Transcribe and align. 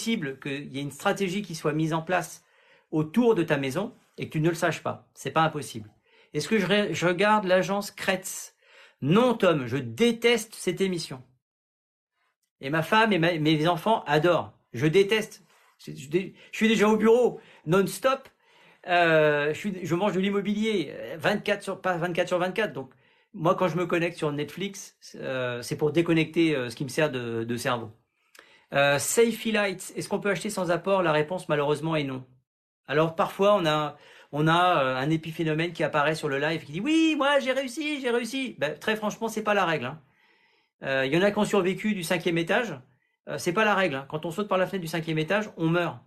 possible 0.00 0.38
qu'il 0.40 0.74
y 0.74 0.78
ait 0.78 0.82
une 0.82 0.90
stratégie 0.92 1.42
qui 1.42 1.54
soit 1.54 1.74
mise 1.74 1.92
en 1.92 2.00
place 2.00 2.42
autour 2.90 3.34
de 3.34 3.42
ta 3.42 3.58
maison 3.58 3.92
et 4.16 4.28
que 4.28 4.32
tu 4.32 4.40
ne 4.40 4.48
le 4.48 4.54
saches 4.54 4.82
pas. 4.82 5.06
C'est 5.12 5.30
pas 5.30 5.42
impossible. 5.42 5.90
Est-ce 6.32 6.48
que 6.48 6.58
je, 6.58 7.06
regarde 7.06 7.44
l'agence 7.44 7.90
Kretz? 7.90 8.54
Non, 9.02 9.34
Tom, 9.34 9.66
je 9.66 9.76
déteste 9.76 10.54
cette 10.54 10.80
émission. 10.80 11.22
Et 12.62 12.70
ma 12.70 12.82
femme 12.82 13.12
et 13.12 13.18
mes 13.18 13.68
enfants 13.68 14.02
adorent. 14.06 14.54
Je 14.72 14.86
déteste. 14.86 15.42
Je, 15.86 15.92
suis 16.50 16.68
déjà 16.68 16.88
au 16.88 16.96
bureau 16.96 17.38
non-stop. 17.66 18.26
Euh, 18.88 19.52
je, 19.52 19.94
mange 19.94 20.14
de 20.14 20.20
l'immobilier 20.20 20.94
24 21.18 21.62
sur 21.62 21.80
pas 21.82 21.98
24 21.98 22.26
sur 22.26 22.38
24. 22.38 22.72
Donc 22.72 22.90
moi, 23.34 23.54
quand 23.54 23.68
je 23.68 23.76
me 23.76 23.84
connecte 23.84 24.16
sur 24.16 24.32
Netflix, 24.32 24.96
euh, 25.16 25.60
c'est 25.60 25.76
pour 25.76 25.92
déconnecter 25.92 26.56
euh, 26.56 26.70
ce 26.70 26.76
qui 26.76 26.84
me 26.84 26.88
sert 26.88 27.10
de 27.10 27.56
cerveau. 27.58 27.90
Euh, 28.72 28.98
Safety 28.98 29.52
Lights, 29.52 29.92
est-ce 29.96 30.08
qu'on 30.08 30.20
peut 30.20 30.30
acheter 30.30 30.50
sans 30.50 30.70
apport? 30.70 31.02
La 31.02 31.12
réponse 31.12 31.48
malheureusement 31.48 31.96
est 31.96 32.04
non. 32.04 32.24
Alors 32.86 33.14
parfois 33.14 33.54
on 33.54 33.66
a 33.66 33.96
euh, 34.32 34.96
un 34.96 35.10
épiphénomène 35.10 35.72
qui 35.72 35.84
apparaît 35.84 36.14
sur 36.14 36.28
le 36.28 36.38
live 36.38 36.64
qui 36.64 36.72
dit 36.72 36.80
oui 36.80 37.14
moi 37.16 37.38
j'ai 37.40 37.52
réussi 37.52 38.00
j'ai 38.00 38.10
réussi. 38.10 38.56
Ben, 38.58 38.78
très 38.78 38.96
franchement 38.96 39.28
c'est 39.28 39.42
pas 39.42 39.54
la 39.54 39.64
règle. 39.64 39.86
Hein. 39.86 40.02
Euh, 40.82 41.06
il 41.06 41.12
y 41.14 41.16
en 41.18 41.22
a 41.22 41.30
qui 41.30 41.38
ont 41.38 41.44
survécu 41.44 41.94
du 41.94 42.02
cinquième 42.02 42.38
étage. 42.38 42.74
Euh, 43.28 43.38
c'est 43.38 43.52
pas 43.52 43.64
la 43.64 43.74
règle. 43.74 43.96
Hein. 43.96 44.06
Quand 44.08 44.24
on 44.24 44.30
saute 44.30 44.48
par 44.48 44.58
la 44.58 44.66
fenêtre 44.66 44.82
du 44.82 44.88
cinquième 44.88 45.18
étage, 45.18 45.50
on 45.56 45.68
meurt. 45.68 45.98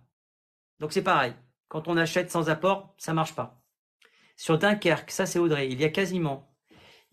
Donc 0.80 0.92
c'est 0.92 1.02
pareil. 1.02 1.34
Quand 1.68 1.88
on 1.88 1.96
achète 1.96 2.30
sans 2.30 2.50
apport, 2.50 2.94
ça 2.98 3.14
marche 3.14 3.34
pas. 3.34 3.62
Sur 4.36 4.58
Dunkerque, 4.58 5.10
ça 5.10 5.26
c'est 5.26 5.38
Audrey, 5.38 5.68
il 5.70 5.80
y 5.80 5.84
a 5.84 5.88
quasiment, 5.90 6.54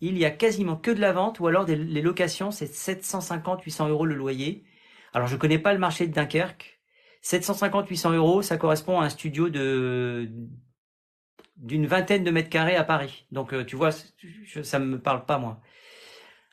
il 0.00 0.18
y 0.18 0.24
a 0.24 0.30
quasiment 0.30 0.76
que 0.76 0.90
de 0.90 1.00
la 1.00 1.12
vente 1.12 1.40
ou 1.40 1.46
alors 1.46 1.64
les 1.66 2.02
locations, 2.02 2.50
c'est 2.50 2.66
750, 2.66 3.62
800 3.62 3.88
euros 3.88 4.06
le 4.06 4.16
loyer. 4.16 4.64
Alors 5.12 5.28
je 5.28 5.36
connais 5.36 5.58
pas 5.58 5.72
le 5.72 5.78
marché 5.78 6.06
de 6.06 6.12
Dunkerque. 6.12 6.80
750, 7.22 7.88
800 7.88 8.12
euros, 8.12 8.42
ça 8.42 8.56
correspond 8.56 9.00
à 9.00 9.04
un 9.04 9.08
studio 9.08 9.48
de 9.48 10.28
d'une 11.56 11.86
vingtaine 11.86 12.24
de 12.24 12.30
mètres 12.30 12.48
carrés 12.48 12.74
à 12.74 12.82
Paris. 12.82 13.26
Donc 13.30 13.52
euh, 13.52 13.64
tu 13.64 13.76
vois, 13.76 13.90
ça 13.92 14.78
me 14.80 14.98
parle 14.98 15.24
pas 15.24 15.38
moi. 15.38 15.60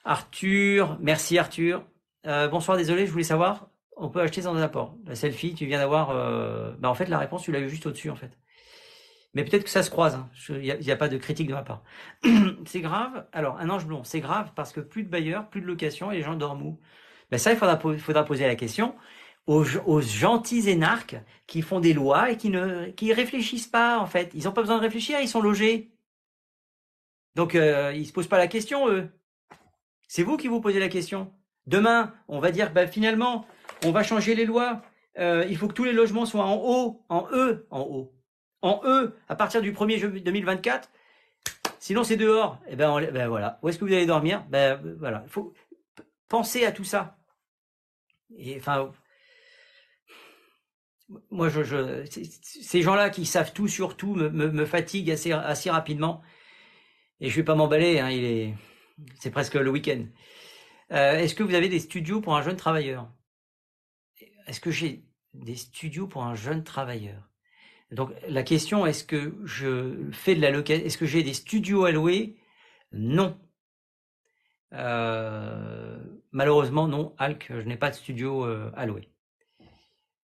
Arthur, 0.05 0.97
merci 1.01 1.37
Arthur. 1.39 1.83
Euh, 2.27 2.47
bonsoir, 2.47 2.77
désolé, 2.77 3.07
je 3.07 3.11
voulais 3.11 3.23
savoir, 3.23 3.69
on 3.97 4.09
peut 4.09 4.21
acheter 4.21 4.43
sans 4.43 4.55
apport. 4.61 4.95
La 5.05 5.15
selfie, 5.15 5.55
tu 5.55 5.65
viens 5.65 5.79
d'avoir, 5.79 6.11
euh, 6.11 6.75
bah 6.77 6.89
en 6.89 6.93
fait 6.93 7.07
la 7.07 7.17
réponse 7.17 7.43
tu 7.43 7.51
l'as 7.51 7.59
eu 7.59 7.69
juste 7.69 7.87
au-dessus 7.87 8.11
en 8.11 8.15
fait. 8.15 8.37
Mais 9.33 9.43
peut-être 9.43 9.63
que 9.63 9.69
ça 9.69 9.83
se 9.83 9.89
croise. 9.89 10.19
Il 10.49 10.55
hein. 10.55 10.77
n'y 10.79 10.91
a, 10.91 10.93
a, 10.93 10.97
pas 10.97 11.07
de 11.07 11.17
critique 11.17 11.47
de 11.47 11.53
ma 11.53 11.63
part. 11.63 11.83
c'est 12.65 12.81
grave. 12.81 13.25
Alors 13.31 13.57
un 13.57 13.69
ange 13.69 13.87
blond, 13.87 14.03
c'est 14.03 14.19
grave 14.19 14.51
parce 14.55 14.71
que 14.71 14.79
plus 14.79 15.03
de 15.03 15.09
bailleurs, 15.09 15.49
plus 15.49 15.61
de 15.61 15.67
locations 15.67 16.11
et 16.11 16.17
les 16.17 16.23
gens 16.23 16.35
dorment 16.35 16.63
où? 16.63 16.79
Ben 17.31 17.37
ça, 17.37 17.51
il 17.51 17.57
faudra, 17.57 17.77
poser 18.25 18.47
la 18.47 18.55
question 18.55 18.95
aux, 19.47 20.01
gentils 20.01 20.69
énarques 20.69 21.17
qui 21.47 21.61
font 21.61 21.79
des 21.79 21.93
lois 21.93 22.31
et 22.31 22.37
qui 22.37 22.49
ne 22.49 22.89
qui 22.91 23.13
réfléchissent 23.13 23.67
pas 23.67 23.99
en 23.99 24.05
fait. 24.05 24.31
Ils 24.35 24.43
n'ont 24.43 24.51
pas 24.51 24.61
besoin 24.61 24.77
de 24.77 24.83
réfléchir, 24.83 25.19
ils 25.21 25.27
sont 25.27 25.41
logés. 25.41 25.91
Donc 27.35 27.55
euh, 27.55 27.93
ils 27.95 28.05
se 28.05 28.13
posent 28.13 28.27
pas 28.27 28.37
la 28.37 28.47
question 28.47 28.89
eux. 28.89 29.09
C'est 30.07 30.23
vous 30.23 30.37
qui 30.37 30.47
vous 30.47 30.61
posez 30.61 30.79
la 30.79 30.89
question. 30.89 31.31
Demain, 31.67 32.13
on 32.27 32.39
va 32.39 32.51
dire, 32.51 32.73
bah, 32.73 32.87
finalement, 32.87 33.45
on 33.85 33.91
va 33.91 34.03
changer 34.03 34.33
les 34.33 34.45
lois. 34.45 34.81
Euh, 35.19 35.45
il 35.49 35.57
faut 35.57 35.67
que 35.67 35.73
tous 35.73 35.83
les 35.83 35.93
logements 35.93 36.25
soient 36.25 36.45
en 36.45 36.55
haut, 36.55 37.05
en 37.09 37.27
E, 37.31 37.67
en 37.69 37.81
haut, 37.81 38.13
en 38.61 38.81
E, 38.85 39.15
à 39.27 39.35
partir 39.35 39.61
du 39.61 39.71
1er 39.71 40.23
2024. 40.23 40.89
Sinon, 41.79 42.03
c'est 42.03 42.17
dehors. 42.17 42.59
Et 42.67 42.73
eh 42.73 42.75
ben, 42.75 42.99
ben 43.11 43.27
voilà. 43.27 43.59
Où 43.61 43.69
est-ce 43.69 43.77
que 43.77 43.85
vous 43.85 43.93
allez 43.93 44.07
dormir? 44.07 44.43
Ben 44.49 44.81
voilà. 44.99 45.23
Il 45.25 45.29
faut 45.29 45.53
penser 46.27 46.65
à 46.65 46.71
tout 46.71 46.83
ça. 46.83 47.18
Et 48.37 48.57
enfin, 48.57 48.91
moi, 51.29 51.49
je, 51.49 52.05
ces 52.41 52.81
gens-là 52.81 53.09
qui 53.09 53.25
savent 53.25 53.53
tout 53.53 53.67
sur 53.67 53.97
tout 53.97 54.15
me, 54.15 54.65
fatiguent 54.65 55.11
assez, 55.11 55.69
rapidement. 55.69 56.21
Et 57.19 57.29
je 57.29 57.35
vais 57.35 57.43
pas 57.43 57.55
m'emballer. 57.55 57.99
Hein, 57.99 58.11
il 58.11 58.23
est, 58.23 58.53
c'est 59.19 59.31
presque 59.31 59.55
le 59.55 59.69
week-end. 59.69 60.05
Euh, 60.91 61.17
est-ce 61.17 61.35
que 61.35 61.43
vous 61.43 61.55
avez 61.55 61.69
des 61.69 61.79
studios 61.79 62.21
pour 62.21 62.35
un 62.35 62.41
jeune 62.41 62.57
travailleur? 62.57 63.11
Est-ce 64.47 64.59
que 64.59 64.71
j'ai 64.71 65.03
des 65.33 65.55
studios 65.55 66.07
pour 66.07 66.23
un 66.23 66.35
jeune 66.35 66.63
travailleur? 66.63 67.29
Donc 67.91 68.11
la 68.27 68.43
question 68.43 68.85
est-ce 68.85 69.03
que 69.03 69.35
je 69.45 70.11
fais 70.11 70.35
de 70.35 70.41
la 70.41 70.51
location 70.51 70.85
Est-ce 70.85 70.97
que 70.97 71.05
j'ai 71.05 71.23
des 71.23 71.33
studios 71.33 71.85
à 71.85 71.91
louer? 71.91 72.37
Non. 72.91 73.39
Euh, 74.73 75.97
malheureusement 76.31 76.87
non, 76.87 77.15
Alc, 77.17 77.47
je 77.49 77.61
n'ai 77.61 77.77
pas 77.77 77.89
de 77.89 77.95
studio 77.95 78.45
euh, 78.45 78.71
à 78.75 78.85
louer. 78.85 79.09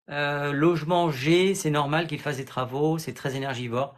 logement 0.08 1.12
G, 1.12 1.56
c'est 1.56 1.70
normal 1.70 2.08
qu'il 2.08 2.20
fasse 2.20 2.38
des 2.38 2.46
travaux, 2.46 2.98
c'est 2.98 3.14
très 3.14 3.36
énergivore. 3.36 3.96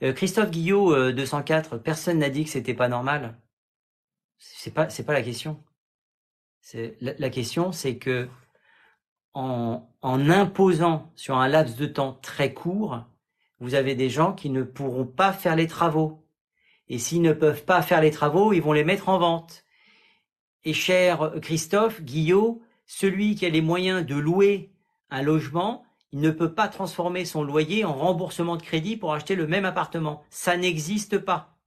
Christophe 0.00 0.50
Guillot, 0.50 1.12
204, 1.12 1.78
personne 1.78 2.18
n'a 2.18 2.30
dit 2.30 2.44
que 2.44 2.50
c'était 2.50 2.74
pas 2.74 2.88
normal. 2.88 3.36
C'est 4.38 4.72
pas, 4.72 4.88
c'est 4.88 5.04
pas 5.04 5.12
la 5.12 5.22
question. 5.22 5.62
La, 7.00 7.30
question, 7.30 7.72
c'est 7.72 7.98
que 7.98 8.28
en 9.34 9.82
imposant 10.02 11.10
sur 11.16 11.36
un 11.36 11.48
laps 11.48 11.76
de 11.76 11.86
temps 11.86 12.12
très 12.22 12.54
court, 12.54 13.04
vous 13.60 13.74
avez 13.74 13.94
des 13.94 14.08
gens 14.08 14.32
qui 14.32 14.50
ne 14.50 14.62
pourront 14.62 15.06
pas 15.06 15.32
faire 15.32 15.56
les 15.56 15.66
travaux. 15.66 16.24
Et 16.88 16.98
s'ils 16.98 17.22
ne 17.22 17.32
peuvent 17.32 17.64
pas 17.64 17.82
faire 17.82 18.00
les 18.00 18.10
travaux, 18.10 18.52
ils 18.52 18.62
vont 18.62 18.72
les 18.72 18.84
mettre 18.84 19.08
en 19.08 19.18
vente. 19.18 19.64
Et 20.64 20.72
cher 20.72 21.32
Christophe, 21.40 22.02
Guillot, 22.02 22.62
celui 22.86 23.34
qui 23.34 23.46
a 23.46 23.50
les 23.50 23.60
moyens 23.60 24.04
de 24.04 24.14
louer 24.14 24.70
un 25.10 25.22
logement, 25.22 25.84
il 26.12 26.20
ne 26.20 26.30
peut 26.30 26.54
pas 26.54 26.68
transformer 26.68 27.24
son 27.24 27.42
loyer 27.42 27.84
en 27.84 27.92
remboursement 27.92 28.56
de 28.56 28.62
crédit 28.62 28.96
pour 28.96 29.12
acheter 29.12 29.34
le 29.34 29.46
même 29.46 29.64
appartement. 29.64 30.22
Ça 30.30 30.56
n'existe 30.56 31.18
pas. 31.18 31.58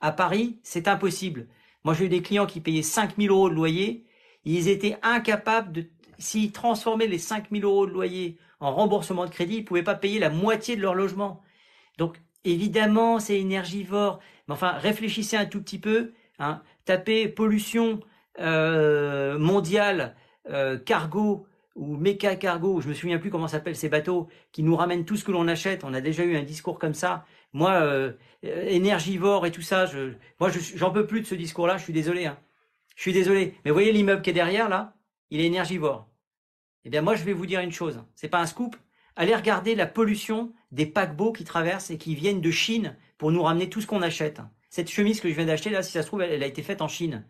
À 0.00 0.12
Paris, 0.12 0.58
c'est 0.62 0.88
impossible. 0.88 1.48
Moi, 1.84 1.94
j'ai 1.94 2.06
eu 2.06 2.08
des 2.08 2.22
clients 2.22 2.46
qui 2.46 2.60
payaient 2.60 2.82
5000 2.82 3.30
euros 3.30 3.48
de 3.48 3.54
loyer. 3.54 4.04
Ils 4.44 4.68
étaient 4.68 4.98
incapables 5.02 5.72
de, 5.72 5.86
s'ils 6.18 6.52
transformaient 6.52 7.06
les 7.06 7.18
5000 7.18 7.64
euros 7.64 7.86
de 7.86 7.92
loyer 7.92 8.38
en 8.60 8.74
remboursement 8.74 9.24
de 9.24 9.30
crédit, 9.30 9.56
ils 9.56 9.64
pouvaient 9.64 9.82
pas 9.82 9.94
payer 9.94 10.18
la 10.18 10.30
moitié 10.30 10.76
de 10.76 10.82
leur 10.82 10.94
logement. 10.94 11.42
Donc, 11.98 12.20
évidemment, 12.44 13.18
c'est 13.18 13.38
énergivore. 13.38 14.20
Mais 14.48 14.54
enfin, 14.54 14.72
réfléchissez 14.72 15.36
un 15.36 15.46
tout 15.46 15.62
petit 15.62 15.78
peu. 15.78 16.12
Hein. 16.38 16.62
Tapez 16.84 17.28
pollution 17.28 18.00
euh, 18.38 19.38
mondiale, 19.38 20.14
euh, 20.50 20.78
cargo 20.78 21.46
ou 21.74 21.96
méca 21.96 22.36
cargo, 22.36 22.80
je 22.80 22.88
me 22.88 22.94
souviens 22.94 23.18
plus 23.18 23.30
comment 23.30 23.48
s'appellent 23.48 23.76
ces 23.76 23.90
bateaux 23.90 24.28
qui 24.50 24.62
nous 24.62 24.76
ramènent 24.76 25.04
tout 25.04 25.16
ce 25.16 25.24
que 25.24 25.32
l'on 25.32 25.46
achète. 25.46 25.84
On 25.84 25.92
a 25.92 26.00
déjà 26.00 26.24
eu 26.24 26.36
un 26.36 26.42
discours 26.42 26.78
comme 26.78 26.94
ça. 26.94 27.26
Moi, 27.52 27.72
euh, 27.72 28.12
énergivore 28.42 29.46
et 29.46 29.52
tout 29.52 29.62
ça, 29.62 29.86
moi, 30.40 30.50
j'en 30.74 30.90
peux 30.90 31.06
plus 31.06 31.20
de 31.20 31.26
ce 31.26 31.34
discours-là. 31.34 31.76
Je 31.76 31.84
suis 31.84 31.92
désolé. 31.92 32.26
Hein. 32.26 32.38
Je 32.94 33.02
suis 33.02 33.12
désolé. 33.12 33.54
Mais 33.64 33.70
voyez 33.70 33.92
l'immeuble 33.92 34.22
qui 34.22 34.30
est 34.30 34.34
derrière 34.34 34.68
là, 34.68 34.94
il 35.30 35.40
est 35.40 35.46
énergivore. 35.46 36.08
Eh 36.84 36.90
bien, 36.90 37.02
moi, 37.02 37.14
je 37.14 37.24
vais 37.24 37.34
vous 37.34 37.46
dire 37.46 37.60
une 37.60 37.72
chose. 37.72 38.02
C'est 38.14 38.28
pas 38.28 38.40
un 38.40 38.46
scoop. 38.46 38.76
Allez 39.16 39.34
regarder 39.34 39.74
la 39.74 39.86
pollution 39.86 40.52
des 40.72 40.86
paquebots 40.86 41.32
qui 41.32 41.44
traversent 41.44 41.90
et 41.90 41.98
qui 41.98 42.14
viennent 42.14 42.40
de 42.40 42.50
Chine 42.50 42.96
pour 43.18 43.32
nous 43.32 43.42
ramener 43.42 43.68
tout 43.68 43.80
ce 43.80 43.86
qu'on 43.86 44.02
achète. 44.02 44.40
Cette 44.68 44.90
chemise 44.90 45.20
que 45.20 45.28
je 45.28 45.34
viens 45.34 45.46
d'acheter 45.46 45.70
là, 45.70 45.82
si 45.82 45.92
ça 45.92 46.02
se 46.02 46.06
trouve, 46.06 46.22
elle, 46.22 46.42
a 46.42 46.46
été 46.46 46.62
faite 46.62 46.82
en 46.82 46.88
Chine. 46.88 47.24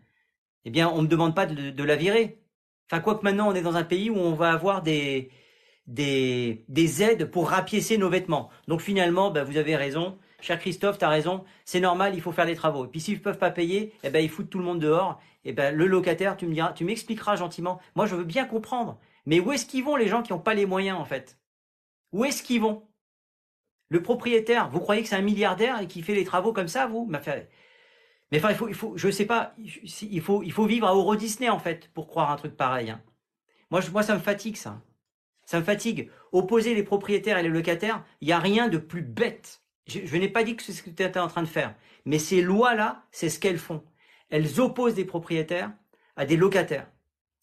Eh 0.65 0.69
bien, 0.69 0.89
on 0.89 1.01
me 1.01 1.07
demande 1.07 1.35
pas 1.35 1.45
de, 1.45 1.83
la 1.83 1.95
virer. 1.95 2.41
Enfin, 2.89 3.01
quoi 3.01 3.15
que 3.15 3.23
maintenant, 3.23 3.49
on 3.49 3.55
est 3.55 3.61
dans 3.61 3.77
un 3.77 3.83
pays 3.83 4.09
où 4.09 4.17
on 4.17 4.33
va 4.33 4.51
avoir 4.51 4.81
des, 4.81 5.29
des, 5.87 6.65
des 6.67 7.03
aides 7.03 7.31
pour 7.31 7.49
rapiécer 7.49 7.97
nos 7.97 8.09
vêtements. 8.09 8.49
Donc 8.67 8.81
finalement, 8.81 9.31
ben, 9.31 9.43
vous 9.43 9.57
avez 9.57 9.75
raison. 9.75 10.17
Cher 10.39 10.59
Christophe, 10.59 10.97
tu 10.97 11.05
as 11.05 11.09
raison. 11.09 11.43
C'est 11.65 11.79
normal, 11.79 12.13
il 12.15 12.21
faut 12.21 12.31
faire 12.31 12.45
les 12.45 12.55
travaux. 12.55 12.85
Et 12.85 12.89
puis 12.89 12.99
s'ils 12.99 13.17
ne 13.17 13.23
peuvent 13.23 13.39
pas 13.39 13.51
payer, 13.51 13.93
eh 14.03 14.09
ben, 14.09 14.19
ils 14.19 14.29
foutent 14.29 14.49
tout 14.49 14.59
le 14.59 14.65
monde 14.65 14.79
dehors. 14.79 15.19
Eh 15.45 15.53
ben, 15.53 15.75
le 15.75 15.87
locataire, 15.87 16.37
tu 16.37 16.45
me 16.45 16.53
diras, 16.53 16.73
tu 16.73 16.85
m'expliqueras 16.85 17.37
gentiment. 17.37 17.79
Moi, 17.95 18.05
je 18.05 18.15
veux 18.15 18.23
bien 18.23 18.45
comprendre. 18.45 18.99
Mais 19.25 19.39
où 19.39 19.51
est-ce 19.51 19.65
qu'ils 19.65 19.83
vont 19.83 19.95
les 19.95 20.07
gens 20.07 20.21
qui 20.21 20.33
n'ont 20.33 20.39
pas 20.39 20.53
les 20.53 20.65
moyens, 20.65 20.97
en 20.97 21.05
fait? 21.05 21.37
Où 22.11 22.25
est-ce 22.25 22.43
qu'ils 22.43 22.61
vont? 22.61 22.86
Le 23.89 24.01
propriétaire, 24.01 24.69
vous 24.69 24.79
croyez 24.79 25.01
que 25.01 25.09
c'est 25.09 25.15
un 25.15 25.21
milliardaire 25.21 25.81
et 25.81 25.87
qui 25.87 26.01
fait 26.01 26.15
les 26.15 26.25
travaux 26.25 26.53
comme 26.53 26.67
ça, 26.67 26.87
vous 26.87 27.05
Mais 27.05 28.37
enfin, 28.37 28.49
il 28.51 28.55
faut, 28.55 28.95
il 28.95 28.99
je 28.99 29.09
sais 29.09 29.25
pas, 29.25 29.55
il 29.57 30.21
faut, 30.21 30.43
il 30.43 30.51
faut 30.51 30.65
vivre 30.65 30.87
à 30.87 30.93
Euro 30.93 31.15
Disney, 31.15 31.49
en 31.49 31.59
fait, 31.59 31.89
pour 31.93 32.07
croire 32.07 32.31
un 32.31 32.35
truc 32.35 32.57
pareil. 32.57 32.89
Hein. 32.89 33.01
Moi, 33.71 33.81
moi, 33.91 34.03
ça 34.03 34.15
me 34.15 34.19
fatigue, 34.19 34.57
ça. 34.57 34.81
Ça 35.45 35.59
me 35.59 35.63
fatigue. 35.63 36.11
Opposer 36.33 36.75
les 36.75 36.83
propriétaires 36.83 37.37
et 37.37 37.43
les 37.43 37.49
locataires, 37.49 38.03
il 38.21 38.27
n'y 38.27 38.33
a 38.33 38.39
rien 38.39 38.67
de 38.67 38.77
plus 38.77 39.01
bête. 39.01 39.61
Je, 39.87 40.17
n'ai 40.17 40.27
pas 40.27 40.43
dit 40.43 40.57
que 40.57 40.63
c'est 40.63 40.73
ce 40.73 40.83
que 40.83 40.89
tu 40.89 41.03
étais 41.03 41.19
en 41.19 41.29
train 41.29 41.43
de 41.43 41.47
faire. 41.47 41.73
Mais 42.05 42.19
ces 42.19 42.41
lois-là, 42.41 43.05
c'est 43.11 43.29
ce 43.29 43.39
qu'elles 43.39 43.57
font. 43.57 43.83
Elles 44.29 44.59
opposent 44.59 44.95
des 44.95 45.05
propriétaires 45.05 45.71
à 46.17 46.25
des 46.25 46.35
locataires. 46.35 46.87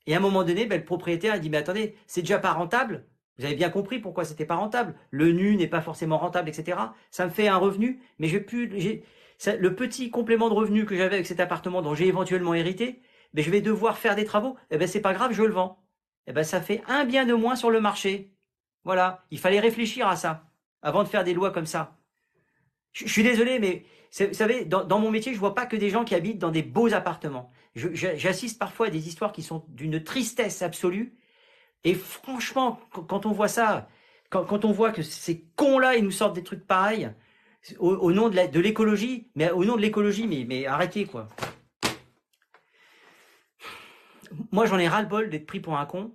Et 0.07 0.15
à 0.15 0.19
un 0.19 0.21
moment 0.21 0.45
donné, 0.45 0.67
ben, 0.67 0.79
le 0.79 0.85
propriétaire 0.85 1.35
a 1.35 1.39
dit, 1.39 1.49
mais 1.49 1.57
attendez, 1.57 1.97
c'est 2.07 2.21
déjà 2.21 2.39
pas 2.39 2.53
rentable. 2.53 3.07
Vous 3.39 3.45
avez 3.45 3.55
bien 3.55 3.71
compris 3.71 3.99
pourquoi 3.99 4.25
c'était 4.25 4.47
pas 4.47 4.55
rentable. 4.55 4.95
Le 5.11 5.33
nu 5.33 5.57
n'est 5.57 5.67
pas 5.67 5.81
forcément 5.81 6.19
rentable, 6.19 6.49
etc. 6.49 6.79
Ça 7.11 7.27
me 7.27 7.31
fait 7.31 7.49
un 7.49 7.57
revenu, 7.57 8.01
mais 8.19 8.29
j'ai 8.29 9.05
le 9.59 9.75
petit 9.75 10.11
complément 10.11 10.49
de 10.49 10.55
revenu 10.55 10.87
que 10.87 10.97
j'avais 10.97 11.17
avec 11.17 11.27
cet 11.27 11.41
appartement 11.41 11.83
dont 11.83 11.95
j'ai 11.95 12.07
éventuellement 12.07 12.55
hérité, 12.55 13.01
ben, 13.35 13.45
je 13.45 13.51
vais 13.51 13.61
devoir 13.61 13.99
faire 13.99 14.15
des 14.15 14.25
travaux. 14.25 14.57
Eh 14.71 14.79
ben, 14.79 14.89
pas 15.03 15.13
grave, 15.13 15.33
je 15.33 15.43
le 15.43 15.53
vends. 15.53 15.83
eh 16.27 16.33
ben, 16.33 16.45
ça 16.45 16.61
fait 16.61 16.83
un 16.87 17.05
bien 17.05 17.27
de 17.27 17.35
moins 17.35 17.57
sur 17.57 17.71
le 17.71 17.81
marché. 17.81 18.33
Voilà, 18.85 19.25
il 19.31 19.39
fallait 19.39 19.61
réfléchir 19.61 20.07
à 20.07 20.17
ça 20.17 20.45
avant 20.83 21.03
de 21.03 21.09
faire 21.09 21.25
des 21.25 21.35
lois 21.35 21.51
comme 21.51 21.67
ça. 21.67 21.97
Je, 22.93 23.09
suis 23.09 23.23
désolé, 23.25 23.59
mais 23.59 23.85
vous 24.21 24.35
savez, 24.35 24.65
dans, 24.65 25.01
mon 25.01 25.11
métier, 25.11 25.35
je 25.35 25.39
vois 25.39 25.55
pas 25.55 25.67
que 25.67 25.77
des 25.77 25.91
gens 25.91 26.05
qui 26.05 26.15
habitent 26.15 26.39
dans 26.39 26.51
des 26.51 26.63
beaux 26.63 26.95
appartements. 26.95 27.51
J'assiste 27.75 28.59
parfois 28.59 28.87
à 28.87 28.91
des 28.91 29.09
histoires 29.09 29.33
qui 29.33 29.43
sont 29.43 29.65
d'une 29.69 30.05
tristesse 30.05 30.63
absolue. 30.63 31.17
Et 31.85 31.95
franchement, 31.95 32.81
quand 33.09 33.27
on 33.27 33.33
voit 33.33 33.49
ça, 33.49 33.89
quand, 34.31 34.65
on 34.65 34.73
voit 34.73 34.91
que 34.91 35.03
ces 35.03 35.45
cons-là, 35.55 35.97
ils 35.97 36.05
nous 36.05 36.11
sortent 36.11 36.35
des 36.35 36.43
trucs 36.43 36.67
pareils, 36.67 37.11
au, 37.79 38.13
nom 38.13 38.29
de 38.29 38.61
l'écologie, 38.61 39.29
mais 39.35 39.51
au 39.51 39.65
nom 39.65 39.77
de 39.77 39.81
l'écologie, 39.81 40.27
mais, 40.27 40.67
arrêtez 40.67 41.05
quoi. 41.05 41.29
Moi, 44.51 44.67
j'en 44.67 44.79
ai 44.79 44.89
ras-le-bol 44.89 45.31
d'être 45.31 45.47
pris 45.47 45.61
pour 45.61 45.79
un 45.79 45.87
con. 45.87 46.13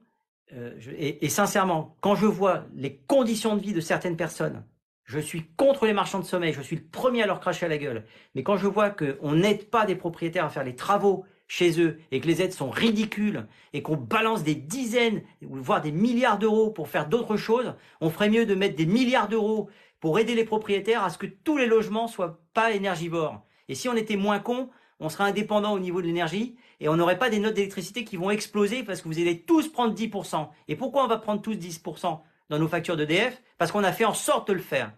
Euh, 0.54 0.78
et, 0.98 1.30
sincèrement, 1.30 1.96
quand 2.02 2.16
je 2.16 2.26
vois 2.26 2.66
les 2.76 2.98
conditions 3.08 3.56
de 3.56 3.62
vie 3.62 3.74
de 3.74 3.80
certaines 3.80 4.18
personnes, 4.18 4.66
je 5.06 5.20
suis 5.20 5.46
contre 5.56 5.86
les 5.86 5.94
marchands 5.94 6.20
de 6.20 6.26
sommeil, 6.26 6.54
je 6.54 6.62
suis 6.62 6.76
le 6.76 6.84
premier 6.84 7.24
à 7.24 7.28
leur 7.28 7.40
cracher 7.40 7.66
à 7.66 7.70
la 7.70 7.78
gueule. 7.78 8.06
Mais 8.36 8.44
quand 8.44 8.58
je 8.58 8.68
vois 8.68 8.90
qu'on 8.90 9.34
n'aide 9.34 9.70
pas 9.70 9.86
des 9.86 9.96
propriétaires 9.96 10.46
à 10.46 10.50
faire 10.50 10.64
les 10.64 10.76
travaux 10.76 11.26
chez 11.50 11.82
eux 11.82 12.00
et 12.12 12.22
que 12.22 12.28
les 12.28 12.42
aides 12.42 12.54
sont 12.54 12.70
ridicules 12.70 13.48
et 13.74 13.82
qu'on 13.82 13.98
balance 13.98 14.44
des 14.44 14.56
dizaines, 14.56 15.24
voire 15.42 15.82
des 15.82 15.92
milliards 15.92 16.40
d'euros 16.40 16.70
pour 16.70 16.88
faire 16.88 17.10
d'autres 17.10 17.36
choses, 17.36 17.74
on 18.00 18.10
ferait 18.10 18.30
mieux 18.30 18.46
de 18.46 18.56
mettre 18.56 18.78
des 18.78 18.86
milliards 18.86 19.28
d'euros 19.28 19.70
pour 20.00 20.20
aider 20.20 20.36
les 20.36 20.46
propriétaires 20.46 21.04
à 21.04 21.10
ce 21.10 21.18
que 21.18 21.26
tous 21.26 21.58
les 21.58 21.66
logements 21.66 22.08
soient 22.08 22.40
pas 22.54 22.72
énergivores. 22.72 23.42
Et 23.68 23.76
si 23.76 23.90
on 23.90 23.96
était 23.96 24.16
moins 24.16 24.40
cons, 24.40 24.70
on 25.00 25.10
serait 25.10 25.26
indépendant 25.26 25.74
au 25.74 25.80
niveau 25.80 26.02
de 26.02 26.08
l'énergie 26.08 26.56
et 26.80 26.88
on 26.88 26.96
n'aurait 26.96 27.18
pas 27.18 27.30
des 27.30 27.40
notes 27.40 27.56
d'électricité 27.56 28.04
qui 28.04 28.16
vont 28.16 28.30
exploser 28.30 28.84
parce 28.84 29.02
que 29.02 29.08
vous 29.08 29.20
allez 29.20 29.42
tous 29.42 29.68
prendre 29.70 29.94
10%. 29.94 30.50
Et 30.68 30.76
pourquoi 30.76 31.04
on 31.04 31.08
va 31.08 31.18
prendre 31.18 31.42
tous 31.42 31.56
10% 31.56 32.22
dans 32.50 32.60
nos 32.60 32.68
factures 32.68 32.96
d'EDF 32.96 33.42
Parce 33.58 33.72
qu'on 33.72 33.84
a 33.84 33.92
fait 33.92 34.06
en 34.06 34.14
sorte 34.14 34.48
de 34.50 34.54
le 34.54 34.62
faire. 34.62 34.94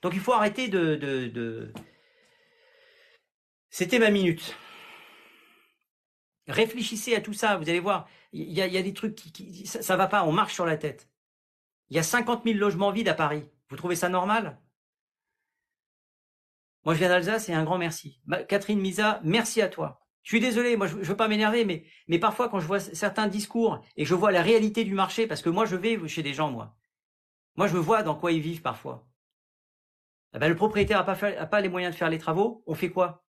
Donc 0.00 0.14
il 0.14 0.20
faut 0.20 0.32
arrêter 0.32 0.68
de, 0.68 1.72
C'était 3.68 3.98
ma 3.98 4.10
minute. 4.10 4.54
Réfléchissez 6.52 7.14
à 7.14 7.20
tout 7.20 7.32
ça, 7.32 7.56
vous 7.56 7.68
allez 7.68 7.80
voir, 7.80 8.08
il 8.32 8.52
y 8.52 8.60
a, 8.60 8.82
des 8.82 8.94
trucs 8.94 9.14
qui, 9.14 9.66
ça, 9.66 9.94
ne 9.94 9.98
va 9.98 10.06
pas, 10.06 10.24
on 10.24 10.32
marche 10.32 10.54
sur 10.54 10.66
la 10.66 10.76
tête. 10.76 11.08
Il 11.90 11.96
y 11.96 11.98
a 11.98 12.02
50 12.02 12.44
000 12.44 12.58
logements 12.58 12.90
vides 12.90 13.08
à 13.08 13.14
Paris. 13.14 13.44
Vous 13.68 13.76
trouvez 13.76 13.96
ça 13.96 14.08
normal? 14.08 14.58
Moi, 16.84 16.94
je 16.94 16.98
viens 16.98 17.08
d'Alsace 17.08 17.48
et 17.48 17.54
un 17.54 17.64
grand 17.64 17.78
merci. 17.78 18.20
Catherine 18.48 18.80
Misa, 18.80 19.20
merci 19.24 19.62
à 19.62 19.68
toi. 19.68 20.02
Je 20.22 20.28
suis 20.28 20.40
désolé, 20.40 20.76
moi 20.76 20.86
je, 20.86 20.96
ne 20.96 21.02
veux 21.02 21.16
pas 21.16 21.28
m'énerver, 21.28 21.64
mais, 21.64 22.18
parfois 22.18 22.48
quand 22.48 22.60
je 22.60 22.66
vois 22.66 22.80
certains 22.80 23.26
discours 23.26 23.84
et 23.96 24.04
je 24.04 24.14
vois 24.14 24.30
la 24.30 24.42
réalité 24.42 24.84
du 24.84 24.94
marché, 24.94 25.26
parce 25.26 25.42
que 25.42 25.50
moi 25.50 25.66
je 25.66 25.74
vais 25.74 26.08
chez 26.08 26.22
des 26.22 26.32
gens, 26.32 26.50
moi. 26.50 26.76
Moi 27.56 27.66
je 27.66 27.76
vois 27.76 28.02
dans 28.02 28.14
quoi 28.14 28.30
ils 28.30 28.40
vivent 28.40 28.62
parfois. 28.62 29.08
Eh 30.34 30.38
ben, 30.38 30.48
le 30.48 30.56
propriétaire 30.56 31.04
n'a 31.04 31.46
pas 31.46 31.60
les 31.60 31.68
moyens 31.68 31.92
de 31.92 31.98
faire 31.98 32.08
les 32.08 32.18
travaux, 32.18 32.62
on 32.66 32.74
fait 32.74 32.90
quoi? 32.90 33.24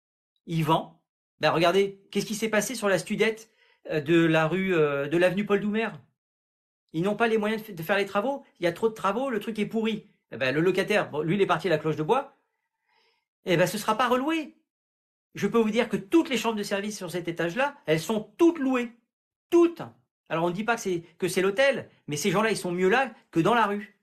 Il 0.47 0.65
vend. 0.65 1.00
Ben, 1.41 1.51
regardez, 1.51 2.01
qu'est-ce 2.11 2.27
qui 2.27 2.35
s'est 2.35 2.49
passé 2.49 2.75
sur 2.75 2.89
la 2.89 2.99
studette 2.99 3.51
euh, 3.91 4.01
de 4.01 4.25
la 4.25 4.47
rue 4.47 4.75
euh, 4.75 5.09
de 5.09 5.17
l'avenue 5.17 5.47
Paul 5.47 5.61
Doumer? 5.61 5.89
Ils 6.93 7.03
n'ont 7.03 7.17
pas 7.17 7.29
les 7.29 7.39
moyens 7.39 7.65
de 7.65 7.83
faire 7.83 7.97
les 7.97 8.07
travaux, 8.07 8.45
il 8.59 8.65
y 8.65 8.67
a 8.67 8.73
trop 8.73 8.89
de 8.89 8.95
travaux, 8.95 9.31
le 9.31 9.41
truc 9.41 9.59
est 9.59 9.67
pourri. 9.67 10.11
Eh 10.33 10.37
ben, 10.37 10.55
le 10.55 10.61
locataire, 10.61 11.11
lui 11.23 11.37
il 11.37 11.41
est 11.41 11.47
parti 11.47 11.69
à 11.69 11.71
la 11.71 11.79
cloche 11.79 11.97
de 11.97 12.03
bois, 12.03 12.37
eh 13.45 13.57
ben, 13.57 13.67
ce 13.67 13.77
ne 13.77 13.81
sera 13.81 13.97
pas 13.97 14.09
reloué 14.09 14.55
je 15.35 15.47
peux 15.47 15.59
vous 15.59 15.71
dire 15.71 15.89
que 15.89 15.97
toutes 15.97 16.29
les 16.29 16.37
chambres 16.37 16.59
de 16.59 16.63
service 16.63 16.97
sur 16.97 17.11
cet 17.11 17.29
étage-là, 17.29 17.77
elles 17.87 18.01
sont 18.01 18.33
toutes 18.37 18.59
louées. 18.59 18.93
Toutes. 19.49 19.83
Alors 20.29 20.45
on 20.45 20.49
ne 20.49 20.55
dit 20.55 20.65
pas 20.65 20.77
que 20.77 20.81
c'est 20.81 21.03
que 21.19 21.29
c'est 21.29 21.43
l'hôtel, 21.43 21.89
mais 22.07 22.17
ces 22.17 22.31
gens-là, 22.31 22.51
ils 22.51 22.57
sont 22.57 22.73
mieux 22.73 22.89
là 22.89 23.13
que 23.31 23.41
dans 23.41 23.55
la 23.55 23.67
rue. 23.67 23.99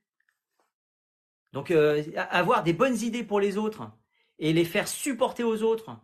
Donc 1.53 1.71
euh, 1.71 2.03
avoir 2.29 2.63
des 2.63 2.73
bonnes 2.73 2.97
idées 2.97 3.23
pour 3.23 3.39
les 3.39 3.57
autres 3.57 3.89
et 4.39 4.53
les 4.53 4.65
faire 4.65 4.87
supporter 4.87 5.43
aux 5.43 5.63
autres 5.63 5.97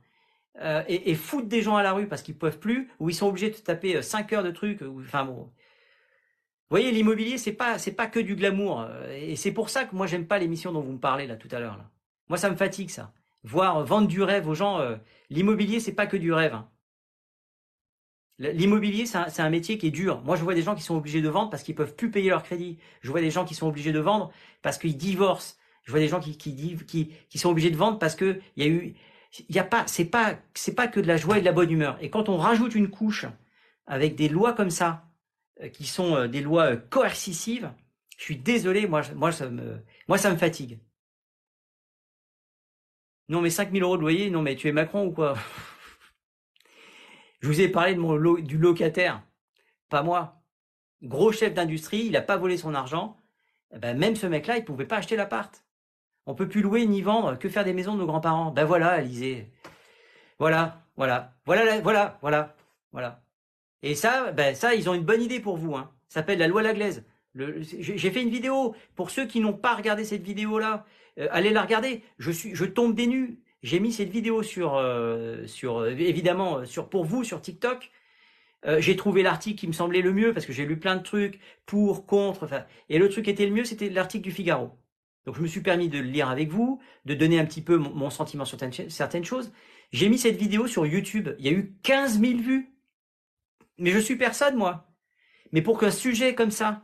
euh, 0.62 0.84
et, 0.88 1.16
foutre 1.16 1.48
des 1.48 1.62
gens 1.62 1.76
à 1.76 1.84
la 1.84 1.94
rue 1.94 2.08
parce 2.08 2.22
qu'ils 2.22 2.38
peuvent 2.38 2.60
plus 2.60 2.92
ou 3.00 3.10
ils 3.10 3.16
sont 3.16 3.28
obligés 3.28 3.50
de 3.50 3.56
taper 3.56 4.02
5 4.02 4.32
euh, 4.32 4.36
heures 4.36 4.44
de 4.44 4.52
trucs. 4.52 4.82
enfin 5.00 5.26
bon. 5.26 5.52
Vous 6.70 6.78
voyez, 6.80 6.92
l'immobilier, 6.92 7.38
c'est 7.38 7.54
pas 7.54 7.78
c'est 7.78 7.92
pas 7.92 8.08
que 8.08 8.20
du 8.20 8.36
glamour 8.36 8.88
et 9.12 9.36
c'est 9.36 9.52
pour 9.52 9.70
ça 9.70 9.86
que 9.86 9.96
moi 9.96 10.08
j'aime 10.08 10.28
pas 10.28 10.40
l'émission 10.40 10.72
dont 10.72 10.82
vous 10.82 10.94
me 10.94 11.00
parlez 11.00 11.28
là 11.28 11.36
tout 11.36 11.50
à 11.52 11.60
l'heure. 11.60 11.80
Moi 12.30 12.38
ça 12.38 12.50
me 12.50 12.56
fatigue 12.56 12.90
ça 12.90 13.14
voir 13.44 13.84
vendre 13.84 14.08
du 14.08 14.22
rêve 14.22 14.48
aux 14.48 14.56
gens. 14.56 14.80
Euh, 14.80 14.96
l'immobilier, 15.30 15.80
c'est 15.80 15.94
pas 15.94 16.08
que 16.08 16.18
du 16.18 16.34
rêve. 16.34 16.54
Hein. 16.54 16.70
L'immobilier, 18.40 19.06
c'est 19.06 19.42
un, 19.42 19.50
métier 19.50 19.78
qui 19.78 19.88
est 19.88 19.92
dur. 19.92 20.22
Moi, 20.24 20.36
je 20.36 20.44
vois 20.44 20.56
des 20.56 20.64
gens 20.64 20.76
qui 20.76 20.82
sont 20.82 20.96
obligés 20.96 21.22
de 21.22 21.30
vendre 21.30 21.50
parce 21.50 21.64
qu'ils 21.64 21.76
peuvent 21.76 21.96
plus 21.96 22.10
payer 22.10 22.30
leur 22.30 22.44
crédit. 22.44 22.80
Je 23.02 23.12
vois 23.12 23.22
des 23.22 23.30
gens 23.30 23.46
qui 23.46 23.54
sont 23.54 23.68
obligés 23.68 23.92
de 23.92 24.00
vendre 24.00 24.32
parce 24.62 24.78
qu'ils 24.78 24.98
divorcent. 24.98 25.58
Je 25.84 25.92
vois 25.92 26.00
des 26.00 26.08
gens 26.08 26.20
qui, 26.20 26.34
sont 27.36 27.50
obligés 27.50 27.70
de 27.70 27.78
vendre 27.78 28.00
parce 28.00 28.16
que 28.16 28.40
il 28.56 28.64
y 28.64 28.68
a 28.68 28.70
eu, 28.70 28.96
il 29.40 29.56
y 29.56 29.62
pas, 29.62 29.86
c'est 29.88 30.06
pas, 30.06 30.36
que 30.88 31.00
de 31.00 31.08
la 31.08 31.18
joie 31.18 31.38
et 31.38 31.42
de 31.42 31.46
la 31.46 31.52
bonne 31.52 31.72
humeur. 31.72 31.98
Et 32.02 32.10
quand 32.10 32.30
on 32.30 32.38
rajoute 32.38 32.76
une 32.76 32.90
couche 32.90 33.26
avec 33.88 34.16
des 34.16 34.30
lois 34.30 34.54
comme 34.54 34.70
ça, 34.70 35.10
euh, 35.62 35.70
qui 35.70 35.86
sont 35.86 36.16
euh, 36.16 36.28
des 36.28 36.42
lois 36.42 36.78
coercitives, 36.78 37.74
je 38.18 38.24
suis 38.24 38.38
désolé, 38.38 38.88
moi, 38.88 39.02
ça 39.32 39.50
me, 39.50 40.38
fatigue. 40.38 40.80
Non, 43.30 43.42
mais 43.42 43.50
5000 43.50 43.82
euros 43.82 43.98
de 43.98 44.02
loyer, 44.02 44.30
non, 44.30 44.42
mais 44.42 44.56
tu 44.56 44.68
es 44.68 44.72
Macron 44.72 45.08
ou 45.08 45.12
quoi? 45.12 45.36
Je 47.42 47.48
vous 47.48 47.60
ai 47.60 47.68
parlé 47.68 47.96
du 48.42 48.58
locataire, 48.58 49.22
pas 49.90 50.04
moi. 50.04 50.42
Gros 51.02 51.34
chef 51.34 51.54
d'industrie, 51.54 52.06
il 52.06 52.14
n'a 52.14 52.22
pas 52.22 52.38
volé 52.38 52.58
son 52.58 52.74
argent. 52.74 53.18
Eh 53.76 53.80
ben, 53.80 53.98
même 53.98 54.16
ce 54.16 54.28
mec-là, 54.28 54.58
il 54.58 54.62
ne 54.62 54.66
pouvait 54.66 54.86
pas 54.86 54.98
acheter 54.98 55.18
l'appart. 55.18 55.66
On 56.26 56.36
peut 56.36 56.48
plus 56.48 56.62
louer 56.62 56.86
ni 56.86 57.02
vendre, 57.02 57.38
que 57.38 57.50
faire 57.50 57.66
des 57.66 57.74
maisons 57.74 57.94
de 57.96 58.00
nos 58.00 58.06
grands-parents. 58.06 58.52
Ben 58.52 58.66
voilà, 58.66 58.90
Alizé. 58.90 59.52
Voilà, 60.40 60.82
voilà, 60.96 61.34
voilà, 61.46 61.80
voilà, 61.82 62.18
voilà, 62.22 62.56
voilà. 62.92 63.22
Et 63.82 63.96
ça, 63.96 64.32
ben 64.32 64.56
ça, 64.56 64.74
ils 64.76 64.90
ont 64.90 64.94
une 64.94 65.04
bonne 65.04 65.22
idée 65.22 65.40
pour 65.40 65.58
vous. 65.58 65.76
Hein. 65.76 65.92
Ça 66.08 66.22
s'appelle 66.22 66.40
la 66.40 66.48
loi 66.48 66.62
Laglaise. 66.62 67.04
J'ai 67.36 68.12
fait 68.12 68.22
une 68.22 68.30
vidéo 68.30 68.76
pour 68.96 69.10
ceux 69.10 69.26
qui 69.26 69.40
n'ont 69.40 69.54
pas 69.54 69.76
regardé 69.76 70.06
cette 70.06 70.22
vidéo-là. 70.24 70.86
Euh, 71.20 71.28
allez 71.32 71.50
la 71.50 71.64
regarder. 71.64 72.04
Je 72.20 72.32
suis, 72.32 72.56
je 72.56 72.66
tombe 72.66 72.96
des 72.96 73.08
nues. 73.08 73.40
J'ai 73.64 73.80
mis 73.80 73.92
cette 73.92 74.10
vidéo 74.10 74.44
sur, 74.44 74.76
euh, 74.76 75.46
sur 75.48 75.80
euh, 75.80 75.90
évidemment 75.92 76.66
sur 76.66 76.90
pour 76.90 77.06
vous 77.06 77.24
sur 77.24 77.42
TikTok. 77.42 77.92
j'ai 78.80 78.96
trouvé 78.96 79.24
l'article 79.24 79.60
qui 79.60 79.68
me 79.68 79.74
semblait 79.74 80.02
le 80.02 80.14
mieux 80.14 80.34
parce 80.34 80.46
que 80.46 80.54
j'ai 80.54 80.66
lu 80.66 80.78
plein 80.80 80.96
de 80.96 81.04
trucs 81.04 81.40
pour, 81.66 82.06
contre. 82.06 82.48
Et 82.90 82.98
le 83.00 83.10
truc 83.10 83.26
qui 83.26 83.32
était 83.32 83.46
le 83.46 83.54
mieux, 83.54 83.66
c'était 83.66 83.90
l'article 83.90 84.24
du 84.24 84.32
Figaro. 84.32 84.72
Donc 85.26 85.36
je 85.36 85.42
me 85.42 85.48
suis 85.48 85.62
permis 85.62 85.90
de 85.90 86.00
le 86.00 86.08
lire 86.08 86.30
avec 86.30 86.50
vous, 86.50 86.82
de 87.06 87.14
donner 87.14 87.40
un 87.40 87.46
petit 87.46 87.62
peu 87.62 87.78
mon, 87.78 88.10
sentiment 88.10 88.46
sur 88.46 88.58
certaines 88.90 89.26
choses. 89.26 89.54
J'ai 89.92 90.10
mis 90.10 90.18
cette 90.18 90.36
vidéo 90.36 90.68
sur 90.68 90.86
YouTube. 90.86 91.30
Il 91.40 91.46
y 91.46 91.50
a 91.50 91.52
eu 91.52 91.76
15 91.84 92.20
000 92.20 92.40
vues. 92.40 92.74
Mais 93.78 93.92
je 93.92 94.00
suis 94.00 94.18
personne, 94.18 94.56
moi. 94.56 94.88
Mais 95.52 95.62
pour 95.62 95.80
qu'un 95.80 95.92
sujet 95.92 96.36
comme 96.36 96.52
ça, 96.52 96.84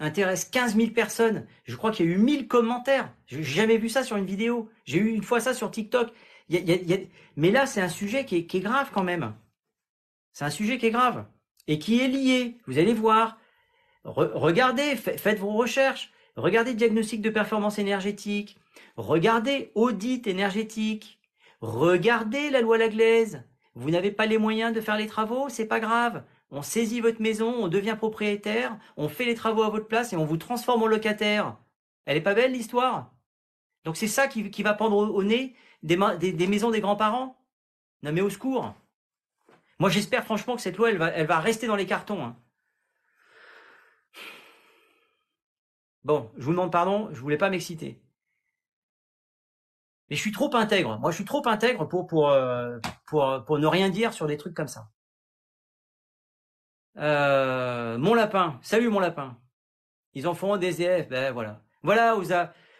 intéresse 0.00 0.44
15 0.44 0.76
000 0.76 0.90
personnes. 0.90 1.46
Je 1.64 1.76
crois 1.76 1.92
qu'il 1.92 2.06
y 2.06 2.08
a 2.08 2.12
eu 2.12 2.18
1000 2.18 2.48
commentaires. 2.48 3.14
J'ai 3.26 3.42
jamais 3.42 3.78
vu 3.78 3.88
ça 3.88 4.02
sur 4.02 4.16
une 4.16 4.26
vidéo. 4.26 4.68
J'ai 4.84 4.98
eu 4.98 5.08
une 5.08 5.22
fois 5.22 5.40
ça 5.40 5.54
sur 5.54 5.70
TikTok. 5.70 6.12
Mais 7.36 7.50
là, 7.50 7.66
c'est 7.66 7.80
un 7.80 7.88
sujet 7.88 8.24
qui 8.24 8.36
est, 8.36 8.60
grave 8.60 8.90
quand 8.92 9.04
même. 9.04 9.34
C'est 10.32 10.44
un 10.44 10.50
sujet 10.50 10.78
qui 10.78 10.86
est 10.86 10.90
grave 10.90 11.26
et 11.68 11.78
qui 11.78 12.00
est 12.00 12.08
lié. 12.08 12.58
Vous 12.66 12.78
allez 12.78 12.94
voir. 12.94 13.38
regardez, 14.04 14.96
faites 14.96 15.38
vos 15.38 15.52
recherches. 15.52 16.12
Regardez 16.40 16.74
diagnostic 16.74 17.22
de 17.22 17.30
performance 17.30 17.78
énergétique. 17.78 18.58
Regardez 18.96 19.70
audit 19.74 20.26
énergétique. 20.26 21.20
Regardez 21.60 22.50
la 22.50 22.60
loi 22.60 22.78
Laglaise. 22.78 23.44
Vous 23.74 23.90
n'avez 23.90 24.10
pas 24.10 24.26
les 24.26 24.38
moyens 24.38 24.74
de 24.74 24.80
faire 24.80 24.96
les 24.96 25.06
travaux, 25.06 25.48
c'est 25.48 25.66
pas 25.66 25.80
grave 25.80 26.24
on 26.50 26.62
saisit 26.62 27.00
votre 27.00 27.22
maison, 27.22 27.54
on 27.62 27.68
devient 27.68 27.94
propriétaire, 27.96 28.76
on 28.96 29.08
fait 29.08 29.24
les 29.24 29.34
travaux 29.34 29.62
à 29.62 29.70
votre 29.70 29.86
place 29.86 30.12
et 30.12 30.16
on 30.16 30.24
vous 30.24 30.36
transforme 30.36 30.82
en 30.82 30.86
locataire. 30.86 31.56
Elle 32.06 32.16
est 32.16 32.22
pas 32.22 32.34
belle 32.34 32.52
l'histoire? 32.52 33.12
Donc 33.84 33.96
c'est 33.96 34.08
ça 34.08 34.28
qui, 34.28 34.62
va 34.62 34.74
pendre 34.74 34.96
au, 34.96 35.22
nez 35.22 35.54
des, 35.82 35.96
maisons 36.46 36.70
des 36.70 36.80
grands-parents? 36.80 37.36
Non 38.02 38.12
mais 38.12 38.20
au 38.20 38.30
secours 38.30 38.74
Moi 39.78 39.90
j'espère 39.90 40.24
franchement 40.24 40.56
que 40.56 40.62
cette 40.62 40.76
loi, 40.76 40.90
elle 40.90 41.26
va, 41.26 41.40
rester 41.40 41.66
dans 41.66 41.76
les 41.76 41.86
cartons. 41.86 42.24
Hein. 42.24 42.36
Bon, 46.04 46.30
je 46.36 46.44
vous 46.44 46.52
demande 46.52 46.72
pardon, 46.72 47.08
je 47.12 47.20
voulais 47.20 47.36
pas 47.36 47.50
m'exciter. 47.50 48.02
Mais 50.08 50.16
je 50.16 50.20
suis 50.20 50.32
trop 50.32 50.54
intègre. 50.56 50.98
Moi, 50.98 51.10
je 51.10 51.16
suis 51.16 51.24
trop 51.24 51.46
intègre 51.46 51.84
pour, 51.84 52.30
euh, 52.30 52.78
pour 53.06 53.58
ne 53.58 53.66
rien 53.66 53.90
dire 53.90 54.12
sur 54.12 54.26
des 54.26 54.36
trucs 54.36 54.54
comme 54.54 54.68
ça. 54.68 54.88
Euh, 56.96 57.98
mon 57.98 58.14
lapin, 58.14 58.58
salut 58.62 58.88
mon 58.88 59.00
lapin. 59.00 59.38
Ils 60.14 60.26
en 60.26 60.34
font 60.34 60.56
des 60.56 60.82
EF, 60.82 61.08
ben 61.08 61.32
voilà. 61.32 61.62
Voilà, 61.82 62.16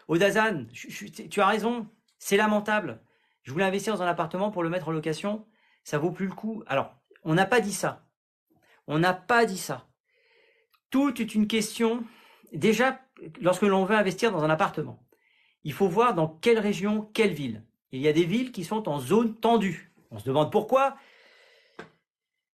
Odazan, 0.08 0.66
tu 0.72 1.40
as 1.40 1.46
raison, 1.46 1.88
c'est 2.18 2.36
lamentable. 2.36 3.00
Je 3.42 3.52
voulais 3.52 3.64
investir 3.64 3.94
dans 3.94 4.02
un 4.02 4.08
appartement 4.08 4.50
pour 4.50 4.62
le 4.62 4.68
mettre 4.68 4.88
en 4.88 4.92
location, 4.92 5.46
ça 5.84 5.98
vaut 5.98 6.10
plus 6.10 6.26
le 6.26 6.34
coup. 6.34 6.62
Alors, 6.66 6.94
on 7.24 7.34
n'a 7.34 7.46
pas 7.46 7.60
dit 7.60 7.72
ça. 7.72 8.06
On 8.86 8.98
n'a 8.98 9.14
pas 9.14 9.46
dit 9.46 9.58
ça. 9.58 9.88
Tout 10.90 11.22
est 11.22 11.34
une 11.34 11.46
question. 11.46 12.04
Déjà, 12.52 13.00
lorsque 13.40 13.62
l'on 13.62 13.84
veut 13.84 13.96
investir 13.96 14.32
dans 14.32 14.44
un 14.44 14.50
appartement, 14.50 15.02
il 15.64 15.72
faut 15.72 15.88
voir 15.88 16.14
dans 16.14 16.28
quelle 16.28 16.58
région, 16.58 17.02
quelle 17.12 17.32
ville. 17.32 17.64
Il 17.92 18.00
y 18.00 18.08
a 18.08 18.12
des 18.12 18.24
villes 18.24 18.52
qui 18.52 18.64
sont 18.64 18.88
en 18.88 18.98
zone 18.98 19.34
tendue. 19.34 19.92
On 20.10 20.18
se 20.18 20.24
demande 20.24 20.52
pourquoi. 20.52 20.96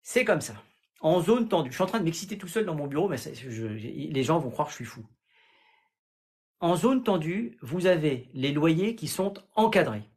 C'est 0.03 0.25
comme 0.25 0.41
ça. 0.41 0.55
En 1.01 1.21
zone 1.21 1.49
tendue. 1.49 1.71
Je 1.71 1.75
suis 1.75 1.85
en 1.85 1.89
train 1.89 1.99
de 1.99 2.05
m'exciter 2.05 2.39
tout 2.39 2.49
seul 2.49 2.65
dans 2.65 2.75
mon 2.75 2.87
bureau, 2.87 3.09
mais 3.09 3.17
les 3.45 4.23
gens 4.23 4.39
vont 4.39 4.51
croire 4.51 4.69
que 4.69 4.73
je 4.73 4.77
suis 4.77 4.85
fou. 4.85 5.05
En 6.61 6.75
zone 6.75 7.03
tendue, 7.03 7.59
vous 7.61 7.87
avez 7.87 8.31
les 8.33 8.53
loyers 8.53 8.97
qui 8.97 9.09
sont 9.09 9.35
encadrés. 9.55 10.09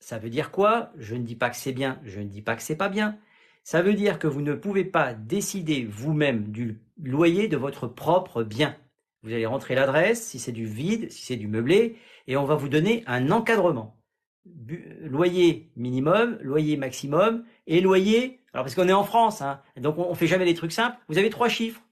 Ça 0.00 0.18
veut 0.18 0.30
dire 0.30 0.50
quoi? 0.50 0.90
Je 0.96 1.14
ne 1.14 1.22
dis 1.22 1.36
pas 1.36 1.50
que 1.50 1.56
c'est 1.56 1.72
bien, 1.72 2.00
je 2.02 2.20
ne 2.20 2.28
dis 2.28 2.42
pas 2.42 2.56
que 2.56 2.62
c'est 2.62 2.76
pas 2.76 2.88
bien. 2.88 3.18
Ça 3.62 3.82
veut 3.82 3.94
dire 3.94 4.18
que 4.18 4.26
vous 4.26 4.42
ne 4.42 4.54
pouvez 4.54 4.84
pas 4.84 5.12
décider 5.12 5.84
vous-même 5.84 6.50
du 6.50 6.80
loyer 7.02 7.48
de 7.48 7.56
votre 7.56 7.88
propre 7.88 8.42
bien. 8.42 8.76
Vous 9.22 9.32
allez 9.32 9.46
rentrer 9.46 9.74
l'adresse, 9.74 10.26
si 10.26 10.38
c'est 10.38 10.52
du 10.52 10.66
vide, 10.66 11.10
si 11.10 11.24
c'est 11.24 11.36
du 11.36 11.48
meublé, 11.48 11.96
et 12.26 12.36
on 12.36 12.44
va 12.44 12.54
vous 12.54 12.68
donner 12.68 13.02
un 13.06 13.30
encadrement. 13.30 13.96
Loyer 15.00 15.70
minimum, 15.76 16.38
loyer 16.40 16.76
maximum, 16.76 17.44
et 17.66 17.80
loyer, 17.80 18.40
alors 18.52 18.64
parce 18.64 18.74
qu'on 18.74 18.88
est 18.88 18.92
en 18.92 19.04
France, 19.04 19.42
hein, 19.42 19.60
donc 19.76 19.98
on, 19.98 20.10
ne 20.10 20.14
fait 20.14 20.28
jamais 20.28 20.44
des 20.44 20.54
trucs 20.54 20.72
simples, 20.72 20.96
vous 21.08 21.18
avez 21.18 21.30
trois 21.30 21.48
chiffres. 21.48 21.82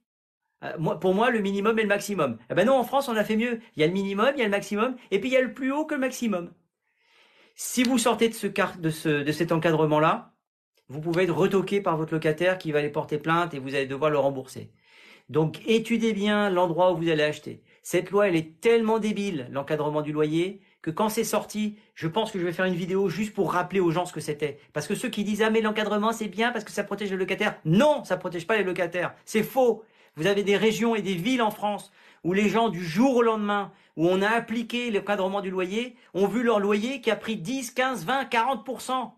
Euh, 0.62 0.78
pour 0.78 1.14
moi, 1.14 1.30
le 1.30 1.40
minimum 1.40 1.78
et 1.78 1.82
le 1.82 1.88
maximum. 1.88 2.38
Eh 2.50 2.54
ben 2.54 2.66
non, 2.66 2.78
en 2.78 2.84
France, 2.84 3.08
on 3.08 3.16
a 3.16 3.24
fait 3.24 3.36
mieux. 3.36 3.60
Il 3.76 3.80
y 3.80 3.84
a 3.84 3.86
le 3.86 3.92
minimum, 3.92 4.30
il 4.34 4.38
y 4.38 4.42
a 4.42 4.46
le 4.46 4.50
maximum, 4.50 4.96
et 5.10 5.20
puis 5.20 5.28
il 5.28 5.32
y 5.32 5.36
a 5.36 5.42
le 5.42 5.52
plus 5.52 5.72
haut 5.72 5.84
que 5.84 5.94
le 5.94 6.00
maximum. 6.00 6.52
Si 7.56 7.82
vous 7.82 7.98
sortez 7.98 8.28
de, 8.28 8.34
ce, 8.34 8.46
de, 8.46 9.22
de 9.22 9.32
cet 9.32 9.52
encadrement-là, 9.52 10.34
vous 10.88 11.00
pouvez 11.00 11.24
être 11.24 11.34
retoqué 11.34 11.80
par 11.80 11.96
votre 11.96 12.12
locataire 12.12 12.58
qui 12.58 12.72
va 12.72 12.80
aller 12.80 12.90
porter 12.90 13.18
plainte 13.18 13.54
et 13.54 13.58
vous 13.58 13.74
allez 13.74 13.86
devoir 13.86 14.10
le 14.10 14.18
rembourser. 14.18 14.72
Donc 15.28 15.60
étudiez 15.66 16.12
bien 16.12 16.50
l'endroit 16.50 16.92
où 16.92 16.96
vous 16.96 17.08
allez 17.08 17.22
acheter. 17.22 17.62
Cette 17.82 18.10
loi, 18.10 18.28
elle 18.28 18.36
est 18.36 18.60
tellement 18.60 18.98
débile, 18.98 19.48
l'encadrement 19.50 20.02
du 20.02 20.12
loyer, 20.12 20.60
que 20.82 20.90
quand 20.90 21.08
c'est 21.08 21.24
sorti, 21.24 21.78
je 21.94 22.08
pense 22.08 22.30
que 22.30 22.38
je 22.38 22.44
vais 22.44 22.52
faire 22.52 22.66
une 22.66 22.74
vidéo 22.74 23.08
juste 23.08 23.32
pour 23.32 23.52
rappeler 23.52 23.80
aux 23.80 23.90
gens 23.90 24.04
ce 24.04 24.12
que 24.12 24.20
c'était. 24.20 24.58
Parce 24.74 24.86
que 24.86 24.94
ceux 24.94 25.08
qui 25.08 25.24
disent 25.24 25.42
ah 25.42 25.48
mais 25.48 25.62
l'encadrement 25.62 26.12
c'est 26.12 26.28
bien 26.28 26.52
parce 26.52 26.64
que 26.64 26.70
ça 26.70 26.84
protège 26.84 27.10
les 27.10 27.16
locataires, 27.16 27.58
non, 27.64 28.04
ça 28.04 28.18
protège 28.18 28.46
pas 28.46 28.58
les 28.58 28.64
locataires, 28.64 29.14
c'est 29.24 29.42
faux. 29.42 29.82
Vous 30.16 30.26
avez 30.26 30.42
des 30.42 30.56
régions 30.58 30.94
et 30.94 31.02
des 31.02 31.14
villes 31.14 31.42
en 31.42 31.50
France 31.50 31.90
où 32.22 32.32
les 32.32 32.48
gens 32.48 32.68
du 32.68 32.84
jour 32.84 33.16
au 33.16 33.22
lendemain, 33.22 33.72
où 33.96 34.08
on 34.08 34.22
a 34.22 34.28
appliqué 34.28 34.90
l'encadrement 34.90 35.40
du 35.40 35.50
loyer, 35.50 35.96
ont 36.12 36.26
vu 36.26 36.42
leur 36.42 36.60
loyer 36.60 37.00
qui 37.00 37.10
a 37.10 37.16
pris 37.16 37.36
10, 37.36 37.70
15, 37.72 38.04
20, 38.04 38.24
40%. 38.24 39.12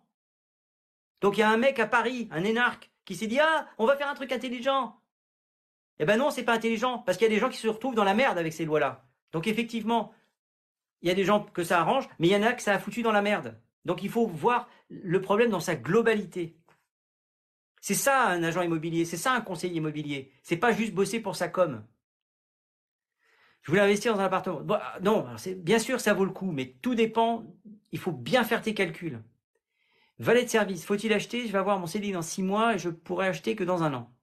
Donc 1.21 1.37
il 1.37 1.41
y 1.41 1.43
a 1.43 1.51
un 1.51 1.57
mec 1.57 1.79
à 1.79 1.87
Paris, 1.87 2.29
un 2.31 2.45
énarque, 2.45 2.91
qui 3.05 3.17
s'est 3.17 3.27
dit 3.27 3.41
ah 3.41 3.67
on 3.79 3.87
va 3.87 3.97
faire 3.97 4.09
un 4.09 4.15
truc 4.15 4.33
intelligent. 4.33 4.97
Eh 5.99 6.05
ben 6.05 6.19
non, 6.19 6.31
c'est 6.31 6.45
pas 6.45 6.53
intelligent, 6.55 6.99
parce 6.99 7.17
qu'il 7.17 7.26
y 7.26 7.31
a 7.31 7.35
des 7.35 7.41
gens 7.41 7.49
qui 7.49 7.59
se 7.59 7.69
retrouvent 7.69 7.95
dans 7.95 8.05
la 8.05 8.15
merde 8.15 8.38
avec 8.38 8.53
ces 8.53 8.65
lois-là. 8.65 9.05
Donc 9.33 9.47
effectivement, 9.47 10.12
il 11.03 11.09
y 11.09 11.11
a 11.11 11.15
des 11.15 11.25
gens 11.25 11.41
que 11.41 11.65
ça 11.65 11.81
arrange, 11.81 12.09
mais 12.19 12.29
il 12.29 12.33
y 12.33 12.37
en 12.37 12.43
a 12.43 12.53
que 12.53 12.62
ça 12.62 12.75
a 12.75 12.79
foutu 12.79 13.03
dans 13.03 13.12
la 13.12 13.23
merde. 13.23 13.59
Donc 13.85 14.03
il 14.03 14.11
faut 14.11 14.26
voir 14.26 14.69
le 14.88 15.21
problème 15.21 15.50
dans 15.50 15.61
sa 15.61 15.76
globalité. 15.76 16.57
C'est 17.81 17.95
ça 17.95 18.26
un 18.26 18.43
agent 18.43 18.62
immobilier, 18.62 19.05
c'est 19.05 19.17
ça 19.17 19.33
un 19.33 19.41
conseiller 19.41 19.76
immobilier. 19.76 20.33
C'est 20.43 20.57
pas 20.57 20.73
juste 20.73 20.93
bosser 20.93 21.21
pour 21.21 21.37
sa 21.37 21.49
com. 21.49 21.85
Je 23.62 23.71
voulais 23.71 23.83
investir 23.83 24.15
dans 24.15 24.21
un 24.21 24.25
appartement. 24.25 24.62
non, 25.03 25.26
bien 25.59 25.79
sûr 25.79 26.00
ça 26.00 26.15
vaut 26.15 26.25
le 26.25 26.31
coup, 26.33 26.50
mais 26.50 26.76
tout 26.83 26.95
dépend. 26.95 27.45
Il 27.93 27.99
faut 27.99 28.12
bien 28.12 28.45
faire 28.45 28.62
tes 28.62 28.75
calculs. 28.75 29.23
Valet 30.19 30.45
de 30.45 30.49
service, 30.49 30.85
faut-il 30.85 31.12
acheter? 31.12 31.47
Je 31.47 31.53
vais 31.53 31.59
avoir 31.59 31.79
mon 31.79 31.87
CDI 31.87 32.12
dans 32.12 32.23
six 32.23 32.43
mois 32.43 32.75
et 32.75 32.79
je 32.79 32.88
pourrais 32.88 33.29
acheter 33.29 33.55
que 33.55 33.65
dans 33.65 33.83
un 33.83 33.93
an. 33.93 34.16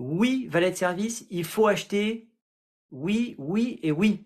Oui, 0.00 0.48
valet 0.50 0.70
de 0.70 0.76
service, 0.76 1.26
il 1.30 1.44
faut 1.44 1.66
acheter. 1.66 2.26
Oui, 2.90 3.34
oui 3.38 3.78
et 3.82 3.92
oui. 3.92 4.24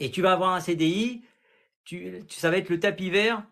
Et 0.00 0.10
tu 0.10 0.20
vas 0.20 0.32
avoir 0.32 0.52
un 0.52 0.60
CDI, 0.60 1.24
tu, 1.84 2.22
ça 2.28 2.50
va 2.50 2.58
être 2.58 2.68
le 2.68 2.78
tapis 2.78 3.08
vert, 3.08 3.42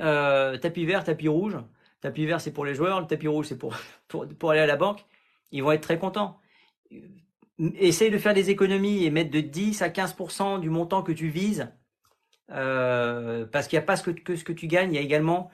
euh, 0.00 0.58
tapis 0.58 0.84
vert, 0.86 1.04
tapis 1.04 1.28
rouge. 1.28 1.56
Tapis 2.00 2.26
vert, 2.26 2.40
c'est 2.40 2.52
pour 2.52 2.64
les 2.64 2.74
joueurs, 2.74 3.00
le 3.00 3.06
tapis 3.06 3.28
rouge, 3.28 3.46
c'est 3.46 3.58
pour, 3.58 3.76
aller 4.50 4.60
à 4.60 4.66
la 4.66 4.76
banque. 4.76 5.04
Ils 5.52 5.62
vont 5.62 5.70
être 5.70 5.82
très 5.82 5.98
contents. 5.98 6.40
Essaye 7.76 8.10
de 8.10 8.18
faire 8.18 8.34
des 8.34 8.50
économies 8.50 9.04
et 9.04 9.10
mettre 9.10 9.30
de 9.30 9.40
10 9.40 9.82
à 9.82 9.88
15% 9.88 10.58
du 10.60 10.68
montant 10.68 11.02
que 11.04 11.12
tu 11.12 11.28
vises. 11.28 11.72
Euh, 12.50 13.46
parce 13.46 13.68
qu'il 13.68 13.78
n'y 13.78 13.84
a 13.84 13.86
pas 13.86 13.96
que, 13.98 14.10
que, 14.10 14.34
ce 14.34 14.42
que 14.42 14.52
tu 14.52 14.66
gagnes, 14.66 14.92
il 14.92 14.96
y 14.96 14.98
a 14.98 15.02
également 15.02 15.50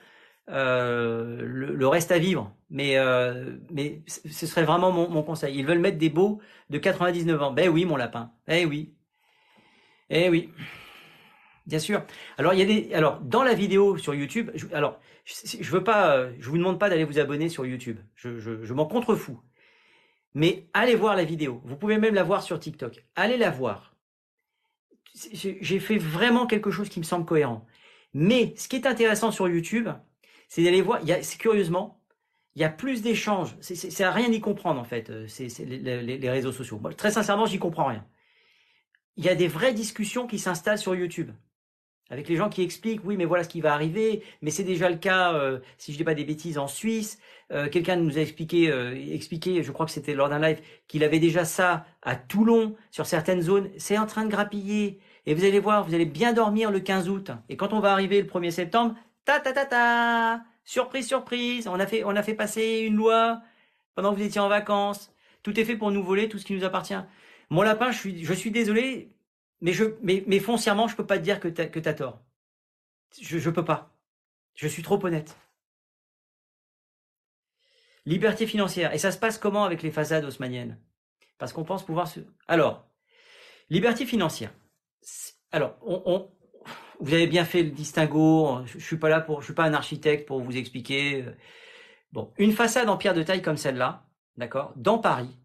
euh, 0.48 1.40
le, 1.42 1.88
reste 1.88 2.12
à 2.12 2.18
vivre. 2.18 2.54
Mais, 2.70 2.98
euh, 2.98 3.56
mais 3.70 4.02
ce 4.06 4.46
serait 4.46 4.64
vraiment 4.64 4.92
mon, 4.92 5.22
conseil. 5.22 5.56
Ils 5.56 5.66
veulent 5.66 5.78
mettre 5.78 5.98
des 5.98 6.10
beaux 6.10 6.40
de 6.70 6.78
99 6.78 7.42
ans. 7.42 7.52
Ben 7.52 7.68
oui, 7.68 7.84
mon 7.84 7.96
lapin. 7.96 8.32
Eh 8.48 8.64
oui. 8.64 8.94
Eh 10.10 10.28
oui. 10.28 10.50
Bien 11.66 11.78
sûr. 11.78 12.02
Alors 12.38 12.54
il 12.54 12.60
y 12.60 12.62
a 12.62 12.66
des. 12.66 12.94
Alors 12.94 13.20
dans 13.20 13.42
la 13.42 13.54
vidéo 13.54 13.96
sur 13.98 14.14
YouTube. 14.14 14.50
Je, 14.54 14.66
alors 14.72 15.00
je, 15.24 15.70
veux 15.70 15.82
pas. 15.82 16.28
Je 16.38 16.48
vous 16.48 16.58
demande 16.58 16.78
pas 16.78 16.88
d'aller 16.88 17.04
vous 17.04 17.18
abonner 17.18 17.48
sur 17.48 17.66
YouTube. 17.66 17.98
Je, 18.14 18.38
je, 18.38 18.64
je 18.64 18.74
m'en 18.74 18.86
contrefous. 18.86 19.40
Mais 20.34 20.68
allez 20.74 20.94
voir 20.94 21.16
la 21.16 21.24
vidéo. 21.24 21.62
Vous 21.64 21.76
pouvez 21.76 21.98
même 21.98 22.14
la 22.14 22.22
voir 22.22 22.42
sur 22.42 22.60
TikTok. 22.60 23.04
Allez 23.16 23.36
la 23.38 23.50
voir. 23.50 23.96
J'ai 25.32 25.80
fait 25.80 25.96
vraiment 25.96 26.46
quelque 26.46 26.70
chose 26.70 26.90
qui 26.90 27.00
me 27.00 27.04
semble 27.04 27.24
cohérent. 27.24 27.66
Mais 28.12 28.54
ce 28.56 28.68
qui 28.68 28.76
est 28.76 28.86
intéressant 28.86 29.30
sur 29.30 29.48
YouTube, 29.48 29.88
c'est 30.48 30.62
d'aller 30.62 30.82
voir. 30.82 31.00
Curieusement, 31.38 32.00
il 32.56 32.62
y 32.62 32.64
a 32.64 32.70
plus 32.70 33.02
d'échanges. 33.02 33.54
C'est 33.60 34.04
à 34.04 34.10
rien 34.10 34.32
y 34.32 34.40
comprendre 34.40 34.80
en 34.80 34.84
fait. 34.84 35.10
Euh, 35.10 35.26
c'est 35.28 35.48
les, 35.64 36.30
réseaux 36.30 36.52
sociaux. 36.52 36.80
Très 36.96 37.10
sincèrement, 37.10 37.46
j'y 37.46 37.58
comprends 37.58 37.86
rien. 37.86 38.04
Il 39.16 39.24
y 39.24 39.28
a 39.28 39.34
des 39.34 39.48
vraies 39.48 39.74
discussions 39.74 40.26
qui 40.26 40.38
s'installent 40.38 40.78
sur 40.78 40.94
YouTube 40.94 41.30
avec 42.08 42.28
les 42.28 42.36
gens 42.36 42.48
qui 42.48 42.62
expliquent, 42.62 43.00
oui, 43.04 43.16
mais 43.16 43.24
voilà 43.24 43.42
ce 43.42 43.48
qui 43.48 43.60
va 43.60 43.74
arriver, 43.74 44.22
mais 44.40 44.52
c'est 44.52 44.62
déjà 44.62 44.88
le 44.88 44.94
cas, 44.94 45.34
euh, 45.34 45.58
si 45.76 45.92
je 45.92 45.96
dis 45.96 46.04
pas 46.04 46.14
des 46.14 46.24
bêtises, 46.24 46.56
en 46.56 46.68
Suisse. 46.68 47.18
Euh, 47.50 47.68
quelqu'un 47.68 47.96
nous 47.96 48.16
a 48.16 48.20
expliqué, 48.20 48.72
expliqué, 49.12 49.64
je 49.64 49.72
crois 49.72 49.86
que 49.86 49.92
c'était 49.92 50.14
lors 50.14 50.28
d'un 50.28 50.38
live, 50.38 50.60
qu'il 50.86 51.02
avait 51.02 51.18
déjà 51.18 51.44
ça 51.44 51.84
à 52.02 52.14
Toulon, 52.14 52.76
sur 52.92 53.06
certaines 53.06 53.42
zones. 53.42 53.70
C'est 53.76 53.98
en 53.98 54.06
train 54.06 54.24
de 54.24 54.30
grappiller. 54.30 55.00
Et 55.26 55.34
vous 55.34 55.44
allez 55.44 55.58
voir, 55.58 55.84
vous 55.84 55.94
allez 55.94 56.06
bien 56.06 56.32
dormir 56.32 56.70
le 56.70 56.78
15 56.78 57.08
août. 57.08 57.32
Et 57.48 57.56
quand 57.56 57.72
on 57.72 57.80
va 57.80 57.90
arriver 57.90 58.22
le 58.22 58.28
1er 58.28 58.52
septembre, 58.52 58.94
ta 59.26 59.40
ta 59.40 59.52
ta 59.52 59.66
ta 59.66 60.44
Surprise, 60.64 61.06
surprise 61.06 61.68
On 61.68 61.78
a 61.78 61.86
fait, 61.86 62.02
on 62.04 62.16
a 62.16 62.22
fait 62.22 62.34
passer 62.34 62.80
une 62.80 62.96
loi 62.96 63.42
pendant 63.94 64.12
que 64.12 64.18
vous 64.18 64.24
étiez 64.24 64.40
en 64.40 64.48
vacances. 64.48 65.12
Tout 65.42 65.58
est 65.60 65.64
fait 65.64 65.76
pour 65.76 65.92
nous 65.92 66.02
voler 66.02 66.28
tout 66.28 66.38
ce 66.38 66.44
qui 66.44 66.54
nous 66.54 66.64
appartient. 66.64 66.98
Mon 67.50 67.62
lapin, 67.62 67.92
je 67.92 67.98
suis, 67.98 68.24
je 68.24 68.32
suis 68.34 68.50
désolé, 68.50 69.14
mais, 69.60 69.72
je, 69.72 69.84
mais, 70.02 70.24
mais 70.26 70.40
foncièrement, 70.40 70.88
je 70.88 70.96
peux 70.96 71.06
pas 71.06 71.18
te 71.18 71.22
dire 71.22 71.38
que 71.38 71.48
tu 71.48 71.88
as 71.88 71.94
tort. 71.94 72.20
Je, 73.20 73.38
je 73.38 73.50
peux 73.50 73.64
pas. 73.64 73.96
Je 74.54 74.66
suis 74.66 74.82
trop 74.82 75.04
honnête. 75.04 75.36
Liberté 78.06 78.46
financière. 78.46 78.92
Et 78.92 78.98
ça 78.98 79.12
se 79.12 79.18
passe 79.18 79.38
comment 79.38 79.64
avec 79.64 79.82
les 79.82 79.92
façades 79.92 80.24
haussmanniennes? 80.24 80.80
Parce 81.38 81.52
qu'on 81.52 81.64
pense 81.64 81.84
pouvoir 81.84 82.08
se... 82.08 82.20
Alors, 82.48 82.88
liberté 83.70 84.06
financière. 84.06 84.52
Alors, 85.52 85.76
on, 85.82 86.28
vous 87.00 87.14
avez 87.14 87.26
bien 87.26 87.44
fait 87.44 87.62
le 87.62 87.70
distinguo. 87.70 88.64
Je, 88.66 88.78
suis 88.78 88.96
pas 88.96 89.08
là 89.08 89.20
pour, 89.20 89.40
je 89.40 89.46
suis 89.46 89.54
pas 89.54 89.64
un 89.64 89.74
architecte 89.74 90.26
pour 90.26 90.40
vous 90.40 90.56
expliquer. 90.56 91.24
Bon, 92.12 92.32
une 92.38 92.52
façade 92.52 92.88
en 92.88 92.96
pierre 92.96 93.14
de 93.14 93.22
taille 93.22 93.42
comme 93.42 93.56
celle-là, 93.56 94.04
d'accord, 94.36 94.72
dans 94.76 94.98
Paris, 94.98 95.36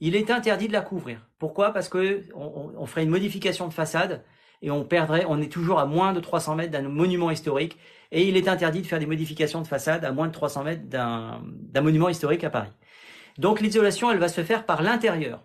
il 0.00 0.14
est 0.14 0.30
interdit 0.30 0.68
de 0.68 0.72
la 0.72 0.82
couvrir. 0.82 1.26
Pourquoi? 1.38 1.72
Parce 1.72 1.88
que 1.88 2.24
on, 2.34 2.86
ferait 2.86 3.04
une 3.04 3.10
modification 3.10 3.66
de 3.66 3.72
façade 3.72 4.24
et 4.62 4.70
on 4.70 4.84
perdrait, 4.84 5.24
on 5.28 5.40
est 5.40 5.52
toujours 5.52 5.78
à 5.78 5.86
moins 5.86 6.12
de 6.12 6.20
300 6.20 6.54
mètres 6.54 6.70
d'un 6.70 6.82
monument 6.82 7.30
historique 7.30 7.78
et 8.12 8.28
il 8.28 8.36
est 8.36 8.48
interdit 8.48 8.82
de 8.82 8.86
faire 8.86 8.98
des 8.98 9.06
modifications 9.06 9.60
de 9.62 9.66
façade 9.66 10.04
à 10.04 10.12
moins 10.12 10.28
de 10.28 10.32
300 10.32 10.64
mètres 10.64 10.84
d'un 10.84 11.40
monument 11.82 12.08
historique 12.08 12.44
à 12.44 12.50
Paris. 12.50 12.72
Donc 13.38 13.60
l'isolation, 13.60 14.10
elle 14.10 14.18
va 14.18 14.28
se 14.28 14.42
faire 14.44 14.64
par 14.64 14.82
l'intérieur. 14.82 15.44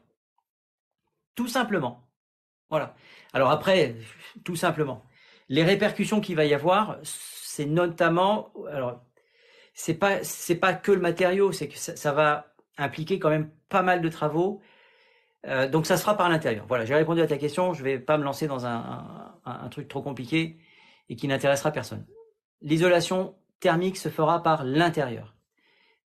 Tout 1.36 1.48
simplement. 1.48 2.08
Voilà. 2.70 2.96
Alors 3.34 3.52
après, 3.52 3.96
tout 4.44 4.56
simplement 4.56 5.04
les 5.52 5.64
répercussions 5.64 6.22
qu'il 6.22 6.38
va 6.38 6.46
y 6.46 6.54
avoir, 6.54 6.98
c'est 7.04 7.66
notamment, 7.66 8.54
alors 8.72 9.02
c'est 9.74 9.96
pas 9.96 10.24
c'est 10.24 10.56
pas 10.56 10.74
que 10.74 10.94
le 10.94 11.02
matériau, 11.02 11.52
c'est 11.52 11.68
que 11.68 11.78
ça, 11.78 12.14
va 12.14 12.54
impliquer 12.78 13.20
quand 13.20 13.30
même 13.30 13.52
pas 13.68 13.82
mal 13.82 14.02
de 14.02 14.08
travaux. 14.08 14.62
Euh, 15.46 15.68
donc 15.68 15.86
ça 15.86 15.98
se 15.98 16.04
fera 16.04 16.16
par 16.16 16.30
l'intérieur. 16.30 16.66
Voilà, 16.70 16.86
j'ai 16.86 16.96
répondu 16.96 17.20
à 17.22 17.28
ta 17.28 17.38
question. 17.38 17.74
Je 17.74 17.84
vais 17.84 18.00
pas 18.00 18.18
me 18.18 18.24
lancer 18.24 18.48
dans 18.48 18.66
un, 18.66 19.36
un, 19.44 19.68
truc 19.68 19.90
trop 19.90 20.02
compliqué 20.02 20.58
et 21.10 21.18
qui 21.18 21.28
n'intéressera 21.28 21.72
personne. 21.72 22.06
L'isolation 22.62 23.36
thermique 23.60 23.98
se 23.98 24.08
fera 24.08 24.44
par 24.44 24.64
l'intérieur. 24.64 25.36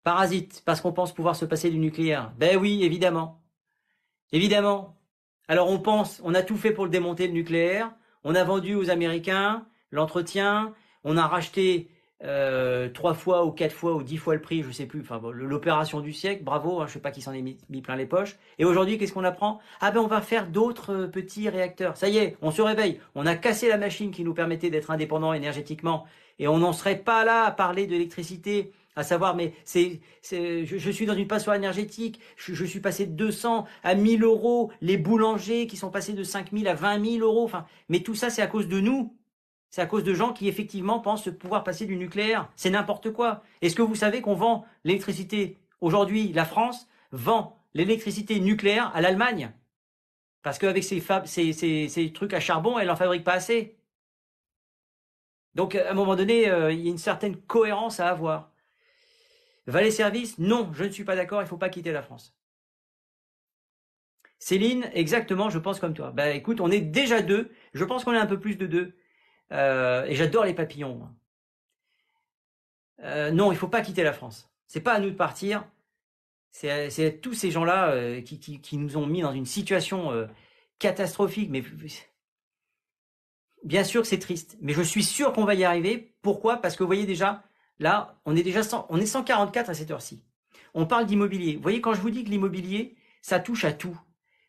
Parasite, 0.02 0.62
parce 0.66 0.80
qu'on 0.80 0.92
pense 0.92 1.14
pouvoir 1.14 1.36
se 1.36 1.44
passer 1.44 1.70
du 1.70 1.78
nucléaire. 1.78 2.32
Ben 2.36 2.56
oui, 2.56 2.82
évidemment. 2.82 3.44
Évidemment. 4.32 4.98
Alors 5.46 5.70
on 5.70 5.78
pense, 5.78 6.20
on 6.24 6.34
a 6.34 6.42
tout 6.42 6.56
fait 6.56 6.72
pour 6.72 6.84
le 6.84 6.90
démonter 6.90 7.28
le 7.28 7.32
nucléaire, 7.32 7.94
on 8.26 8.34
a 8.34 8.42
vendu 8.42 8.74
aux 8.74 8.90
Américains 8.90 9.64
l'entretien, 9.92 10.74
on 11.04 11.16
a 11.16 11.26
racheté 11.28 11.88
euh, 12.24 12.88
trois 12.88 13.14
fois 13.14 13.44
ou 13.44 13.52
quatre 13.52 13.72
fois 13.72 13.94
ou 13.94 14.02
dix 14.02 14.16
fois 14.16 14.34
le 14.34 14.40
prix, 14.40 14.64
je 14.64 14.72
sais 14.72 14.86
plus. 14.86 15.00
Enfin, 15.00 15.20
l'opération 15.32 16.00
du 16.00 16.12
siècle, 16.12 16.42
bravo. 16.42 16.80
Hein, 16.80 16.86
je 16.88 16.94
sais 16.94 16.98
pas 16.98 17.12
qui 17.12 17.22
s'en 17.22 17.32
est 17.32 17.42
mis, 17.42 17.82
plein 17.82 17.94
les 17.94 18.06
poches. 18.06 18.36
Et 18.58 18.64
aujourd'hui, 18.64 18.98
qu'est-ce 18.98 19.12
qu'on 19.12 19.22
apprend? 19.22 19.60
Ah 19.80 19.92
ben, 19.92 20.00
on 20.00 20.08
va 20.08 20.20
faire 20.20 20.48
d'autres 20.48 20.92
euh, 20.92 21.06
petits 21.06 21.48
réacteurs. 21.48 21.96
Ça 21.96 22.08
y 22.08 22.18
est, 22.18 22.36
on 22.42 22.50
se 22.50 22.62
réveille. 22.62 23.00
On 23.14 23.26
a 23.26 23.36
cassé 23.36 23.68
la 23.68 23.78
machine 23.78 24.10
qui 24.10 24.24
nous 24.24 24.34
permettait 24.34 24.70
d'être 24.70 24.90
indépendants 24.90 25.32
énergétiquement, 25.32 26.04
et 26.40 26.48
on 26.48 26.58
n'en 26.58 26.72
serait 26.72 26.98
pas 26.98 27.24
là 27.24 27.44
à 27.44 27.52
parler 27.52 27.86
d'électricité. 27.86 28.72
À 28.98 29.02
savoir, 29.02 29.36
mais 29.36 29.52
c'est, 29.64 30.00
je, 30.22 30.90
suis 30.90 31.04
dans 31.04 31.14
une 31.14 31.28
passoire 31.28 31.54
énergétique, 31.54 32.18
je, 32.36 32.64
suis 32.64 32.80
passé 32.80 33.04
de 33.04 33.12
200 33.12 33.66
à 33.84 33.94
1000 33.94 34.24
euros, 34.24 34.72
les 34.80 34.96
boulangers 34.96 35.66
qui 35.66 35.76
sont 35.76 35.90
passés 35.90 36.14
de 36.14 36.24
5000 36.24 36.66
à 36.66 36.74
20 36.74 37.04
000 37.18 37.24
euros, 37.24 37.44
enfin, 37.44 37.66
mais 37.90 38.00
tout 38.00 38.14
ça 38.14 38.30
c'est 38.30 38.40
à 38.40 38.46
cause 38.46 38.68
de 38.68 38.80
nous, 38.80 39.14
c'est 39.68 39.82
à 39.82 39.86
cause 39.86 40.02
de 40.02 40.14
gens 40.14 40.32
qui 40.32 40.48
effectivement 40.48 40.98
pensent 41.00 41.28
pouvoir 41.28 41.62
passer 41.62 41.84
du 41.84 41.96
nucléaire. 41.96 42.50
C'est 42.56 42.70
n'importe 42.70 43.12
quoi. 43.12 43.42
Est-ce 43.60 43.76
que 43.76 43.82
vous 43.82 43.94
savez 43.94 44.22
qu'on 44.22 44.34
vend 44.34 44.64
l'électricité? 44.84 45.58
Aujourd'hui, 45.82 46.32
la 46.32 46.46
France 46.46 46.88
vend 47.12 47.58
l'électricité 47.74 48.40
nucléaire 48.40 48.90
à 48.94 49.02
l'Allemagne. 49.02 49.52
Parce 50.42 50.58
qu'avec 50.58 50.82
ces, 50.82 51.02
ces, 51.26 52.12
trucs 52.14 52.32
à 52.32 52.40
charbon, 52.40 52.78
elle 52.78 52.86
n'en 52.86 52.96
fabrique 52.96 53.24
pas 53.24 53.34
assez. 53.34 53.76
Donc 55.54 55.74
à 55.74 55.90
un 55.90 55.94
moment 55.94 56.16
donné, 56.16 56.48
euh, 56.48 56.72
il 56.72 56.80
y 56.80 56.86
a 56.88 56.90
une 56.90 56.98
certaine 56.98 57.36
cohérence 57.36 58.00
à 58.00 58.08
avoir. 58.08 58.50
Valet 59.66 59.90
Service, 59.90 60.38
non, 60.38 60.70
je 60.72 60.84
ne 60.84 60.90
suis 60.90 61.04
pas 61.04 61.16
d'accord, 61.16 61.40
il 61.40 61.44
ne 61.44 61.48
faut 61.48 61.56
pas 61.56 61.68
quitter 61.68 61.92
la 61.92 62.02
France. 62.02 62.36
Céline, 64.38 64.88
exactement, 64.92 65.50
je 65.50 65.58
pense 65.58 65.80
comme 65.80 65.94
toi. 65.94 66.10
Ben 66.12 66.36
écoute, 66.36 66.60
on 66.60 66.70
est 66.70 66.80
déjà 66.80 67.22
deux. 67.22 67.50
Je 67.72 67.84
pense 67.84 68.04
qu'on 68.04 68.12
est 68.12 68.18
un 68.18 68.26
peu 68.26 68.38
plus 68.38 68.56
de 68.56 68.66
deux. 68.66 68.96
Euh, 69.52 70.04
et 70.04 70.14
j'adore 70.14 70.44
les 70.44 70.54
papillons. 70.54 71.08
Euh, 73.02 73.30
non, 73.30 73.52
il 73.52 73.58
faut 73.58 73.68
pas 73.68 73.80
quitter 73.80 74.02
la 74.02 74.12
France. 74.12 74.50
C'est 74.66 74.80
pas 74.80 74.92
à 74.92 75.00
nous 75.00 75.10
de 75.10 75.16
partir. 75.16 75.66
C'est 76.50 77.20
tous 77.20 77.34
ces 77.34 77.50
gens-là 77.50 77.90
euh, 77.90 78.22
qui, 78.22 78.38
qui, 78.38 78.76
nous 78.78 78.96
ont 78.96 79.06
mis 79.06 79.20
dans 79.20 79.32
une 79.32 79.46
situation 79.46 80.28
catastrophique. 80.78 81.50
Mais 81.50 81.62
bien 83.64 83.84
sûr 83.84 84.02
que 84.02 84.08
c'est 84.08 84.18
triste. 84.18 84.56
Mais 84.60 84.72
je 84.72 84.82
suis 84.82 85.04
sûr 85.04 85.32
qu'on 85.32 85.44
va 85.44 85.54
y 85.54 85.64
arriver. 85.64 86.14
Pourquoi? 86.22 86.58
Parce 86.58 86.76
que 86.76 86.82
vous 86.82 86.88
voyez 86.88 87.06
déjà, 87.06 87.42
là, 87.78 88.18
on 88.24 88.36
est 88.36 88.42
déjà 88.42 88.60
on 88.88 88.98
est 88.98 89.06
144 89.06 89.70
à 89.70 89.74
cette 89.74 89.90
heure-ci. 89.90 90.22
On 90.74 90.86
parle 90.86 91.06
d'immobilier. 91.06 91.56
Vous 91.56 91.62
voyez, 91.62 91.80
quand 91.80 91.94
je 91.94 92.00
vous 92.00 92.10
dis 92.10 92.24
que 92.24 92.30
l'immobilier, 92.30 92.96
ça 93.22 93.40
touche 93.40 93.64
à 93.64 93.72
tout. 93.72 93.98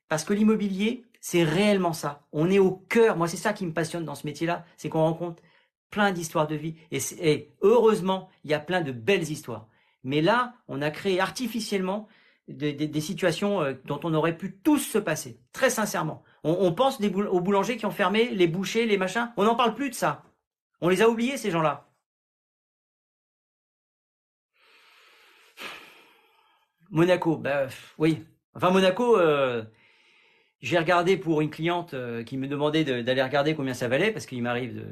Parce 0.10 0.24
que 0.24 0.34
l'immobilier, 0.34 1.04
c'est 1.22 1.44
réellement 1.44 1.94
ça. 1.94 2.28
On 2.32 2.50
est 2.50 2.60
au 2.60 2.72
cœur. 2.72 3.18
Moi, 3.18 3.28
c'est 3.28 3.38
ça 3.38 3.54
qui 3.54 3.66
me 3.66 3.74
passionne 3.74 4.06
dans 4.06 4.16
ce 4.16 4.26
métier-là, 4.26 4.66
c'est 4.78 4.90
qu'on 4.90 5.04
rencontre 5.04 5.42
plein 5.90 6.12
d'histoires 6.12 6.48
de 6.48 6.56
vie. 6.56 6.76
Et, 6.92 7.54
heureusement, 7.62 8.30
il 8.44 8.52
y 8.52 8.54
a 8.54 8.60
plein 8.60 8.82
de 8.82 8.92
belles 8.92 9.30
histoires. 9.30 9.68
Mais 10.04 10.22
là, 10.22 10.54
on 10.68 10.82
a 10.82 10.92
créé 10.92 11.20
artificiellement 11.20 12.08
des, 12.48 13.02
situations 13.02 13.62
euh, 13.62 13.74
dont 13.86 14.00
on 14.04 14.14
aurait 14.14 14.38
pu 14.38 14.58
tous 14.58 14.80
se 14.80 14.98
passer. 14.98 15.40
Très 15.52 15.70
sincèrement. 15.70 16.24
On, 16.44 16.72
pense 16.72 17.02
aux 17.02 17.42
boulangers 17.42 17.76
qui 17.76 17.86
ont 17.86 17.92
fermé, 17.92 18.30
les 18.30 18.48
bouchers, 18.48 18.86
les 18.86 18.98
machins. 18.98 19.32
On 19.36 19.44
n'en 19.44 19.56
parle 19.56 19.76
plus 19.76 19.90
de 19.90 19.96
ça. 19.96 20.24
On 20.80 20.88
les 20.88 21.02
a 21.02 21.10
oubliés, 21.10 21.36
ces 21.36 21.52
gens-là. 21.52 21.87
Monaco, 26.90 27.38
bah 27.38 27.68
oui. 27.98 28.26
Enfin, 28.56 28.72
Monaco, 28.72 29.18
euh, 29.20 29.64
j'ai 30.62 30.78
regardé 30.78 31.18
pour 31.18 31.42
une 31.42 31.50
cliente 31.50 31.94
euh, 31.94 32.24
qui 32.24 32.38
me 32.38 32.48
demandait 32.48 32.84
d'aller 32.84 33.22
regarder 33.22 33.56
combien 33.56 33.74
ça 33.74 33.88
valait, 33.88 34.12
parce 34.12 34.26
qu'il 34.26 34.42
m'arrive 34.42 34.84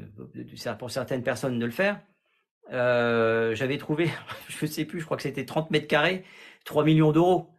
pour 0.78 0.90
certaines 0.90 1.22
personnes 1.22 1.58
de 1.58 1.64
le 1.64 1.72
faire. 1.72 2.00
Euh, 2.72 3.54
j'avais 3.54 3.78
trouvé, 3.78 4.08
je 4.48 4.66
ne 4.66 4.70
sais 4.70 4.84
plus, 4.84 5.00
je 5.00 5.04
crois 5.04 5.16
que 5.16 5.22
c'était 5.22 5.44
30 5.44 5.70
mètres 5.70 5.88
carrés, 5.88 6.24
3 6.64 6.84
millions 6.84 7.12
d'euros. 7.12 7.50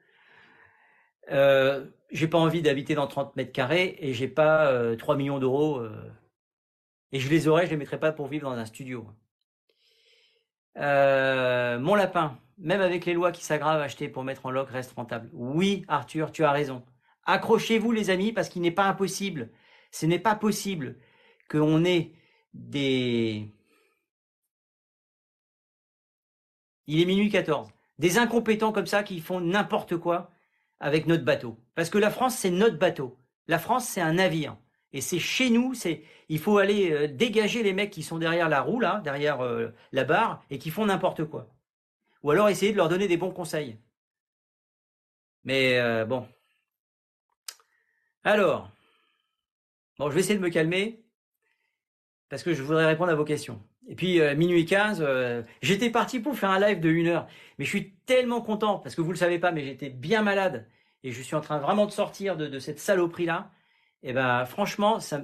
J'ai 2.11 2.27
pas 2.29 2.37
envie 2.37 2.61
d'habiter 2.61 2.95
dans 2.95 3.07
30 3.07 3.35
mètres 3.35 3.51
carrés 3.51 3.97
et 3.99 4.13
j'ai 4.13 4.29
pas 4.29 4.95
3 4.97 5.17
millions 5.17 5.39
d'euros. 5.39 5.83
et 7.11 7.19
je 7.19 7.29
les 7.29 7.47
aurais, 7.47 7.65
je 7.65 7.71
les 7.71 7.77
mettrais 7.77 7.99
pas 7.99 8.11
pour 8.13 8.27
vivre 8.27 8.49
dans 8.49 8.57
un 8.57 8.65
studio. 8.65 9.07
mon 10.75 11.95
lapin, 11.95 12.39
même 12.57 12.81
avec 12.81 13.05
les 13.05 13.13
lois 13.13 13.31
qui 13.31 13.43
s'aggravent, 13.43 13.81
acheter 13.81 14.09
pour 14.09 14.23
mettre 14.23 14.45
en 14.45 14.51
loc 14.51 14.69
reste 14.69 14.93
rentable. 14.93 15.29
Oui, 15.33 15.85
Arthur, 15.87 16.31
tu 16.31 16.43
as 16.43 16.51
raison. 16.51 16.83
Accrochez-vous 17.25 17.91
les 17.91 18.09
amis 18.09 18.31
parce 18.31 18.49
qu'il 18.49 18.61
n'est 18.61 18.71
pas 18.71 18.85
impossible, 18.85 19.49
ce 19.91 20.05
n'est 20.05 20.19
pas 20.19 20.35
possible 20.35 20.97
qu'on 21.49 21.85
ait 21.85 22.13
des... 22.53 23.51
Il 26.87 27.01
est 27.01 27.05
minuit 27.05 27.29
14. 27.29 27.69
Des 27.99 28.17
incompétents 28.17 28.71
comme 28.71 28.85
ça 28.87 29.03
qui 29.03 29.19
font 29.19 29.41
n'importe 29.41 29.97
quoi 29.97 30.31
avec 30.79 31.05
notre 31.07 31.25
bateau. 31.25 31.57
Parce 31.75 31.89
que 31.89 31.97
la 31.97 32.09
France, 32.09 32.37
c'est 32.37 32.51
notre 32.51 32.77
bateau. 32.77 33.17
La 33.47 33.59
France, 33.59 33.87
c'est 33.87 34.01
un 34.01 34.13
navire. 34.13 34.57
Et 34.93 35.01
c'est 35.01 35.19
chez 35.19 35.49
nous, 35.49 35.73
c'est 35.73 36.03
il 36.29 36.39
faut 36.39 36.57
aller 36.57 36.91
euh, 36.91 37.07
dégager 37.07 37.63
les 37.63 37.73
mecs 37.73 37.91
qui 37.91 38.03
sont 38.03 38.17
derrière 38.17 38.49
la 38.49 38.61
roue, 38.61 38.79
là, 38.79 39.01
derrière 39.03 39.41
euh, 39.41 39.69
la 39.91 40.03
barre, 40.05 40.43
et 40.49 40.59
qui 40.59 40.69
font 40.69 40.85
n'importe 40.85 41.25
quoi. 41.25 41.49
Ou 42.27 42.31
alors 42.31 42.49
essayer 42.49 42.73
de 42.73 42.77
leur 42.77 42.89
donner 42.89 43.07
des 43.07 43.15
bons 43.15 43.31
conseils. 43.31 43.77
Mais 45.45 45.79
euh, 45.79 46.03
bon, 46.03 46.27
alors, 48.25 48.69
bon, 49.97 50.09
je 50.09 50.13
vais 50.13 50.19
essayer 50.19 50.35
de 50.35 50.43
me 50.43 50.49
calmer 50.49 51.05
parce 52.27 52.43
que 52.43 52.53
je 52.53 52.61
voudrais 52.61 52.85
répondre 52.85 53.11
à 53.11 53.15
vos 53.15 53.23
questions. 53.23 53.63
Et 53.87 53.95
puis, 53.95 54.19
euh, 54.19 54.35
minuit 54.35 54.65
15, 54.65 55.01
euh, 55.01 55.41
j'étais 55.61 55.89
parti 55.89 56.19
pour 56.19 56.37
faire 56.37 56.49
un 56.49 56.59
live 56.59 56.81
de 56.81 56.89
une 56.89 57.07
heure, 57.07 57.27
mais 57.57 57.63
je 57.63 57.69
suis 57.69 57.93
tellement 58.05 58.41
content 58.41 58.79
parce 58.79 58.93
que 58.93 58.99
vous 58.99 59.11
le 59.11 59.17
savez 59.17 59.39
pas, 59.39 59.53
mais 59.53 59.63
j'étais 59.63 59.89
bien 59.89 60.21
malade 60.21 60.67
et 61.03 61.13
je 61.13 61.21
suis 61.21 61.35
en 61.37 61.41
train 61.41 61.59
vraiment 61.59 61.85
de 61.85 61.91
sortir 61.91 62.35
de, 62.35 62.59
cette 62.59 62.79
saloperie-là. 62.79 63.51
Et 64.03 64.09
eh 64.09 64.13
ben, 64.13 64.43
franchement, 64.43 64.99
ça, 64.99 65.21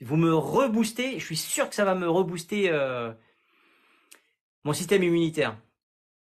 vous 0.00 0.16
me 0.16 0.34
reboostez. 0.34 1.18
Je 1.18 1.24
suis 1.26 1.36
sûr 1.36 1.68
que 1.68 1.74
ça 1.74 1.84
va 1.84 1.94
me 1.94 2.08
rebooster 2.08 2.72
mon 4.64 4.72
système 4.72 5.02
immunitaire. 5.02 5.58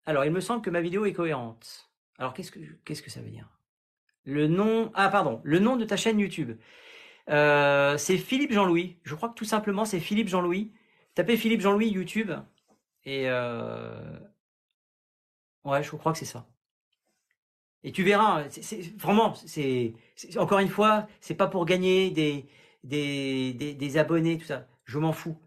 Alors, 0.07 0.25
il 0.25 0.33
me 0.33 0.41
semble 0.41 0.63
que 0.63 0.71
ma 0.71 0.81
vidéo 0.81 1.05
est 1.07 1.13
cohérente. 1.13 1.91
Alors, 2.19 2.35
qu'est-ce 2.35 2.53
que 2.53 2.61
qu'est-ce 2.85 3.03
que 3.03 3.11
ça 3.11 3.21
veut 3.21 3.31
dire? 3.31 3.49
Le 4.25 4.47
nom, 4.47 4.91
ah 4.95 5.09
pardon, 5.09 5.41
le 5.45 5.59
nom 5.59 5.77
de 5.77 5.85
ta 5.85 5.97
chaîne 5.97 6.19
YouTube. 6.19 6.59
Euh, 7.31 7.97
c'est 7.99 8.19
Philippe 8.19 8.53
Jean-Louis. 8.53 8.99
Je 9.03 9.15
crois 9.15 9.29
que 9.29 9.35
tout 9.35 9.45
simplement 9.45 9.85
c'est 9.85 10.01
Philippe 10.01 10.29
Jean-Louis. 10.29 10.73
Tapez 11.15 11.37
Philippe 11.37 11.61
Jean-Louis 11.61 11.89
YouTube 11.89 12.33
et 13.05 13.29
euh... 13.29 14.19
ouais, 15.65 15.83
je 15.83 15.91
crois 15.97 16.13
que 16.13 16.19
c'est 16.19 16.25
ça. 16.25 16.47
Et 17.83 17.93
tu 17.93 18.03
verras, 18.03 18.49
c'est 18.51 18.81
vraiment, 18.97 19.35
c'est 19.35 19.95
encore 20.39 20.59
une 20.59 20.69
fois, 20.69 21.07
c'est 21.21 21.35
pas 21.35 21.49
pour 21.49 21.67
gagner 21.67 22.11
des, 22.11 22.49
des, 22.83 23.53
des, 23.53 23.75
des 23.75 23.99
abonnés, 23.99 24.39
tout 24.39 24.47
ça. 24.47 24.67
Je 24.85 24.99
m'en 24.99 25.13
fous. 25.13 25.39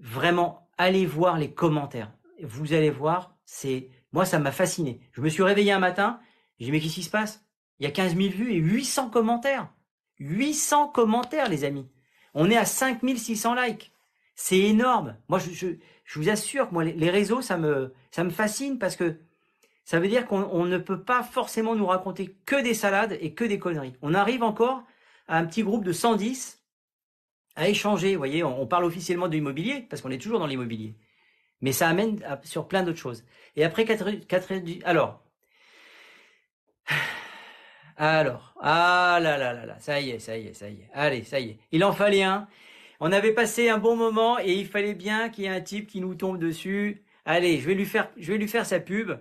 Vraiment, 0.00 0.70
allez 0.78 1.04
voir 1.04 1.38
les 1.38 1.52
commentaires. 1.52 2.12
Vous 2.42 2.72
allez 2.72 2.90
voir, 2.90 3.31
c'est 3.44 3.88
moi 4.12 4.24
ça 4.24 4.38
m'a 4.38 4.52
fasciné. 4.52 5.00
Je 5.12 5.20
me 5.20 5.28
suis 5.28 5.42
réveillé 5.42 5.72
un 5.72 5.78
matin, 5.78 6.20
j'ai 6.58 6.66
dit 6.66 6.72
mais 6.72 6.80
qu'est-ce 6.80 6.94
qui 6.94 7.02
se 7.02 7.10
passe? 7.10 7.44
Il 7.78 7.84
y 7.84 7.88
a 7.88 7.90
15 7.90 8.16
000 8.16 8.30
vues 8.30 8.52
et 8.52 8.58
800 8.58 9.10
commentaires. 9.10 9.68
800 10.18 10.88
commentaires, 10.88 11.48
les 11.48 11.64
amis. 11.64 11.88
On 12.34 12.50
est 12.50 12.56
à 12.56 12.64
5600 12.64 13.54
likes. 13.54 13.92
C'est 14.34 14.58
énorme. 14.58 15.16
Moi, 15.28 15.38
je, 15.38 15.76
vous 16.14 16.28
assure 16.28 16.72
moi, 16.72 16.84
les, 16.84 17.10
réseaux, 17.10 17.42
ça 17.42 17.56
me, 17.56 17.92
ça 18.10 18.24
me 18.24 18.30
fascine 18.30 18.78
parce 18.78 18.96
que 18.96 19.16
ça 19.84 19.98
veut 19.98 20.08
dire 20.08 20.26
qu'on 20.26 20.64
ne 20.64 20.78
peut 20.78 21.02
pas 21.02 21.22
forcément 21.22 21.74
nous 21.74 21.86
raconter 21.86 22.36
que 22.46 22.60
des 22.62 22.74
salades 22.74 23.18
et 23.20 23.34
que 23.34 23.44
des 23.44 23.58
conneries. 23.58 23.94
On 24.00 24.14
arrive 24.14 24.42
encore 24.42 24.84
à 25.28 25.38
un 25.38 25.44
petit 25.44 25.62
groupe 25.62 25.84
de 25.84 25.92
110 25.92 26.62
à 27.56 27.68
échanger. 27.68 28.12
Vous 28.12 28.18
voyez, 28.18 28.44
on, 28.44 28.66
parle 28.66 28.84
officiellement 28.84 29.28
de 29.28 29.32
l'immobilier 29.32 29.86
parce 29.90 30.02
qu'on 30.02 30.10
est 30.10 30.22
toujours 30.22 30.38
dans 30.38 30.46
l'immobilier. 30.46 30.94
Mais 31.62 31.72
ça 31.72 31.88
amène 31.88 32.20
sur 32.44 32.68
plein 32.68 32.82
d'autres 32.82 32.98
choses. 32.98 33.24
Et 33.56 33.64
après, 33.64 33.84
4, 33.84 34.26
4, 34.26 34.52
alors, 34.84 35.22
alors, 37.96 38.54
ah 38.60 39.18
là 39.22 39.38
là 39.38 39.52
là 39.52 39.66
là, 39.66 39.76
ça 39.78 40.00
y 40.00 40.10
est, 40.10 40.18
ça 40.18 40.36
y 40.36 40.48
est, 40.48 40.54
ça 40.54 40.68
y 40.68 40.74
est. 40.74 40.88
Allez, 40.92 41.24
ça 41.24 41.40
y 41.40 41.50
est. 41.50 41.58
Il 41.70 41.84
en 41.84 41.92
fallait 41.92 42.22
un. 42.22 42.48
On 43.00 43.12
avait 43.12 43.32
passé 43.32 43.68
un 43.68 43.78
bon 43.78 43.96
moment 43.96 44.38
et 44.38 44.52
il 44.52 44.66
fallait 44.66 44.94
bien 44.94 45.28
qu'il 45.28 45.44
y 45.44 45.46
ait 45.46 45.50
un 45.50 45.60
type 45.60 45.88
qui 45.88 46.00
nous 46.00 46.14
tombe 46.14 46.38
dessus. 46.38 47.04
Allez, 47.24 47.58
je 47.60 47.66
vais 47.66 47.74
lui 47.74 47.86
faire, 47.86 48.10
je 48.16 48.32
vais 48.32 48.38
lui 48.38 48.48
faire 48.48 48.66
sa 48.66 48.80
pub. 48.80 49.12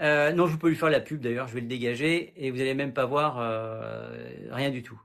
Euh, 0.00 0.32
non, 0.32 0.46
je 0.46 0.56
peux 0.56 0.68
lui 0.68 0.76
faire 0.76 0.90
la 0.90 1.00
pub 1.00 1.20
d'ailleurs. 1.20 1.48
Je 1.48 1.54
vais 1.54 1.60
le 1.60 1.66
dégager 1.66 2.32
et 2.36 2.50
vous 2.50 2.60
allez 2.60 2.74
même 2.74 2.92
pas 2.92 3.04
voir 3.04 3.38
euh, 3.40 4.10
rien 4.50 4.70
du 4.70 4.82
tout. 4.82 5.00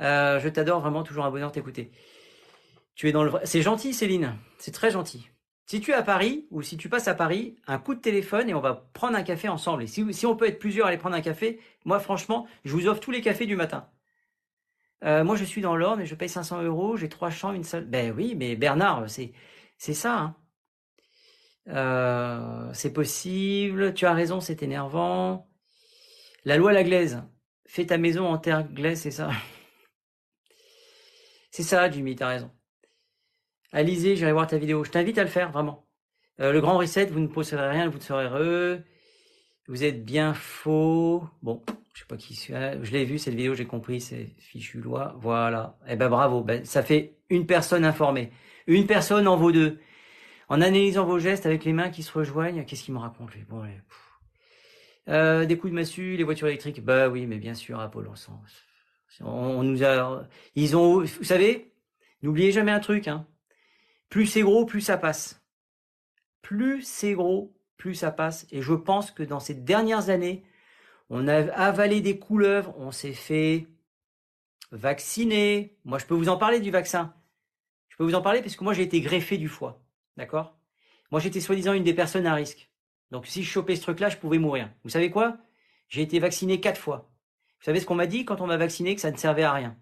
Euh, 0.00 0.40
je 0.40 0.48
t'adore 0.48 0.80
vraiment, 0.80 1.02
toujours 1.02 1.24
un 1.24 1.30
bonheur 1.30 1.52
t'écouter. 1.52 1.90
Tu 2.94 3.08
es 3.08 3.12
dans 3.12 3.24
le, 3.24 3.32
c'est 3.44 3.62
gentil, 3.62 3.94
Céline. 3.94 4.36
C'est 4.58 4.72
très 4.72 4.90
gentil. 4.90 5.31
Si 5.72 5.80
tu 5.80 5.92
es 5.92 5.94
à 5.94 6.02
Paris 6.02 6.46
ou 6.50 6.60
si 6.60 6.76
tu 6.76 6.90
passes 6.90 7.08
à 7.08 7.14
Paris, 7.14 7.56
un 7.66 7.78
coup 7.78 7.94
de 7.94 8.00
téléphone 8.00 8.46
et 8.46 8.52
on 8.52 8.60
va 8.60 8.90
prendre 8.92 9.16
un 9.16 9.22
café 9.22 9.48
ensemble. 9.48 9.84
Et 9.84 9.86
si, 9.86 10.26
on 10.26 10.36
peut 10.36 10.46
être 10.46 10.58
plusieurs 10.58 10.84
à 10.84 10.90
aller 10.90 10.98
prendre 10.98 11.16
un 11.16 11.22
café, 11.22 11.60
moi 11.86 11.98
franchement, 11.98 12.46
je 12.66 12.72
vous 12.72 12.88
offre 12.88 13.00
tous 13.00 13.10
les 13.10 13.22
cafés 13.22 13.46
du 13.46 13.56
matin. 13.56 13.88
Euh, 15.02 15.24
moi 15.24 15.34
je 15.34 15.44
suis 15.44 15.62
dans 15.62 15.74
l'Orne 15.74 16.02
et 16.02 16.04
je 16.04 16.14
paye 16.14 16.28
500 16.28 16.62
euros, 16.64 16.98
j'ai 16.98 17.08
trois 17.08 17.30
champs, 17.30 17.54
une 17.54 17.64
salle. 17.64 17.86
Ben 17.86 18.12
oui, 18.14 18.34
mais 18.36 18.54
Bernard, 18.54 19.08
c'est 19.08 19.32
c'est 19.78 19.94
ça. 19.94 20.18
Hein. 20.18 20.36
Euh, 21.68 22.70
c'est 22.74 22.92
possible. 22.92 23.94
Tu 23.94 24.04
as 24.04 24.12
raison, 24.12 24.42
c'est 24.42 24.62
énervant. 24.62 25.48
La 26.44 26.58
loi 26.58 26.74
la 26.74 26.84
glaise. 26.84 27.22
Fais 27.66 27.86
ta 27.86 27.96
maison 27.96 28.26
en 28.26 28.36
terre 28.36 28.68
glaise, 28.68 29.00
c'est 29.00 29.10
ça. 29.10 29.30
C'est 31.50 31.62
ça, 31.62 31.90
Jimmy, 31.90 32.14
t'as 32.14 32.28
raison. 32.28 32.50
Alizé, 33.72 34.16
j'irai 34.16 34.32
voir 34.32 34.46
ta 34.46 34.58
vidéo. 34.58 34.84
Je 34.84 34.90
t'invite 34.90 35.16
à 35.18 35.22
le 35.22 35.30
faire, 35.30 35.50
vraiment. 35.50 35.86
Euh, 36.40 36.52
le 36.52 36.60
grand 36.60 36.76
reset, 36.76 37.06
vous 37.06 37.20
ne 37.20 37.26
posséderez 37.26 37.70
rien, 37.70 37.88
vous 37.88 38.00
serez 38.00 38.26
heureux. 38.26 38.82
Vous 39.66 39.84
êtes 39.84 40.04
bien 40.04 40.34
faux. 40.34 41.24
Bon, 41.42 41.62
je 41.94 42.00
sais 42.00 42.06
pas 42.06 42.16
qui 42.16 42.34
c'est. 42.34 42.82
Je 42.82 42.92
l'ai 42.92 43.04
vu 43.04 43.18
cette 43.18 43.34
vidéo, 43.34 43.54
j'ai 43.54 43.64
compris, 43.64 44.00
c'est 44.00 44.34
fichu 44.38 44.80
loi. 44.80 45.14
Voilà. 45.18 45.78
Eh 45.88 45.96
ben 45.96 46.08
bravo. 46.10 46.42
Ben, 46.42 46.64
ça 46.64 46.82
fait 46.82 47.16
une 47.30 47.46
personne 47.46 47.84
informée. 47.84 48.30
Une 48.66 48.86
personne 48.86 49.26
en 49.26 49.36
vaut 49.36 49.52
deux. 49.52 49.78
En 50.48 50.60
analysant 50.60 51.06
vos 51.06 51.18
gestes 51.18 51.46
avec 51.46 51.64
les 51.64 51.72
mains 51.72 51.88
qui 51.88 52.02
se 52.02 52.12
rejoignent, 52.12 52.64
qu'est-ce 52.66 52.84
qu'il 52.84 52.92
me 52.92 52.98
raconte 52.98 53.30
euh, 55.08 55.46
Des 55.46 55.56
coups 55.56 55.70
de 55.70 55.74
massue, 55.76 56.16
les 56.16 56.24
voitures 56.24 56.48
électriques. 56.48 56.84
Bah 56.84 57.08
oui, 57.08 57.26
mais 57.26 57.38
bien 57.38 57.54
sûr, 57.54 57.80
à 57.80 57.90
Pôle 57.90 58.10
on, 59.20 59.26
on 59.26 59.62
nous 59.62 59.82
a, 59.84 60.26
ils 60.54 60.76
ont, 60.76 61.00
vous 61.00 61.24
savez, 61.24 61.72
n'oubliez 62.22 62.52
jamais 62.52 62.72
un 62.72 62.80
truc. 62.80 63.08
Hein. 63.08 63.26
Plus 64.12 64.26
c'est 64.26 64.42
gros, 64.42 64.66
plus 64.66 64.82
ça 64.82 64.98
passe. 64.98 65.42
Plus 66.42 66.82
c'est 66.82 67.14
gros, 67.14 67.56
plus 67.78 67.94
ça 67.94 68.10
passe. 68.10 68.46
Et 68.50 68.60
je 68.60 68.74
pense 68.74 69.10
que 69.10 69.22
dans 69.22 69.40
ces 69.40 69.54
dernières 69.54 70.10
années, 70.10 70.44
on 71.08 71.28
a 71.28 71.50
avalé 71.52 72.02
des 72.02 72.18
couleuvres, 72.18 72.74
on 72.76 72.90
s'est 72.90 73.14
fait 73.14 73.68
vacciner. 74.70 75.78
Moi, 75.86 75.98
je 75.98 76.04
peux 76.04 76.14
vous 76.14 76.28
en 76.28 76.36
parler 76.36 76.60
du 76.60 76.70
vaccin. 76.70 77.14
Je 77.88 77.96
peux 77.96 78.04
vous 78.04 78.14
en 78.14 78.20
parler 78.20 78.42
parce 78.42 78.54
que 78.54 78.64
moi, 78.64 78.74
j'ai 78.74 78.82
été 78.82 79.00
greffé 79.00 79.38
du 79.38 79.48
foie. 79.48 79.82
D'accord? 80.18 80.58
Moi, 81.10 81.18
j'étais 81.18 81.40
soi-disant 81.40 81.72
une 81.72 81.82
des 81.82 81.94
personnes 81.94 82.26
à 82.26 82.34
risque. 82.34 82.68
Donc, 83.12 83.26
si 83.26 83.42
je 83.42 83.50
chopais 83.50 83.76
ce 83.76 83.80
truc-là, 83.80 84.10
je 84.10 84.18
pouvais 84.18 84.36
mourir. 84.36 84.68
Vous 84.84 84.90
savez 84.90 85.10
quoi? 85.10 85.38
J'ai 85.88 86.02
été 86.02 86.18
vacciné 86.18 86.60
quatre 86.60 86.78
fois. 86.78 87.10
Vous 87.60 87.64
savez 87.64 87.80
ce 87.80 87.86
qu'on 87.86 87.94
m'a 87.94 88.06
dit 88.06 88.26
quand 88.26 88.42
on 88.42 88.46
m'a 88.46 88.58
vacciné, 88.58 88.94
que 88.94 89.00
ça 89.00 89.10
ne 89.10 89.16
servait 89.16 89.44
à 89.44 89.54
rien 89.54 89.74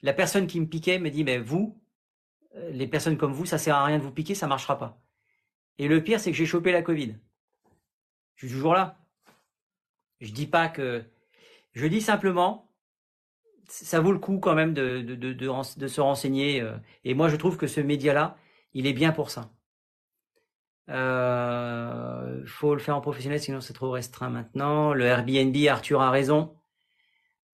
La 0.00 0.14
personne 0.14 0.46
qui 0.46 0.58
me 0.58 0.66
piquait 0.66 0.98
me 0.98 1.10
dit, 1.10 1.24
mais 1.24 1.36
vous, 1.36 1.78
les 2.54 2.86
personnes 2.86 3.16
comme 3.16 3.32
vous, 3.32 3.46
ça 3.46 3.58
sert 3.58 3.76
à 3.76 3.84
rien 3.84 3.98
de 3.98 4.02
vous 4.02 4.10
piquer, 4.10 4.34
ça 4.34 4.46
marchera 4.46 4.78
pas. 4.78 5.00
Et 5.78 5.88
le 5.88 6.02
pire, 6.02 6.20
c'est 6.20 6.30
que 6.30 6.36
j'ai 6.36 6.46
chopé 6.46 6.72
la 6.72 6.82
Covid. 6.82 7.16
Je 8.34 8.46
suis 8.46 8.54
toujours 8.54 8.74
là. 8.74 8.98
Je 10.20 10.32
dis 10.32 10.46
pas 10.46 10.68
que. 10.68 11.04
Je 11.72 11.86
dis 11.86 12.00
simplement, 12.00 12.70
ça 13.70 14.00
vaut 14.00 14.12
le 14.12 14.18
coup 14.18 14.38
quand 14.38 14.54
même 14.54 14.74
de, 14.74 15.86
se 15.86 16.00
renseigner. 16.00 16.60
Euh, 16.60 16.76
et 17.04 17.14
moi, 17.14 17.28
je 17.28 17.36
trouve 17.36 17.56
que 17.56 17.66
ce 17.66 17.80
média-là, 17.80 18.36
il 18.74 18.86
est 18.86 18.92
bien 18.92 19.12
pour 19.12 19.30
ça. 19.30 19.50
Il 20.88 20.94
euh, 20.94 22.44
faut 22.46 22.74
le 22.74 22.80
faire 22.80 22.96
en 22.96 23.00
professionnel, 23.00 23.40
sinon 23.40 23.60
c'est 23.60 23.72
trop 23.72 23.90
restreint 23.90 24.28
maintenant. 24.28 24.92
Le 24.92 25.04
Airbnb, 25.04 25.56
Arthur 25.68 26.00
a 26.00 26.10
raison. 26.10 26.56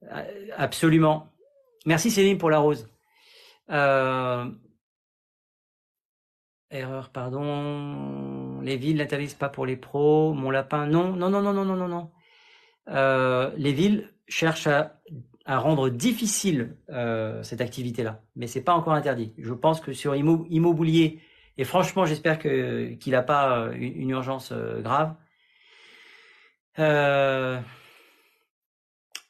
Euh, 0.04 0.48
absolument. 0.56 1.32
Merci 1.84 2.10
Céline 2.10 2.38
pour 2.38 2.50
la 2.50 2.58
rose. 2.58 2.88
Erreur, 6.70 7.10
pardon. 7.10 8.60
Les 8.60 8.76
villes 8.76 8.96
n'interdisent 8.96 9.34
pas 9.34 9.48
pour 9.48 9.66
les 9.66 9.76
pros. 9.76 10.34
Mon 10.34 10.50
lapin, 10.50 10.86
non, 10.86 11.14
non, 11.14 11.30
non, 11.30 11.40
non, 11.40 11.52
non, 11.52 11.64
non, 11.64 11.88
non. 11.88 12.10
Euh, 12.88 13.50
les 13.56 13.72
villes 13.72 14.12
cherchent 14.28 14.66
à, 14.66 14.92
rendre 15.46 15.88
difficile 15.90 16.76
euh, 16.90 17.40
cette 17.44 17.60
activité-là, 17.60 18.20
mais 18.34 18.48
c'est 18.48 18.62
pas 18.62 18.74
encore 18.74 18.94
interdit. 18.94 19.32
Je 19.38 19.52
pense 19.54 19.80
que 19.80 19.92
sur 19.92 20.16
immobilier, 20.16 21.20
et 21.56 21.64
franchement, 21.64 22.04
j'espère 22.04 22.38
que 22.38 22.94
qu'il 22.94 23.12
n'a 23.12 23.22
pas 23.22 23.68
une, 23.74 24.10
urgence 24.10 24.50
euh, 24.52 24.80
grave. 24.82 25.14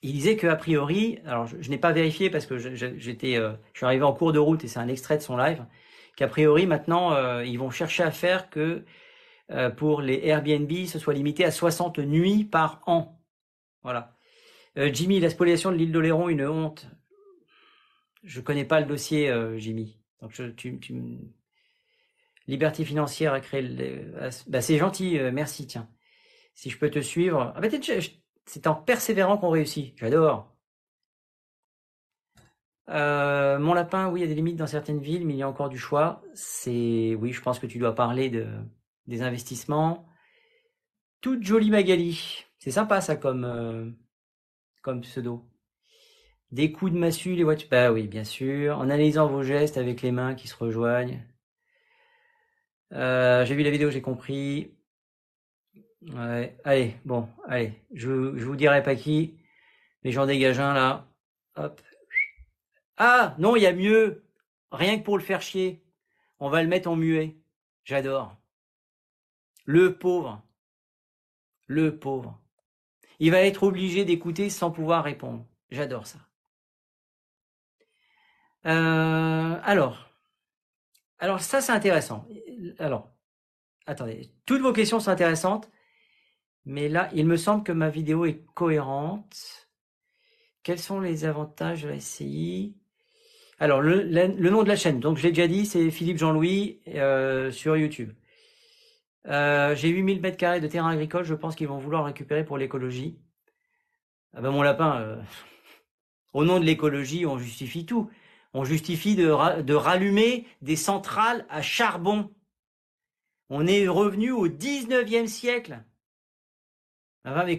il 0.02 0.12
disait 0.12 0.36
que 0.36 0.46
a 0.46 0.56
priori, 0.56 1.18
alors 1.26 1.46
je, 1.46 1.68
n'ai 1.70 1.78
pas 1.78 1.92
vérifié 1.92 2.30
parce 2.30 2.46
que 2.46 2.56
j'étais, 2.58 3.34
je 3.36 3.78
suis 3.78 3.86
arrivé 3.86 4.04
en 4.04 4.14
cours 4.14 4.32
de 4.32 4.38
route 4.38 4.64
et 4.64 4.68
c'est 4.68 4.78
un 4.78 4.88
extrait 4.88 5.18
de 5.18 5.22
son 5.22 5.36
live 5.36 5.64
qu'a 6.16 6.28
priori 6.28 6.66
maintenant 6.66 7.12
euh, 7.12 7.44
ils 7.44 7.58
vont 7.58 7.70
chercher 7.70 8.02
à 8.02 8.10
faire 8.10 8.50
que 8.50 8.84
euh, 9.50 9.70
pour 9.70 10.00
les 10.00 10.26
Airbnb 10.26 10.70
ce 10.86 10.98
soit 10.98 11.14
limité 11.14 11.44
à 11.44 11.50
60 11.50 11.98
nuits 11.98 12.44
par 12.44 12.82
an. 12.86 13.22
Voilà. 13.82 14.16
Euh, 14.76 14.90
Jimmy, 14.92 15.20
la 15.20 15.30
spoliation 15.30 15.70
de 15.70 15.76
l'île 15.76 15.92
d'Oléron, 15.92 16.28
une 16.28 16.44
honte. 16.46 16.88
Je 18.24 18.40
connais 18.40 18.64
pas 18.64 18.80
le 18.80 18.86
dossier, 18.86 19.32
Jimmy. 19.56 20.00
Donc 20.20 20.32
je, 20.32 20.44
tu, 20.46 20.80
Liberté 22.48 22.84
financière 22.84 23.32
a 23.32 23.40
créé 23.40 23.62
le... 23.62 24.12
bah, 24.48 24.60
c'est 24.60 24.78
gentil, 24.78 25.18
merci, 25.32 25.68
tiens. 25.68 25.88
Si 26.54 26.70
je 26.70 26.78
peux 26.78 26.90
te 26.90 26.98
suivre. 26.98 27.52
Ah, 27.54 27.60
bah, 27.60 27.68
c'est 28.46 28.66
en 28.66 28.74
persévérant 28.74 29.38
qu'on 29.38 29.50
réussit. 29.50 29.94
J'adore. 29.96 30.55
Euh, 32.88 33.58
mon 33.58 33.74
lapin, 33.74 34.08
oui, 34.10 34.20
il 34.20 34.22
y 34.22 34.26
a 34.26 34.28
des 34.28 34.34
limites 34.34 34.56
dans 34.56 34.66
certaines 34.66 35.00
villes, 35.00 35.26
mais 35.26 35.34
il 35.34 35.38
y 35.38 35.42
a 35.42 35.48
encore 35.48 35.68
du 35.68 35.78
choix. 35.78 36.22
C'est, 36.34 37.14
oui, 37.16 37.32
je 37.32 37.40
pense 37.42 37.58
que 37.58 37.66
tu 37.66 37.78
dois 37.78 37.94
parler 37.94 38.30
de 38.30 38.46
des 39.06 39.22
investissements. 39.22 40.06
Toute 41.20 41.42
jolie 41.42 41.70
Magali, 41.70 42.44
c'est 42.58 42.70
sympa 42.70 43.00
ça 43.00 43.16
comme 43.16 43.44
euh, 43.44 43.90
comme 44.82 45.00
pseudo. 45.02 45.44
Des 46.50 46.72
coups 46.72 46.92
de 46.92 46.98
massue, 46.98 47.34
les 47.34 47.44
voitures. 47.44 47.68
Bah 47.70 47.92
oui, 47.92 48.08
bien 48.08 48.24
sûr. 48.24 48.78
En 48.78 48.82
analysant 48.82 49.28
vos 49.28 49.42
gestes 49.42 49.76
avec 49.78 50.02
les 50.02 50.12
mains 50.12 50.34
qui 50.34 50.48
se 50.48 50.56
rejoignent. 50.56 51.22
Euh, 52.92 53.44
j'ai 53.44 53.54
vu 53.54 53.62
la 53.62 53.70
vidéo, 53.70 53.90
j'ai 53.90 54.02
compris. 54.02 54.72
Ouais. 56.02 56.56
Allez, 56.64 56.96
bon, 57.04 57.28
allez. 57.48 57.72
Je, 57.92 58.36
je 58.36 58.44
vous 58.44 58.56
dirai 58.56 58.82
pas 58.82 58.94
qui, 58.94 59.38
mais 60.04 60.12
j'en 60.12 60.26
dégage 60.26 60.60
un 60.60 60.74
là. 60.74 61.08
Hop, 61.56 61.80
ah, 62.96 63.34
non, 63.38 63.56
il 63.56 63.62
y 63.62 63.66
a 63.66 63.72
mieux. 63.72 64.24
Rien 64.72 64.98
que 64.98 65.04
pour 65.04 65.18
le 65.18 65.24
faire 65.24 65.42
chier. 65.42 65.82
On 66.38 66.48
va 66.48 66.62
le 66.62 66.68
mettre 66.68 66.88
en 66.88 66.96
muet. 66.96 67.36
J'adore. 67.84 68.36
Le 69.64 69.98
pauvre. 69.98 70.42
Le 71.66 71.98
pauvre. 71.98 72.40
Il 73.18 73.30
va 73.30 73.40
être 73.40 73.62
obligé 73.62 74.04
d'écouter 74.04 74.50
sans 74.50 74.70
pouvoir 74.70 75.04
répondre. 75.04 75.46
J'adore 75.70 76.06
ça. 76.06 76.18
Euh, 78.66 79.60
alors. 79.62 80.10
Alors, 81.18 81.40
ça, 81.40 81.60
c'est 81.60 81.72
intéressant. 81.72 82.26
Alors, 82.78 83.10
attendez. 83.86 84.32
Toutes 84.44 84.60
vos 84.60 84.72
questions 84.72 85.00
sont 85.00 85.10
intéressantes. 85.10 85.70
Mais 86.64 86.88
là, 86.88 87.08
il 87.14 87.26
me 87.26 87.36
semble 87.36 87.62
que 87.62 87.72
ma 87.72 87.88
vidéo 87.88 88.24
est 88.26 88.44
cohérente. 88.54 89.70
Quels 90.62 90.80
sont 90.80 91.00
les 91.00 91.24
avantages 91.24 91.84
de 91.84 91.88
la 91.88 92.00
SCI 92.00 92.76
alors, 93.58 93.80
le, 93.80 94.50
nom 94.50 94.62
de 94.62 94.68
la 94.68 94.76
chaîne, 94.76 95.00
donc 95.00 95.16
je 95.16 95.22
l'ai 95.22 95.30
déjà 95.30 95.48
dit, 95.48 95.64
c'est 95.64 95.90
Philippe 95.90 96.18
Jean-Louis 96.18 96.80
euh, 96.88 97.50
sur 97.50 97.76
YouTube. 97.76 98.12
Euh, 99.28 99.74
j'ai 99.74 99.88
8000 99.88 100.20
mètres 100.20 100.36
carrés 100.36 100.60
de 100.60 100.66
terrain 100.66 100.90
agricole, 100.90 101.24
je 101.24 101.34
pense 101.34 101.56
qu'ils 101.56 101.68
vont 101.68 101.78
vouloir 101.78 102.04
récupérer 102.04 102.44
pour 102.44 102.58
l'écologie. 102.58 103.18
Ah 104.34 104.42
ben 104.42 104.50
mon 104.50 104.60
lapin, 104.60 105.00
euh, 105.00 105.22
au 106.34 106.44
nom 106.44 106.60
de 106.60 106.66
l'écologie, 106.66 107.24
on 107.24 107.38
justifie 107.38 107.86
tout. 107.86 108.10
On 108.52 108.64
justifie 108.64 109.16
de, 109.16 109.28
rallumer 109.74 110.46
des 110.60 110.76
centrales 110.76 111.46
à 111.48 111.62
charbon. 111.62 112.30
On 113.48 113.66
est 113.66 113.88
revenu 113.88 114.32
au 114.32 114.48
19e 114.48 115.26
siècle. 115.28 115.82
Ah 117.24 117.34
ben, 117.34 117.58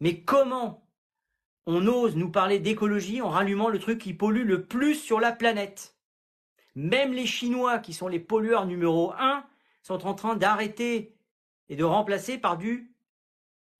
mais 0.00 0.20
comment 0.24 0.81
on 1.66 1.86
ose 1.86 2.16
nous 2.16 2.30
parler 2.30 2.58
d'écologie 2.58 3.22
en 3.22 3.28
rallumant 3.28 3.68
le 3.68 3.78
truc 3.78 3.98
qui 3.98 4.14
pollue 4.14 4.46
le 4.46 4.64
plus 4.66 4.94
sur 4.94 5.20
la 5.20 5.32
planète. 5.32 5.96
Même 6.74 7.12
les 7.12 7.26
Chinois, 7.26 7.78
qui 7.78 7.92
sont 7.92 8.08
les 8.08 8.18
pollueurs 8.18 8.66
numéro 8.66 9.12
un, 9.12 9.44
sont 9.82 10.06
en 10.06 10.14
train 10.14 10.36
d'arrêter 10.36 11.14
et 11.68 11.76
de 11.76 11.84
remplacer 11.84 12.38
par 12.38 12.56
du 12.56 12.94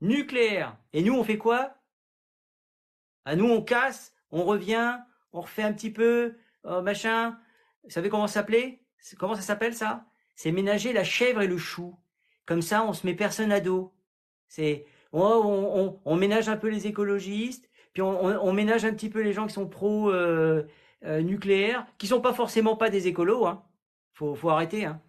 nucléaire. 0.00 0.76
Et 0.92 1.02
nous, 1.02 1.14
on 1.14 1.24
fait 1.24 1.38
quoi? 1.38 1.74
À 3.24 3.36
nous, 3.36 3.46
on 3.46 3.62
casse, 3.62 4.14
on 4.30 4.44
revient, 4.44 4.98
on 5.32 5.40
refait 5.40 5.62
un 5.62 5.72
petit 5.72 5.90
peu, 5.90 6.36
oh, 6.64 6.82
machin. 6.82 7.38
Vous 7.84 7.90
savez 7.90 8.08
comment 8.08 8.26
ça 8.26 8.34
s'appelait? 8.34 8.82
Comment 9.18 9.34
ça 9.34 9.42
s'appelle 9.42 9.74
ça? 9.74 10.04
C'est 10.34 10.52
ménager 10.52 10.92
la 10.92 11.04
chèvre 11.04 11.42
et 11.42 11.46
le 11.46 11.58
chou. 11.58 11.96
Comme 12.46 12.62
ça, 12.62 12.84
on 12.84 12.92
se 12.92 13.06
met 13.06 13.14
personne 13.14 13.52
à 13.52 13.60
dos. 13.60 13.92
C'est 14.48 14.86
on, 15.12 16.00
on, 16.04 16.16
ménage 16.16 16.48
un 16.48 16.56
peu 16.56 16.68
les 16.68 16.86
écologistes, 16.86 17.68
puis 17.92 18.02
on, 18.02 18.52
ménage 18.52 18.84
un 18.84 18.94
petit 18.94 19.10
peu 19.10 19.20
les 19.20 19.32
gens 19.32 19.46
qui 19.46 19.52
sont 19.52 19.68
pro 19.68 20.10
euh, 20.10 20.66
euh, 21.04 21.20
nucléaire, 21.20 21.86
qui 21.98 22.06
sont 22.06 22.20
pas 22.20 22.32
forcément 22.32 22.76
pas 22.76 22.88
des 22.88 23.06
écolos. 23.06 23.46
Hein. 23.46 23.62
Faut, 24.14 24.48
arrêter. 24.48 24.86
Hein. 24.86 25.00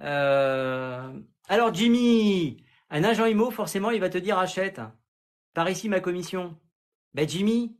Euh, 0.00 1.12
alors 1.48 1.74
Jimmy, 1.74 2.62
un 2.90 3.02
agent 3.02 3.26
IMO, 3.26 3.50
forcément, 3.50 3.90
il 3.90 4.00
va 4.00 4.10
te 4.10 4.18
dire 4.18 4.38
achète. 4.38 4.80
Par 5.54 5.68
ici 5.70 5.88
ma 5.88 6.00
commission. 6.00 6.56
Ben 7.14 7.28
Jimmy, 7.28 7.76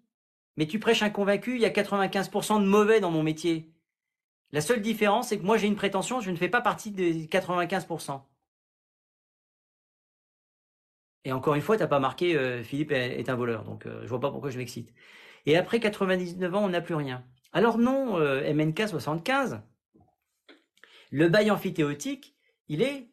mais 0.56 0.66
tu 0.66 0.78
prêches 0.78 1.02
un 1.02 1.10
convaincu, 1.10 1.56
il 1.56 1.60
y 1.60 1.66
a 1.66 1.70
95% 1.70 2.60
de 2.60 2.66
mauvais 2.66 3.00
dans 3.00 3.10
mon 3.10 3.22
métier. 3.22 3.70
La 4.52 4.60
seule 4.62 4.80
différence, 4.80 5.28
c'est 5.28 5.38
que 5.38 5.44
moi 5.44 5.58
j'ai 5.58 5.66
une 5.66 5.76
prétention, 5.76 6.20
je 6.20 6.30
ne 6.30 6.36
fais 6.36 6.48
pas 6.48 6.62
partie 6.62 6.90
des 6.90 7.26
95%. 7.26 8.22
Et 11.26 11.32
encore 11.32 11.56
une 11.56 11.60
fois, 11.60 11.76
tu 11.76 11.82
n'as 11.82 11.88
pas 11.88 11.98
marqué 11.98 12.36
euh, 12.36 12.62
Philippe 12.62 12.92
est, 12.92 13.28
un 13.28 13.34
voleur, 13.34 13.64
donc 13.64 13.82
je 13.84 13.88
euh, 13.88 14.02
je 14.04 14.06
vois 14.06 14.20
pas 14.20 14.30
pourquoi 14.30 14.50
je 14.50 14.58
m'excite. 14.58 14.94
Et 15.44 15.56
après 15.56 15.80
99 15.80 16.54
ans, 16.54 16.64
on 16.64 16.68
n'a 16.68 16.80
plus 16.80 16.94
rien. 16.94 17.24
Alors 17.52 17.78
non, 17.78 18.16
euh, 18.20 18.54
MNK 18.54 18.86
75, 18.88 19.60
le 21.10 21.28
bail 21.28 21.50
amphithéotique, 21.50 22.36
il 22.68 22.80
est 22.80 23.10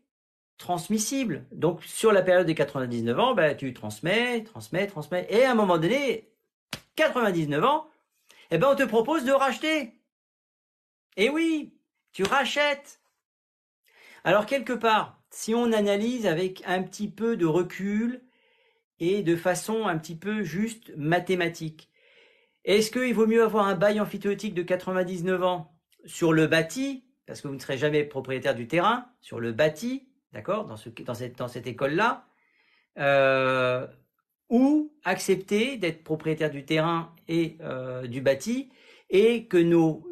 transmissible. 0.60 1.47
Donc 1.52 1.84
sur 1.84 2.12
la 2.12 2.21
période 2.21 2.45
des 2.45 2.54
99 2.54 3.19
ans, 3.19 3.34
bah, 3.34 3.56
tu 3.56 3.73
transmets, 3.73 4.43
transmets, 4.43 4.86
transmets. 4.86 5.26
Et 5.32 5.43
à 5.43 5.52
un 5.52 5.56
moment 5.56 5.80
donné, 5.80 6.30
99 6.95 7.63
ans, 7.63 7.88
eh 8.52 8.60
ben, 8.60 8.69
on 8.73 8.76
te 8.76 8.84
propose 8.84 9.26
de 9.26 9.32
racheter. 9.32 9.99
Et 11.17 11.32
oui, 11.32 11.73
tu 12.12 12.21
rachètes. 12.21 13.02
Alors 14.23 14.45
quelque 14.45 14.73
part, 14.73 15.23
si 15.34 15.56
on 15.56 15.72
analyse 15.72 16.28
avec 16.28 16.62
un 16.67 16.84
petit 16.84 17.10
peu 17.10 17.36
de 17.36 17.48
recul 17.48 18.22
et 19.00 19.24
de 19.24 19.36
façon 19.36 19.88
un 19.88 19.98
petit 19.98 20.15
peu 20.15 20.43
juste 20.43 20.96
mathématique, 20.96 21.89
est-ce 22.65 22.91
qu'il 22.91 23.15
vaut 23.15 23.26
mieux 23.26 23.43
avoir 23.43 23.65
un 23.65 23.74
bail 23.74 24.00
amphithéotique 24.00 24.54
de 24.54 24.62
99 24.62 25.43
ans 25.43 25.76
sur 26.06 26.34
le 26.34 26.46
bâti, 26.46 27.04
parce 27.26 27.41
que 27.41 27.48
vous 27.48 27.56
ne 27.56 27.60
serez 27.60 27.80
jamais 27.80 28.04
propriétaire 28.04 28.54
du 28.54 28.67
terrain, 28.67 29.08
sur 29.22 29.39
le 29.39 29.54
bâti, 29.54 30.08
d'accord, 30.34 30.65
dans, 30.65 30.78
cette, 30.78 31.67
école-là, 31.67 32.28
euh, 33.00 33.88
ou 34.50 34.93
accepter 35.04 35.78
d'être 35.78 36.04
propriétaire 36.04 36.52
du 36.52 36.63
terrain 36.63 37.12
et 37.28 37.58
euh, 37.62 38.06
du 38.06 38.22
bâti, 38.22 38.69
et 39.10 39.48
que 39.48 39.58
nos 39.58 40.06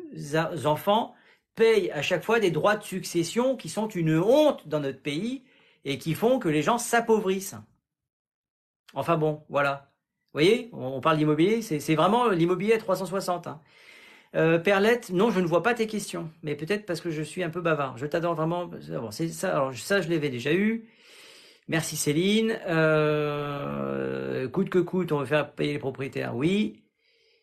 enfants 0.66 1.14
payent 1.56 1.92
à 1.92 2.02
chaque 2.02 2.24
fois 2.24 2.40
des 2.40 2.52
droits 2.52 2.78
de 2.78 2.84
succession 2.84 3.56
qui 3.56 3.70
sont 3.70 3.88
une 3.88 4.18
honte 4.18 4.68
dans 4.68 4.80
notre 4.80 5.02
pays 5.02 5.44
et 5.86 5.98
qui 5.98 6.14
font 6.14 6.40
que 6.40 6.50
les 6.50 6.62
gens 6.62 6.78
s'appauvrissent. 6.78 7.56
Enfin 8.94 9.18
bon, 9.18 9.44
voilà. 9.50 9.92
Vous 10.34 10.40
voyez, 10.40 10.70
on 10.74 11.02
parle 11.02 11.18
d'immobilier, 11.18 11.62
c'est 11.62 11.96
vraiment 11.96 12.30
l'immobilier 12.30 12.74
à 12.74 12.78
360. 12.78 13.48
Hein. 13.48 13.62
Euh, 14.36 14.60
Perlette, 14.60 15.10
non, 15.10 15.30
je 15.30 15.42
ne 15.42 15.46
vois 15.46 15.62
pas 15.62 15.74
tes 15.74 15.88
questions, 15.88 16.30
mais 16.42 16.56
peut-être 16.56 16.86
parce 16.86 17.02
que 17.02 17.12
je 17.12 17.22
suis 17.22 17.44
un 17.44 17.50
peu 17.50 17.62
bavard. 17.62 17.98
Je 17.98 18.06
t'adore 18.06 18.36
vraiment. 18.36 18.70
c'est 19.12 19.28
ça, 19.30 19.52
alors 19.52 19.74
ça, 19.76 20.02
je 20.02 20.10
l'avais 20.10 20.30
déjà 20.30 20.54
eu. 20.54 20.88
Merci 21.68 21.98
Céline. 21.98 22.58
Euh, 22.68 24.48
coûte 24.50 24.70
que 24.70 24.80
coûte, 24.80 25.12
on 25.12 25.20
veut 25.20 25.26
faire 25.26 25.52
payer 25.54 25.74
les 25.74 25.80
propriétaires. 25.80 26.36
Oui. 26.36 26.84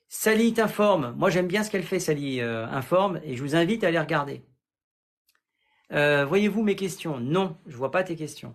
Sally 0.09 0.55
t'informe. 0.55 1.13
Moi, 1.17 1.31
j'aime 1.31 1.49
bien 1.49 1.63
ce 1.63 1.71
qu'elle 1.71 1.83
fait, 1.83 2.01
Sally 2.01 2.41
euh, 2.41 2.67
informe, 2.67 3.21
et 3.25 3.37
je 3.37 3.43
vous 3.43 3.55
invite 3.57 3.85
à 3.85 3.89
aller 3.89 3.99
regarder. 3.99 4.45
Euh, 5.93 6.25
voyez-vous 6.25 6.63
mes 6.63 6.77
questions? 6.77 7.19
Non, 7.21 7.59
je 7.67 7.77
vois 7.77 7.91
pas 7.91 8.05
tes 8.05 8.17
questions. 8.17 8.55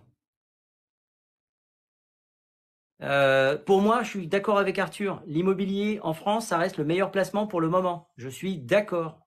Euh, 3.02 3.58
pour 3.58 3.82
moi, 3.82 4.02
je 4.02 4.10
suis 4.10 4.26
d'accord 4.28 4.58
avec 4.58 4.78
Arthur. 4.78 5.22
L'immobilier 5.26 6.00
en 6.02 6.14
France, 6.14 6.48
ça 6.48 6.58
reste 6.58 6.78
le 6.78 6.84
meilleur 6.84 7.10
placement 7.10 7.46
pour 7.46 7.60
le 7.60 7.68
moment. 7.68 8.08
Je 8.16 8.28
suis 8.28 8.58
d'accord. 8.58 9.20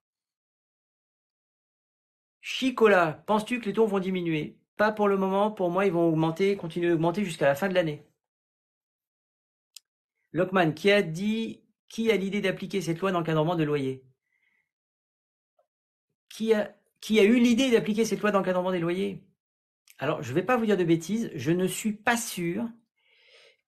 Chicola, 2.42 3.24
penses-tu 3.28 3.60
que 3.60 3.66
les 3.66 3.74
taux 3.74 3.88
vont 3.88 4.00
diminuer? 4.00 4.58
Pas 4.78 4.92
pour 4.92 5.08
le 5.08 5.18
moment. 5.18 5.52
Pour 5.52 5.70
moi, 5.70 5.86
ils 5.86 5.92
vont 5.92 6.08
augmenter, 6.08 6.56
continuer 6.56 6.92
à 6.92 6.94
augmenter 6.94 7.24
jusqu'à 7.26 7.46
la 7.46 7.56
fin 7.56 7.68
de 7.68 7.74
l'année. 7.74 8.08
Lockman, 10.32 10.72
qui 10.74 10.92
a 10.92 11.02
dit, 11.02 11.62
qui 11.90 12.12
a 12.12 12.18
l'idée 12.18 12.42
d'appliquer 12.42 12.82
cette 12.82 13.00
loi 13.00 13.12
d'encadrement 13.12 13.56
de 13.56 13.64
loyer? 13.64 14.04
Qui 16.30 16.54
a, 16.54 16.76
qui 17.02 17.20
a 17.20 17.24
eu 17.24 17.40
l'idée 17.40 17.72
d'appliquer 17.72 18.06
cette 18.06 18.22
loi 18.22 18.32
d'encadrement 18.32 18.72
des 18.72 18.80
loyers? 18.80 19.24
Alors, 20.00 20.22
je 20.22 20.30
ne 20.30 20.36
vais 20.36 20.44
pas 20.44 20.58
vous 20.58 20.66
dire 20.66 20.78
de 20.78 20.84
bêtises. 20.84 21.32
Je 21.36 21.52
ne 21.52 21.68
suis 21.68 21.94
pas 21.94 22.18
sûr 22.18 22.68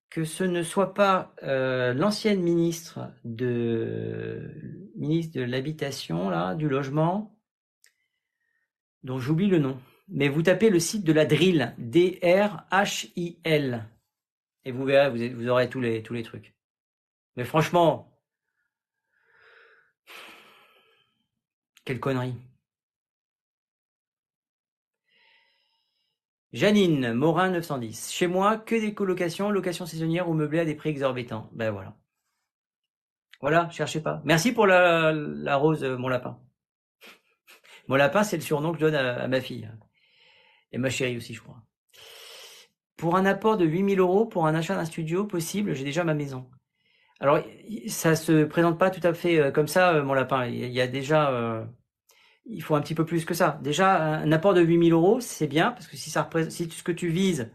que 0.09 0.23
ce 0.23 0.43
ne 0.43 0.63
soit 0.63 0.93
pas 0.93 1.33
euh, 1.43 1.93
l'ancienne 1.93 2.41
ministre 2.41 3.11
de 3.23 4.51
ministre 4.95 5.37
de 5.37 5.43
l'habitation 5.43 6.55
du 6.55 6.67
logement, 6.67 7.39
dont 9.03 9.19
j'oublie 9.19 9.47
le 9.47 9.59
nom. 9.59 9.79
Mais 10.07 10.27
vous 10.27 10.41
tapez 10.41 10.69
le 10.69 10.79
site 10.79 11.03
de 11.03 11.13
la 11.13 11.25
Drill, 11.25 11.75
D-R-H-I-L, 11.77 12.25
et 14.65 14.71
vous 14.71 14.83
verrez, 14.83 15.29
vous, 15.29 15.47
aurez 15.47 15.69
tous 15.69 15.79
les 15.79 16.23
trucs. 16.23 16.58
Mais 17.39 17.45
franchement, 17.45 18.11
quelle 21.85 22.01
connerie. 22.01 22.35
Janine, 26.51 27.13
Morin 27.13 27.51
910. 27.51 28.11
Chez 28.11 28.27
moi, 28.27 28.57
que 28.57 28.75
des 28.75 28.93
colocations, 28.93 29.51
locations 29.51 29.85
saisonnières 29.85 30.27
ou 30.27 30.33
meublées 30.33 30.59
à 30.59 30.65
des 30.65 30.75
prix 30.75 30.89
exorbitants. 30.89 31.49
Ben 31.53 31.71
voilà. 31.71 31.95
Voilà, 33.39 33.69
cherchez 33.69 34.01
pas. 34.01 34.21
Merci 34.25 34.51
pour 34.51 34.67
la, 34.67 35.55
rose, 35.55 35.85
euh, 35.85 35.97
mon 35.97 36.09
lapin. 36.09 36.41
Mon 37.87 37.95
lapin, 37.95 38.23
c'est 38.23 38.35
le 38.35 38.43
surnom 38.43 38.73
que 38.73 38.79
je 38.79 38.85
donne 38.85 38.95
à, 38.95 39.29
ma 39.29 39.39
fille. 39.39 39.71
Et 40.73 40.77
ma 40.77 40.89
chérie 40.89 41.15
aussi, 41.15 41.33
je 41.33 41.41
crois. 41.41 41.63
Pour 42.97 43.15
un 43.15 43.25
apport 43.25 43.55
de 43.55 43.63
8000 43.63 43.97
euros 44.01 44.25
pour 44.25 44.45
un 44.45 44.55
achat 44.55 44.75
d'un 44.75 44.83
studio 44.83 45.23
possible, 45.23 45.73
j'ai 45.73 45.85
déjà 45.85 46.03
ma 46.03 46.13
maison. 46.13 46.49
Alors, 47.19 47.39
ça 47.87 48.15
se 48.15 48.45
présente 48.45 48.79
pas 48.79 48.89
tout 48.89 49.05
à 49.05 49.13
fait 49.13 49.39
euh, 49.39 49.51
comme 49.51 49.67
ça, 49.67 49.93
euh, 49.95 50.03
mon 50.03 50.13
lapin. 50.13 50.45
Il 50.45 50.71
y 50.71 50.81
a 50.81 50.87
déjà 50.87 51.67
il 52.51 52.63
faut 52.63 52.75
un 52.75 52.81
petit 52.81 52.95
peu 52.95 53.05
plus 53.05 53.25
que 53.25 53.33
ça. 53.33 53.59
Déjà, 53.61 54.01
un 54.01 54.31
apport 54.31 54.53
de 54.55 54.61
8000 54.61 54.93
euros, 54.93 55.19
c'est 55.19 55.47
bien, 55.47 55.71
parce 55.71 55.87
que 55.87 55.95
si 55.97 56.09
ça 56.09 56.23
représente, 56.23 56.51
si 56.51 56.69
ce 56.69 56.81
que 56.81 56.91
tu 56.91 57.09
vises 57.09 57.51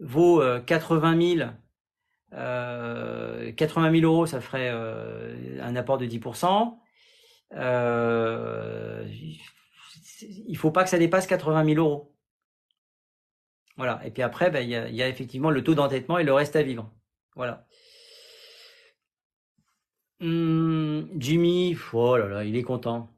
vaut 0.00 0.42
80 0.66 1.36
000, 1.36 1.50
euh, 2.34 3.52
80 3.52 3.92
000 4.00 4.12
euros, 4.12 4.26
ça 4.26 4.40
ferait 4.40 4.70
euh, 4.72 5.60
un 5.62 5.76
apport 5.76 5.98
de 5.98 6.06
10%. 6.06 6.76
Euh, 7.56 9.06
il 10.20 10.56
faut 10.56 10.70
pas 10.70 10.84
que 10.84 10.90
ça 10.90 10.98
dépasse 10.98 11.26
80 11.26 11.64
000 11.64 11.78
euros. 11.78 12.14
Voilà. 13.76 14.00
Et 14.04 14.10
puis 14.10 14.22
après, 14.22 14.50
ben, 14.50 14.60
il 14.60 14.70
y, 14.70 15.02
a, 15.02 15.08
effectivement 15.08 15.50
le 15.50 15.62
taux 15.62 15.74
d'entêtement 15.74 16.18
et 16.18 16.24
le 16.24 16.32
reste 16.32 16.56
à 16.56 16.62
vivre. 16.62 16.92
Voilà. 17.36 17.66
Hum, 20.24 21.10
Jimmy, 21.18 21.76
oh 21.92 22.16
là 22.16 22.26
là, 22.28 22.44
il 22.44 22.56
est 22.56 22.62
content. 22.62 23.10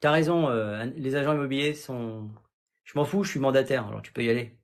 T'as 0.00 0.10
raison, 0.10 0.48
euh, 0.48 0.84
les 0.96 1.14
agents 1.14 1.34
immobiliers 1.34 1.72
sont. 1.74 2.28
Je 2.84 2.98
m'en 2.98 3.04
fous, 3.04 3.22
je 3.22 3.30
suis 3.30 3.40
mandataire, 3.40 3.86
alors 3.86 4.02
tu 4.02 4.12
peux 4.12 4.24
y 4.24 4.30
aller. 4.30 4.58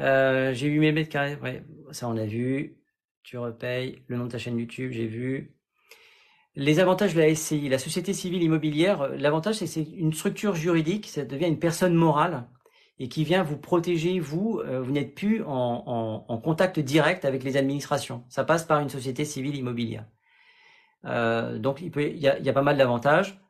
Euh, 0.00 0.54
j'ai 0.54 0.70
vu 0.70 0.80
mes 0.80 0.92
mètres 0.92 1.10
carrés, 1.10 1.36
ouais, 1.42 1.62
ça 1.90 2.08
on 2.08 2.16
a 2.16 2.24
vu. 2.24 2.78
Tu 3.22 3.36
repayes 3.36 4.02
le 4.08 4.16
nom 4.16 4.24
de 4.26 4.30
ta 4.30 4.38
chaîne 4.38 4.58
YouTube, 4.58 4.92
j'ai 4.92 5.06
vu. 5.06 5.54
Les 6.54 6.80
avantages 6.80 7.14
de 7.14 7.20
la 7.20 7.34
SCI, 7.34 7.68
la 7.68 7.78
société 7.78 8.14
civile 8.14 8.42
immobilière, 8.42 9.02
euh, 9.02 9.16
l'avantage 9.16 9.56
c'est 9.56 9.66
que 9.66 9.70
c'est 9.72 9.82
une 9.82 10.14
structure 10.14 10.54
juridique, 10.54 11.08
ça 11.08 11.26
devient 11.26 11.48
une 11.48 11.58
personne 11.58 11.94
morale 11.94 12.48
et 12.98 13.08
qui 13.08 13.24
vient 13.24 13.42
vous 13.42 13.58
protéger, 13.58 14.20
vous, 14.20 14.62
vous 14.64 14.92
n'êtes 14.92 15.14
plus 15.14 15.42
en, 15.44 16.40
contact 16.42 16.78
direct 16.80 17.24
avec 17.24 17.42
les 17.44 17.56
administrations. 17.56 18.24
Ça 18.28 18.44
passe 18.44 18.64
par 18.64 18.80
une 18.80 18.90
société 18.90 19.24
civile 19.24 19.56
immobilière. 19.56 20.06
Donc 21.04 21.80
il, 21.80 22.18
y 22.18 22.28
a 22.28 22.52
pas 22.52 22.62
mal 22.62 22.76
d'avantages. 22.76 23.42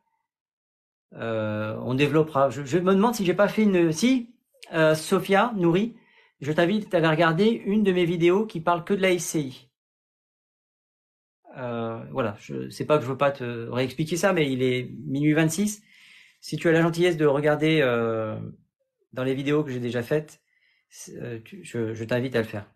Euh, 1.15 1.75
on 1.81 1.93
développera. 1.93 2.49
Je, 2.49 2.77
me 2.77 2.93
demande 2.93 3.15
si 3.15 3.25
j'ai 3.25 3.33
pas 3.33 3.47
fait 3.47 3.63
une. 3.63 3.91
Si, 3.91 4.33
euh, 4.73 4.95
Sophia 4.95 5.53
Nouri, 5.55 5.95
je 6.41 6.51
t'invite 6.51 6.93
à 6.93 6.97
aller 6.97 7.07
regarder 7.07 7.49
une 7.49 7.83
de 7.83 7.91
mes 7.91 8.05
vidéos 8.05 8.45
qui 8.45 8.61
parle 8.61 8.83
que 8.83 8.93
de 8.93 9.01
la 9.01 9.17
SCI. 9.17 9.69
Euh, 11.57 12.03
voilà, 12.11 12.35
je 12.39 12.69
sais 12.69 12.85
pas 12.85 12.97
que 12.97 13.03
je 13.03 13.09
veux 13.09 13.17
pas 13.17 13.31
te 13.31 13.69
réexpliquer 13.69 14.17
ça, 14.17 14.33
mais 14.33 14.51
il 14.51 14.63
est 14.63 14.89
minuit 15.05 15.33
26. 15.33 15.83
Si 16.41 16.57
tu 16.57 16.67
as 16.67 16.71
la 16.71 16.81
gentillesse 16.81 17.17
de 17.17 17.25
regarder 17.25 17.81
dans 19.13 19.23
les 19.23 19.35
vidéos 19.35 19.63
que 19.63 19.71
j'ai 19.71 19.79
déjà 19.79 20.01
faites, 20.01 20.41
je, 20.89 22.03
t'invite 22.03 22.35
à 22.35 22.39
le 22.39 22.47
faire. 22.47 22.69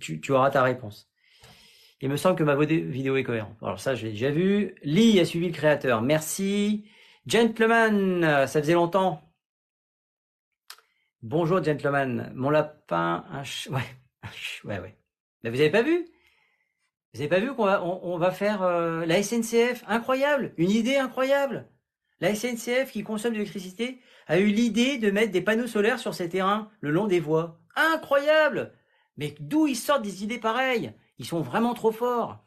Tu, 0.00 0.32
auras 0.32 0.50
ta 0.50 0.62
réponse. 0.62 1.08
Il 2.00 2.10
me 2.10 2.16
semble 2.16 2.36
que 2.36 2.44
ma 2.44 2.56
vidéo 2.56 3.16
est 3.16 3.24
cohérente. 3.24 3.56
Alors 3.62 3.80
ça, 3.80 3.94
j'ai 3.94 4.10
déjà 4.10 4.30
vu. 4.30 4.74
Lee 4.82 5.18
a 5.18 5.24
suivi 5.24 5.48
le 5.48 5.54
créateur. 5.54 6.02
Merci. 6.02 6.86
Gentleman, 7.26 8.46
ça 8.46 8.60
faisait 8.60 8.74
longtemps. 8.74 9.22
Bonjour, 11.22 11.62
gentleman. 11.62 12.32
Mon 12.34 12.50
lapin. 12.50 13.24
Ouais, 13.70 13.82
ouais, 14.64 14.78
ouais. 14.80 14.96
Mais 15.42 15.50
vous 15.50 15.60
avez 15.60 15.70
pas 15.70 15.82
vu? 15.82 16.06
Vous 17.14 17.20
avez 17.20 17.28
pas 17.28 17.40
vu 17.40 17.54
qu'on 17.54 17.64
va, 17.64 17.82
on, 17.82 18.18
va 18.18 18.30
faire 18.30 18.62
euh, 18.62 19.06
la 19.06 19.22
SNCF 19.22 19.84
Incroyable 19.86 20.52
Une 20.56 20.70
idée 20.70 20.96
incroyable 20.96 21.66
La 22.20 22.34
SNCF 22.34 22.90
qui 22.92 23.02
consomme 23.02 23.32
de 23.32 23.38
l'électricité 23.38 24.00
a 24.26 24.38
eu 24.38 24.48
l'idée 24.48 24.98
de 24.98 25.10
mettre 25.10 25.32
des 25.32 25.40
panneaux 25.40 25.66
solaires 25.66 25.98
sur 25.98 26.14
ses 26.14 26.28
terrains 26.28 26.70
le 26.80 26.90
long 26.90 27.06
des 27.06 27.20
voies. 27.20 27.58
Incroyable 27.74 28.74
Mais 29.16 29.34
d'où 29.40 29.66
ils 29.66 29.76
sortent 29.76 30.02
des 30.02 30.24
idées 30.24 30.38
pareilles? 30.38 30.92
Ils 31.18 31.26
sont 31.26 31.40
vraiment 31.40 31.74
trop 31.74 31.92
forts. 31.92 32.38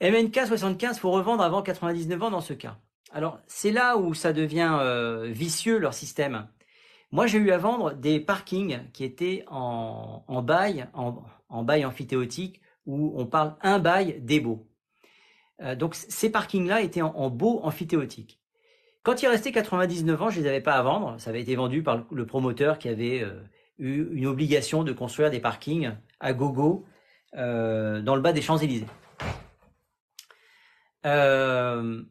MNK 0.00 0.46
75 0.46 0.98
faut 0.98 1.10
revendre 1.10 1.42
avant 1.42 1.62
99 1.62 2.22
ans 2.22 2.30
dans 2.30 2.40
ce 2.40 2.54
cas. 2.54 2.78
Alors, 3.12 3.38
c'est 3.46 3.70
là 3.70 3.96
où 3.98 4.14
ça 4.14 4.32
devient 4.32 4.76
euh, 4.80 5.28
vicieux, 5.30 5.78
leur 5.78 5.94
système. 5.94 6.48
Moi, 7.12 7.26
j'ai 7.26 7.38
eu 7.38 7.50
à 7.50 7.58
vendre 7.58 7.92
des 7.92 8.20
parkings 8.20 8.90
qui 8.92 9.04
étaient 9.04 9.44
en, 9.48 10.42
bail, 10.42 10.88
en, 10.94 11.62
bail 11.62 11.84
amphithéotique, 11.84 12.62
où 12.86 13.12
on 13.16 13.26
parle 13.26 13.54
un 13.60 13.78
bail 13.78 14.20
beaux. 14.42 14.66
Euh, 15.60 15.76
donc, 15.76 15.94
ces 15.94 16.30
parkings-là 16.30 16.80
étaient 16.80 17.02
en, 17.02 17.28
beau 17.28 17.60
amphithéotique. 17.62 18.40
Quand 19.02 19.22
il 19.22 19.28
restait 19.28 19.52
99 19.52 20.22
ans, 20.22 20.30
je 20.30 20.40
les 20.40 20.48
avais 20.48 20.62
pas 20.62 20.74
à 20.74 20.82
vendre. 20.82 21.20
Ça 21.20 21.30
avait 21.30 21.42
été 21.42 21.54
vendu 21.54 21.82
par 21.82 22.06
le 22.10 22.26
promoteur 22.26 22.78
qui 22.78 22.88
avait 22.88 23.22
euh, 23.22 23.42
eu 23.78 24.08
une 24.16 24.26
obligation 24.26 24.84
de 24.84 24.92
construire 24.92 25.30
des 25.30 25.40
parkings 25.40 25.92
à 26.18 26.32
gogo 26.32 26.86
dans 27.34 28.14
le 28.14 28.20
bas 28.20 28.32
des 28.32 28.42
Champs-Élysées. 28.42 28.86
Euh, 31.06 32.02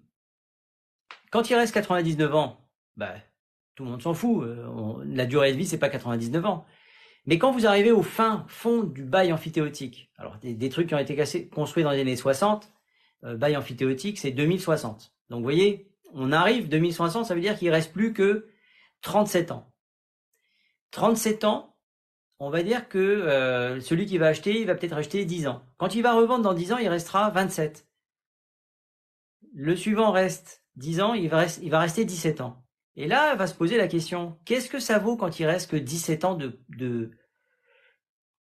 quand 1.32 1.50
il 1.50 1.56
reste 1.56 1.74
99 1.74 2.36
ans, 2.36 2.68
bah, 2.98 3.16
tout 3.76 3.84
le 3.84 3.92
monde 3.92 4.02
s'en 4.02 4.14
fout. 4.14 4.44
Euh, 4.44 5.04
la 5.06 5.26
durée 5.26 5.54
de 5.54 5.58
vie, 5.58 5.66
c'est 5.66 5.78
pas 5.78 5.90
99 5.90 6.46
ans. 6.46 6.66
Mais 7.26 7.38
quand 7.38 7.52
vous 7.52 7.68
arrivez 7.68 7.92
au 7.92 8.02
fin 8.02 8.46
fond 8.48 8.84
du 8.84 9.04
bail 9.04 9.32
amphithéotique, 9.32 10.12
alors 10.18 10.38
des, 10.38 10.70
trucs 10.70 10.88
qui 10.88 10.96
ont 10.96 11.00
été 11.00 11.16
construits 11.50 11.84
dans 11.84 11.92
les 11.92 12.02
années 12.02 12.16
60, 12.16 12.72
euh, 13.24 13.38
bail 13.38 13.56
amphithéotique, 13.56 14.18
c'est 14.18 14.32
2060. 14.32 15.14
Donc 15.30 15.38
vous 15.38 15.44
voyez, 15.44 15.92
on 16.14 16.32
arrive 16.32 16.68
2060, 16.68 17.26
ça 17.26 17.36
veut 17.36 17.42
dire 17.42 17.58
qu'il 17.58 17.70
reste 17.70 17.94
plus 17.94 18.14
que 18.14 18.50
37 19.02 19.52
ans. 19.52 19.72
37 20.90 21.44
ans, 21.44 21.71
on 22.44 22.50
va 22.50 22.64
dire 22.64 22.90
que 22.90 22.98
euh, 22.98 23.80
celui 23.82 24.08
qui 24.08 24.18
va 24.18 24.26
acheter, 24.26 24.60
il 24.60 24.66
va 24.66 24.74
peut-être 24.74 24.98
acheter 24.98 25.26
10 25.26 25.46
ans. 25.46 25.64
Quand 25.78 25.94
il 25.94 26.02
va 26.02 26.14
revendre 26.14 26.44
dans 26.44 26.56
10 26.56 26.74
ans, 26.74 26.78
il 26.80 26.90
restera 26.90 27.30
27. 27.30 27.88
Le 29.54 29.76
suivant 29.76 30.12
reste 30.12 30.66
10 30.76 31.02
ans, 31.02 31.14
il 31.14 31.30
va, 31.30 31.38
rester, 31.38 31.64
il 31.64 31.70
va 31.70 31.80
rester 31.80 32.04
17 32.04 32.42
ans. 32.42 32.66
Et 32.96 33.08
là, 33.08 33.36
va 33.36 33.46
se 33.46 33.54
poser 33.54 33.78
la 33.78 33.88
question, 33.88 34.40
qu'est-ce 34.44 34.72
que 34.72 34.80
ça 34.80 34.98
vaut 34.98 35.18
quand 35.18 35.40
il 35.40 35.46
reste 35.46 35.70
que 35.70 35.76
17 35.76 36.26
ans 36.26 36.34
de, 36.34 36.60
de 36.70 37.12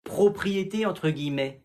propriété, 0.05 0.85
entre 0.85 1.09
guillemets? 1.09 1.64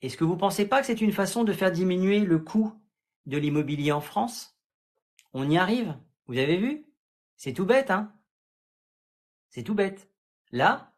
Est-ce 0.00 0.16
que 0.16 0.24
vous 0.24 0.34
ne 0.34 0.40
pensez 0.40 0.66
pas 0.66 0.80
que 0.80 0.86
c'est 0.86 1.02
une 1.02 1.12
façon 1.12 1.44
de 1.44 1.52
faire 1.52 1.70
diminuer 1.70 2.20
le 2.20 2.38
coût 2.38 2.72
de 3.26 3.36
l'immobilier 3.36 3.92
en 3.92 4.00
France? 4.00 4.58
On 5.34 5.50
y 5.50 5.58
arrive? 5.58 5.98
Vous 6.28 6.38
avez 6.38 6.56
vu? 6.56 6.86
C'est 7.36 7.52
tout 7.52 7.66
bête, 7.66 7.90
hein? 7.90 8.17
C'est 9.50 9.62
tout 9.62 9.74
bête. 9.74 10.10
Là, 10.50 10.92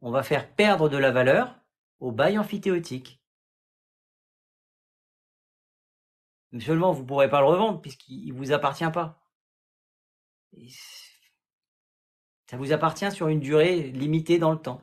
on 0.00 0.10
va 0.10 0.22
faire 0.22 0.54
perdre 0.54 0.88
de 0.88 0.96
la 0.96 1.10
valeur 1.10 1.58
au 2.00 2.12
bail 2.12 2.38
amphithéotique. 2.38 3.22
seulement 6.60 6.92
vous 6.92 7.02
ne 7.02 7.06
pourrez 7.06 7.28
pas 7.28 7.40
le 7.40 7.46
revendre 7.46 7.80
puisqu'il 7.82 8.32
ne 8.32 8.38
vous 8.38 8.52
appartient 8.52 8.90
pas. 8.90 9.20
ça 12.46 12.56
vous 12.56 12.72
appartient 12.72 13.10
sur 13.12 13.28
une 13.28 13.40
durée 13.40 13.82
limitée 13.90 14.38
dans 14.38 14.52
le 14.52 14.58
temps. 14.58 14.80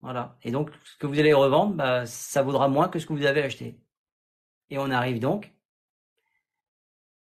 Voilà. 0.00 0.36
Et 0.42 0.50
donc, 0.50 0.70
ce 0.84 0.96
que 0.98 1.06
vous 1.06 1.18
allez 1.18 1.32
revendre, 1.32 1.74
bah, 1.74 2.06
ça 2.06 2.42
vaudra 2.42 2.68
moins 2.68 2.88
que 2.88 2.98
ce 2.98 3.06
que 3.06 3.12
vous 3.14 3.24
avez 3.26 3.42
acheté. 3.42 3.78
Et 4.70 4.78
on 4.78 4.90
arrive 4.90 5.18
donc 5.18 5.52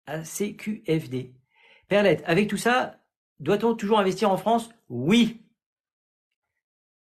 à 0.06 0.24
CQFD. 0.24 1.34
Perlette, 1.88 2.24
avec 2.26 2.50
tout 2.50 2.58
ça, 2.58 3.03
doit-on 3.44 3.76
toujours 3.76 4.00
investir 4.00 4.32
en 4.32 4.38
France? 4.38 4.70
Oui. 4.90 5.42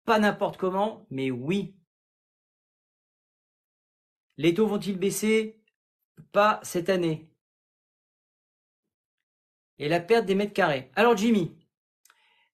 Pas 0.04 0.18
n'importe 0.18 0.56
comment, 0.56 1.06
mais 1.10 1.30
oui. 1.30 1.74
Les 4.36 4.54
taux 4.54 4.66
vont-ils 4.66 4.98
baisser? 4.98 5.60
Pas 6.32 6.60
cette 6.62 6.88
année. 6.88 7.28
Et 9.78 9.88
la 9.88 10.00
perte 10.00 10.26
des 10.26 10.34
mètres 10.34 10.52
carrés. 10.52 10.90
Alors 10.94 11.16
Jimmy, 11.16 11.56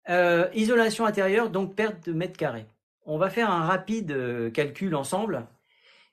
euh, 0.09 0.49
isolation 0.55 1.07
intérieure, 1.07 1.51
donc 1.51 1.75
perte 1.75 2.07
de 2.07 2.13
mètres 2.13 2.37
carrés. 2.37 2.67
On 3.07 3.19
va 3.19 3.31
faire 3.31 3.51
un 3.51 3.67
rapide 3.67 4.13
euh, 4.13 4.51
calcul 4.51 4.95
ensemble. 4.95 5.47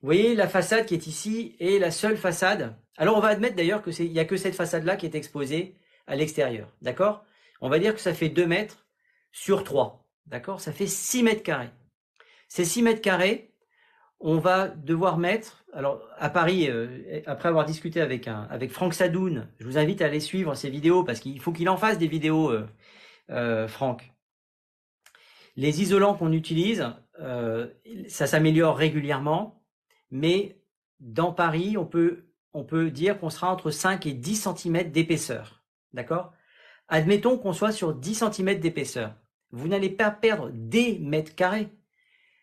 Vous 0.02 0.08
voyez 0.08 0.36
la 0.36 0.48
façade 0.48 0.86
qui 0.86 0.94
est 0.94 1.08
ici 1.08 1.56
est 1.60 1.80
la 1.80 1.92
seule 1.92 2.18
façade. 2.18 2.76
Alors 2.98 3.18
on 3.18 3.22
va 3.22 3.30
admettre 3.30 3.56
d'ailleurs 3.56 3.82
que 3.82 3.92
il 4.02 4.12
n'y 4.12 4.20
a 4.20 4.26
que 4.26 4.38
cette 4.38 4.56
façade-là 4.56 4.98
qui 4.98 5.06
est 5.06 5.16
exposée 5.16 5.76
à 6.08 6.16
l'extérieur. 6.16 6.70
D'accord? 6.82 7.26
On 7.62 7.70
va 7.70 7.80
dire 7.80 7.94
que 7.94 8.02
ça 8.02 8.14
fait 8.14 8.30
2 8.30 8.46
mètres 8.48 8.86
sur 9.32 9.64
3. 9.64 10.06
D'accord? 10.26 10.60
Ça 10.60 10.72
fait 10.72 10.88
6 10.88 11.24
mètres 11.24 11.44
carrés. 11.44 11.70
Ces 12.48 12.66
6 12.66 12.82
mètres 12.84 13.02
carrés, 13.02 13.54
on 14.20 14.38
va 14.38 14.68
devoir 14.68 15.18
mettre, 15.18 15.64
alors 15.74 16.08
à 16.18 16.30
Paris, 16.30 16.70
euh, 16.70 17.22
après 17.26 17.50
avoir 17.50 17.66
discuté 17.66 18.02
avec 18.02 18.28
Franck 18.72 18.94
Sadoun, 18.94 19.48
je 19.60 19.66
vous 19.66 19.78
invite 19.78 20.02
à 20.02 20.06
aller 20.06 20.20
suivre 20.20 20.54
ses 20.56 20.70
vidéos 20.70 21.04
parce 21.04 21.20
qu'il 21.20 21.40
faut 21.40 21.52
qu'il 21.52 21.70
en 21.70 21.78
fasse 21.78 21.98
des 21.98 22.08
vidéos, 22.08 22.52
euh, 22.52 22.68
euh, 23.30 23.68
Franck. 23.68 24.12
Les 25.56 25.82
isolants 25.82 26.16
qu'on 26.16 26.32
utilise, 26.32 26.88
ça 28.08 28.26
s'améliore 28.26 28.78
régulièrement, 28.78 29.64
mais 30.10 30.62
dans 31.00 31.34
Paris, 31.34 31.78
on 31.78 31.86
peut, 31.86 32.26
on 32.54 32.64
peut 32.64 32.90
dire 32.90 33.20
qu'on 33.20 33.30
sera 33.30 33.52
entre 33.52 33.70
5 33.70 34.06
et 34.06 34.14
10 34.14 34.48
cm 34.56 34.92
d'épaisseur. 34.92 35.62
D'accord? 35.94 36.32
Admettons 36.92 37.38
qu'on 37.38 37.54
soit 37.54 37.72
sur 37.72 37.96
10 37.96 38.16
cm 38.16 38.60
d'épaisseur. 38.60 39.16
Vous 39.52 39.70
n'allez 39.70 39.90
pas 39.90 40.12
perdre 40.12 40.50
des 40.52 41.00
mètres 41.00 41.36
carrés. 41.36 41.70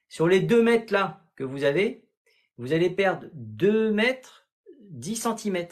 Sur 0.08 0.26
les 0.26 0.40
2 0.40 0.62
mètres 0.62 0.90
là, 0.90 1.22
que 1.36 1.44
vous 1.44 1.64
avez, 1.64 2.08
vous 2.56 2.72
allez 2.72 2.88
perdre 2.88 3.26
2 3.34 3.92
mètres, 3.92 4.46
10 4.88 5.28
cm. 5.36 5.66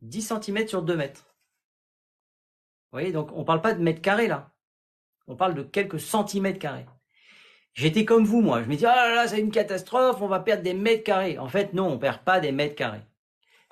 10 0.00 0.32
cm 0.40 0.66
sur 0.66 0.82
2 0.82 0.96
mètres. 0.96 1.36
Vous 2.90 2.98
voyez, 2.98 3.12
donc 3.12 3.30
on 3.32 3.40
ne 3.40 3.44
parle 3.44 3.60
pas 3.60 3.74
de 3.74 3.82
mètres 3.82 4.00
carrés 4.00 4.28
là. 4.28 4.50
On 5.26 5.36
parle 5.36 5.54
de 5.54 5.62
quelques 5.62 6.00
centimètres 6.00 6.58
carrés. 6.58 6.86
J'étais 7.74 8.06
comme 8.06 8.24
vous, 8.24 8.40
moi. 8.40 8.62
Je 8.62 8.68
me 8.68 8.76
dis, 8.76 8.86
ah 8.86 8.94
là 8.94 9.14
là, 9.14 9.28
c'est 9.28 9.40
une 9.40 9.50
catastrophe, 9.50 10.22
on 10.22 10.28
va 10.28 10.40
perdre 10.40 10.62
des 10.62 10.74
mètres 10.74 11.04
carrés. 11.04 11.38
En 11.38 11.48
fait, 11.48 11.74
non, 11.74 11.88
on 11.88 11.94
ne 11.96 12.00
perd 12.00 12.20
pas 12.20 12.40
des 12.40 12.52
mètres 12.52 12.76
carrés. 12.76 13.04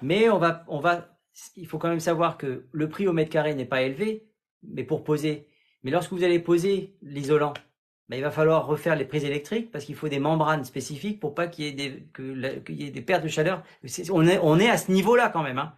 Mais 0.03 0.29
on 0.29 0.39
va, 0.39 0.65
on 0.69 0.81
va, 0.81 1.12
il 1.57 1.67
faut 1.67 1.79
quand 1.79 1.89
même 1.89 2.01
savoir 2.01 2.37
que 2.39 2.67
le 2.71 2.89
prix 2.89 3.07
au 3.07 3.13
mètre 3.13 3.31
carré 3.31 3.55
n'est 3.55 3.65
pas 3.65 3.83
élevé, 3.83 4.27
mais 4.63 4.85
pour 4.85 5.05
poser. 5.05 5.49
Mais 5.83 5.91
lorsque 5.91 6.13
vous 6.13 6.25
allez 6.25 6.39
poser 6.39 6.95
l'isolant, 7.03 7.55
ben, 8.09 8.17
il 8.17 8.23
va 8.23 8.31
falloir 8.31 8.67
refaire 8.67 8.97
les 8.97 9.05
prises 9.05 9.25
électriques 9.25 9.71
parce 9.71 9.85
qu'il 9.85 9.95
faut 9.95 10.09
des 10.09 10.19
membranes 10.19 10.65
spécifiques 10.65 11.19
pour 11.19 11.35
pas 11.35 11.47
qu'il 11.47 11.65
y 11.65 11.69
ait 11.69 11.73
des, 11.73 12.87
ait 12.87 12.91
des 12.91 13.01
pertes 13.01 13.23
de 13.23 13.29
chaleur. 13.29 13.63
on, 14.11 14.59
est, 14.59 14.69
à 14.69 14.77
ce 14.77 14.93
niveau-là 14.93 15.31
quand 15.31 15.43
même. 15.43 15.59
Hein. 15.59 15.75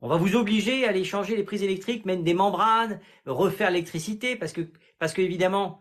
On 0.00 0.08
va 0.08 0.16
vous 0.16 0.36
obliger 0.36 0.86
à 0.86 0.90
aller 0.90 1.04
changer 1.04 1.36
les 1.36 1.42
prises 1.42 1.62
électriques, 1.62 2.06
mettre 2.06 2.22
des 2.22 2.34
membranes, 2.34 3.00
refaire 3.26 3.70
l'électricité 3.70 4.36
parce 4.36 4.52
que, 4.52 4.62
parce 4.98 5.12
que 5.12 5.20
évidemment, 5.20 5.80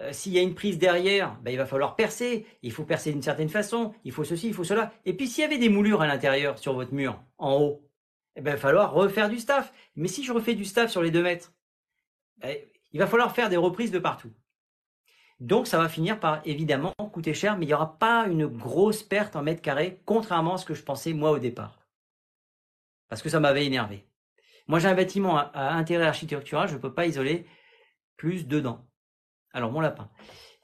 euh, 0.00 0.12
s'il 0.12 0.32
y 0.32 0.38
a 0.38 0.42
une 0.42 0.54
prise 0.54 0.78
derrière, 0.78 1.38
ben, 1.42 1.50
il 1.50 1.56
va 1.56 1.66
falloir 1.66 1.94
percer. 1.96 2.46
Il 2.62 2.72
faut 2.72 2.84
percer 2.84 3.12
d'une 3.12 3.22
certaine 3.22 3.48
façon. 3.48 3.94
Il 4.04 4.12
faut 4.12 4.24
ceci, 4.24 4.48
il 4.48 4.54
faut 4.54 4.64
cela. 4.64 4.92
Et 5.04 5.14
puis 5.14 5.28
s'il 5.28 5.42
y 5.42 5.44
avait 5.44 5.58
des 5.58 5.68
moulures 5.68 6.02
à 6.02 6.06
l'intérieur 6.06 6.58
sur 6.58 6.74
votre 6.74 6.92
mur, 6.92 7.22
en 7.38 7.60
haut, 7.60 7.85
eh 8.36 8.42
ben, 8.42 8.52
il 8.52 8.54
va 8.54 8.60
falloir 8.60 8.92
refaire 8.92 9.28
du 9.28 9.38
staff. 9.38 9.72
Mais 9.96 10.08
si 10.08 10.24
je 10.24 10.32
refais 10.32 10.54
du 10.54 10.64
staff 10.64 10.90
sur 10.90 11.02
les 11.02 11.10
deux 11.10 11.22
mètres, 11.22 11.52
ben, 12.38 12.56
il 12.92 13.00
va 13.00 13.06
falloir 13.06 13.34
faire 13.34 13.48
des 13.48 13.56
reprises 13.56 13.90
de 13.90 13.98
partout. 13.98 14.32
Donc 15.40 15.66
ça 15.66 15.78
va 15.78 15.88
finir 15.88 16.18
par 16.18 16.40
évidemment 16.46 16.94
coûter 17.12 17.34
cher, 17.34 17.58
mais 17.58 17.64
il 17.64 17.68
n'y 17.68 17.74
aura 17.74 17.98
pas 17.98 18.26
une 18.26 18.46
grosse 18.46 19.02
perte 19.02 19.36
en 19.36 19.42
mètre 19.42 19.60
carré, 19.60 20.00
contrairement 20.06 20.54
à 20.54 20.58
ce 20.58 20.64
que 20.64 20.74
je 20.74 20.82
pensais 20.82 21.12
moi 21.12 21.30
au 21.30 21.38
départ. 21.38 21.86
Parce 23.08 23.22
que 23.22 23.28
ça 23.28 23.40
m'avait 23.40 23.66
énervé. 23.66 24.06
Moi 24.66 24.78
j'ai 24.78 24.88
un 24.88 24.94
bâtiment 24.94 25.36
à, 25.36 25.74
intérêt 25.74 26.06
architectural, 26.06 26.68
je 26.68 26.74
ne 26.74 26.78
peux 26.78 26.92
pas 26.92 27.06
isoler 27.06 27.46
plus 28.16 28.46
dedans. 28.46 28.86
Alors 29.52 29.72
mon 29.72 29.80
lapin. 29.80 30.10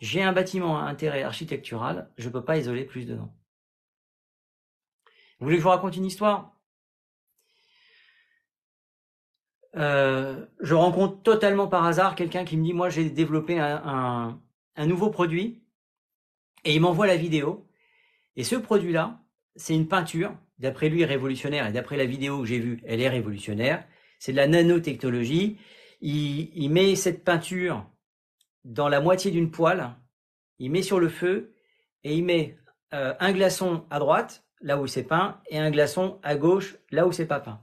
J'ai 0.01 0.23
un 0.23 0.33
bâtiment 0.33 0.79
à 0.79 0.85
intérêt 0.85 1.23
architectural, 1.23 2.11
je 2.17 2.29
ne 2.29 2.33
peux 2.33 2.45
pas 2.45 2.57
isoler 2.57 2.85
plus 2.85 3.07
dedans. 3.07 3.33
Vous 5.39 5.47
voulez 5.47 5.57
que 5.57 5.61
je 5.61 5.65
vous 5.65 5.71
raconte 5.71 5.97
une 5.97 6.07
histoire? 6.07 6.57
Euh, 9.77 10.45
je 10.61 10.75
rencontre 10.75 11.23
totalement 11.23 11.67
par 11.67 11.85
hasard 11.85 12.15
quelqu'un 12.15 12.45
qui 12.45 12.57
me 12.57 12.65
dit 12.65 12.75
moi 12.75 12.91
j'ai 12.91 13.09
développé 13.09 13.59
un, 13.59 14.39
un 14.77 14.87
nouveau 14.87 15.11
produit 15.11 15.63
et 16.65 16.75
il 16.75 16.81
m'envoie 16.81 17.07
la 17.07 17.17
vidéo. 17.17 17.67
Et 18.37 18.45
ce 18.45 18.57
produit-là, 18.57 19.21
c'est 19.57 19.75
une 19.75 19.89
peinture, 19.89 20.35
d'après 20.59 20.89
lui 20.89 21.05
révolutionnaire 21.05 21.67
et 21.67 21.73
d'après 21.73 21.97
la 21.97 22.07
vidéo 22.07 22.41
que 22.41 22.47
j'ai 22.47 22.59
vue, 22.59 22.81
elle 22.85 23.01
est 23.01 23.09
révolutionnaire. 23.09 23.85
C'est 24.19 24.33
de 24.33 24.37
la 24.37 24.47
nanotechnologie. 24.47 25.59
Il, 26.01 26.51
il 26.55 26.71
met 26.71 26.95
cette 26.97 27.25
peinture 27.25 27.85
dans 28.65 28.89
la 28.89 29.01
moitié 29.01 29.31
d'une 29.31 29.51
poêle, 29.51 29.91
il 30.59 30.71
met 30.71 30.83
sur 30.83 31.01
le 31.01 31.09
feu 31.09 31.55
et 32.05 32.17
il 32.17 32.25
met 32.25 32.57
euh, 32.95 33.15
un 33.21 33.33
glaçon 33.33 33.85
à 33.91 33.99
droite, 33.99 34.45
là 34.61 34.79
où 34.79 34.87
c'est 34.87 35.03
peint, 35.03 35.41
et 35.49 35.59
un 35.59 35.71
glaçon 35.71 36.21
à 36.23 36.37
gauche, 36.37 36.77
là 36.91 37.07
où 37.07 37.13
c'est 37.13 37.27
pas 37.27 37.41
peint. 37.41 37.61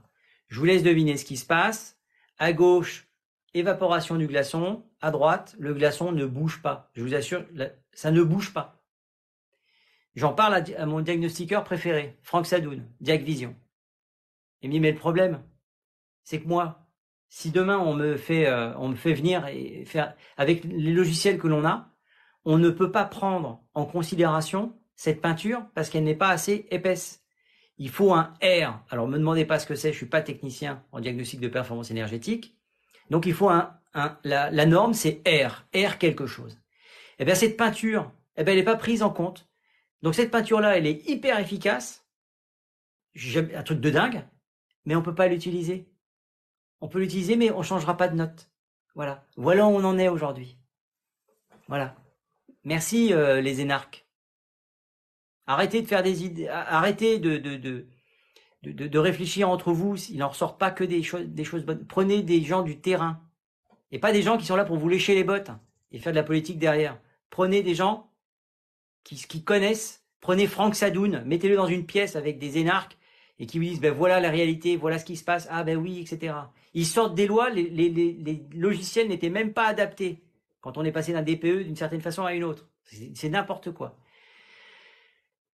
Je 0.48 0.58
vous 0.58 0.66
laisse 0.66 0.82
deviner 0.82 1.16
ce 1.16 1.24
qui 1.24 1.36
se 1.36 1.46
passe. 1.46 1.99
À 2.40 2.54
gauche, 2.54 3.06
évaporation 3.52 4.16
du 4.16 4.26
glaçon, 4.26 4.82
à 5.02 5.10
droite, 5.10 5.54
le 5.58 5.74
glaçon 5.74 6.10
ne 6.10 6.24
bouge 6.24 6.62
pas. 6.62 6.90
Je 6.94 7.02
vous 7.02 7.14
assure, 7.14 7.44
ça 7.92 8.10
ne 8.10 8.22
bouge 8.22 8.54
pas. 8.54 8.82
J'en 10.14 10.32
parle 10.32 10.64
à, 10.76 10.86
mon 10.86 11.02
diagnostiqueur 11.02 11.64
préféré, 11.64 12.18
Franck 12.22 12.46
Sadoun, 12.46 12.88
Diagvision. 13.02 13.54
Et 14.62 14.68
me 14.68 14.72
dit, 14.72 14.80
mais 14.80 14.92
le 14.92 14.98
problème, 14.98 15.42
c'est 16.24 16.40
que 16.40 16.48
moi, 16.48 16.88
si 17.28 17.50
demain 17.50 17.78
on 17.78 17.92
me 17.92 18.16
fait, 18.16 18.46
euh, 18.46 18.74
on 18.78 18.88
me 18.88 18.96
fait 18.96 19.12
venir 19.12 19.46
et 19.46 19.84
faire 19.84 20.14
avec 20.38 20.64
les 20.64 20.94
logiciels 20.94 21.38
que 21.38 21.46
l'on 21.46 21.66
a, 21.66 21.94
on 22.46 22.56
ne 22.56 22.70
peut 22.70 22.90
pas 22.90 23.04
prendre 23.04 23.62
en 23.74 23.84
considération 23.84 24.74
cette 24.96 25.20
peinture 25.20 25.66
parce 25.74 25.90
qu'elle 25.90 26.04
n'est 26.04 26.14
pas 26.14 26.30
assez 26.30 26.66
épaisse. 26.70 27.19
Il 27.80 27.88
faut 27.88 28.12
un 28.12 28.34
R. 28.42 28.78
Alors, 28.90 29.08
me 29.08 29.16
demandez 29.16 29.46
pas 29.46 29.58
ce 29.58 29.66
que 29.66 29.74
c'est, 29.74 29.90
je 29.90 29.96
suis 29.96 30.04
pas 30.04 30.20
technicien 30.20 30.84
en 30.92 31.00
diagnostic 31.00 31.40
de 31.40 31.48
performance 31.48 31.90
énergétique. 31.90 32.54
Donc, 33.08 33.24
il 33.24 33.32
faut 33.32 33.48
un, 33.48 33.80
la, 34.22 34.66
norme, 34.66 34.92
c'est 34.92 35.22
R. 35.26 35.64
R 35.74 35.96
quelque 35.96 36.26
chose. 36.26 36.60
Eh 37.18 37.24
bien, 37.24 37.34
cette 37.34 37.56
peinture, 37.56 38.12
eh 38.36 38.44
bien, 38.44 38.52
elle 38.52 38.58
n'est 38.58 38.64
pas 38.66 38.76
prise 38.76 39.02
en 39.02 39.08
compte. 39.08 39.48
Donc, 40.02 40.14
cette 40.14 40.30
peinture-là, 40.30 40.76
elle 40.76 40.86
est 40.86 41.08
hyper 41.08 41.38
efficace. 41.38 42.06
Un 43.34 43.62
truc 43.62 43.80
de 43.80 43.88
dingue. 43.88 44.26
Mais 44.84 44.94
on 44.94 45.00
peut 45.00 45.14
pas 45.14 45.28
l'utiliser. 45.28 45.90
On 46.82 46.88
peut 46.88 46.98
l'utiliser, 46.98 47.36
mais 47.36 47.50
on 47.50 47.62
changera 47.62 47.96
pas 47.96 48.08
de 48.08 48.14
note. 48.14 48.50
Voilà. 48.94 49.24
Voilà 49.38 49.64
où 49.64 49.70
on 49.70 49.84
en 49.84 49.96
est 49.96 50.08
aujourd'hui. 50.08 50.58
Voilà. 51.66 51.96
Merci 52.62 53.14
euh, 53.14 53.40
les 53.40 53.62
énarques. 53.62 54.06
Arrêtez 55.50 55.82
de 55.82 55.88
faire 55.88 56.04
des 56.04 56.24
idées, 56.24 56.46
arrêtez 56.46 57.18
de, 57.18 57.36
de, 57.36 57.56
de, 57.56 58.86
de, 58.86 58.98
réfléchir 59.00 59.50
entre 59.50 59.72
vous. 59.72 59.96
Il 60.08 60.18
n'en 60.18 60.28
ressort 60.28 60.56
pas 60.56 60.70
que 60.70 60.84
des 60.84 61.02
choses, 61.02 61.24
bonnes. 61.64 61.84
Prenez 61.88 62.22
des 62.22 62.40
gens 62.40 62.62
du 62.62 62.78
terrain. 62.78 63.20
Et 63.90 63.98
pas 63.98 64.12
des 64.12 64.22
gens 64.22 64.38
qui 64.38 64.46
sont 64.46 64.54
là 64.54 64.64
pour 64.64 64.76
vous 64.76 64.88
lécher 64.88 65.16
les 65.16 65.24
bottes 65.24 65.50
et 65.90 65.98
faire 65.98 66.12
de 66.12 66.18
la 66.18 66.22
politique 66.22 66.60
derrière. 66.60 67.00
Prenez 67.30 67.64
des 67.64 67.74
gens 67.74 68.12
qui, 69.02 69.42
connaissent. 69.42 70.04
Prenez 70.20 70.46
Franck 70.46 70.76
Sadoun, 70.76 71.24
mettez-le 71.26 71.56
dans 71.56 71.66
une 71.66 71.84
pièce 71.84 72.14
avec 72.14 72.38
des 72.38 72.58
énarques 72.58 72.96
et 73.40 73.46
qui 73.46 73.58
vous 73.58 73.64
disent 73.64 73.80
ben 73.80 73.92
voilà 73.92 74.20
la 74.20 74.30
réalité, 74.30 74.76
voilà 74.76 75.00
ce 75.00 75.04
qui 75.04 75.16
se 75.16 75.24
passe, 75.24 75.48
ah 75.50 75.64
ben 75.64 75.76
oui, 75.76 75.98
etc. 75.98 76.32
Ils 76.74 76.86
sortent 76.86 77.16
des 77.16 77.26
lois, 77.26 77.50
les 77.50 78.46
logiciels 78.54 79.08
n'étaient 79.08 79.30
même 79.30 79.52
pas 79.52 79.66
adaptés 79.66 80.22
quand 80.60 80.78
on 80.78 80.84
est 80.84 80.92
passé 80.92 81.12
d'un 81.12 81.22
DPE 81.22 81.64
d'une 81.64 81.74
certaine 81.74 82.02
façon 82.02 82.24
à 82.24 82.34
une 82.34 82.44
autre. 82.44 82.68
C'est 82.84 83.30
n'importe 83.30 83.72
quoi. 83.72 83.96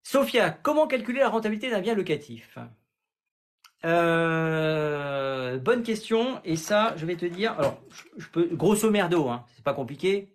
Sophia, 0.08 0.50
comment 0.52 0.86
calculer 0.86 1.18
la 1.18 1.28
rentabilité 1.28 1.68
d'un 1.68 1.80
bien 1.80 1.96
locatif? 1.96 2.60
Euh, 3.84 5.58
Bonne 5.58 5.82
question. 5.82 6.40
Et 6.44 6.54
ça, 6.54 6.94
je 6.96 7.04
vais 7.06 7.16
te 7.16 7.26
dire. 7.26 7.58
Alors, 7.58 7.82
je 8.16 8.28
peux 8.28 8.46
grosso 8.54 8.88
merdo, 8.88 9.28
hein, 9.28 9.44
c'est 9.56 9.64
pas 9.64 9.74
compliqué. 9.74 10.32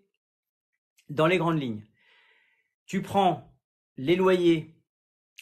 Dans 1.07 1.25
les 1.25 1.37
grandes 1.37 1.61
lignes, 1.61 1.85
tu 2.85 3.01
prends 3.01 3.55
les 3.95 4.17
loyers. 4.17 4.75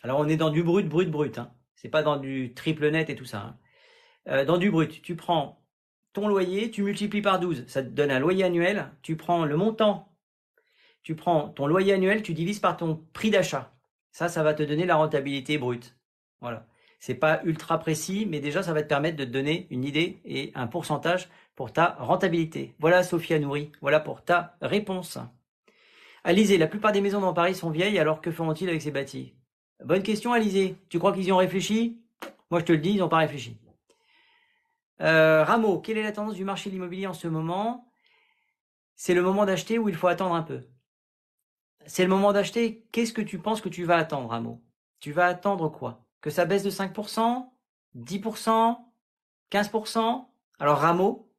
Alors, 0.03 0.19
on 0.19 0.27
est 0.27 0.37
dans 0.37 0.51
du 0.51 0.61
brut, 0.61 0.87
brut, 0.87 1.09
brut. 1.09 1.39
Hein, 1.39 1.51
c'est 1.73 1.89
pas 1.89 2.03
dans 2.03 2.17
du 2.17 2.53
triple 2.53 2.87
net 2.91 3.09
et 3.09 3.15
tout 3.15 3.25
ça. 3.25 3.39
Hein. 3.39 3.57
Euh, 4.27 4.45
dans 4.45 4.59
du 4.59 4.69
brut, 4.69 5.01
tu 5.01 5.15
prends 5.15 5.65
ton 6.13 6.27
loyer, 6.27 6.69
tu 6.69 6.83
multiplies 6.83 7.23
par 7.23 7.39
12, 7.39 7.65
ça 7.65 7.81
te 7.81 7.89
donne 7.89 8.11
un 8.11 8.19
loyer 8.19 8.43
annuel. 8.43 8.91
Tu 9.01 9.15
prends 9.15 9.43
le 9.43 9.57
montant, 9.57 10.15
tu 11.01 11.15
prends 11.15 11.49
ton 11.49 11.65
loyer 11.65 11.93
annuel, 11.93 12.21
tu 12.21 12.35
divises 12.35 12.59
par 12.59 12.77
ton 12.77 13.03
prix 13.11 13.31
d'achat. 13.31 13.73
Ça, 14.11 14.27
ça 14.27 14.43
va 14.43 14.53
te 14.53 14.63
donner 14.63 14.85
la 14.85 14.95
rentabilité 14.95 15.57
brute. 15.57 15.95
Voilà. 16.41 16.65
C'est 16.99 17.15
pas 17.15 17.41
ultra 17.45 17.79
précis, 17.79 18.25
mais 18.29 18.39
déjà, 18.39 18.61
ça 18.61 18.73
va 18.73 18.81
te 18.83 18.87
permettre 18.87 19.15
de 19.15 19.23
te 19.23 19.29
donner 19.29 19.67
une 19.69 19.85
idée 19.85 20.19
et 20.25 20.51
un 20.55 20.67
pourcentage 20.67 21.29
pour 21.55 21.71
ta 21.71 21.95
rentabilité. 21.99 22.75
Voilà, 22.79 23.03
Sophia 23.03 23.39
Nourri. 23.39 23.71
Voilà 23.81 23.99
pour 23.99 24.23
ta 24.23 24.57
réponse. 24.61 25.17
Alizé, 26.23 26.57
la 26.57 26.67
plupart 26.67 26.91
des 26.91 26.99
maisons 26.99 27.21
dans 27.21 27.33
Paris 27.33 27.55
sont 27.55 27.69
vieilles, 27.69 27.99
alors 27.99 28.19
que 28.19 28.31
feront-ils 28.31 28.67
avec 28.67 28.81
ces 28.81 28.91
bâtis? 28.91 29.33
Bonne 29.85 30.03
question, 30.03 30.33
Alizé. 30.33 30.75
Tu 30.89 30.99
crois 30.99 31.13
qu'ils 31.13 31.25
y 31.25 31.31
ont 31.31 31.37
réfléchi? 31.37 32.01
Moi, 32.51 32.59
je 32.59 32.65
te 32.65 32.73
le 32.73 32.79
dis, 32.79 32.91
ils 32.91 32.97
n'ont 32.97 33.07
pas 33.07 33.17
réfléchi. 33.17 33.57
Euh, 35.01 35.45
Rameau, 35.45 35.79
quelle 35.79 35.97
est 35.97 36.03
la 36.03 36.11
tendance 36.11 36.35
du 36.35 36.43
marché 36.43 36.69
de 36.69 36.75
l'immobilier 36.75 37.07
en 37.07 37.13
ce 37.13 37.29
moment? 37.29 37.89
C'est 38.95 39.13
le 39.13 39.21
moment 39.21 39.45
d'acheter 39.45 39.79
ou 39.79 39.87
il 39.87 39.95
faut 39.95 40.07
attendre 40.07 40.35
un 40.35 40.43
peu? 40.43 40.63
C'est 41.89 42.03
le 42.03 42.09
moment 42.09 42.33
d'acheter. 42.33 42.85
Qu'est-ce 42.91 43.13
que 43.13 43.21
tu 43.21 43.39
penses 43.39 43.61
que 43.61 43.69
tu 43.69 43.83
vas 43.83 43.97
attendre, 43.97 44.29
Rameau 44.29 44.61
Tu 44.99 45.11
vas 45.11 45.25
attendre 45.25 45.69
quoi? 45.69 46.05
Que 46.21 46.29
ça 46.29 46.45
baisse 46.45 46.61
de 46.61 46.69
5% 46.69 47.49
10% 47.97 48.77
15% 49.51 50.25
Alors, 50.59 50.77
Rameau, 50.77 51.33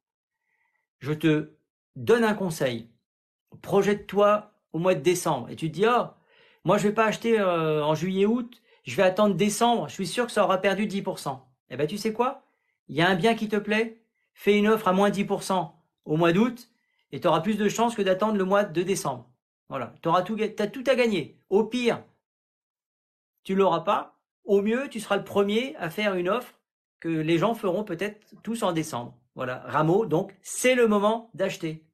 je 0.99 1.13
te 1.13 1.53
donne 1.95 2.25
un 2.25 2.35
conseil. 2.35 2.91
Projette-toi 3.63 4.53
au 4.73 4.81
mois 4.81 4.97
de 4.97 5.01
décembre 5.01 5.49
et 5.51 5.57
tu 5.57 5.69
te 5.69 5.75
dis, 5.75 5.87
oh, 5.87 6.07
moi 6.65 6.79
je 6.79 6.89
vais 6.89 6.95
pas 6.95 7.07
acheter 7.07 7.39
euh, 7.39 7.85
en 7.85 7.95
juillet-août, 7.95 8.61
je 8.85 8.97
vais 8.97 9.05
attendre 9.05 9.37
décembre, 9.37 9.89
je 9.89 9.95
suis 9.95 10.07
sûr 10.07 10.27
que 10.27 10.33
ça 10.33 10.43
aura 10.43 10.59
perdu 10.59 10.87
10%. 10.87 11.39
Eh 11.71 11.77
ben 11.77 11.87
tu 11.87 11.97
sais 11.97 12.13
quoi? 12.13 12.43
Il 12.89 12.97
y 12.97 13.03
a 13.03 13.09
un 13.09 13.15
bien 13.15 13.37
qui 13.37 13.49
te 13.49 13.57
plaît, 13.57 14.03
fais 14.35 14.59
une 14.59 14.67
offre 14.67 14.89
à 14.89 14.93
moins 14.93 15.11
10% 15.11 15.71
au 16.07 16.17
mois 16.17 16.33
d'août 16.33 16.71
et 17.13 17.21
tu 17.21 17.29
auras 17.29 17.41
plus 17.41 17.57
de 17.57 17.69
chances 17.69 17.95
que 17.95 18.03
d'attendre 18.03 18.37
le 18.37 18.45
mois 18.45 18.65
de 18.65 18.83
décembre. 18.83 19.30
Voilà, 19.71 19.95
tu 20.03 20.09
auras 20.09 20.23
tout, 20.23 20.37
as 20.59 20.67
tout 20.67 20.85
à 20.87 20.97
gagner. 20.97 21.39
Au 21.49 21.63
pire, 21.63 22.03
tu 23.45 23.55
l'auras 23.55 23.81
pas. 23.81 24.19
Au 24.45 24.63
mieux, 24.63 24.89
tu 24.89 24.99
seras 24.99 25.17
le 25.17 25.23
premier 25.23 25.77
à 25.77 25.91
faire 25.91 26.17
une 26.17 26.29
offre 26.29 26.59
que 26.99 27.09
les 27.09 27.39
gens 27.39 27.55
feront 27.55 27.85
peut-être 27.85 28.21
tous 28.43 28.65
en 28.65 28.73
décembre. 28.73 29.17
Voilà, 29.37 29.63
Rameau, 29.67 30.07
donc 30.07 30.35
c'est 30.43 30.75
le 30.75 30.89
moment 30.89 31.31
d'acheter. 31.35 31.87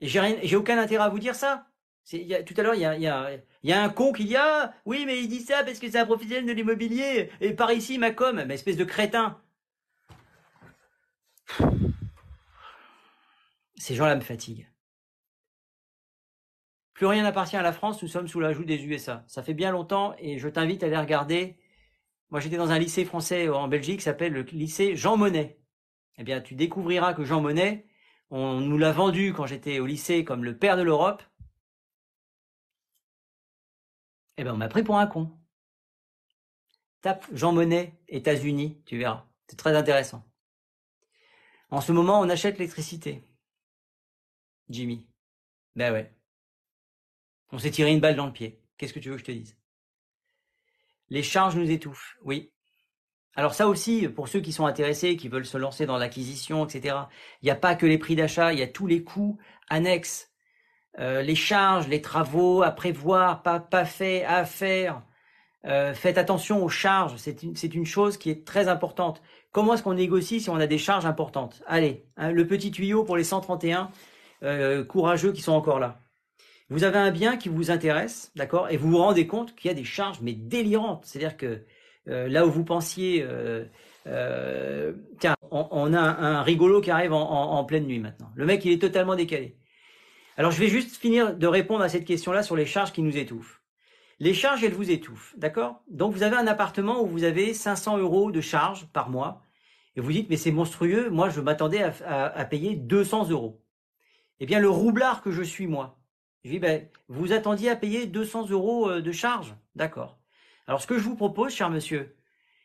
Et 0.00 0.06
j'ai 0.06 0.56
aucun 0.56 0.76
intérêt 0.76 1.04
à 1.04 1.08
vous 1.08 1.18
dire 1.18 1.34
ça. 1.34 1.66
Tout 2.04 2.54
à 2.58 2.62
l'heure, 2.62 2.74
il 2.74 2.82
y 2.82 3.06
a, 3.72 3.82
un 3.82 3.88
con 3.88 4.12
qui 4.12 4.26
dit 4.26 4.36
Ah, 4.36 4.74
oui, 4.84 5.04
mais 5.06 5.18
il 5.18 5.28
dit 5.28 5.40
ça 5.40 5.64
parce 5.64 5.78
que 5.78 5.90
c'est 5.90 5.98
un 5.98 6.04
professionnel 6.04 6.44
de 6.44 6.52
l'immobilier. 6.52 7.30
Et 7.40 7.54
par 7.54 7.72
ici, 7.72 7.96
ma 7.96 8.10
com, 8.10 8.38
espèce 8.50 8.76
de 8.76 8.84
crétin. 8.84 9.40
Ces 13.76 13.94
gens-là 13.94 14.14
me 14.14 14.20
fatiguent. 14.20 14.68
Plus 16.96 17.04
rien 17.04 17.24
n'appartient 17.24 17.58
à 17.58 17.62
la 17.62 17.74
France, 17.74 18.00
nous 18.02 18.08
sommes 18.08 18.26
sous 18.26 18.40
la 18.40 18.54
joue 18.54 18.64
des 18.64 18.82
USA. 18.86 19.22
Ça 19.26 19.42
fait 19.42 19.52
bien 19.52 19.70
longtemps 19.70 20.14
et 20.18 20.38
je 20.38 20.48
t'invite 20.48 20.82
à 20.82 20.86
aller 20.86 20.96
regarder. 20.96 21.58
Moi, 22.30 22.40
j'étais 22.40 22.56
dans 22.56 22.70
un 22.70 22.78
lycée 22.78 23.04
français 23.04 23.50
en 23.50 23.68
Belgique 23.68 23.98
qui 23.98 24.04
s'appelle 24.04 24.32
le 24.32 24.40
lycée 24.40 24.96
Jean 24.96 25.18
Monnet. 25.18 25.60
Eh 26.16 26.24
bien, 26.24 26.40
tu 26.40 26.54
découvriras 26.54 27.12
que 27.12 27.22
Jean 27.22 27.42
Monnet, 27.42 27.86
on 28.30 28.60
nous 28.62 28.78
l'a 28.78 28.92
vendu 28.92 29.34
quand 29.34 29.44
j'étais 29.44 29.78
au 29.78 29.84
lycée 29.84 30.24
comme 30.24 30.42
le 30.42 30.56
père 30.56 30.78
de 30.78 30.82
l'Europe. 30.82 31.22
Eh 34.38 34.44
ben, 34.44 34.54
on 34.54 34.56
m'a 34.56 34.68
pris 34.68 34.82
pour 34.82 34.96
un 34.96 35.06
con. 35.06 35.38
Tape 37.02 37.26
Jean 37.30 37.52
Monnet, 37.52 38.00
États-Unis, 38.08 38.80
tu 38.86 38.96
verras. 38.96 39.26
C'est 39.48 39.58
très 39.58 39.76
intéressant. 39.76 40.24
En 41.68 41.82
ce 41.82 41.92
moment, 41.92 42.20
on 42.20 42.30
achète 42.30 42.56
l'électricité. 42.56 43.22
Jimmy. 44.70 45.06
Ben 45.74 45.92
ouais. 45.92 46.15
On 47.52 47.58
s'est 47.58 47.70
tiré 47.70 47.92
une 47.92 48.00
balle 48.00 48.16
dans 48.16 48.26
le 48.26 48.32
pied. 48.32 48.60
Qu'est-ce 48.76 48.92
que 48.92 48.98
tu 48.98 49.08
veux 49.08 49.16
que 49.16 49.20
je 49.20 49.26
te 49.26 49.32
dise? 49.32 49.56
Les 51.08 51.22
charges 51.22 51.56
nous 51.56 51.70
étouffent, 51.70 52.16
oui. 52.22 52.52
Alors 53.34 53.54
ça 53.54 53.68
aussi, 53.68 54.08
pour 54.08 54.28
ceux 54.28 54.40
qui 54.40 54.52
sont 54.52 54.66
intéressés, 54.66 55.16
qui 55.16 55.28
veulent 55.28 55.46
se 55.46 55.58
lancer 55.58 55.86
dans 55.86 55.98
l'acquisition, 55.98 56.66
etc., 56.66 56.96
il 57.42 57.46
n'y 57.46 57.50
a 57.50 57.56
pas 57.56 57.74
que 57.74 57.86
les 57.86 57.98
prix 57.98 58.16
d'achat, 58.16 58.52
il 58.52 58.58
y 58.58 58.62
a 58.62 58.66
tous 58.66 58.86
les 58.86 59.04
coûts 59.04 59.38
annexes 59.68 60.32
euh, 60.98 61.20
les 61.22 61.34
charges, 61.34 61.88
les 61.88 62.00
travaux 62.00 62.62
à 62.62 62.70
prévoir, 62.70 63.42
pas, 63.42 63.84
fait, 63.84 64.24
à 64.24 64.44
faire. 64.44 65.02
Euh, 65.66 65.94
faites 65.94 66.16
attention 66.16 66.64
aux 66.64 66.68
charges, 66.68 67.16
c'est 67.16 67.42
une, 67.42 67.56
c'est 67.56 67.74
une 67.74 67.84
chose 67.84 68.16
qui 68.16 68.30
est 68.30 68.46
très 68.46 68.68
importante. 68.68 69.20
Comment 69.52 69.74
est-ce 69.74 69.82
qu'on 69.82 69.94
négocie 69.94 70.40
si 70.40 70.48
on 70.48 70.56
a 70.56 70.66
des 70.66 70.78
charges 70.78 71.06
importantes? 71.06 71.62
Allez, 71.66 72.06
hein, 72.16 72.30
le 72.30 72.46
petit 72.46 72.70
tuyau 72.70 73.04
pour 73.04 73.16
les 73.16 73.24
131 73.24 73.90
euh, 74.42 74.84
courageux 74.84 75.32
qui 75.32 75.42
sont 75.42 75.52
encore 75.52 75.80
là. 75.80 76.05
Vous 76.68 76.84
avez 76.84 76.98
un 76.98 77.10
bien 77.10 77.36
qui 77.36 77.48
vous 77.48 77.70
intéresse, 77.70 78.32
d'accord, 78.34 78.70
et 78.70 78.76
vous 78.76 78.90
vous 78.90 78.98
rendez 78.98 79.26
compte 79.26 79.54
qu'il 79.54 79.68
y 79.68 79.70
a 79.70 79.74
des 79.74 79.84
charges 79.84 80.20
mais 80.20 80.32
délirantes. 80.32 81.04
C'est-à-dire 81.04 81.36
que 81.36 81.62
là 82.06 82.46
où 82.46 82.50
vous 82.50 82.64
pensiez, 82.64 83.24
tiens, 84.04 85.36
on, 85.50 85.92
a 85.94 86.00
un, 86.00 86.42
rigolo 86.42 86.80
qui 86.80 86.90
arrive 86.90 87.12
en, 87.12 87.64
pleine 87.64 87.86
nuit 87.86 88.00
maintenant. 88.00 88.30
Le 88.34 88.46
mec, 88.46 88.64
il 88.64 88.72
est 88.72 88.80
totalement 88.80 89.14
décalé. 89.14 89.56
Alors 90.36 90.50
je 90.50 90.60
vais 90.60 90.68
juste 90.68 90.96
finir 90.96 91.34
de 91.34 91.46
répondre 91.46 91.82
à 91.82 91.88
cette 91.88 92.04
question-là 92.04 92.42
sur 92.42 92.56
les 92.56 92.66
charges 92.66 92.92
qui 92.92 93.02
nous 93.02 93.16
étouffent. 93.16 93.62
Les 94.18 94.34
charges, 94.34 94.64
elles 94.64 94.74
vous 94.74 94.90
étouffent, 94.90 95.34
d'accord? 95.38 95.82
Donc 95.88 96.12
vous 96.12 96.22
avez 96.22 96.36
un 96.36 96.46
appartement 96.46 97.02
où 97.02 97.06
vous 97.06 97.24
avez 97.24 97.54
500 97.54 97.98
euros 97.98 98.30
de 98.30 98.40
charges 98.40 98.86
par 98.92 99.10
mois, 99.10 99.42
et 99.94 100.00
vous 100.00 100.12
dites, 100.12 100.28
mais 100.28 100.36
c'est 100.36 100.52
monstrueux, 100.52 101.08
moi 101.10 101.30
je 101.30 101.40
m'attendais 101.40 101.82
à, 101.82 102.44
payer 102.44 102.76
200 102.76 103.30
euros. 103.30 103.62
Eh 104.40 104.46
bien 104.46 104.60
le 104.60 104.68
roublard 104.68 105.22
que 105.22 105.30
je 105.30 105.42
suis 105.42 105.66
moi, 105.66 105.95
je 106.46 106.52
dis, 106.52 106.58
ben, 106.58 106.88
vous 107.08 107.32
attendiez 107.32 107.70
à 107.70 107.76
payer 107.76 108.06
200 108.06 108.48
euros 108.50 108.90
euh, 108.90 109.02
de 109.02 109.12
charges, 109.12 109.54
d'accord 109.74 110.18
Alors 110.66 110.80
ce 110.80 110.86
que 110.86 110.98
je 110.98 111.04
vous 111.04 111.16
propose, 111.16 111.52
cher 111.52 111.70
monsieur, 111.70 112.16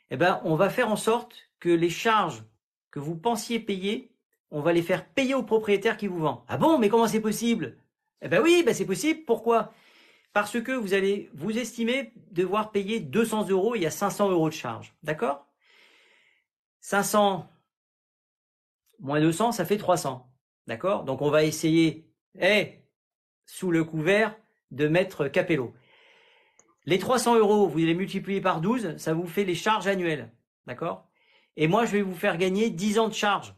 eh 0.09 0.17
ben, 0.17 0.41
on 0.43 0.55
va 0.55 0.69
faire 0.69 0.89
en 0.89 0.95
sorte 0.95 1.35
que 1.59 1.69
les 1.69 1.89
charges 1.89 2.43
que 2.89 2.99
vous 2.99 3.15
pensiez 3.15 3.59
payer 3.59 4.11
on 4.51 4.59
va 4.61 4.73
les 4.73 4.81
faire 4.81 5.05
payer 5.05 5.33
au 5.33 5.43
propriétaire 5.43 5.97
qui 5.97 6.07
vous 6.07 6.19
vend. 6.19 6.45
Ah 6.47 6.57
bon, 6.57 6.77
mais 6.77 6.89
comment 6.89 7.07
c'est 7.07 7.21
possible? 7.21 7.77
Eh 8.21 8.27
ben 8.27 8.41
oui, 8.41 8.63
ben 8.65 8.73
c'est 8.73 8.85
possible. 8.85 9.21
Pourquoi? 9.25 9.73
Parce 10.33 10.61
que 10.61 10.73
vous 10.73 10.93
allez 10.93 11.29
vous 11.33 11.57
estimer 11.57 12.13
devoir 12.31 12.71
payer 12.71 12.99
200 12.99 13.49
euros, 13.49 13.75
il 13.75 13.81
y 13.81 13.85
a 13.85 13.91
500 13.91 14.29
euros 14.29 14.49
de 14.49 14.53
charge. 14.53 14.93
D'accord? 15.03 15.47
500 16.81 17.49
moins 18.99 19.19
200, 19.21 19.53
ça 19.53 19.65
fait 19.65 19.77
300. 19.77 20.29
D'accord? 20.67 21.05
Donc 21.05 21.21
on 21.21 21.31
va 21.31 21.43
essayer, 21.43 22.07
eh, 22.39 22.80
sous 23.51 23.69
le 23.69 23.83
couvert, 23.83 24.33
de 24.71 24.87
mettre 24.87 25.27
Capello. 25.27 25.73
Les 26.85 26.99
300 26.99 27.35
euros, 27.35 27.67
vous 27.67 27.79
les 27.79 27.93
multiplier 27.93 28.39
par 28.39 28.61
12, 28.61 28.95
ça 28.95 29.13
vous 29.13 29.27
fait 29.27 29.43
les 29.43 29.55
charges 29.55 29.87
annuelles. 29.87 30.31
D'accord? 30.67 31.09
Et 31.57 31.67
moi, 31.67 31.83
je 31.83 31.91
vais 31.91 32.01
vous 32.01 32.15
faire 32.15 32.37
gagner 32.37 32.69
10 32.69 32.97
ans 32.99 33.09
de 33.09 33.13
charges. 33.13 33.53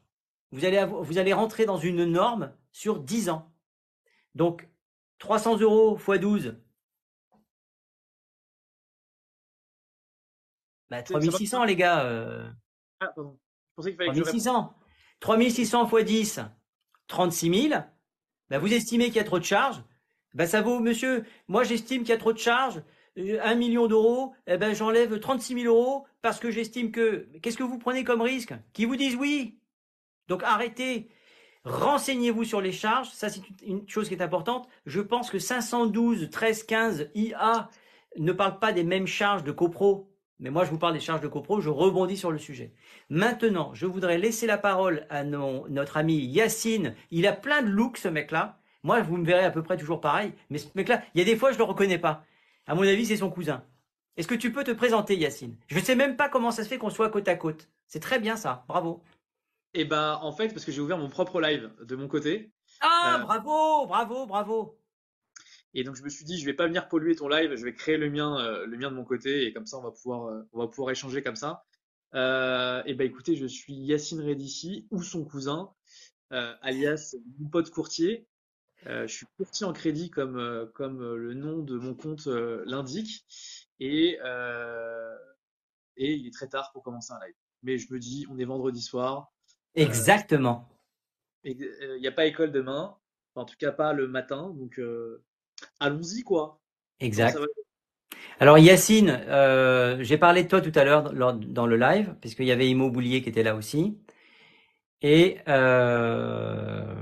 Vous 0.51 0.65
allez, 0.65 0.83
vous 0.83 1.19
allez 1.19 1.31
rentrer 1.31 1.67
dans 1.67 1.77
une 1.77 2.05
norme 2.05 2.55
sur 2.71 3.01
10 3.01 3.29
ans. 3.29 3.53
Donc, 4.33 4.67
300 5.19 5.59
euros 5.59 5.95
x 5.95 6.19
12. 6.19 6.57
Bah, 10.89 11.03
3600, 11.03 11.65
les 11.65 11.75
gars. 11.75 12.03
Euh... 12.03 12.49
Ah, 12.99 13.09
pardon. 13.15 13.39
Je 13.69 13.75
pensais 13.75 13.89
qu'il 13.91 13.97
fallait 13.97 14.19
3600. 14.19 14.73
3600 15.19 15.87
x 15.87 16.03
10, 16.03 16.39
36 17.07 17.69
000. 17.69 17.83
Bah, 18.49 18.59
vous 18.59 18.73
estimez 18.73 19.05
qu'il 19.05 19.15
y 19.15 19.19
a 19.19 19.23
trop 19.23 19.39
de 19.39 19.45
charges? 19.45 19.83
Bah, 20.33 20.47
ça 20.47 20.61
vaut, 20.61 20.79
monsieur, 20.79 21.25
moi 21.47 21.63
j'estime 21.63 22.01
qu'il 22.01 22.09
y 22.09 22.13
a 22.13 22.17
trop 22.17 22.33
de 22.33 22.39
charges. 22.39 22.81
1 23.15 23.21
euh, 23.21 23.55
million 23.55 23.87
d'euros, 23.87 24.33
eh 24.47 24.57
ben, 24.57 24.73
j'enlève 24.73 25.19
36 25.19 25.61
000 25.61 25.75
euros 25.75 26.05
parce 26.21 26.39
que 26.39 26.49
j'estime 26.49 26.91
que. 26.91 27.27
Qu'est-ce 27.41 27.57
que 27.57 27.63
vous 27.63 27.77
prenez 27.77 28.03
comme 28.03 28.21
risque? 28.21 28.53
Qui 28.73 28.85
vous 28.85 28.95
disent 28.95 29.15
oui 29.15 29.59
Donc 30.27 30.43
arrêtez. 30.43 31.09
Renseignez-vous 31.65 32.43
sur 32.43 32.59
les 32.59 32.71
charges. 32.71 33.09
Ça, 33.11 33.29
c'est 33.29 33.41
une 33.65 33.87
chose 33.87 34.09
qui 34.09 34.15
est 34.15 34.21
importante. 34.21 34.67
Je 34.85 34.99
pense 34.99 35.29
que 35.29 35.39
512 35.39 36.29
13 36.29 36.63
15 36.63 37.11
IA 37.15 37.69
ne 38.17 38.31
parle 38.31 38.59
pas 38.59 38.73
des 38.73 38.83
mêmes 38.83 39.07
charges 39.07 39.43
de 39.43 39.51
copro. 39.51 40.12
Mais 40.43 40.49
moi, 40.49 40.65
je 40.65 40.71
vous 40.71 40.77
parle 40.77 40.93
des 40.93 40.99
charges 40.99 41.21
de 41.21 41.29
copro. 41.29 41.61
Je 41.61 41.69
rebondis 41.69 42.17
sur 42.17 42.29
le 42.29 42.37
sujet. 42.37 42.73
Maintenant, 43.09 43.73
je 43.73 43.85
voudrais 43.85 44.17
laisser 44.17 44.45
la 44.45 44.57
parole 44.57 45.07
à 45.09 45.23
notre 45.23 45.95
ami 45.95 46.17
Yacine. 46.17 46.95
Il 47.11 47.25
a 47.27 47.31
plein 47.31 47.61
de 47.61 47.69
looks, 47.69 47.97
ce 47.97 48.09
mec-là. 48.09 48.59
Moi, 48.83 49.01
vous 49.01 49.15
me 49.15 49.25
verrez 49.25 49.45
à 49.45 49.51
peu 49.51 49.63
près 49.63 49.77
toujours 49.77 50.01
pareil. 50.01 50.33
Mais 50.49 50.57
ce 50.57 50.67
mec-là, 50.75 51.01
il 51.15 51.19
y 51.19 51.21
a 51.21 51.25
des 51.25 51.37
fois, 51.37 51.53
je 51.53 51.57
le 51.57 51.63
reconnais 51.63 51.97
pas. 51.97 52.25
À 52.67 52.75
mon 52.75 52.81
avis, 52.81 53.05
c'est 53.05 53.15
son 53.15 53.29
cousin. 53.29 53.63
Est-ce 54.17 54.27
que 54.27 54.35
tu 54.35 54.51
peux 54.51 54.65
te 54.65 54.71
présenter, 54.71 55.15
Yacine? 55.15 55.55
Je 55.67 55.79
ne 55.79 55.83
sais 55.83 55.95
même 55.95 56.17
pas 56.17 56.27
comment 56.27 56.51
ça 56.51 56.65
se 56.65 56.67
fait 56.67 56.77
qu'on 56.77 56.89
soit 56.89 57.09
côte 57.09 57.29
à 57.29 57.35
côte. 57.35 57.69
C'est 57.87 58.01
très 58.01 58.19
bien 58.19 58.35
ça. 58.35 58.65
Bravo. 58.67 59.01
Eh 59.73 59.85
ben, 59.85 60.19
en 60.21 60.33
fait, 60.33 60.49
parce 60.49 60.65
que 60.65 60.73
j'ai 60.73 60.81
ouvert 60.81 60.97
mon 60.97 61.07
propre 61.07 61.39
live 61.39 61.71
de 61.81 61.95
mon 61.95 62.09
côté. 62.09 62.51
Ah, 62.81 63.15
euh, 63.15 63.23
bravo, 63.23 63.87
bravo, 63.87 64.25
bravo. 64.25 64.77
Et 65.73 65.83
donc 65.83 65.95
je 65.95 66.03
me 66.03 66.09
suis 66.09 66.25
dit, 66.25 66.39
je 66.39 66.45
vais 66.45 66.53
pas 66.53 66.67
venir 66.67 66.87
polluer 66.87 67.15
ton 67.15 67.27
live, 67.27 67.55
je 67.55 67.63
vais 67.63 67.73
créer 67.73 67.97
le 67.97 68.09
mien, 68.09 68.39
euh, 68.39 68.65
le 68.65 68.77
mien 68.77 68.91
de 68.91 68.95
mon 68.95 69.03
côté, 69.03 69.45
et 69.45 69.53
comme 69.53 69.65
ça 69.65 69.77
on 69.77 69.81
va 69.81 69.91
pouvoir, 69.91 70.27
euh, 70.27 70.43
on 70.53 70.59
va 70.59 70.67
pouvoir 70.67 70.91
échanger 70.91 71.23
comme 71.23 71.35
ça. 71.35 71.63
et 72.13 72.93
ben 72.93 73.01
écoutez, 73.01 73.35
je 73.35 73.45
suis 73.47 73.73
Yacine 73.73 74.21
Redici 74.21 74.87
ou 74.91 75.01
son 75.01 75.25
cousin, 75.25 75.71
alias 76.29 77.15
mon 77.39 77.49
pote 77.49 77.69
courtier. 77.69 78.27
je 78.85 79.07
suis 79.07 79.25
courtier 79.37 79.65
en 79.65 79.73
crédit 79.73 80.09
comme 80.09 80.69
comme 80.73 81.15
le 81.15 81.33
nom 81.33 81.59
de 81.59 81.77
mon 81.77 81.95
compte 81.95 82.27
l'indique, 82.27 83.25
et 83.79 84.19
et 85.95 86.13
il 86.13 86.27
est 86.27 86.33
très 86.33 86.47
tard 86.47 86.71
pour 86.73 86.83
commencer 86.83 87.13
un 87.13 87.25
live. 87.25 87.35
Mais 87.63 87.77
je 87.77 87.93
me 87.93 87.99
dis, 87.99 88.27
on 88.29 88.37
est 88.37 88.45
vendredi 88.45 88.81
soir, 88.81 89.33
Exactement. 89.75 90.69
Il 91.43 91.57
n'y 91.99 92.07
a 92.07 92.11
pas 92.11 92.25
école 92.25 92.51
demain, 92.51 92.95
en 93.35 93.45
tout 93.45 93.55
cas 93.57 93.71
pas 93.71 93.93
le 93.93 94.07
matin, 94.07 94.53
donc 94.55 94.79
euh, 94.79 95.23
allons-y 95.79 96.23
quoi. 96.23 96.59
Exact. 96.99 97.37
Alors 98.39 98.57
Yacine, 98.57 99.21
euh, 99.27 99.97
j'ai 100.01 100.17
parlé 100.17 100.43
de 100.43 100.47
toi 100.47 100.61
tout 100.61 100.71
à 100.75 100.83
l'heure 100.83 101.13
dans 101.13 101.67
le 101.67 101.77
live, 101.77 102.15
puisqu'il 102.21 102.45
y 102.45 102.51
avait 102.51 102.69
Immobilier 102.69 103.21
qui 103.21 103.29
était 103.29 103.43
là 103.43 103.55
aussi. 103.55 103.97
Et 105.01 105.37
euh, 105.47 106.95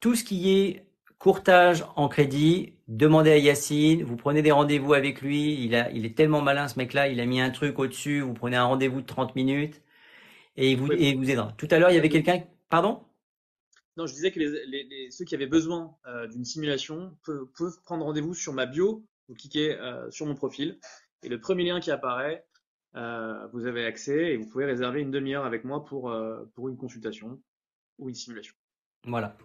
tout 0.00 0.14
ce 0.14 0.24
qui 0.24 0.50
est 0.50 0.84
courtage 1.18 1.84
en 1.96 2.08
crédit, 2.08 2.74
demandez 2.86 3.32
à 3.32 3.38
Yacine, 3.38 4.04
vous 4.04 4.16
prenez 4.16 4.42
des 4.42 4.52
rendez-vous 4.52 4.94
avec 4.94 5.20
lui, 5.20 5.64
il, 5.64 5.74
a, 5.74 5.90
il 5.90 6.06
est 6.06 6.16
tellement 6.16 6.40
malin 6.42 6.68
ce 6.68 6.78
mec-là, 6.78 7.08
il 7.08 7.20
a 7.20 7.26
mis 7.26 7.40
un 7.40 7.50
truc 7.50 7.78
au-dessus, 7.78 8.20
vous 8.20 8.34
prenez 8.34 8.56
un 8.56 8.64
rendez-vous 8.64 9.00
de 9.00 9.06
30 9.06 9.34
minutes 9.34 9.82
et 10.56 10.72
il 10.72 10.78
vous, 10.78 10.92
et 10.92 11.14
vous 11.16 11.30
aidera. 11.30 11.52
Tout 11.58 11.68
à 11.72 11.78
l'heure, 11.80 11.90
il 11.90 11.96
y 11.96 11.98
avait 11.98 12.10
quelqu'un. 12.10 12.44
Pardon? 12.70 13.07
Non, 13.98 14.06
je 14.06 14.14
disais 14.14 14.30
que 14.30 14.38
les, 14.38 15.10
ceux 15.10 15.24
qui 15.24 15.34
avaient 15.34 15.48
besoin 15.48 15.96
euh, 16.06 16.28
d'une 16.28 16.44
simulation 16.44 17.16
peuvent, 17.24 17.82
prendre 17.82 18.04
rendez-vous 18.04 18.32
sur 18.32 18.52
ma 18.52 18.64
bio. 18.64 19.04
Vous 19.28 19.34
cliquez 19.34 19.74
euh, 19.74 20.08
sur 20.12 20.24
mon 20.24 20.36
profil 20.36 20.78
et 21.24 21.28
le 21.28 21.40
premier 21.40 21.64
lien 21.64 21.80
qui 21.80 21.90
apparaît, 21.90 22.46
euh, 22.94 23.44
vous 23.52 23.66
avez 23.66 23.84
accès 23.84 24.32
et 24.32 24.36
vous 24.36 24.46
pouvez 24.46 24.66
réserver 24.66 25.00
une 25.00 25.10
demi-heure 25.10 25.44
avec 25.44 25.64
moi 25.64 25.84
pour, 25.84 26.14
pour 26.54 26.68
une 26.68 26.76
consultation 26.76 27.40
ou 27.98 28.08
une 28.08 28.14
simulation. 28.14 28.54
Voilà. 29.04 29.36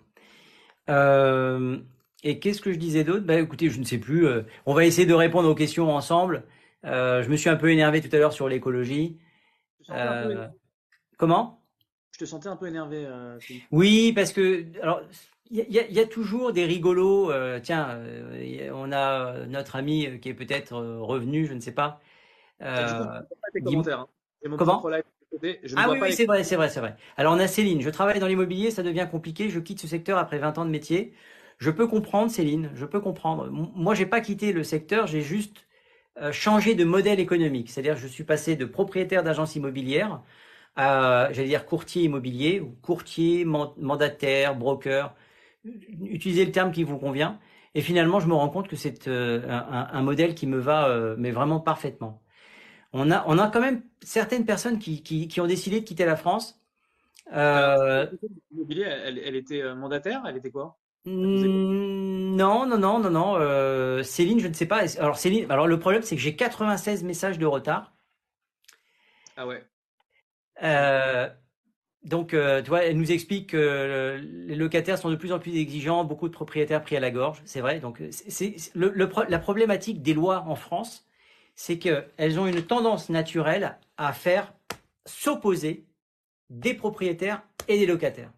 et 2.24 2.39
qu'est-ce 2.39 2.62
que 2.62 2.72
je 2.72 2.78
disais 2.78 3.04
d'autre? 3.04 3.26
Bah 3.26 3.39
écoutez, 3.39 3.72
je 3.72 3.80
ne 3.80 3.86
sais 3.86 3.97
plus. 3.97 4.28
on 4.68 4.76
va 4.76 4.86
essayer 4.86 5.08
de 5.08 5.16
répondre 5.16 5.49
aux 5.49 5.56
questions 5.56 5.89
ensemble. 5.89 6.45
je 6.84 7.28
me 7.28 7.36
suis 7.38 7.49
un 7.49 7.56
peu 7.56 7.72
énervé 7.72 8.01
tout 8.01 8.16
à 8.16 8.20
l'heure 8.20 8.34
sur 8.34 8.47
l'écologie. 8.47 9.18
Comment? 11.18 11.62
Je 12.14 12.20
te 12.20 12.26
sentais 12.26 12.47
un 12.47 12.55
peu 12.55 12.68
énervé. 12.68 13.05
Euh, 13.07 13.39
oui, 13.72 14.14
parce 14.14 14.32
que 14.32 14.66
alors 14.82 15.01
il 15.49 15.66
y, 15.70 15.99
a 15.99 16.05
toujours 16.05 16.53
des 16.53 16.66
rigolos. 16.66 17.32
Euh, 17.32 17.59
tiens, 17.61 17.89
euh, 17.89 18.72
on 18.74 18.91
a 18.91 19.45
notre 19.47 19.76
ami 19.76 20.20
qui 20.20 20.30
est 20.30 20.34
peut-être 20.34 20.76
revenu, 20.76 21.47
je 21.47 21.53
ne 21.53 21.59
sais 21.59 21.72
pas. 21.72 22.01
pas 22.59 23.26
tes 23.51 23.61
commentaires. 23.61 24.01
Hein. 24.01 24.55
Comment? 24.57 24.84
ah 25.76 25.89
oui, 25.89 25.97
oui 26.01 26.14
c'est 26.14 26.26
vrai, 26.26 26.43
c'est 26.43 26.55
vrai, 26.55 26.70
c'est 26.70 26.80
vrai. 26.80 26.95
Alors 27.18 27.34
on 27.34 27.39
a 27.39 27.47
Céline. 27.47 27.82
Je 27.82 27.89
travaille 27.89 28.20
dans 28.20 28.28
l'immobilier, 28.28 28.70
ça 28.70 28.84
devient 28.84 29.07
compliqué. 29.09 29.49
Je 29.49 29.59
quitte 29.59 29.80
ce 29.80 29.88
secteur 29.88 30.20
après 30.20 30.38
20 30.38 30.59
ans 30.59 30.66
de 30.66 30.70
métier. 30.70 31.14
Je 31.57 31.72
peux 31.72 31.88
comprendre, 31.88 32.30
Céline. 32.30 32.70
Je 32.76 32.86
peux 32.86 32.99
comprendre. 32.99 33.49
Moi, 33.49 33.95
j'ai 33.95 34.05
pas 34.05 34.22
quitté 34.22 34.53
le 34.53 34.64
secteur. 34.64 35.07
J'ai 35.07 35.22
juste 35.22 35.66
changé 36.32 36.76
de 36.76 36.84
modèle 36.84 37.20
économique. 37.20 37.72
C'est-à-dire, 37.72 37.97
je 37.97 38.05
suis 38.05 38.24
passé 38.24 38.55
de 38.55 38.66
propriétaire 38.66 39.24
d'agence 39.24 39.55
immobilière 39.55 40.22
j'allais 40.78 41.48
dire 41.48 41.66
courtier 41.66 42.04
immobilier 42.04 42.60
ou 42.60 42.76
courtier, 42.82 43.46
mandataire, 43.46 44.56
broker. 44.56 45.16
Utilisez 45.66 46.46
le 46.46 46.52
terme 46.52 46.72
qui 46.72 46.84
vous 46.84 46.98
convient. 46.98 47.40
Et 47.76 47.82
finalement, 47.82 48.20
je 48.20 48.28
me 48.28 48.34
rends 48.34 48.50
compte 48.50 48.68
que 48.68 48.76
c'est 48.76 49.08
euh, 49.08 49.42
un, 49.50 50.02
modèle 50.04 50.36
qui 50.36 50.46
me 50.46 50.58
va, 50.58 50.88
euh, 50.90 51.16
mais 51.18 51.32
vraiment 51.32 51.60
parfaitement. 51.60 52.22
On 52.92 53.10
a, 53.10 53.24
on 53.28 53.40
a 53.40 53.50
quand 53.50 53.62
même 53.62 53.82
certaines 54.04 54.46
personnes 54.46 54.78
qui, 54.78 55.02
qui, 55.02 55.42
ont 55.42 55.48
décidé 55.48 55.80
de 55.80 55.86
quitter 55.86 56.06
la 56.06 56.16
France. 56.16 56.62
Euh, 57.34 58.06
elle, 58.70 59.18
elle, 59.18 59.36
était 59.36 59.74
mandataire? 59.74 60.22
Elle 60.28 60.38
était 60.38 60.52
quoi? 60.52 60.78
Non, 61.06 62.68
non, 62.68 62.78
non, 62.78 63.00
non, 63.00 63.10
non. 63.10 64.04
Céline, 64.04 64.40
je 64.40 64.48
ne 64.48 64.54
sais 64.54 64.68
pas. 64.68 64.84
Alors 65.00 65.18
Céline, 65.18 65.50
alors 65.50 65.66
le 65.66 65.80
problème, 65.80 66.04
c'est 66.04 66.16
que 66.16 66.22
j'ai 66.22 66.36
96 66.36 67.04
messages 67.04 67.40
de 67.40 67.48
retard. 67.48 67.94
Ah 69.36 69.48
ouais. 69.48 69.64
Euh, 70.64 71.30
donc, 72.03 72.34
euh, 72.34 72.61
tu 72.61 72.70
vois, 72.70 72.84
elle 72.84 72.97
nous 72.97 73.11
explique 73.11 73.51
que 73.51 74.20
les 74.22 74.55
locataires 74.55 74.97
sont 74.97 75.09
de 75.09 75.16
plus 75.16 75.32
en 75.32 75.39
plus 75.39 75.55
exigeants, 75.55 76.03
beaucoup 76.03 76.28
de 76.28 76.34
propriétaires 76.34 76.82
pris 76.82 76.97
à 76.97 76.99
la 76.99 77.11
gorge, 77.11 77.41
c'est 77.45 77.61
vrai. 77.61 77.80
Donc, 77.80 78.01
la 78.76 79.39
problématique 79.39 80.01
des 80.01 80.14
lois 80.14 80.43
en 80.47 80.55
France, 80.55 81.07
c'est 81.55 81.80
qu'elles 81.80 82.39
ont 82.39 82.47
une 82.47 82.64
tendance 82.64 83.09
naturelle 83.09 83.78
à 83.97 84.11
faire 84.11 84.53
s'opposer 85.05 85.86
des 86.49 86.74
propriétaires 86.74 87.41
et 87.68 87.78
des 87.78 87.86
locataires. 87.86 88.32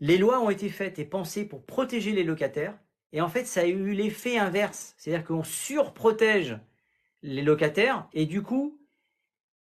Les 0.00 0.16
lois 0.16 0.40
ont 0.40 0.50
été 0.50 0.70
faites 0.70 0.98
et 0.98 1.04
pensées 1.04 1.44
pour 1.44 1.66
protéger 1.66 2.12
les 2.12 2.24
locataires, 2.24 2.78
et 3.12 3.20
en 3.20 3.28
fait, 3.28 3.44
ça 3.44 3.60
a 3.60 3.66
eu 3.66 3.92
l'effet 3.92 4.38
inverse, 4.38 4.94
c'est-à-dire 4.96 5.26
qu'on 5.26 5.42
surprotège 5.42 6.58
les 7.22 7.42
locataires, 7.42 8.08
et 8.14 8.24
du 8.24 8.42
coup, 8.42 8.77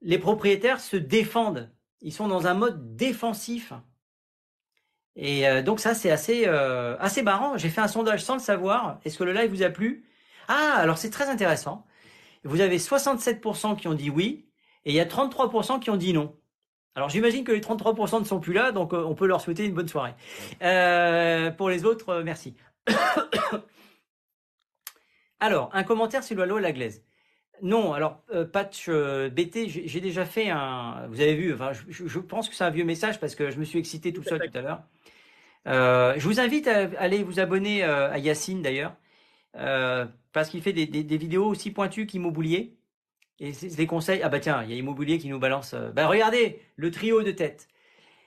les 0.02 0.20
propriétaires 0.20 0.80
se 0.80 0.98
défendent. 0.98 1.72
Ils 2.02 2.14
sont 2.14 2.28
dans 2.28 2.48
un 2.48 2.54
mode 2.54 2.96
défensif. 2.96 3.74
Et 5.16 5.48
euh, 5.48 5.64
donc 5.64 5.80
ça, 5.80 5.96
c'est 5.96 6.12
assez, 6.12 6.44
euh, 6.48 6.96
assez 7.00 7.24
marrant. 7.24 7.58
J'ai 7.58 7.70
fait 7.70 7.82
un 7.82 7.88
sondage 7.88 8.24
sans 8.24 8.36
le 8.36 8.40
savoir. 8.40 9.00
Est-ce 9.04 9.18
que 9.18 9.24
le 9.24 9.34
live 9.34 9.50
vous 9.50 9.64
a 9.64 9.70
plu? 9.70 10.06
Ah, 10.48 10.76
alors 10.78 10.98
c'est 10.98 11.10
très 11.10 11.28
intéressant. 11.30 11.86
Vous 12.44 12.62
avez 12.62 12.78
67% 12.78 13.76
qui 13.76 13.88
ont 13.88 13.96
dit 13.96 14.10
oui 14.10 14.48
et 14.86 14.92
il 14.92 14.96
y 14.96 15.00
a 15.00 15.06
33% 15.06 15.80
qui 15.80 15.90
ont 15.90 15.98
dit 15.98 16.14
non. 16.14 16.36
Alors 16.96 17.10
j'imagine 17.10 17.44
que 17.44 17.52
les 17.52 17.62
33% 17.62 18.22
ne 18.22 18.26
sont 18.26 18.40
plus 18.40 18.54
là, 18.54 18.72
donc 18.72 18.94
euh, 18.94 19.04
on 19.04 19.16
peut 19.16 19.28
leur 19.28 19.42
souhaiter 19.42 19.66
une 19.66 19.74
bonne 19.74 19.88
soirée. 19.88 20.14
pour 21.58 21.70
les 21.70 21.86
autres, 21.86 22.22
merci. 22.24 22.56
alors, 25.40 25.70
un 25.74 25.84
commentaire 25.84 26.24
sur 26.24 26.38
la 26.38 26.46
loi 26.46 26.62
Laglaise. 26.62 27.07
Non, 27.62 27.94
alors 27.94 28.24
euh, 28.34 28.46
patch 28.46 28.88
euh, 28.90 29.30
BT, 29.30 29.68
j'ai 29.68 30.02
déjà 30.02 30.26
fait 30.26 30.50
un. 30.50 31.08
Vous 31.10 31.22
avez 31.22 31.36
vu, 31.36 31.54
enfin, 31.54 31.72
je, 31.74 32.20
pense 32.20 32.50
que 32.50 32.56
c'est 32.56 32.64
un 32.64 32.70
vieux 32.70 32.84
message 32.84 33.20
parce 33.20 33.36
que 33.36 33.50
je 33.52 33.60
me 33.60 33.66
suis 33.66 33.80
excité 33.80 34.14
tout 34.14 34.24
seul 34.24 34.40
tout 34.40 34.58
à 34.58 34.62
l'heure. 34.62 34.84
Euh, 35.68 36.14
je 36.18 36.28
vous 36.28 36.40
invite 36.40 36.68
à 36.68 36.90
aller 37.00 37.24
vous 37.24 37.40
abonner 37.40 37.84
à 37.84 38.18
Yacine 38.18 38.62
d'ailleurs. 38.62 38.96
parce 39.54 40.50
qu'il 40.50 40.62
fait 40.62 40.74
des, 40.74 40.86
des- 40.86 41.04
des 41.04 41.18
vidéos 41.18 41.46
aussi 41.48 41.72
pointues 41.72 42.06
qu'Immobilier. 42.06 42.76
Et 43.40 43.54
c'est 43.54 43.76
des 43.76 43.88
conseils. 43.88 44.22
Ah 44.24 44.30
bah 44.30 44.40
tiens, 44.40 44.64
il 44.64 44.72
y 44.72 44.74
a 44.74 44.78
Immobilier 44.78 45.20
qui 45.20 45.30
nous 45.30 45.40
balance. 45.40 45.76
bah 45.94 46.08
regardez, 46.08 46.62
le 46.76 46.92
trio 46.92 47.24
de 47.24 47.32
tête. 47.32 47.68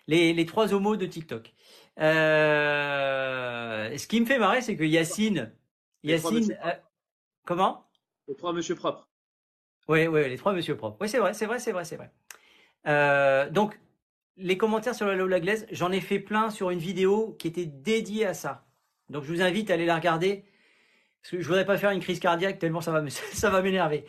Les, 0.06 0.32
les 0.32 0.46
trois 0.46 0.72
homos 0.74 0.96
de 0.96 1.06
TikTok. 1.06 1.52
Ce 1.98 2.06
qui 4.06 4.20
me 4.20 4.26
fait 4.26 4.38
marrer, 4.38 4.60
c'est 4.60 4.76
que 4.76 4.84
Yacine. 4.84 5.52
Yacine. 6.02 6.56
comment? 7.44 7.86
Les 8.28 8.36
trois 8.36 8.52
monsieur 8.52 8.74
propres. 8.74 9.09
Oui, 9.90 10.06
oui, 10.06 10.28
les 10.28 10.36
trois 10.36 10.52
monsieur 10.52 10.76
propres. 10.76 10.98
Oui, 11.00 11.08
c'est 11.08 11.18
vrai, 11.18 11.34
c'est 11.34 11.46
vrai, 11.46 11.58
c'est 11.58 11.72
vrai, 11.72 11.84
c'est 11.84 11.96
vrai. 11.96 12.12
Euh, 12.86 13.50
donc, 13.50 13.80
les 14.36 14.56
commentaires 14.56 14.94
sur 14.94 15.04
la 15.04 15.16
Lola 15.16 15.40
Glaise, 15.40 15.66
j'en 15.72 15.90
ai 15.90 16.00
fait 16.00 16.20
plein 16.20 16.50
sur 16.50 16.70
une 16.70 16.78
vidéo 16.78 17.34
qui 17.40 17.48
était 17.48 17.66
dédiée 17.66 18.24
à 18.24 18.32
ça. 18.32 18.64
Donc, 19.08 19.24
je 19.24 19.32
vous 19.32 19.42
invite 19.42 19.68
à 19.68 19.74
aller 19.74 19.86
la 19.86 19.96
regarder. 19.96 20.44
Parce 21.20 21.32
que 21.32 21.40
je 21.40 21.46
voudrais 21.48 21.66
pas 21.66 21.76
faire 21.76 21.90
une 21.90 21.98
crise 21.98 22.20
cardiaque 22.20 22.60
tellement 22.60 22.80
ça 22.80 22.92
va 22.92 23.62
m'énerver. 23.62 24.06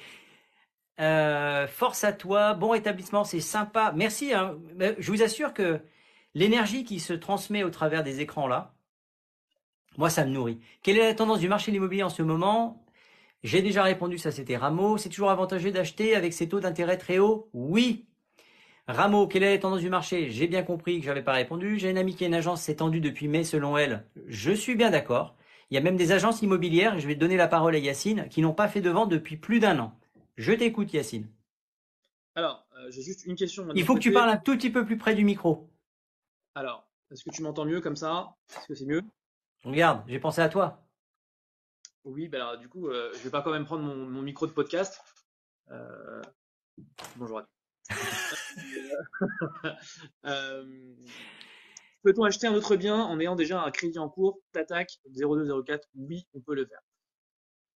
Euh, 0.99 1.65
force 1.67 2.03
à 2.03 2.13
toi, 2.13 2.53
bon 2.53 2.69
rétablissement, 2.69 3.23
c'est 3.23 3.39
sympa. 3.39 3.91
Merci. 3.95 4.33
hein. 4.35 4.59
Je 4.99 5.11
vous 5.11 5.23
assure 5.23 5.51
que 5.51 5.81
l'énergie 6.35 6.83
qui 6.83 6.99
se 6.99 7.13
transmet 7.13 7.63
au 7.63 7.71
travers 7.71 8.03
des 8.03 8.21
écrans 8.21 8.47
là, 8.47 8.75
moi, 9.97 10.11
ça 10.11 10.25
me 10.25 10.31
nourrit. 10.31 10.59
Quelle 10.83 10.97
est 10.97 11.07
la 11.07 11.15
tendance 11.15 11.39
du 11.39 11.49
marché 11.49 11.71
de 11.71 11.75
l'immobilier 11.75 12.03
en 12.03 12.09
ce 12.09 12.21
moment? 12.21 12.85
J'ai 13.43 13.61
déjà 13.61 13.83
répondu, 13.83 14.17
ça 14.17 14.31
c'était 14.31 14.57
Rameau. 14.57 14.97
C'est 14.97 15.09
toujours 15.09 15.31
avantageux 15.31 15.71
d'acheter 15.71 16.15
avec 16.15 16.33
ces 16.33 16.47
taux 16.47 16.59
d'intérêt 16.59 16.97
très 16.97 17.19
hauts? 17.19 17.49
Oui. 17.53 18.07
Rameau, 18.87 19.27
quelle 19.27 19.43
est 19.43 19.53
la 19.53 19.59
tendance 19.59 19.81
du 19.81 19.89
marché? 19.89 20.29
J'ai 20.31 20.47
bien 20.47 20.63
compris 20.63 20.99
que 20.99 21.05
j'avais 21.05 21.23
pas 21.23 21.33
répondu. 21.33 21.79
J'ai 21.79 21.89
une 21.89 21.97
amie 21.97 22.15
qui 22.15 22.23
a 22.23 22.27
une 22.27 22.33
agence, 22.33 22.61
c'est 22.61 22.75
tendu 22.75 22.99
depuis 22.99 23.27
mai 23.27 23.43
selon 23.43 23.77
elle. 23.77 24.05
Je 24.27 24.51
suis 24.51 24.75
bien 24.75 24.89
d'accord. 24.91 25.35
Il 25.69 25.75
y 25.75 25.77
a 25.77 25.81
même 25.81 25.95
des 25.95 26.11
agences 26.11 26.41
immobilières, 26.41 26.95
et 26.95 26.99
je 26.99 27.07
vais 27.07 27.15
donner 27.15 27.37
la 27.37 27.47
parole 27.47 27.75
à 27.75 27.77
Yacine, 27.77 28.27
qui 28.29 28.41
n'ont 28.41 28.53
pas 28.53 28.67
fait 28.67 28.81
de 28.81 28.89
vente 28.89 29.09
depuis 29.09 29.37
plus 29.37 29.59
d'un 29.59 29.79
an. 29.79 29.97
Je 30.35 30.51
t'écoute 30.51 30.91
Yacine. 30.91 31.29
Alors, 32.35 32.65
euh, 32.77 32.91
j'ai 32.91 33.01
juste 33.01 33.25
une 33.25 33.35
question. 33.35 33.65
Il 33.75 33.85
faut 33.85 33.95
que 33.95 33.99
tu 33.99 34.11
parles 34.11 34.29
un 34.29 34.37
tout 34.37 34.57
petit 34.57 34.69
peu 34.69 34.85
plus 34.85 34.97
près 34.97 35.15
du 35.15 35.23
micro. 35.23 35.69
Alors, 36.55 36.85
est-ce 37.09 37.23
que 37.23 37.29
tu 37.29 37.41
m'entends 37.41 37.65
mieux 37.65 37.79
comme 37.79 37.95
ça? 37.95 38.35
Est-ce 38.49 38.67
que 38.67 38.75
c'est 38.75 38.85
mieux? 38.85 39.01
Regarde, 39.63 40.03
j'ai 40.07 40.19
pensé 40.19 40.41
à 40.41 40.49
toi. 40.49 40.83
Oui, 42.03 42.27
bah 42.27 42.37
alors 42.37 42.57
du 42.57 42.67
coup, 42.67 42.87
euh, 42.87 43.11
je 43.13 43.19
vais 43.19 43.29
pas 43.29 43.41
quand 43.41 43.51
même 43.51 43.65
prendre 43.65 43.83
mon, 43.83 44.21
micro 44.21 44.47
de 44.47 44.51
podcast. 44.51 45.01
Euh, 45.69 46.21
Bonjour 47.15 47.39
à. 47.39 47.47
Euh, 50.25 50.95
Peut-on 52.03 52.23
acheter 52.23 52.47
un 52.47 52.55
autre 52.55 52.75
bien 52.75 52.95
en 52.95 53.19
ayant 53.19 53.35
déjà 53.35 53.63
un 53.63 53.69
crédit 53.69 53.99
en 53.99 54.09
cours? 54.09 54.39
T'attaques 54.51 54.99
0204 55.15 55.87
Oui, 55.95 56.27
on 56.33 56.41
peut 56.41 56.55
le 56.55 56.65
faire. 56.65 56.81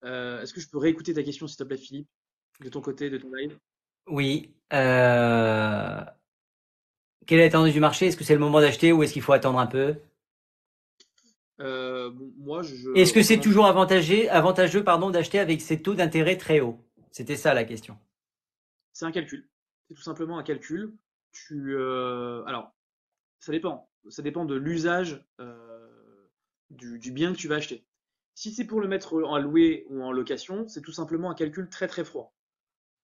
Euh, 0.03 0.41
Est-ce 0.41 0.53
que 0.53 0.61
je 0.61 0.69
peux 0.69 0.77
réécouter 0.77 1.13
ta 1.13 1.23
question, 1.23 1.47
s'il 1.47 1.57
te 1.57 1.63
plaît, 1.63 1.77
Philippe, 1.77 2.07
de 2.59 2.69
ton 2.69 2.81
côté, 2.81 3.09
de 3.09 3.17
ton 3.17 3.33
live? 3.33 3.57
Oui. 4.07 4.53
Quelle 4.69 4.79
est 7.29 7.45
la 7.45 7.49
tendance 7.49 7.73
du 7.73 7.79
marché? 7.79 8.07
Est-ce 8.07 8.17
que 8.17 8.23
c'est 8.23 8.35
le 8.35 8.39
moment 8.39 8.61
d'acheter 8.61 8.91
ou 8.91 9.01
est-ce 9.01 9.13
qu'il 9.13 9.23
faut 9.23 9.33
attendre 9.33 9.59
un 9.59 9.67
peu? 9.67 9.95
Euh, 11.61 12.09
bon, 12.09 12.31
Moi, 12.37 12.61
je. 12.63 12.75
je 12.75 12.91
Est-ce 12.95 13.13
que 13.13 13.23
c'est 13.23 13.39
toujours 13.39 13.65
avantageux, 13.65 14.29
avantageux 14.31 14.83
pardon, 14.83 15.09
d'acheter 15.09 15.39
avec 15.39 15.61
ces 15.61 15.81
taux 15.81 15.95
d'intérêt 15.95 16.37
très 16.37 16.59
hauts? 16.59 16.79
C'était 17.11 17.35
ça 17.35 17.53
la 17.53 17.63
question. 17.63 17.97
C'est 18.93 19.05
un 19.05 19.11
calcul. 19.11 19.49
C'est 19.87 19.93
tout 19.95 20.01
simplement 20.01 20.37
un 20.37 20.43
calcul. 20.43 20.93
Tu, 21.31 21.75
euh, 21.75 22.43
alors, 22.45 22.73
ça 23.39 23.51
dépend. 23.51 23.89
Ça 24.09 24.21
dépend 24.21 24.45
de 24.45 24.55
l'usage 24.55 25.23
euh, 25.39 26.27
du, 26.69 26.99
du 26.99 27.11
bien 27.11 27.31
que 27.33 27.37
tu 27.37 27.47
vas 27.47 27.55
acheter. 27.55 27.85
Si 28.33 28.51
c'est 28.51 28.65
pour 28.65 28.81
le 28.81 28.87
mettre 28.87 29.13
en 29.13 29.37
louer 29.37 29.85
ou 29.89 30.01
en 30.03 30.11
location, 30.11 30.67
c'est 30.67 30.81
tout 30.81 30.91
simplement 30.91 31.29
un 31.29 31.35
calcul 31.35 31.69
très 31.69 31.87
très 31.87 32.03
froid. 32.03 32.33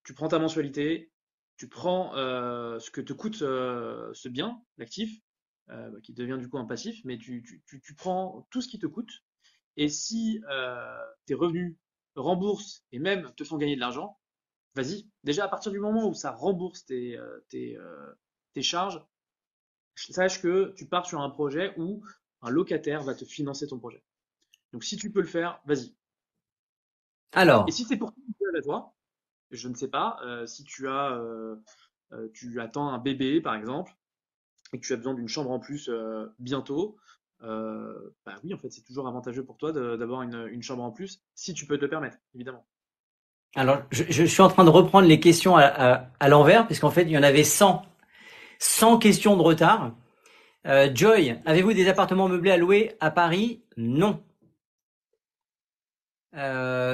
Tu 0.04 0.14
prends 0.14 0.30
ta 0.30 0.40
mensualité, 0.40 1.12
tu 1.58 1.68
prends 1.68 2.14
ce 2.14 2.90
que 2.90 3.02
te 3.02 3.14
coûte 3.14 3.36
ce 3.36 4.30
bien, 4.30 4.62
l'actif, 4.78 5.22
euh, 5.70 6.00
qui 6.02 6.14
devient 6.14 6.38
du 6.40 6.50
coup 6.50 6.58
un 6.58 6.66
passif, 6.66 7.02
mais 7.04 7.18
tu, 7.18 7.44
tu, 7.44 7.62
tu, 7.66 7.82
tu 7.82 7.96
prends 7.96 8.48
tout 8.52 8.62
ce 8.62 8.68
qui 8.68 8.80
te 8.80 8.88
coûte. 8.88 9.24
Et 9.76 9.90
si 9.90 10.42
euh, 10.50 10.98
tes 11.26 11.34
revenus 11.34 11.76
remboursent 12.16 12.84
et 12.92 13.00
même 13.00 13.32
te 13.36 13.44
font 13.44 13.58
gagner 13.58 13.76
de 13.76 13.80
l'argent, 13.80 14.18
vas-y. 14.76 15.08
Déjà, 15.24 15.46
à 15.46 15.48
partir 15.48 15.72
du 15.72 15.80
moment 15.80 16.08
où 16.08 16.14
ça 16.14 16.32
rembourse 16.32 16.86
tes, 16.86 17.18
euh, 17.18 17.46
tes, 17.50 17.78
euh, 17.78 18.14
tes 18.54 18.62
charges, 18.62 19.02
sache 19.96 20.42
que 20.42 20.74
tu 20.76 20.88
pars 20.88 21.06
sur 21.06 21.22
un 21.22 21.30
projet 21.30 21.74
où 21.78 22.04
un 22.42 22.50
locataire 22.50 23.04
va 23.04 23.16
te 23.16 23.26
financer 23.26 23.68
ton 23.68 23.80
projet. 23.80 24.04
Donc, 24.74 24.84
si 24.84 24.98
tu 24.98 25.12
peux 25.12 25.22
le 25.22 25.28
faire, 25.28 25.62
vas-y. 25.66 25.96
Alors, 27.34 27.66
Et 27.68 27.72
si 27.72 27.84
c'est 27.84 27.98
pour 27.98 28.14
toi, 28.64 28.94
je 29.52 29.68
ne 29.68 29.76
sais 29.76 29.88
pas, 29.88 30.20
euh, 30.24 30.46
si 30.46 30.64
tu 30.64 30.88
as, 30.88 31.12
euh, 31.14 31.56
euh, 32.14 32.30
tu 32.34 32.60
attends 32.60 32.90
un 32.90 33.00
bébé, 33.00 33.42
par 33.42 33.56
exemple, 33.56 33.96
et 34.74 34.80
que 34.80 34.86
tu 34.86 34.94
as 34.94 34.98
besoin 34.98 35.14
d'une 35.14 35.28
chambre 35.28 35.52
en 35.52 35.60
plus 35.60 35.90
euh, 35.90 36.26
bientôt, 36.40 36.98
euh, 37.44 37.94
bah 38.26 38.36
oui, 38.44 38.54
en 38.54 38.58
fait, 38.58 38.70
c'est 38.72 38.84
toujours 38.84 39.08
avantageux 39.08 39.44
pour 39.44 39.58
toi 39.58 39.72
d'avoir 39.72 40.24
une, 40.24 40.62
chambre 40.62 40.84
en 40.84 40.92
plus, 40.92 41.22
si 41.36 41.54
tu 41.54 41.66
peux 41.66 41.78
te 41.78 41.84
le 41.84 41.90
permettre, 41.90 42.18
évidemment. 42.34 42.66
alors 43.56 43.84
je, 43.92 44.26
suis 44.26 44.42
en 44.42 44.50
train 44.50 44.64
de 44.64 44.70
reprendre 44.70 45.08
les 45.08 45.20
questions 45.20 45.56
à, 45.56 46.28
l'envers, 46.28 46.66
puisqu'en 46.66 46.92
fait, 46.92 47.04
il 47.04 47.12
y 47.12 47.18
en 47.18 47.24
avait 47.24 47.44
100. 47.44 47.84
100 48.60 48.98
questions 48.98 49.38
de 49.38 49.42
retard. 49.44 49.92
Euh, 50.66 50.90
Joy, 50.94 51.40
avez-vous 51.46 51.74
des 51.74 51.88
appartements 51.88 52.28
meublés 52.28 52.52
à 52.52 52.58
louer 52.58 52.96
à 53.00 53.12
Paris? 53.12 53.62
Non. 53.78 54.24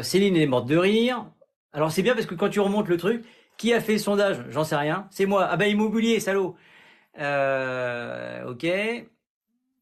Céline 0.02 0.38
est 0.38 0.46
morte 0.46 0.68
de 0.68 0.78
rire. 0.78 1.26
Alors 1.74 1.92
c'est 1.92 2.02
bien 2.02 2.14
parce 2.14 2.28
que 2.28 2.36
quand 2.36 2.50
tu 2.50 2.60
remontes 2.60 2.88
le 2.88 2.98
truc, 2.98 3.26
qui 3.58 3.74
a 3.74 3.82
fait 3.82 3.94
le 3.94 4.00
sondage? 4.00 4.44
J'en 4.50 4.64
sais 4.64 4.76
rien. 4.76 5.08
C'est 5.12 5.26
moi. 5.26 5.48
Ah 5.50 5.58
ben 5.58 5.70
immobilier, 5.70 6.20
salaud. 6.20 6.56
Euh, 7.20 8.50
ok. 8.50 8.66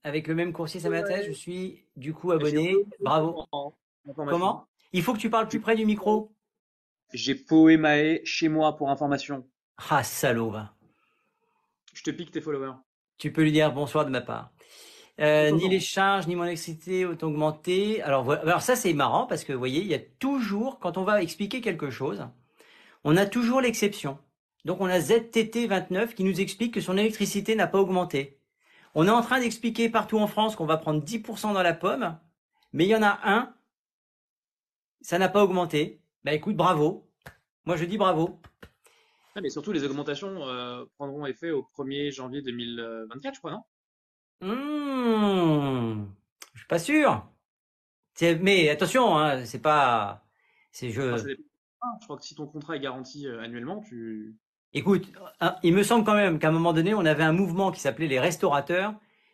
Avec 0.04 0.28
le 0.28 0.36
même 0.36 0.54
coursier, 0.54 0.80
ça 0.80 0.90
m'intéresse. 0.90 1.28
Je 1.28 1.32
suis 1.32 1.86
du 1.96 2.14
coup 2.14 2.32
abonné. 2.32 2.76
Bravo. 3.00 3.46
Comment? 4.16 4.68
Il 4.94 5.04
faut 5.04 5.14
que 5.14 5.20
tu 5.20 5.30
parles 5.30 5.48
plus 5.48 5.62
près 5.62 5.76
du 5.76 5.86
micro. 5.86 6.32
J'ai 7.14 7.36
Poemae 7.36 8.20
chez 8.24 8.50
moi 8.50 8.76
pour 8.76 8.90
information. 8.90 9.48
Ah 9.90 10.04
salaud, 10.04 10.50
va. 10.50 10.74
Je 11.94 12.04
te 12.04 12.12
pique 12.12 12.32
tes 12.32 12.42
followers. 12.42 12.74
Tu 13.18 13.32
peux 13.32 13.44
lui 13.44 13.52
dire 13.52 13.72
bonsoir 13.74 14.06
de 14.06 14.10
ma 14.10 14.22
part. 14.22 14.52
Euh, 15.20 15.52
ni 15.52 15.70
les 15.70 15.80
charges, 15.80 16.26
ni 16.26 16.36
mon 16.36 16.46
électricité 16.46 17.06
ont 17.06 17.18
augmenté. 17.22 18.02
Alors, 18.02 18.24
voilà. 18.24 18.42
Alors 18.42 18.62
ça, 18.62 18.76
c'est 18.76 18.94
marrant 18.94 19.28
parce 19.28 19.44
que, 19.44 19.54
vous 19.54 19.60
voyez, 19.60 19.82
il 19.82 19.88
y 19.88 19.94
a 19.94 20.00
toujours, 20.00 20.80
quand 20.80 20.98
on 20.98 21.04
va 21.04 21.22
expliquer 21.22 21.62
quelque 21.62 21.90
chose, 21.92 22.26
on 23.04 23.18
a 23.18 23.26
toujours 23.26 23.62
l'exception. 23.62 24.18
Donc, 24.66 24.82
on 24.82 24.86
a 24.86 25.00
ZTT29 25.00 26.14
qui 26.14 26.24
nous 26.24 26.40
explique 26.40 26.74
que 26.74 26.82
son 26.82 26.98
électricité 26.98 27.56
n'a 27.56 27.68
pas 27.68 27.80
augmenté. 27.80 28.40
On 28.94 29.08
est 29.08 29.12
en 29.12 29.22
train 29.22 29.40
d'expliquer 29.40 29.90
partout 29.90 30.20
en 30.20 30.28
France 30.28 30.56
qu'on 30.56 30.66
va 30.66 30.78
prendre 30.78 31.04
10% 31.04 31.54
dans 31.54 31.64
la 31.64 31.74
pomme, 31.74 32.18
mais 32.74 32.86
il 32.86 32.90
y 32.90 32.96
en 32.96 33.04
a 33.04 33.20
un, 33.24 33.56
ça 35.02 35.18
n'a 35.18 35.30
pas 35.30 35.44
augmenté. 35.44 36.02
Bah 36.24 36.34
écoute, 36.34 36.56
bravo. 36.56 37.10
Moi, 37.66 37.76
je 37.76 37.86
dis 37.86 37.98
bravo. 37.98 38.40
Ah, 39.36 39.42
mais 39.42 39.50
surtout, 39.50 39.72
les 39.72 39.84
augmentations 39.84 40.48
euh, 40.48 40.86
prendront 40.98 41.26
effet 41.26 41.52
au 41.52 41.64
1er 41.64 42.12
janvier 42.12 42.42
2024, 42.42 43.36
je 43.36 43.40
crois, 43.40 43.52
non? 43.52 43.64
Hmm, 44.42 46.06
je 46.54 46.60
suis 46.60 46.68
pas 46.68 46.80
sûr. 46.80 47.28
Mais 48.42 48.70
attention, 48.70 49.18
hein, 49.18 49.46
c'est 49.46 49.62
pas, 49.62 50.26
c'est 50.72 50.92
je. 50.92 51.02
Ah, 51.82 51.98
Je 52.00 52.06
crois 52.06 52.18
que 52.18 52.24
si 52.24 52.36
ton 52.36 52.46
contrat 52.46 52.76
est 52.76 52.80
garanti 52.80 53.26
euh, 53.26 53.42
annuellement, 53.42 53.82
tu. 53.82 54.36
Écoute, 54.74 55.12
il 55.64 55.74
me 55.74 55.84
semble 55.84 56.06
quand 56.06 56.16
même 56.16 56.40
qu'à 56.40 56.48
un 56.48 56.52
moment 56.52 56.72
donné, 56.74 56.94
on 56.94 57.06
avait 57.06 57.24
un 57.24 57.34
mouvement 57.34 57.72
qui 57.72 57.82
s'appelait 57.82 58.08
les 58.08 58.20
restaurateurs, 58.20 58.94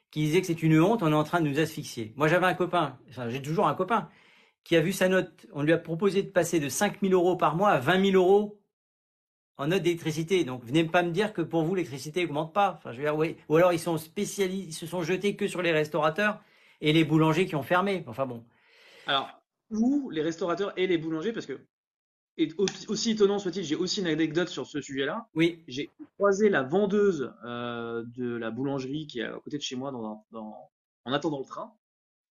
qui 0.09 0.21
disait 0.21 0.41
que 0.41 0.47
c'est 0.47 0.63
une 0.63 0.79
honte, 0.79 1.03
on 1.03 1.11
est 1.11 1.15
en 1.15 1.23
train 1.23 1.41
de 1.41 1.47
nous 1.47 1.59
asphyxier. 1.59 2.13
Moi, 2.15 2.27
j'avais 2.27 2.47
un 2.47 2.53
copain, 2.53 2.97
j'ai 3.29 3.41
toujours 3.41 3.67
un 3.67 3.75
copain, 3.75 4.09
qui 4.63 4.75
a 4.75 4.81
vu 4.81 4.91
sa 4.91 5.09
note. 5.09 5.45
On 5.53 5.61
lui 5.61 5.73
a 5.73 5.77
proposé 5.77 6.23
de 6.23 6.29
passer 6.29 6.59
de 6.59 6.69
5 6.69 7.01
000 7.01 7.13
euros 7.13 7.35
par 7.35 7.55
mois 7.55 7.69
à 7.69 7.79
20 7.79 8.11
000 8.11 8.15
euros 8.15 8.59
en 9.57 9.67
note 9.67 9.81
d'électricité. 9.81 10.43
Donc, 10.43 10.63
venez 10.63 10.83
pas 10.83 11.03
me 11.03 11.11
dire 11.11 11.33
que 11.33 11.41
pour 11.41 11.63
vous, 11.63 11.75
l'électricité 11.75 12.25
augmente 12.25 12.53
pas. 12.53 12.73
Enfin, 12.77 12.91
je 12.91 12.97
veux 12.97 13.03
dire. 13.03 13.35
Ou 13.49 13.55
alors, 13.55 13.73
ils 13.73 13.79
sont 13.79 13.97
spécialisés, 13.97 14.67
ils 14.69 14.73
se 14.73 14.85
sont 14.85 15.03
jetés 15.03 15.35
que 15.35 15.47
sur 15.47 15.61
les 15.61 15.71
restaurateurs 15.71 16.41
et 16.81 16.93
les 16.93 17.03
boulangers 17.03 17.45
qui 17.45 17.55
ont 17.55 17.63
fermé. 17.63 18.03
Enfin 18.07 18.25
bon. 18.25 18.43
Alors, 19.05 19.29
ou 19.71 20.09
les 20.09 20.21
restaurateurs 20.21 20.73
et 20.77 20.87
les 20.87 20.97
boulangers, 20.97 21.31
parce 21.31 21.45
que, 21.45 21.59
et 22.37 22.49
au- 22.57 22.65
aussi 22.89 23.11
étonnant 23.11 23.39
soit-il, 23.39 23.63
j'ai 23.63 23.75
aussi 23.75 23.99
une 24.01 24.07
anecdote 24.07 24.47
sur 24.49 24.65
ce 24.67 24.81
sujet-là. 24.81 25.27
Oui. 25.35 25.63
J'ai 25.67 25.89
croisé 26.17 26.49
la 26.49 26.63
vendeuse 26.63 27.33
euh, 27.45 28.03
de 28.15 28.35
la 28.35 28.51
boulangerie 28.51 29.07
qui 29.07 29.19
est 29.19 29.23
à 29.23 29.39
côté 29.39 29.57
de 29.57 29.63
chez 29.63 29.75
moi 29.75 29.91
dans, 29.91 30.05
un- 30.05 30.21
dans- 30.31 30.69
en 31.05 31.13
attendant 31.13 31.39
le 31.39 31.45
train. 31.45 31.73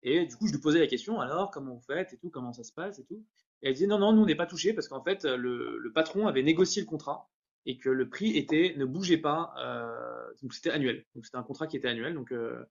Et 0.03 0.27
du 0.27 0.37
coup, 0.37 0.47
je 0.47 0.53
lui 0.53 0.61
posais 0.61 0.79
la 0.79 0.87
question, 0.87 1.21
alors, 1.21 1.51
comment 1.51 1.75
vous 1.75 1.81
faites 1.81 2.13
et 2.13 2.19
tout, 2.19 2.31
comment 2.31 2.53
ça 2.53 2.63
se 2.63 2.73
passe 2.73 2.99
et 2.99 3.05
tout. 3.05 3.25
Et 3.63 3.69
elle 3.69 3.75
disait, 3.75 3.87
non, 3.89 3.99
non, 3.99 4.13
nous, 4.13 4.23
on 4.23 4.27
n'est 4.27 4.35
pas 4.37 4.47
touchés 4.47 4.73
parce 4.73 4.87
qu'en 4.89 5.03
fait, 5.03 5.25
le, 5.25 5.79
le 5.79 5.93
patron 5.93 6.27
avait 6.29 6.43
négocié 6.43 6.83
le 6.83 6.87
contrat 6.87 7.29
et 7.65 7.79
que 7.79 7.89
le 7.91 8.09
prix 8.09 8.37
était, 8.37 8.75
ne 8.77 8.85
bougeait 8.85 9.17
pas, 9.19 9.53
euh, 9.59 10.33
donc 10.43 10.55
c'était 10.55 10.71
annuel. 10.71 11.05
Donc 11.17 11.25
c'était 11.25 11.39
un 11.39 11.43
contrat 11.43 11.67
qui 11.67 11.77
était 11.77 11.89
annuel, 11.89 12.15
donc 12.15 12.31
euh, 12.31 12.63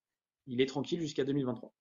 il 0.48 0.62
est 0.62 0.68
tranquille 0.68 1.02
jusqu'à 1.02 1.26
2023. 1.26 1.74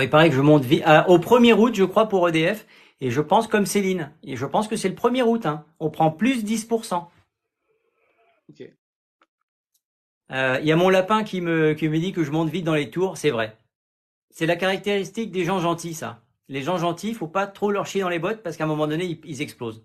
Il 0.00 0.08
paraît 0.08 0.30
que 0.30 0.36
je 0.36 0.40
monte 0.40 0.64
au 0.64 1.18
1er 1.18 1.52
août, 1.52 1.74
je 1.74 1.84
crois, 1.84 2.08
pour 2.08 2.28
EDF. 2.28 2.66
Et 3.00 3.10
je 3.10 3.20
pense 3.20 3.48
comme 3.48 3.66
Céline. 3.66 4.12
Et 4.22 4.36
je 4.36 4.46
pense 4.46 4.68
que 4.68 4.76
c'est 4.76 4.88
le 4.88 4.94
1er 4.94 5.22
août. 5.22 5.44
Hein. 5.44 5.66
On 5.80 5.90
prend 5.90 6.10
plus 6.10 6.44
10%. 6.44 7.04
Ok. 8.48 8.72
Euh, 10.30 10.58
il 10.60 10.66
y 10.66 10.72
a 10.72 10.76
mon 10.76 10.88
lapin 10.88 11.24
qui 11.24 11.40
me, 11.40 11.74
qui 11.74 11.88
me 11.88 11.98
dit 11.98 12.12
que 12.12 12.24
je 12.24 12.30
monte 12.30 12.48
vite 12.48 12.64
dans 12.64 12.74
les 12.74 12.90
tours. 12.90 13.18
C'est 13.18 13.30
vrai. 13.30 13.58
C'est 14.30 14.46
la 14.46 14.56
caractéristique 14.56 15.30
des 15.30 15.44
gens 15.44 15.58
gentils, 15.58 15.94
ça. 15.94 16.22
Les 16.48 16.62
gens 16.62 16.78
gentils, 16.78 17.08
il 17.08 17.14
faut 17.14 17.28
pas 17.28 17.46
trop 17.46 17.70
leur 17.70 17.86
chier 17.86 18.00
dans 18.00 18.08
les 18.08 18.18
bottes 18.18 18.42
parce 18.42 18.56
qu'à 18.56 18.64
un 18.64 18.68
moment 18.68 18.86
donné, 18.86 19.20
ils, 19.24 19.42
explosent. 19.42 19.84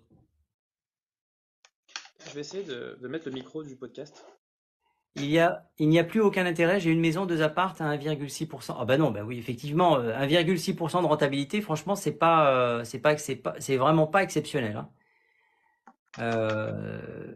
Je 2.26 2.34
vais 2.34 2.40
essayer 2.40 2.62
de, 2.62 2.96
de 3.00 3.08
mettre 3.08 3.26
le 3.26 3.32
micro 3.32 3.62
du 3.62 3.76
podcast. 3.76 4.24
Il 5.16 5.26
y 5.26 5.38
a, 5.38 5.68
il 5.78 5.88
n'y 5.88 5.98
a 5.98 6.04
plus 6.04 6.20
aucun 6.20 6.46
intérêt. 6.46 6.80
J'ai 6.80 6.90
une 6.90 7.00
maison, 7.00 7.26
deux 7.26 7.42
appartes 7.42 7.80
à 7.80 7.96
1,6%. 7.96 8.76
Ah 8.78 8.84
bah 8.84 8.96
non, 8.98 9.10
bah 9.10 9.22
oui, 9.24 9.38
effectivement, 9.38 9.98
1,6% 9.98 10.98
euh, 10.98 11.02
de 11.02 11.06
rentabilité, 11.06 11.60
franchement, 11.60 11.96
c'est 11.96 12.12
pas, 12.12 12.52
euh, 12.52 12.84
c'est 12.84 12.98
pas, 12.98 13.16
c'est 13.16 13.36
pas, 13.36 13.54
c'est 13.58 13.76
vraiment 13.76 14.06
pas 14.06 14.22
exceptionnel. 14.22 14.76
Hein. 14.76 14.88
Euh, 16.20 17.34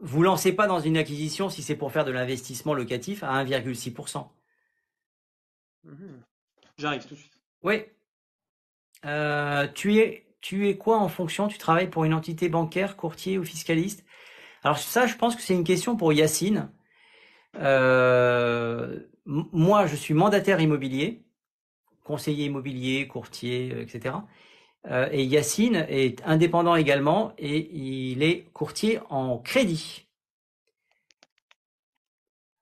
vous 0.00 0.22
lancez 0.22 0.52
pas 0.52 0.66
dans 0.66 0.80
une 0.80 0.96
acquisition 0.96 1.48
si 1.48 1.62
c'est 1.62 1.76
pour 1.76 1.92
faire 1.92 2.04
de 2.04 2.10
l'investissement 2.10 2.74
locatif 2.74 3.22
à 3.22 3.32
1,6%. 3.32 4.28
Mhm. 5.84 6.22
J'arrive 6.76 7.06
tout 7.06 7.14
de 7.14 7.20
suite. 7.20 7.40
Oui. 7.62 7.84
tu 9.74 9.98
es, 9.98 10.26
tu 10.40 10.68
es 10.68 10.76
quoi 10.76 10.98
en 10.98 11.08
fonction? 11.08 11.48
Tu 11.48 11.58
travailles 11.58 11.90
pour 11.90 12.04
une 12.04 12.14
entité 12.14 12.48
bancaire, 12.48 12.96
courtier 12.96 13.38
ou 13.38 13.44
fiscaliste? 13.44 14.04
Alors 14.62 14.78
ça, 14.78 15.06
je 15.06 15.14
pense 15.16 15.36
que 15.36 15.42
c'est 15.42 15.54
une 15.54 15.64
question 15.64 15.96
pour 15.96 16.12
Yacine. 16.12 16.70
Euh, 17.56 19.00
moi, 19.26 19.86
je 19.86 19.96
suis 19.96 20.14
mandataire 20.14 20.60
immobilier, 20.60 21.24
conseiller 22.04 22.46
immobilier, 22.46 23.06
courtier, 23.08 23.72
euh, 23.74 23.82
etc. 23.82 24.16
Euh, 24.86 25.08
et 25.12 25.24
Yacine 25.24 25.86
est 25.88 26.22
indépendant 26.24 26.74
également 26.74 27.34
et 27.38 27.70
il 27.76 28.22
est 28.22 28.44
courtier 28.52 28.98
en 29.10 29.38
crédit. 29.38 30.08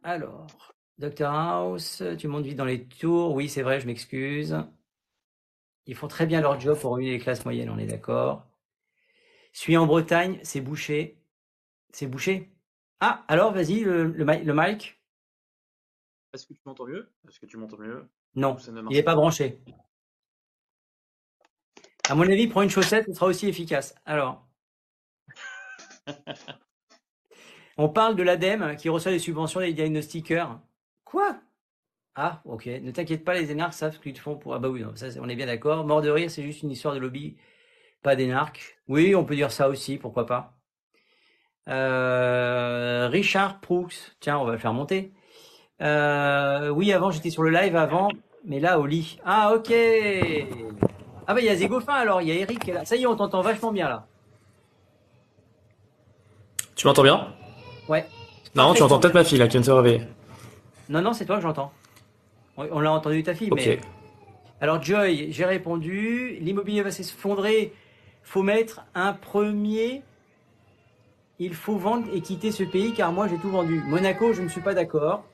Alors, 0.03 0.47
Dr 0.99 1.26
House, 1.28 2.03
tu 2.18 2.28
montes 2.28 2.45
vite 2.45 2.57
dans 2.57 2.64
les 2.64 2.84
tours. 2.84 3.34
Oui, 3.34 3.49
c'est 3.49 3.62
vrai, 3.62 3.80
je 3.80 3.86
m'excuse. 3.86 4.57
Ils 5.86 5.95
font 5.95 6.09
très 6.09 6.26
bien 6.26 6.41
leur 6.41 6.61
job 6.61 6.78
pour 6.78 6.93
remuer 6.93 7.12
les 7.12 7.18
classes 7.18 7.45
moyennes, 7.45 7.70
on 7.70 7.78
est 7.78 7.86
d'accord. 7.86 8.47
Suis 9.53 9.76
en 9.76 9.86
Bretagne, 9.86 10.39
c'est 10.43 10.61
bouché. 10.61 11.18
C'est 11.93 12.07
bouché 12.07 12.57
ah, 13.01 13.24
alors 13.28 13.53
vas-y, 13.53 13.80
le, 13.80 14.05
le, 14.05 14.55
mic. 14.55 15.01
Est-ce 16.32 16.46
que 16.46 16.53
tu 16.53 16.61
m'entends 16.66 16.86
mieux? 16.86 17.12
Est-ce 17.28 17.38
que 17.38 17.46
tu 17.46 17.57
m'entends 17.57 17.78
mieux? 17.78 18.09
Non, 18.34 18.57
il 18.90 18.96
n'est 18.96 19.03
pas 19.03 19.14
branché. 19.14 19.62
À 22.09 22.14
mon 22.14 22.22
avis, 22.22 22.46
prends 22.49 22.62
une 22.62 22.70
chaussette, 22.70 23.07
ce 23.07 23.12
sera 23.12 23.26
aussi 23.26 23.46
efficace. 23.46 23.94
Alors, 24.05 24.49
on 27.76 27.88
parle 27.88 28.16
de 28.16 28.22
l'ADEME 28.22 28.76
qui 28.76 28.88
reçoit 28.88 29.12
des 29.12 29.18
subventions 29.18 29.61
des 29.61 29.72
diagnostiqueurs. 29.72 30.61
Quoi? 31.05 31.40
Ah, 32.16 32.42
ok. 32.44 32.66
Ne 32.66 32.90
t'inquiète 32.90 33.24
pas, 33.24 33.34
les 33.34 33.53
énarques 33.53 33.74
savent 33.74 33.94
ce 33.94 34.01
qu'ils 34.01 34.18
font 34.18 34.36
pour. 34.36 34.55
Ah 34.55 34.59
bah 34.59 34.68
oui, 34.68 34.82
ça, 34.96 35.09
on 35.20 35.28
est 35.28 35.36
bien 35.36 35.46
d'accord. 35.46 35.86
Mort 35.86 36.03
de 36.03 36.11
rire, 36.11 36.30
c'est 36.30 36.42
juste 36.42 36.62
une 36.62 36.70
histoire 36.70 36.94
de 36.94 36.99
lobby, 37.01 37.36
pas 38.03 38.16
d'énarques. 38.16 38.80
Oui, 38.88 39.14
on 39.14 39.24
peut 39.24 39.36
dire 39.36 39.53
ça 39.53 39.68
aussi, 39.68 39.99
pourquoi 39.99 40.26
pas. 40.26 40.57
Euh, 41.69 43.09
Richard 43.11 43.61
Proux, 43.61 43.89
tiens, 44.21 44.39
on 44.39 44.45
va 44.45 44.53
le 44.53 44.59
faire 44.59 44.73
monter. 44.73 45.12
Euh, 45.81 46.69
oui, 46.71 46.93
avant 46.93 47.11
j'étais 47.11 47.31
sur 47.31 47.43
le 47.43 47.51
live 47.51 47.77
avant, 47.77 48.09
mais 48.45 48.59
là 48.59 48.79
au 48.79 48.87
lit. 48.87 49.19
Ah 49.25 49.53
ok. 49.55 49.73
Ah 51.27 51.35
bah 51.35 51.41
il 51.41 51.47
y 51.47 51.51
a 51.51 51.57
Zégofin 51.57 51.93
alors, 51.93 52.23
il 52.23 52.29
y 52.29 52.33
a 52.33 52.35
Eric 52.35 52.59
qui 52.61 52.71
est 52.71 52.75
là. 52.75 52.85
Ça 52.85 52.97
y 52.97 53.03
est, 53.03 53.07
on 53.07 53.16
t'entend 53.16 53.43
vachement 53.43 53.71
bien 53.71 53.89
là. 53.89 54.07
Tu 56.75 56.87
m'entends 56.87 57.03
bien? 57.03 57.29
Ouais. 57.89 58.07
Non, 58.55 58.73
tu 58.73 58.83
entends 58.83 58.99
peut-être 58.99 59.14
ma 59.14 59.25
fille 59.25 59.39
là 59.39 59.47
qui 59.47 59.53
vient 59.53 59.61
de 59.61 59.66
se 59.66 59.71
réveiller. 59.71 60.03
Non, 60.89 61.03
non, 61.03 61.12
c'est 61.12 61.27
toi 61.27 61.37
que 61.37 61.43
j'entends. 61.43 61.73
On 62.57 62.81
l'a 62.81 62.91
entendu 62.91 63.23
ta 63.23 63.35
fille, 63.35 63.51
mais. 63.55 63.79
Alors 64.61 64.83
Joy, 64.83 65.31
j'ai 65.31 65.45
répondu. 65.45 66.39
L'immobilier 66.41 66.83
va 66.83 66.91
s'effondrer. 66.91 67.73
Faut 68.23 68.43
mettre 68.43 68.81
un 68.95 69.12
premier 69.12 70.03
il 71.39 71.55
faut 71.55 71.76
vendre 71.76 72.07
et 72.12 72.20
quitter 72.20 72.51
ce 72.53 72.64
pays 72.64 72.93
car 72.93 73.12
moi 73.12 73.28
j'ai 73.28 73.36
tout 73.36 73.51
vendu. 73.51 73.82
Monaco, 73.86 74.32
je 74.32 74.43
ne 74.43 74.49
suis 74.49 74.61
pas 74.61 74.74
d'accord. 74.74 75.24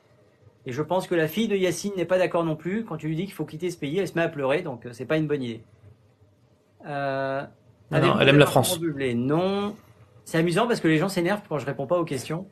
Et 0.66 0.72
je 0.72 0.82
pense 0.82 1.06
que 1.06 1.14
la 1.14 1.28
fille 1.28 1.48
de 1.48 1.56
Yacine 1.56 1.92
n'est 1.96 2.04
pas 2.06 2.18
d'accord 2.18 2.44
non 2.44 2.56
plus. 2.56 2.84
Quand 2.84 2.96
tu 2.96 3.08
lui 3.08 3.16
dis 3.16 3.24
qu'il 3.24 3.34
faut 3.34 3.44
quitter 3.44 3.70
ce 3.70 3.76
pays, 3.76 3.98
elle 3.98 4.08
se 4.08 4.14
met 4.14 4.22
à 4.22 4.28
pleurer, 4.28 4.62
donc 4.62 4.86
euh, 4.86 4.90
c'est 4.92 5.04
pas 5.04 5.18
une 5.18 5.26
bonne 5.26 5.42
idée. 5.42 5.62
Euh, 6.86 7.42
non, 7.90 8.18
elle 8.18 8.28
aime 8.28 8.38
la 8.38 8.46
France. 8.46 8.80
Non. 8.80 9.76
C'est 10.24 10.38
amusant 10.38 10.66
parce 10.66 10.80
que 10.80 10.88
les 10.88 10.96
gens 10.96 11.08
s'énervent 11.08 11.42
quand 11.48 11.58
je 11.58 11.66
réponds 11.66 11.86
pas 11.86 11.98
aux 11.98 12.04
questions. 12.04 12.46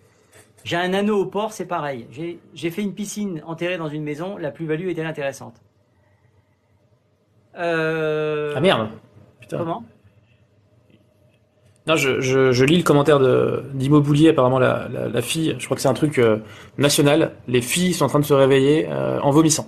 J'ai 0.64 0.76
un 0.76 0.92
anneau 0.92 1.20
au 1.20 1.26
port, 1.26 1.52
c'est 1.52 1.66
pareil. 1.66 2.06
J'ai 2.54 2.70
fait 2.70 2.82
une 2.82 2.94
piscine 2.94 3.42
enterrée 3.46 3.78
dans 3.78 3.88
une 3.88 4.02
maison, 4.02 4.36
la 4.36 4.50
plus-value 4.50 4.88
était 4.88 5.04
intéressante. 5.04 5.60
Euh... 7.56 8.52
Ah 8.56 8.60
merde. 8.60 8.90
Putain. 9.40 9.58
Comment? 9.58 9.84
Non, 11.86 11.96
je, 11.96 12.20
je, 12.20 12.52
je, 12.52 12.64
lis 12.64 12.76
le 12.76 12.84
commentaire 12.84 13.18
d'Immobilier, 13.74 14.28
apparemment 14.28 14.60
la, 14.60 14.88
la, 14.92 15.08
la, 15.08 15.22
fille, 15.22 15.56
je 15.58 15.64
crois 15.64 15.74
que 15.74 15.80
c'est 15.80 15.88
un 15.88 15.94
truc 15.94 16.18
euh, 16.18 16.38
national, 16.78 17.32
les 17.48 17.60
filles 17.60 17.92
sont 17.92 18.04
en 18.04 18.08
train 18.08 18.20
de 18.20 18.24
se 18.24 18.34
réveiller 18.34 18.86
euh, 18.88 19.18
en 19.20 19.32
vomissant. 19.32 19.66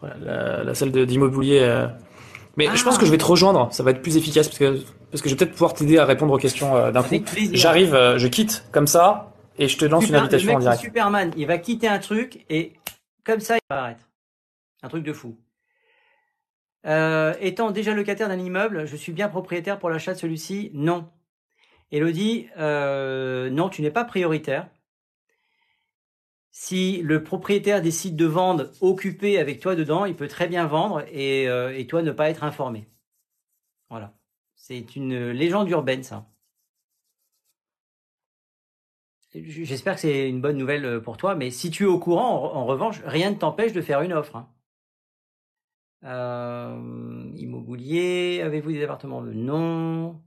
Voilà, 0.00 0.16
la, 0.24 0.64
la 0.64 0.74
salle 0.74 0.92
d'Immobilier. 0.92 1.60
Euh. 1.60 1.86
Mais 2.56 2.68
je 2.74 2.82
pense 2.82 2.96
que 2.96 3.04
je 3.04 3.10
vais 3.10 3.18
te 3.18 3.24
rejoindre, 3.24 3.68
ça 3.70 3.82
va 3.82 3.90
être 3.90 4.00
plus 4.00 4.16
efficace 4.16 4.48
parce 4.48 4.58
que, 4.58 4.82
parce 5.10 5.22
que 5.22 5.28
je 5.28 5.34
vais 5.34 5.38
peut-être 5.38 5.52
pouvoir 5.52 5.74
t'aider 5.74 5.98
à 5.98 6.06
répondre 6.06 6.32
aux 6.32 6.38
questions 6.38 6.90
d'un 6.90 7.02
coup. 7.02 7.22
J'arrive, 7.52 7.94
je 8.16 8.26
quitte 8.28 8.64
comme 8.72 8.86
ça 8.86 9.32
et 9.58 9.68
je 9.68 9.76
te 9.76 9.84
lance 9.84 10.08
une 10.08 10.14
invitation 10.14 10.54
en 10.54 10.58
direct. 10.58 10.80
Superman, 10.80 11.32
il 11.36 11.46
va 11.46 11.58
quitter 11.58 11.88
un 11.88 11.98
truc 11.98 12.44
et 12.50 12.72
comme 13.24 13.40
ça 13.40 13.56
il 13.56 13.60
va 13.70 13.82
arrêter. 13.82 14.02
Un 14.82 14.88
truc 14.88 15.02
de 15.04 15.12
fou. 15.14 15.36
étant 17.40 17.70
déjà 17.70 17.94
locataire 17.94 18.28
d'un 18.28 18.38
immeuble, 18.38 18.86
je 18.86 18.96
suis 18.96 19.12
bien 19.12 19.28
propriétaire 19.28 19.78
pour 19.78 19.90
l'achat 19.90 20.14
de 20.14 20.18
celui-ci? 20.18 20.70
Non. 20.74 21.08
Elodie, 21.92 22.48
euh, 22.56 23.50
non, 23.50 23.68
tu 23.68 23.82
n'es 23.82 23.90
pas 23.90 24.06
prioritaire. 24.06 24.68
Si 26.50 27.02
le 27.02 27.22
propriétaire 27.22 27.82
décide 27.82 28.16
de 28.16 28.24
vendre 28.24 28.70
occupé 28.80 29.38
avec 29.38 29.60
toi 29.60 29.76
dedans, 29.76 30.06
il 30.06 30.16
peut 30.16 30.28
très 30.28 30.48
bien 30.48 30.66
vendre 30.66 31.04
et, 31.12 31.48
euh, 31.48 31.84
toi 31.84 32.02
ne 32.02 32.10
pas 32.10 32.30
être 32.30 32.44
informé. 32.44 32.88
Voilà. 33.90 34.14
C'est 34.54 34.96
une 34.96 35.30
légende 35.30 35.68
urbaine, 35.68 36.02
ça. 36.02 36.26
J'espère 39.34 39.94
que 39.94 40.00
c'est 40.00 40.28
une 40.28 40.40
bonne 40.40 40.58
nouvelle 40.58 40.84
euh, 40.84 41.00
pour 41.00 41.16
toi, 41.16 41.34
mais 41.34 41.50
si 41.50 41.70
tu 41.70 41.84
es 41.84 41.86
au 41.86 41.98
courant, 41.98 42.54
en, 42.54 42.64
revanche, 42.66 43.00
rien 43.04 43.30
ne 43.30 43.36
t'empêche 43.36 43.72
de 43.72 43.80
faire 43.82 44.02
une 44.02 44.12
offre. 44.12 44.36
Hein. 44.36 44.48
immobilier, 47.36 48.40
avez-vous 48.42 48.72
des 48.72 48.82
appartements? 48.84 49.22
Non. 49.22 50.22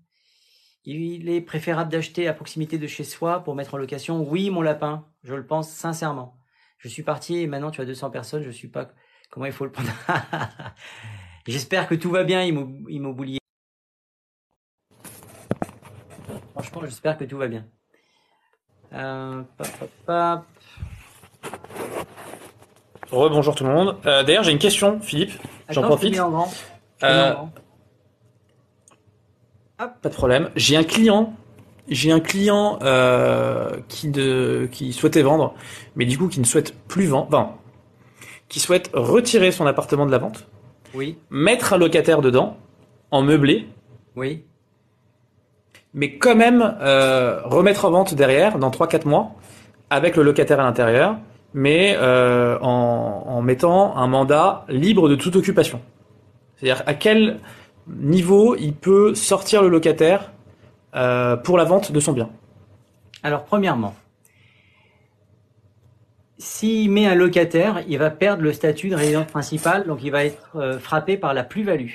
Il 0.87 1.29
est 1.29 1.41
préférable 1.41 1.91
d'acheter 1.91 2.27
à 2.27 2.33
proximité 2.33 2.77
de 2.77 2.85
chez 2.85 3.03
soi 3.03 3.43
pour 3.43 3.55
mettre 3.55 3.73
en 3.73 3.77
location. 3.77 4.21
Oui, 4.21 4.51
mon 4.51 4.61
lapin, 4.61 5.05
je 5.23 5.33
le 5.33 5.45
pense 5.45 5.69
sincèrement. 5.69 6.37
Je 6.77 6.87
suis 6.87 7.01
parti 7.01 7.37
et 7.37 7.47
maintenant 7.47 7.71
tu 7.71 7.81
as 7.81 7.85
200 7.85 8.11
personnes. 8.11 8.43
Je 8.43 8.51
suis 8.51 8.67
pas. 8.67 8.91
Comment 9.31 9.47
il 9.47 9.51
faut 9.51 9.65
le 9.65 9.71
prendre? 9.71 9.89
J'espère 11.47 11.87
que 11.87 11.95
tout 11.95 12.11
va 12.11 12.23
bien, 12.23 12.43
immobilier. 12.43 13.39
Franchement, 16.51 16.81
j'espère 16.83 17.17
que 17.17 17.23
tout 17.23 17.37
va 17.37 17.47
bien. 17.47 17.65
Euh, 18.93 19.43
Rebonjour 23.11 23.55
tout 23.55 23.63
le 23.63 23.73
monde. 23.73 23.97
Euh, 24.05 24.23
d'ailleurs, 24.23 24.43
j'ai 24.43 24.51
une 24.51 24.59
question, 24.59 24.99
Philippe. 25.01 25.31
J'en 25.69 25.81
profite. 25.81 26.19
Pas 29.77 29.91
de 30.03 30.13
problème. 30.13 30.49
J'ai 30.55 30.77
un 30.77 30.83
client, 30.83 31.33
j'ai 31.89 32.11
un 32.11 32.21
client 32.21 32.79
euh, 32.81 33.71
qui, 33.89 34.07
de, 34.09 34.69
qui 34.71 34.93
souhaitait 34.93 35.21
vendre, 35.21 35.53
mais 35.95 36.05
du 36.05 36.17
coup 36.17 36.29
qui 36.29 36.39
ne 36.39 36.45
souhaite 36.45 36.73
plus 36.87 37.07
vendre, 37.07 37.27
enfin, 37.27 37.51
qui 38.47 38.61
souhaite 38.61 38.89
retirer 38.93 39.51
son 39.51 39.65
appartement 39.65 40.05
de 40.05 40.11
la 40.11 40.17
vente. 40.17 40.47
Oui. 40.93 41.17
Mettre 41.29 41.73
un 41.73 41.77
locataire 41.77 42.21
dedans, 42.21 42.55
en 43.11 43.21
meublé. 43.21 43.67
Oui. 44.15 44.45
Mais 45.93 46.17
quand 46.17 46.35
même 46.35 46.77
euh, 46.81 47.41
remettre 47.43 47.83
en 47.83 47.91
vente 47.91 48.13
derrière, 48.13 48.57
dans 48.57 48.69
3-4 48.69 49.07
mois, 49.07 49.31
avec 49.89 50.15
le 50.15 50.23
locataire 50.23 50.61
à 50.61 50.63
l'intérieur, 50.63 51.17
mais 51.53 51.97
euh, 51.99 52.57
en, 52.61 53.23
en 53.27 53.41
mettant 53.41 53.95
un 53.97 54.07
mandat 54.07 54.65
libre 54.69 55.09
de 55.09 55.15
toute 55.15 55.35
occupation. 55.35 55.81
C'est-à-dire 56.55 56.83
à 56.85 56.93
quel 56.93 57.39
niveau 57.87 58.55
il 58.55 58.73
peut 58.73 59.15
sortir 59.15 59.61
le 59.61 59.69
locataire 59.69 60.31
euh, 60.95 61.35
pour 61.35 61.57
la 61.57 61.65
vente 61.65 61.91
de 61.91 61.99
son 61.99 62.13
bien 62.13 62.29
Alors, 63.21 63.43
premièrement, 63.43 63.95
s'il 66.37 66.89
met 66.91 67.05
un 67.05 67.15
locataire, 67.15 67.83
il 67.87 67.97
va 67.97 68.09
perdre 68.09 68.43
le 68.43 68.53
statut 68.53 68.89
de 68.89 68.95
résidence 68.95 69.27
principale, 69.27 69.85
donc 69.87 70.03
il 70.03 70.11
va 70.11 70.25
être 70.25 70.55
euh, 70.55 70.79
frappé 70.79 71.17
par 71.17 71.33
la 71.33 71.43
plus-value. 71.43 71.91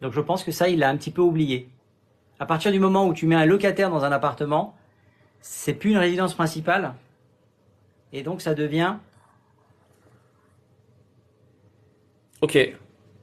Donc 0.00 0.12
je 0.12 0.20
pense 0.20 0.44
que 0.44 0.52
ça, 0.52 0.68
il 0.68 0.80
l'a 0.80 0.88
un 0.88 0.96
petit 0.96 1.10
peu 1.10 1.22
oublié. 1.22 1.68
À 2.38 2.46
partir 2.46 2.70
du 2.70 2.78
moment 2.78 3.06
où 3.06 3.14
tu 3.14 3.26
mets 3.26 3.34
un 3.34 3.46
locataire 3.46 3.90
dans 3.90 4.04
un 4.04 4.12
appartement, 4.12 4.76
c'est 5.40 5.74
plus 5.74 5.90
une 5.90 5.98
résidence 5.98 6.34
principale, 6.34 6.94
et 8.12 8.22
donc 8.22 8.40
ça 8.40 8.54
devient 8.54 8.94
Ok. 12.40 12.56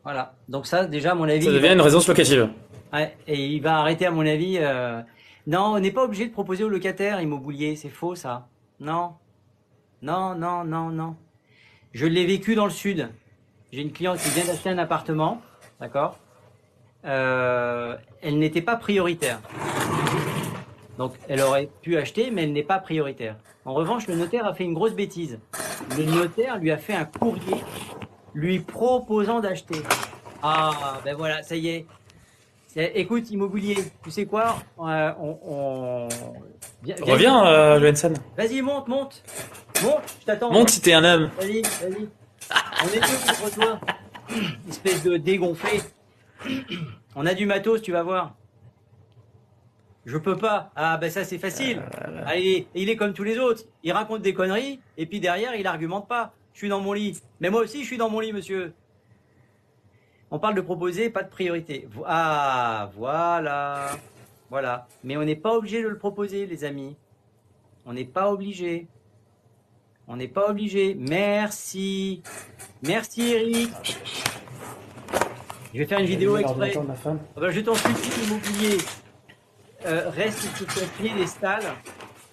Voilà. 0.06 0.34
Donc 0.48 0.66
ça, 0.68 0.86
déjà, 0.86 1.12
à 1.12 1.16
mon 1.16 1.26
avis, 1.26 1.44
Ça 1.44 1.50
il 1.50 1.56
devient 1.56 1.68
va- 1.68 1.74
une 1.74 1.82
résidence 1.82 2.08
locative. 2.08 2.48
Ouais, 2.94 3.18
et 3.28 3.46
il 3.46 3.60
va 3.62 3.80
arrêter, 3.80 4.06
à 4.06 4.12
mon 4.12 4.26
avis. 4.26 4.58
euh, 4.60 5.02
Non, 5.48 5.74
on 5.76 5.80
n'est 5.80 5.92
pas 5.92 6.04
obligé 6.06 6.26
de 6.28 6.32
proposer 6.32 6.64
aux 6.64 6.70
locataires 6.70 7.20
immobilier. 7.22 7.76
C'est 7.76 7.90
faux, 7.90 8.16
ça. 8.16 8.48
Non. 8.80 9.14
Non, 10.02 10.34
non, 10.36 10.64
non, 10.64 10.90
non. 10.90 11.16
Je 11.94 12.06
l'ai 12.06 12.26
vécu 12.26 12.56
dans 12.56 12.66
le 12.66 12.72
sud. 12.72 13.10
J'ai 13.74 13.82
une 13.82 13.92
cliente 13.92 14.18
qui 14.20 14.30
vient 14.30 14.46
d'acheter 14.46 14.70
un 14.70 14.78
appartement. 14.78 15.42
D'accord 15.82 16.18
Euh, 17.06 17.96
Elle 18.22 18.40
n'était 18.40 18.62
pas 18.62 18.76
prioritaire. 18.78 19.40
Donc, 20.98 21.14
elle 21.28 21.42
aurait 21.42 21.70
pu 21.82 21.98
acheter, 21.98 22.32
mais 22.32 22.44
elle 22.44 22.54
n'est 22.54 22.64
pas 22.64 22.80
prioritaire. 22.80 23.36
En 23.66 23.74
revanche, 23.74 24.08
le 24.08 24.16
notaire 24.16 24.46
a 24.46 24.54
fait 24.54 24.64
une 24.64 24.74
grosse 24.74 24.94
bêtise. 24.94 25.40
Le 25.98 26.06
notaire 26.06 26.58
lui 26.58 26.72
a 26.72 26.78
fait 26.78 26.94
un 26.94 27.06
courrier 27.06 27.58
lui 28.36 28.60
proposant 28.60 29.40
d'acheter. 29.40 29.82
Ah, 30.44 31.00
ben 31.04 31.16
voilà, 31.16 31.42
ça 31.42 31.56
y 31.56 31.70
est. 31.70 31.86
Écoute, 32.76 33.32
immobilier, 33.32 33.78
tu 34.04 34.12
sais 34.12 34.26
quoi 34.26 34.58
Euh, 34.80 35.12
on, 35.20 35.40
on- 35.48 36.10
Viens- 36.84 36.96
viens- 37.02 37.14
Reviens, 37.14 37.46
euh, 37.48 37.80
Johansen. 37.80 38.14
Vas-y, 38.38 38.62
monte, 38.62 38.88
monte. 38.90 39.24
Monte, 39.82 40.18
je 40.20 40.26
t'attends. 40.26 40.52
Monte 40.52 40.70
si 40.70 40.82
t'es 40.82 40.94
un 40.94 41.04
homme. 41.06 41.30
Vas-y, 41.40 41.62
vas-y. 41.62 42.10
On 42.84 42.88
est 42.88 43.00
deux 43.00 43.26
contre 43.28 43.56
toi. 43.56 43.80
Espèce 44.70 45.04
de 45.04 45.16
dégonflé. 45.18 45.82
On 47.16 47.26
a 47.26 47.34
du 47.34 47.46
matos, 47.46 47.82
tu 47.82 47.94
vas 47.94 48.04
voir. 48.04 48.36
Je 50.06 50.18
peux 50.18 50.38
pas. 50.38 50.72
Ah, 50.76 50.98
ben 50.98 51.10
ça, 51.10 51.24
c'est 51.24 51.38
facile. 51.40 51.82
Il, 52.36 52.48
est, 52.48 52.68
il 52.76 52.90
est 52.90 52.96
comme 52.98 53.14
tous 53.14 53.24
les 53.24 53.40
autres. 53.40 53.64
Il 53.84 53.92
raconte 53.94 54.22
des 54.22 54.34
conneries, 54.34 54.80
et 54.98 55.06
puis 55.06 55.20
derrière, 55.22 55.56
il 55.56 55.66
argumente 55.66 56.08
pas. 56.10 56.34
Je 56.56 56.60
suis 56.60 56.70
dans 56.70 56.80
mon 56.80 56.94
lit. 56.94 57.22
Mais 57.42 57.50
moi 57.50 57.62
aussi, 57.62 57.82
je 57.82 57.86
suis 57.86 57.98
dans 57.98 58.10
mon 58.10 58.22
lit, 58.22 58.32
monsieur. 58.32 58.74
On 60.32 60.40
parle 60.40 60.56
de 60.56 60.62
proposer, 60.62 61.10
pas 61.10 61.22
de 61.22 61.30
priorité. 61.30 61.90
Ah, 62.06 62.92
voilà. 62.96 63.92
Voilà. 64.50 64.88
Mais 65.04 65.18
on 65.18 65.26
n'est 65.26 65.36
pas 65.36 65.54
obligé 65.54 65.84
de 65.84 65.90
le 65.90 65.98
proposer, 65.98 66.46
les 66.46 66.64
amis. 66.64 66.96
On 67.86 67.92
n'est 67.92 68.06
pas 68.06 68.32
obligé. 68.32 68.88
On 70.08 70.16
n'est 70.16 70.30
pas 70.30 70.50
obligé. 70.50 70.96
Merci. 70.98 72.24
Merci, 72.82 73.34
Eric. 73.34 73.98
Je 75.74 75.80
vais 75.80 75.86
faire 75.86 76.00
une 76.00 76.06
vidéo 76.06 76.38
exprès. 76.38 76.74
Ah 76.78 77.40
ben, 77.42 77.50
je 77.50 77.60
t'en 77.60 77.76
supplie, 77.76 78.22
l'immobilier. 78.22 78.78
Euh, 79.86 80.10
reste 80.10 80.40
sur 80.56 80.66
ton 80.68 80.88
piédestal. 81.04 81.64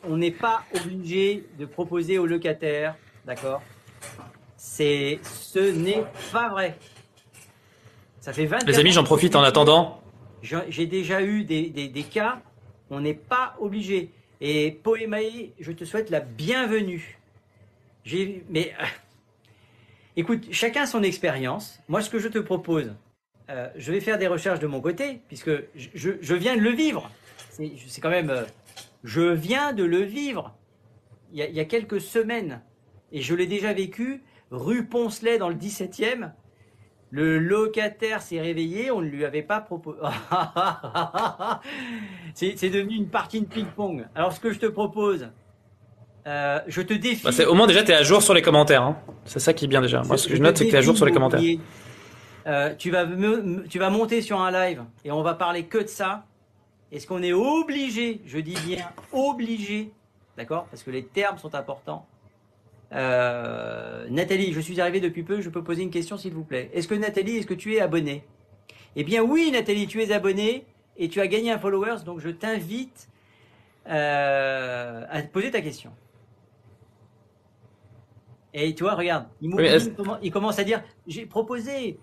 On 0.09 0.16
n'est 0.16 0.31
pas 0.31 0.62
obligé 0.77 1.45
de 1.59 1.66
proposer 1.66 2.18
aux 2.18 2.27
locataires, 2.27 2.95
d'accord? 3.27 3.62
C'est, 4.65 5.19
ce 5.25 5.59
n'est 5.59 6.05
pas 6.31 6.49
vrai. 6.49 6.79
Ça 8.21 8.33
fait 8.33 8.47
24 8.47 8.69
Les 8.69 8.79
amis, 8.79 8.93
j'en 8.93 9.03
profite 9.03 9.35
en 9.35 9.43
attendant. 9.43 10.01
J'ai 10.41 10.87
déjà 10.87 11.21
eu 11.21 11.43
des, 11.43 11.69
des- 11.69 11.89
des 11.89 12.03
cas, 12.05 12.41
on 12.89 13.01
n'est 13.01 13.13
pas 13.13 13.57
obligé. 13.59 14.11
Et 14.41 14.71
Poémae, 14.71 15.51
je 15.59 15.73
te 15.73 15.85
souhaite 15.85 16.11
la 16.11 16.21
bienvenue. 16.21 17.19
J'ai, 18.05 18.45
mais 18.51 18.73
euh, 18.81 18.85
écoute, 20.17 20.45
chacun 20.53 20.87
son 20.87 21.03
expérience. 21.03 21.81
Moi, 21.89 22.01
ce 22.01 22.09
que 22.09 22.21
je 22.21 22.29
te 22.29 22.39
propose, 22.39 22.95
euh, 23.51 23.69
je 23.75 23.91
vais 23.91 24.01
faire 24.01 24.17
des 24.17 24.29
recherches 24.29 24.61
de 24.61 24.69
mon 24.69 24.81
côté, 24.81 25.19
puisque 25.27 25.51
je, 25.75 25.89
je- 25.95 26.11
je 26.21 26.35
viens 26.37 26.55
de 26.55 26.61
le 26.63 26.71
vivre. 26.71 27.11
C'est 27.51 27.73
c'est 27.89 28.01
quand 28.01 28.11
même, 28.11 28.31
euh, 28.31 28.45
je 29.03 29.23
viens 29.23 29.73
de 29.73 29.83
le 29.83 30.03
vivre. 30.03 30.55
Il 31.33 31.39
y 31.39 31.43
a, 31.43 31.49
il 31.49 31.55
y 31.57 31.61
a 31.61 31.65
quelques 31.65 32.01
semaines, 32.01 32.63
et 33.11 33.23
je 33.23 33.35
l'ai 33.35 33.47
déjà 33.49 33.73
vécu, 33.73 34.23
rue 34.53 34.87
Poncelet 34.87 35.39
dans 35.39 35.49
le 35.49 35.57
17e. 35.57 36.31
Le 37.11 37.39
locataire 37.39 38.23
s'est 38.23 38.41
réveillé, 38.41 38.91
on 38.91 39.03
ne 39.03 39.07
lui 39.07 39.25
avait 39.27 39.43
pas 39.43 39.61
proposé. 39.61 39.99
c'est 42.35 42.71
devenu 42.71 42.97
une 42.97 43.09
partie 43.09 43.41
de 43.41 43.47
ping-pong. 43.47 44.07
Alors, 44.15 44.33
ce 44.33 44.41
que 44.41 44.53
je 44.53 44.59
te 44.59 44.67
propose, 44.67 45.29
euh, 46.27 46.61
je 46.69 46.81
te 46.83 46.95
défie. 46.95 47.25
Bah, 47.25 47.31
au 47.49 47.55
moins, 47.55 47.67
déjà, 47.67 47.83
t'es 47.83 47.95
à 47.95 48.03
jour 48.03 48.23
sur 48.23 48.35
les 48.35 48.43
commentaires. 48.43 48.83
hein. 48.83 48.97
C'est 49.25 49.41
ça 49.41 49.53
qui 49.53 49.67
est 49.67 49.69
bien 49.69 49.81
déjà. 49.83 50.03
Moi, 50.03 50.17
ce 50.17 50.29
que 50.29 50.37
je 50.37 50.43
note, 50.43 50.57
c'est 50.57 50.67
que 50.67 50.71
t'es 50.71 50.77
à 50.79 50.83
jour 50.83 50.97
sur 50.97 51.07
les 51.07 51.13
commentaires. 51.13 51.41
Euh, 52.47 52.75
tu, 52.77 52.91
vas 52.91 53.05
me- 53.07 53.67
tu 53.69 53.79
vas 53.79 53.91
monter 53.91 54.21
sur 54.23 54.41
un 54.41 54.51
live 54.51 54.83
et 55.05 55.13
on 55.13 55.23
va 55.23 55.35
parler 55.35 55.65
que 55.67 55.79
de 55.79 55.87
ça. 55.89 56.25
Est-ce 56.91 57.07
qu'on 57.07 57.23
est 57.23 57.33
obligé, 57.33 58.21
je 58.27 58.39
dis 58.39 58.57
bien 58.67 58.85
obligé, 59.13 59.93
d'accord? 60.37 60.67
Parce 60.71 60.83
que 60.83 60.91
les 60.91 61.05
termes 61.05 61.39
sont 61.39 61.55
importants. 61.55 62.07
Euh, 62.95 64.07
Nathalie, 64.11 64.53
je 64.53 64.61
suis 64.61 64.80
arrivé 64.80 65.01
depuis 65.01 65.22
peu, 65.22 65.40
je 65.40 65.49
peux 65.49 65.64
poser 65.64 65.82
une 65.82 65.90
question 65.90 66.16
s'il 66.16 66.34
vous 66.34 66.45
plaît. 66.45 66.70
Est-ce 66.74 66.88
que 66.88 66.95
Nathalie, 66.95 67.38
est-ce 67.38 67.47
que 67.47 67.55
tu 67.55 67.74
es 67.74 67.80
abonnée 67.80 68.24
Eh 68.97 69.05
bien 69.05 69.22
oui 69.22 69.51
Nathalie, 69.51 69.86
tu 69.86 70.03
es 70.03 70.12
abonnée 70.12 70.66
et 70.97 71.09
tu 71.09 71.20
as 71.20 71.26
gagné 71.26 71.51
un 71.51 71.59
followers, 71.59 72.05
donc 72.05 72.20
je 72.20 72.28
t'invite 72.28 73.09
euh, 73.88 75.05
à 75.09 75.22
poser 75.22 75.51
ta 75.51 75.62
question. 75.62 75.93
Et 78.55 78.74
tu 78.74 78.82
vois, 78.82 78.95
regarde, 78.95 79.26
il, 79.40 79.55
Oui, 79.55 79.66
il 80.22 80.30
commence 80.30 80.59
à 80.59 80.64
dire, 80.64 80.82
j'ai 81.07 81.24
proposé, 81.24 81.99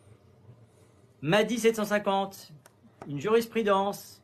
m'a 1.21 1.43
dit 1.43 1.59
750, 1.59 2.51
une 3.07 3.19
jurisprudence. 3.19 4.23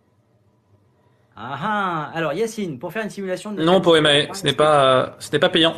Ah 1.36 1.60
ah. 1.62 2.12
Alors 2.16 2.34
Yacine, 2.34 2.80
pour 2.80 2.92
faire 2.92 3.04
une 3.04 3.12
simulation 3.12 3.52
de... 3.52 3.62
Non, 3.62 3.82
pour 3.82 3.96
Emae, 3.96 4.34
ce 4.34 4.44
n'est 4.44 4.54
pas, 4.54 5.04
euh, 5.04 5.10
ce 5.20 5.32
n'est 5.32 5.40
pas 5.40 5.50
payant. 5.50 5.76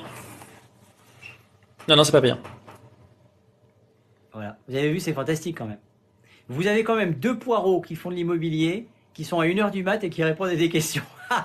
Non, 1.88 1.96
non, 1.96 2.04
c'est 2.04 2.12
pas 2.12 2.22
payant. 2.22 2.40
Voilà, 4.34 4.58
vous 4.68 4.76
avez 4.76 4.92
vu, 4.92 5.00
c'est 5.00 5.14
fantastique 5.14 5.58
quand 5.58 5.66
même. 5.66 5.80
Vous 6.50 6.68
avez 6.68 6.84
quand 6.84 6.96
même 6.96 7.14
deux 7.14 7.38
poireaux 7.38 7.82
qui 7.82 7.96
font 7.96 8.10
de 8.10 8.16
l'immobilier, 8.16 8.88
qui 9.14 9.24
sont 9.24 9.40
à 9.40 9.46
1h 9.46 9.72
du 9.72 9.84
mat 9.84 10.04
et 10.04 10.10
qui 10.10 10.24
répondent 10.24 10.50
à 10.50 10.56
des 10.56 10.70
questions. 10.70 11.04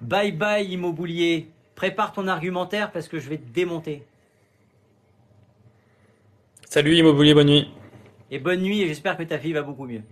bye 0.00 0.32
bye 0.32 0.66
immobilier, 0.66 1.48
prépare 1.74 2.12
ton 2.12 2.26
argumentaire 2.28 2.90
parce 2.92 3.08
que 3.08 3.18
je 3.18 3.28
vais 3.28 3.38
te 3.38 3.48
démonter. 3.52 4.04
Salut, 6.68 6.96
Immobilier, 6.96 7.32
bonne 7.32 7.46
nuit. 7.46 7.70
Et 8.30 8.38
bonne 8.38 8.60
nuit 8.60 8.82
et 8.82 8.88
j'espère 8.88 9.16
que 9.16 9.22
ta 9.22 9.38
fille 9.38 9.52
va 9.52 9.62
beaucoup 9.62 9.86
mieux. 9.86 10.02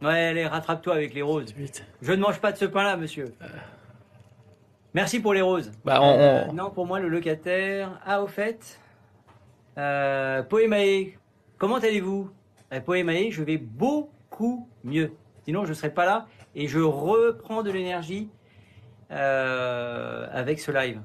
Ouais, 0.00 0.26
allez, 0.26 0.46
rattrape-toi 0.46 0.94
avec 0.94 1.12
les 1.12 1.22
roses. 1.22 1.54
Je 2.00 2.12
ne 2.12 2.20
mange 2.20 2.40
pas 2.40 2.52
de 2.52 2.56
ce 2.56 2.64
pain-là, 2.64 2.96
monsieur. 2.96 3.34
Merci 4.94 5.20
pour 5.20 5.32
les 5.34 5.42
roses. 5.42 5.70
Bah, 5.84 6.00
on, 6.02 6.18
Euh, 6.18 6.44
on- 6.48 6.52
non, 6.52 6.70
pour 6.70 6.86
moi, 6.86 6.98
le 7.00 7.08
locataire. 7.08 8.00
Ah, 8.04 8.22
au 8.22 8.26
fait, 8.26 8.80
euh, 9.78 10.42
Poémae, 10.42 11.12
comment 11.58 11.76
allez-vous? 11.76 12.30
Poémae, 12.84 13.30
je 13.30 13.42
vais 13.42 13.56
beaucoup 13.58 14.68
mieux. 14.84 15.12
Sinon, 15.44 15.64
je 15.64 15.70
ne 15.70 15.74
serais 15.74 15.90
pas 15.92 16.04
là 16.06 16.26
et 16.54 16.68
je 16.68 16.78
reprends 16.80 17.62
de 17.62 17.70
l'énergie 17.70 18.28
euh, 19.10 20.26
avec 20.32 20.60
ce 20.60 20.70
live. 20.70 21.00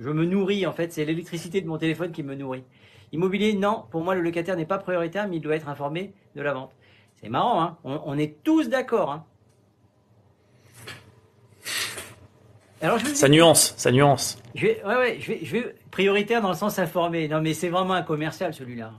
Je 0.00 0.10
me 0.10 0.24
nourris, 0.24 0.66
en 0.66 0.72
fait, 0.72 0.92
c'est 0.92 1.04
l'électricité 1.04 1.60
de 1.60 1.68
mon 1.68 1.78
téléphone 1.78 2.10
qui 2.10 2.22
me 2.24 2.34
nourrit. 2.34 2.64
Immobilier, 3.12 3.54
non, 3.54 3.84
pour 3.90 4.02
moi, 4.02 4.16
le 4.16 4.20
locataire 4.22 4.56
n'est 4.56 4.66
pas 4.66 4.78
prioritaire, 4.78 5.28
mais 5.28 5.36
il 5.36 5.40
doit 5.40 5.54
être 5.54 5.68
informé 5.68 6.12
de 6.34 6.42
la 6.42 6.52
vente. 6.52 6.72
C'est 7.20 7.28
marrant, 7.28 7.62
hein 7.62 7.78
on, 7.84 8.00
on 8.04 8.18
est 8.18 8.42
tous 8.42 8.68
d'accord. 8.68 9.12
Hein 9.12 9.24
Alors, 12.84 12.98
je 12.98 13.06
vous 13.06 13.14
ça 13.14 13.28
nuance, 13.28 13.74
ça 13.76 13.90
nuance. 13.90 14.38
je 14.54 14.66
vais, 14.66 14.82
ouais, 14.86 14.96
ouais, 14.96 15.16
je 15.20 15.26
vais, 15.32 15.40
je 15.42 15.52
vais 15.52 15.74
prioritaire 15.90 16.42
dans 16.42 16.50
le 16.50 16.54
sens 16.56 16.78
informé. 16.78 17.26
Non, 17.28 17.40
mais 17.40 17.54
c'est 17.54 17.68
vraiment 17.70 17.94
un 17.94 18.02
commercial 18.02 18.52
celui-là. 18.54 18.90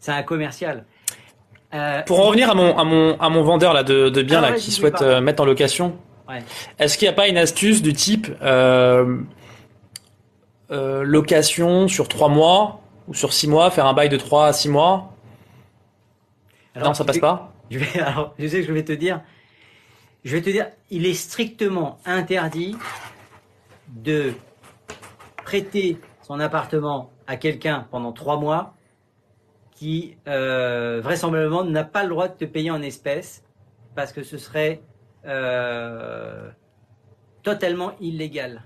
C'est 0.00 0.12
un 0.12 0.22
commercial. 0.22 0.84
Euh, 1.72 2.02
Pour 2.02 2.18
en 2.20 2.24
revenir 2.24 2.50
à 2.50 2.54
mon, 2.54 2.76
à 2.76 2.82
mon, 2.84 3.16
à 3.20 3.28
mon 3.28 3.42
vendeur 3.42 3.72
là 3.72 3.84
de, 3.84 4.08
de 4.08 4.22
biens 4.22 4.38
Ah, 4.38 4.48
là 4.48 4.50
ouais, 4.54 4.58
qui 4.58 4.72
souhaite 4.72 5.00
euh, 5.02 5.20
mettre 5.20 5.42
en 5.42 5.46
location, 5.46 5.96
Ouais. 6.28 6.42
est-ce 6.78 6.96
qu'il 6.98 7.06
n'y 7.06 7.12
a 7.12 7.16
pas 7.16 7.26
une 7.28 7.36
astuce 7.38 7.82
du 7.82 7.92
type 7.92 8.28
euh, 8.42 9.16
location 10.70 11.88
sur 11.88 12.08
trois 12.08 12.28
mois 12.28 12.80
ou 13.08 13.14
sur 13.14 13.32
six 13.32 13.48
mois, 13.48 13.70
faire 13.70 13.86
un 13.86 13.94
bail 13.94 14.08
de 14.08 14.16
trois 14.16 14.46
à 14.46 14.52
six 14.52 14.68
mois? 14.68 15.12
Alors, 16.74 16.88
Non, 16.88 16.94
ça 16.94 17.04
passe 17.04 17.16
vais- 17.16 17.20
pas? 17.20 17.52
Je 17.70 17.78
vais, 17.78 18.00
alors, 18.00 18.34
je 18.38 18.46
sais 18.46 18.60
que 18.60 18.66
je 18.66 18.72
vais 18.72 18.84
te 18.84 18.92
dire. 18.92 19.20
Je 20.24 20.36
vais 20.36 20.42
te 20.42 20.50
dire, 20.50 20.66
il 20.90 21.06
est 21.06 21.14
strictement 21.14 21.98
interdit 22.04 22.76
de 23.88 24.34
prêter 25.44 25.98
son 26.22 26.40
appartement 26.40 27.10
à 27.26 27.36
quelqu'un 27.36 27.86
pendant 27.90 28.12
trois 28.12 28.38
mois 28.38 28.74
qui 29.72 30.16
euh, 30.28 31.00
vraisemblablement 31.02 31.64
n'a 31.64 31.84
pas 31.84 32.02
le 32.02 32.10
droit 32.10 32.28
de 32.28 32.34
te 32.34 32.44
payer 32.44 32.70
en 32.70 32.82
espèces 32.82 33.42
parce 33.94 34.12
que 34.12 34.22
ce 34.22 34.36
serait 34.36 34.82
euh, 35.26 36.50
totalement 37.42 37.92
illégal. 38.00 38.62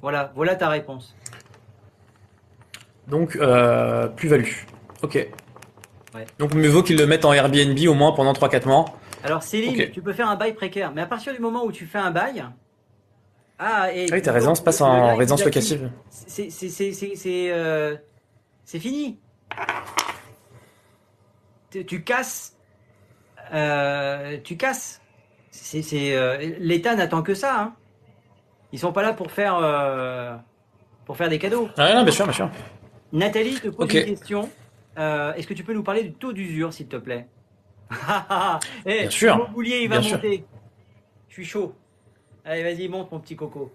Voilà, 0.00 0.32
voilà 0.34 0.56
ta 0.56 0.68
réponse. 0.68 1.14
Donc, 3.08 3.36
euh, 3.36 4.08
plus-value. 4.08 4.52
Ok. 5.02 5.14
Ouais. 6.14 6.26
Donc, 6.38 6.54
mieux 6.54 6.68
vaut 6.68 6.82
qu'ils 6.82 6.98
le 6.98 7.06
mettent 7.06 7.24
en 7.24 7.32
Airbnb 7.32 7.78
au 7.86 7.94
moins 7.94 8.12
pendant 8.12 8.32
3-4 8.32 8.66
mois. 8.66 8.86
Alors 9.24 9.42
Céline, 9.42 9.90
tu 9.90 10.02
peux 10.02 10.12
faire 10.12 10.28
un 10.28 10.36
bail 10.36 10.54
précaire, 10.54 10.92
mais 10.92 11.02
à 11.02 11.06
partir 11.06 11.32
du 11.32 11.38
moment 11.40 11.64
où 11.64 11.72
tu 11.72 11.86
fais 11.86 11.98
un 11.98 12.10
bail, 12.10 12.44
ah 13.58 13.92
et 13.92 14.06
Ah 14.10 14.14
oui, 14.14 14.22
t'as 14.22 14.32
raison, 14.32 14.54
se 14.54 14.62
passe 14.62 14.80
en 14.80 15.14
résidence 15.16 15.44
locative. 15.44 15.90
C'est 16.10 16.50
c'est 16.50 16.68
c'est 16.68 16.92
c'est 16.92 17.14
c'est 17.14 17.52
euh, 17.52 17.96
c'est 18.64 18.80
fini. 18.80 19.20
Tu, 21.70 21.86
tu 21.86 22.02
casses, 22.02 22.56
euh, 23.54 24.38
tu 24.42 24.56
casses. 24.56 25.00
C'est 25.50 25.82
c'est 25.82 26.16
euh, 26.16 26.38
l'État 26.58 26.94
n'attend 26.94 27.22
que 27.22 27.34
ça. 27.34 27.60
Hein. 27.60 27.74
Ils 28.72 28.78
sont 28.78 28.92
pas 28.92 29.02
là 29.02 29.12
pour 29.12 29.30
faire 29.30 29.56
euh, 29.56 30.34
pour 31.04 31.16
faire 31.16 31.28
des 31.28 31.38
cadeaux. 31.38 31.68
Ah 31.76 31.94
non, 31.94 32.02
bien 32.02 32.12
sûr, 32.12 32.24
bien 32.24 32.34
sûr. 32.34 32.50
Nathalie 33.12 33.60
te 33.60 33.68
pose 33.68 33.92
une 33.94 34.04
question. 34.04 34.50
Euh, 34.98 35.32
Est-ce 35.34 35.46
que 35.46 35.54
tu 35.54 35.62
peux 35.64 35.74
nous 35.74 35.82
parler 35.82 36.02
du 36.02 36.12
taux 36.12 36.32
d'usure, 36.32 36.72
s'il 36.72 36.88
te 36.88 36.96
plaît? 36.96 37.28
Eh, 38.86 39.00
Bien 39.02 39.10
sûr. 39.10 39.36
Mon 39.36 39.48
boulier, 39.50 39.80
il 39.82 39.88
va 39.88 39.98
Bien 39.98 40.08
sûr. 40.08 40.16
monter. 40.16 40.44
Je 41.28 41.34
suis 41.34 41.44
chaud. 41.44 41.74
Allez, 42.44 42.62
vas-y, 42.62 42.88
monte, 42.88 43.10
mon 43.12 43.20
petit 43.20 43.36
coco. 43.36 43.72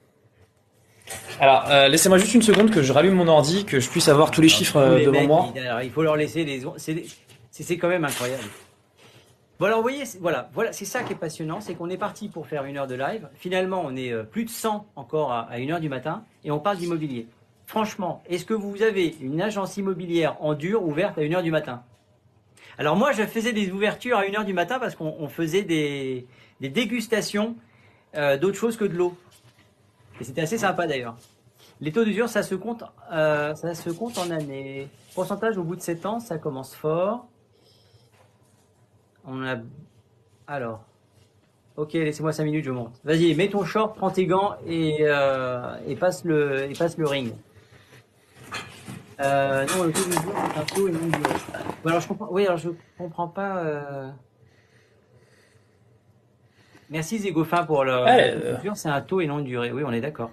Alors, 1.40 1.66
euh, 1.70 1.88
laissez-moi 1.88 2.18
juste 2.18 2.34
une 2.34 2.42
seconde 2.42 2.70
que 2.72 2.82
je 2.82 2.92
rallume 2.92 3.14
mon 3.14 3.28
ordi, 3.28 3.64
que 3.66 3.80
je 3.80 3.90
puisse 3.90 4.10
avoir 4.10 4.30
tous 4.32 4.42
les 4.42 4.50
chiffres 4.50 4.78
euh, 4.78 4.92
Tous 4.94 4.98
les 4.98 5.06
devant 5.06 5.20
mecs, 5.20 5.28
moi. 5.28 5.52
il, 5.56 5.62
alors, 5.62 5.82
il 5.82 5.92
faut 5.92 6.04
leur 6.04 6.16
laisser 6.18 6.44
les. 6.44 6.62
C'est 6.78 6.94
des- 6.94 7.06
c'est- 7.52 7.64
c'est 7.64 7.78
quand 7.78 7.88
même 7.88 8.04
incroyable. 8.04 8.44
Bon, 9.60 9.66
alors, 9.68 9.78
vous 9.78 9.84
voyez, 9.84 10.06
c'est- 10.06 10.20
voilà, 10.20 10.50
voilà 10.54 10.74
c'est 10.74 10.86
ça 10.86 11.04
qui 11.04 11.14
est 11.14 11.16
passionnant 11.16 11.62
c'est 11.62 11.74
qu'on 11.76 11.90
est 11.90 11.98
parti 11.98 12.28
pour 12.28 12.46
faire 12.46 12.66
une 12.66 12.78
heure 12.78 12.88
de 12.88 12.96
live. 12.96 13.28
Finalement, 13.36 13.82
on 13.86 13.96
est 13.96 14.12
euh, 14.12 14.24
plus 14.24 14.44
de 14.46 14.50
100 14.50 14.86
encore 14.96 15.32
à, 15.32 15.42
à 15.50 15.58
une 15.60 15.72
heure 15.72 15.80
du 15.80 15.90
matin 15.90 16.24
et 16.44 16.52
on 16.52 16.60
parle 16.60 16.78
d'immobilier. 16.78 17.28
Franchement, 17.66 18.22
est-ce 18.30 18.46
que 18.46 18.54
vous 18.54 18.82
avez 18.84 19.16
une 19.22 19.42
agence 19.42 19.78
immobilière 19.78 20.36
en 20.42 20.54
dur 20.54 20.84
ouverte 20.84 21.18
à 21.18 21.22
une 21.24 21.34
heure 21.36 21.44
du 21.44 21.52
matin? 21.52 21.84
Alors, 22.78 22.96
moi, 22.96 23.12
je 23.12 23.24
faisais 23.24 23.54
des 23.54 23.72
ouvertures 23.72 24.18
à 24.18 24.26
une 24.26 24.36
heure 24.36 24.46
du 24.46 24.54
matin 24.54 24.78
parce 24.80 24.96
qu'on 24.96 25.16
on 25.20 25.28
faisait 25.28 25.64
des, 25.64 26.28
dégustations 26.62 27.56
euh, 28.16 28.38
d'autre 28.38 28.58
chose 28.58 28.78
que 28.78 28.86
de 28.86 28.94
l'eau. 28.94 29.18
Et 30.22 30.24
c'était 30.24 30.42
assez 30.42 30.60
sympa 30.60 30.86
d'ailleurs. 30.86 31.16
Les 31.82 31.92
taux 31.92 32.04
d'usure, 32.04 32.30
ça 32.30 32.44
se 32.44 32.56
compte, 32.56 32.84
euh, 33.12 33.54
ça 33.56 33.74
se 33.74 33.90
compte 33.90 34.18
en 34.18 34.30
années. 34.30 34.88
Pourcentage 35.16 35.58
au 35.58 35.64
bout 35.64 35.76
de 35.76 35.82
7 35.82 36.06
ans, 36.06 36.20
ça 36.20 36.38
commence 36.38 36.76
fort. 36.76 37.28
On 39.26 39.44
a, 39.44 39.58
alors, 40.48 40.84
ok, 41.76 41.94
laissez-moi 41.94 42.32
5 42.32 42.44
minutes, 42.44 42.66
je 42.66 42.72
monte. 42.72 42.94
Vas-y, 43.04 43.34
mets 43.36 43.50
ton 43.50 43.66
short, 43.66 43.96
prends 43.96 44.12
tes 44.12 44.26
gants 44.26 44.56
et, 44.68 44.98
euh, 45.02 45.76
et 45.88 45.96
passe 45.96 46.24
le 46.24 47.06
ring. 47.06 47.34
Euh, 49.20 49.66
non, 49.76 49.84
le 49.84 49.92
taux 49.92 50.04
d'usure, 50.06 50.34
c'est 50.54 50.60
un 50.60 50.64
taux 50.64 50.88
et 50.88 50.92
non. 50.92 51.00
Bon, 51.84 51.90
alors 51.90 52.02
je 52.02 52.08
comprends. 52.08 52.28
Oui, 52.32 52.46
alors 52.46 52.58
je 52.58 52.70
comprends 52.98 53.28
pas. 53.28 53.58
euh, 53.58 54.10
Merci 56.90 57.20
Zégophin 57.20 57.64
pour 57.66 57.84
le. 57.84 58.06
C'est 58.76 58.90
un 58.90 59.02
taux 59.02 59.20
et 59.22 59.28
non 59.28 59.40
durée. 59.40 59.72
Oui, 59.72 59.84
on 59.86 59.92
est 59.92 60.02
d'accord. 60.02 60.32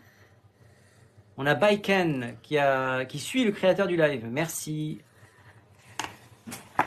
On 1.36 1.46
a 1.46 1.54
Baiken 1.54 2.36
qui, 2.42 2.58
a, 2.58 3.04
qui 3.06 3.18
suit 3.18 3.44
le 3.44 3.50
créateur 3.50 3.86
du 3.88 3.96
live. 3.96 4.24
Merci. 4.30 5.00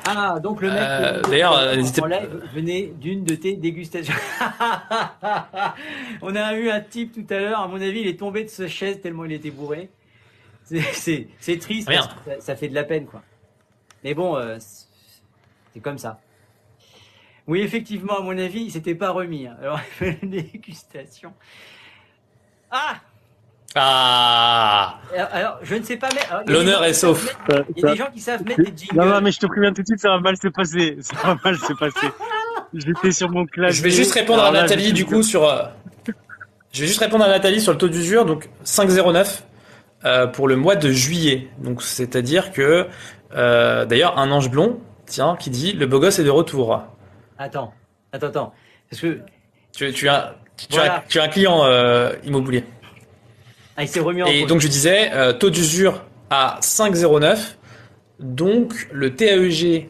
Ah, 0.05 0.39
donc 0.39 0.61
le 0.61 0.69
mec. 0.69 0.79
Euh, 0.79 1.21
d'ailleurs, 1.23 1.75
n'hésitez 1.75 2.01
live 2.07 2.43
venait 2.53 2.93
d'une 2.95 3.25
de 3.25 3.35
tes 3.35 3.55
dégustations. 3.57 4.13
On 6.21 6.33
a 6.33 6.53
eu 6.53 6.69
un 6.69 6.79
type 6.79 7.11
tout 7.11 7.33
à 7.33 7.39
l'heure, 7.39 7.59
à 7.59 7.67
mon 7.67 7.81
avis, 7.81 8.01
il 8.01 8.07
est 8.07 8.17
tombé 8.19 8.45
de 8.45 8.49
sa 8.49 8.67
chaise 8.69 9.01
tellement 9.01 9.25
il 9.25 9.33
était 9.33 9.51
bourré. 9.51 9.89
C'est- 10.93 11.57
triste, 11.59 11.87
Rien. 11.87 12.01
parce 12.01 12.13
que 12.13 12.29
ça, 12.41 12.41
ça 12.41 12.55
fait 12.55 12.67
de 12.67 12.75
la 12.75 12.83
peine, 12.83 13.05
quoi. 13.05 13.21
Mais 14.03 14.13
bon, 14.13 14.35
euh, 14.37 14.57
c'est 15.73 15.79
comme 15.79 15.97
ça. 15.97 16.19
Oui, 17.47 17.61
effectivement, 17.61 18.17
à 18.19 18.21
mon 18.21 18.37
avis, 18.37 18.61
il 18.63 18.71
s'était 18.71 18.95
pas 18.95 19.11
remis. 19.11 19.47
hein. 19.47 19.55
Alors, 19.61 19.79
il 19.79 19.91
fait 19.93 20.19
une 20.21 20.29
dégustation. 20.29 21.33
Ah 22.69 22.95
Ah 23.75 24.99
alors, 25.31 25.59
je 25.61 25.75
ne 25.75 25.83
sais 25.83 25.97
pas, 25.97 26.09
mais 26.13 26.51
L'honneur 26.51 26.83
est 26.83 26.93
sauf. 26.93 27.23
mettre- 27.47 27.65
Il 27.75 27.83
y 27.83 27.85
a 27.85 27.91
des 27.91 27.97
gens 27.97 28.09
qui 28.13 28.19
savent 28.19 28.43
mettre 28.43 28.61
des 28.63 28.73
jingles. 28.75 28.97
Non, 28.97 29.05
non, 29.05 29.21
mais 29.21 29.31
je 29.31 29.39
te 29.39 29.45
préviens 29.45 29.71
tout 29.73 29.81
de 29.81 29.87
suite, 29.87 29.99
ça 29.99 30.09
va 30.09 30.19
mal 30.19 30.35
se 30.37 30.47
passer. 30.49 30.97
Ça 31.01 31.15
va 31.23 31.37
mal 31.43 31.55
se 31.57 31.73
passer. 31.73 32.07
J'étais 32.73 33.11
sur 33.11 33.29
mon 33.29 33.45
clavier. 33.45 33.73
Je 33.77 33.83
vais 33.83 33.91
juste 33.91 34.13
répondre 34.13 34.43
à 34.43 34.47
Alors 34.47 34.61
Nathalie 34.63 34.91
du 34.93 35.05
coup 35.05 35.23
sur. 35.23 35.43
euh, 35.47 35.63
Je 36.73 36.81
vais 36.81 36.87
juste 36.87 36.99
répondre 36.99 37.23
à 37.23 37.29
Nathalie 37.29 37.61
sur 37.61 37.71
le 37.71 37.77
taux 37.77 37.87
d'usure, 37.87 38.25
donc 38.25 38.49
5,09 38.65 39.43
euh, 40.07 40.25
pour 40.25 40.47
le 40.47 40.55
mois 40.55 40.75
de 40.75 40.89
juillet. 40.89 41.49
Donc 41.59 41.81
c'est-à-dire 41.83 42.53
que 42.53 42.87
euh, 43.35 43.85
d'ailleurs 43.85 44.17
un 44.17 44.31
ange 44.31 44.49
blond, 44.49 44.79
tiens, 45.05 45.35
qui 45.37 45.49
dit 45.49 45.73
le 45.73 45.85
beau 45.85 45.99
gosse 45.99 46.17
est 46.19 46.23
de 46.23 46.29
retour. 46.29 46.81
Attends, 47.37 47.73
attends, 48.13 48.27
attends. 48.27 48.53
Parce 48.89 49.01
que 49.01 49.19
Tu, 49.75 49.91
tu 49.91 50.07
as 50.07 50.35
tu, 50.55 50.67
Voilà. 50.71 50.97
as, 50.99 51.03
tu 51.09 51.19
as 51.19 51.23
un 51.23 51.27
client 51.27 51.65
euh, 51.65 52.13
immobilier. 52.23 52.63
ah, 53.75 53.83
il 53.83 53.87
s'est 53.89 53.99
remis 53.99 54.23
en 54.23 54.27
Et 54.27 54.45
donc 54.45 54.61
je 54.61 54.67
disais 54.69 55.11
taux 55.39 55.49
d'usure 55.49 56.05
à 56.29 56.57
5,09. 56.61 57.55
Donc 58.19 58.87
le 58.91 59.13
TAEG 59.13 59.89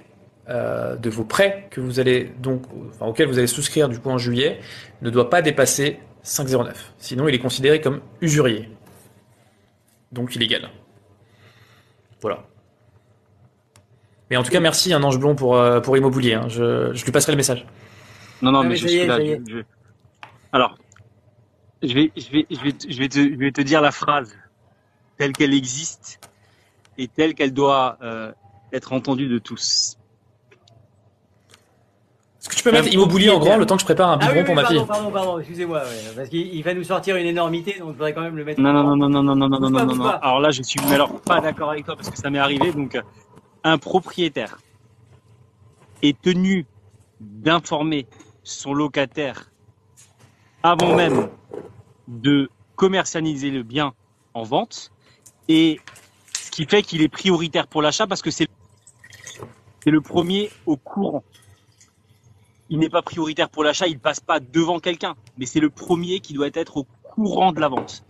de 0.50 1.10
vos 1.10 1.24
prêts 1.24 1.68
que 1.70 1.80
vous 1.80 2.00
allez 2.00 2.32
donc 2.42 2.64
enfin, 2.90 3.06
auquel 3.06 3.28
vous 3.28 3.38
allez 3.38 3.48
souscrire 3.48 3.88
du 3.88 4.00
coup 4.00 4.10
en 4.10 4.18
juillet 4.18 4.60
ne 5.04 5.10
doit 5.12 5.30
pas 5.30 5.42
dépasser 5.44 6.00
5,09. 6.26 6.72
Sinon 6.98 7.28
il 7.28 7.36
est 7.36 7.40
considéré 7.40 7.80
comme 7.82 8.02
usurier. 8.22 8.70
Donc 10.12 10.36
illégal. 10.36 10.70
Voilà. 12.22 12.46
Mais 14.30 14.38
en 14.38 14.44
tout 14.44 14.52
cas 14.52 14.60
merci 14.60 14.94
un 14.94 15.04
ange 15.04 15.20
blond 15.20 15.36
pour 15.36 15.56
euh, 15.56 15.80
pour 15.80 15.96
immobilier. 15.98 16.34
hein. 16.34 16.48
Je, 16.50 16.94
je 16.94 17.06
lui 17.06 17.12
passerai 17.12 17.32
le 17.34 17.38
message. 17.38 17.66
Non, 18.42 18.52
non, 18.52 18.60
Ah, 18.60 18.64
mais, 18.64 18.70
mais 18.70 18.76
je 18.76 18.88
suis 18.88 19.06
là. 19.08 19.18
je- 19.20 19.52
je- 19.52 19.64
Alors, 20.52 20.78
je 21.84 21.94
vais, 21.94 22.12
je 22.16 22.30
vais, 22.32 22.46
je 22.50 22.60
vais, 22.62 22.72
te- 22.74 22.92
je 22.92 23.00
vais 23.00 23.10
te, 23.10 23.20
je 23.20 23.36
vais 23.36 23.52
te 23.52 23.62
dire 23.62 23.82
la 23.82 23.92
phrase 23.92 24.36
telle 25.18 25.32
qu'elle 25.34 25.54
existe 25.54 26.20
et 26.98 27.08
telle 27.08 27.34
qu'elle 27.36 27.54
doit 27.54 27.98
euh, 28.02 28.32
être 28.74 28.94
entendue 28.94 29.28
de 29.28 29.40
tous. 29.40 29.97
Est-ce 32.48 32.56
que 32.56 32.56
tu 32.56 32.64
peux 32.64 32.72
mettre 32.72 32.94
immobilier 32.94 33.30
en 33.30 33.40
grand 33.40 33.58
le 33.58 33.66
temps 33.66 33.76
que 33.76 33.82
je 33.82 33.86
prépare 33.86 34.10
un 34.10 34.20
Ah 34.22 34.32
biberon 34.32 34.34
oui, 34.34 34.40
oui, 34.40 34.46
pour 34.46 34.56
ma 34.56 34.62
pardon, 34.62 34.80
fille 34.80 34.88
pardon, 34.88 35.12
pardon, 35.12 35.40
excusez-moi, 35.40 35.80
ouais, 35.80 36.16
parce 36.16 36.30
qu'il 36.30 36.56
il 36.56 36.64
va 36.64 36.74
nous 36.74 36.84
sortir 36.84 37.18
une 37.18 37.26
énormité, 37.26 37.76
donc 37.80 37.90
je 37.90 37.94
voudrais 37.94 38.14
quand 38.14 38.22
même 38.22 38.38
le 38.38 38.46
mettre. 38.46 38.62
Non, 38.62 38.72
non, 38.72 38.96
non, 38.96 39.10
non, 39.10 39.22
non, 39.22 39.36
non, 39.36 39.36
non, 39.36 39.60
non, 39.60 39.70
non, 39.70 39.86
non, 39.86 39.96
non. 39.96 40.06
Alors 40.06 40.40
là, 40.40 40.52
je 40.52 40.62
suis 40.64 40.80
mais 40.88 40.96
alors 40.96 41.20
pas 41.22 41.42
d'accord 41.42 41.72
avec 41.72 41.86
toi 41.86 41.96
parce 41.96 42.10
que 42.10 42.18
ça 42.18 42.30
m'est 42.30 42.40
arrivé. 42.40 42.72
Donc, 42.72 42.96
euh, 42.96 43.02
un 43.66 43.78
propriétaire 43.78 44.60
est 46.02 46.20
tenu 46.22 46.66
d'informer 47.20 48.08
son 48.44 48.74
locataire 48.74 49.52
avant 50.64 50.96
même 50.96 51.28
de 52.08 52.50
commercialiser 52.76 53.50
le 53.50 53.64
bien 53.64 53.94
en 54.34 54.44
vente 54.44 54.92
et 55.50 55.80
ce 56.34 56.52
qui 56.52 56.66
fait 56.66 56.82
qu'il 56.82 57.02
est 57.02 57.10
prioritaire 57.10 57.68
pour 57.68 57.82
l'achat 57.82 58.08
parce 58.08 58.22
que 58.22 58.32
c'est 58.32 58.48
c'est 59.84 59.92
le 59.92 60.02
premier 60.02 60.50
au 60.66 60.76
courant. 60.76 61.24
Il 62.70 62.80
n'est 62.80 62.90
pas 62.90 63.02
prioritaire 63.02 63.50
pour 63.50 63.64
l'achat, 63.64 63.88
il 63.88 64.00
passe 64.00 64.20
pas 64.20 64.40
devant 64.40 64.80
quelqu'un, 64.80 65.16
mais 65.38 65.46
c'est 65.46 65.60
le 65.60 65.70
premier 65.70 66.20
qui 66.20 66.34
doit 66.34 66.50
être 66.54 66.78
au 66.78 66.88
courant 67.04 67.52
de 67.52 67.60
la 67.60 67.70
vente. 67.70 68.04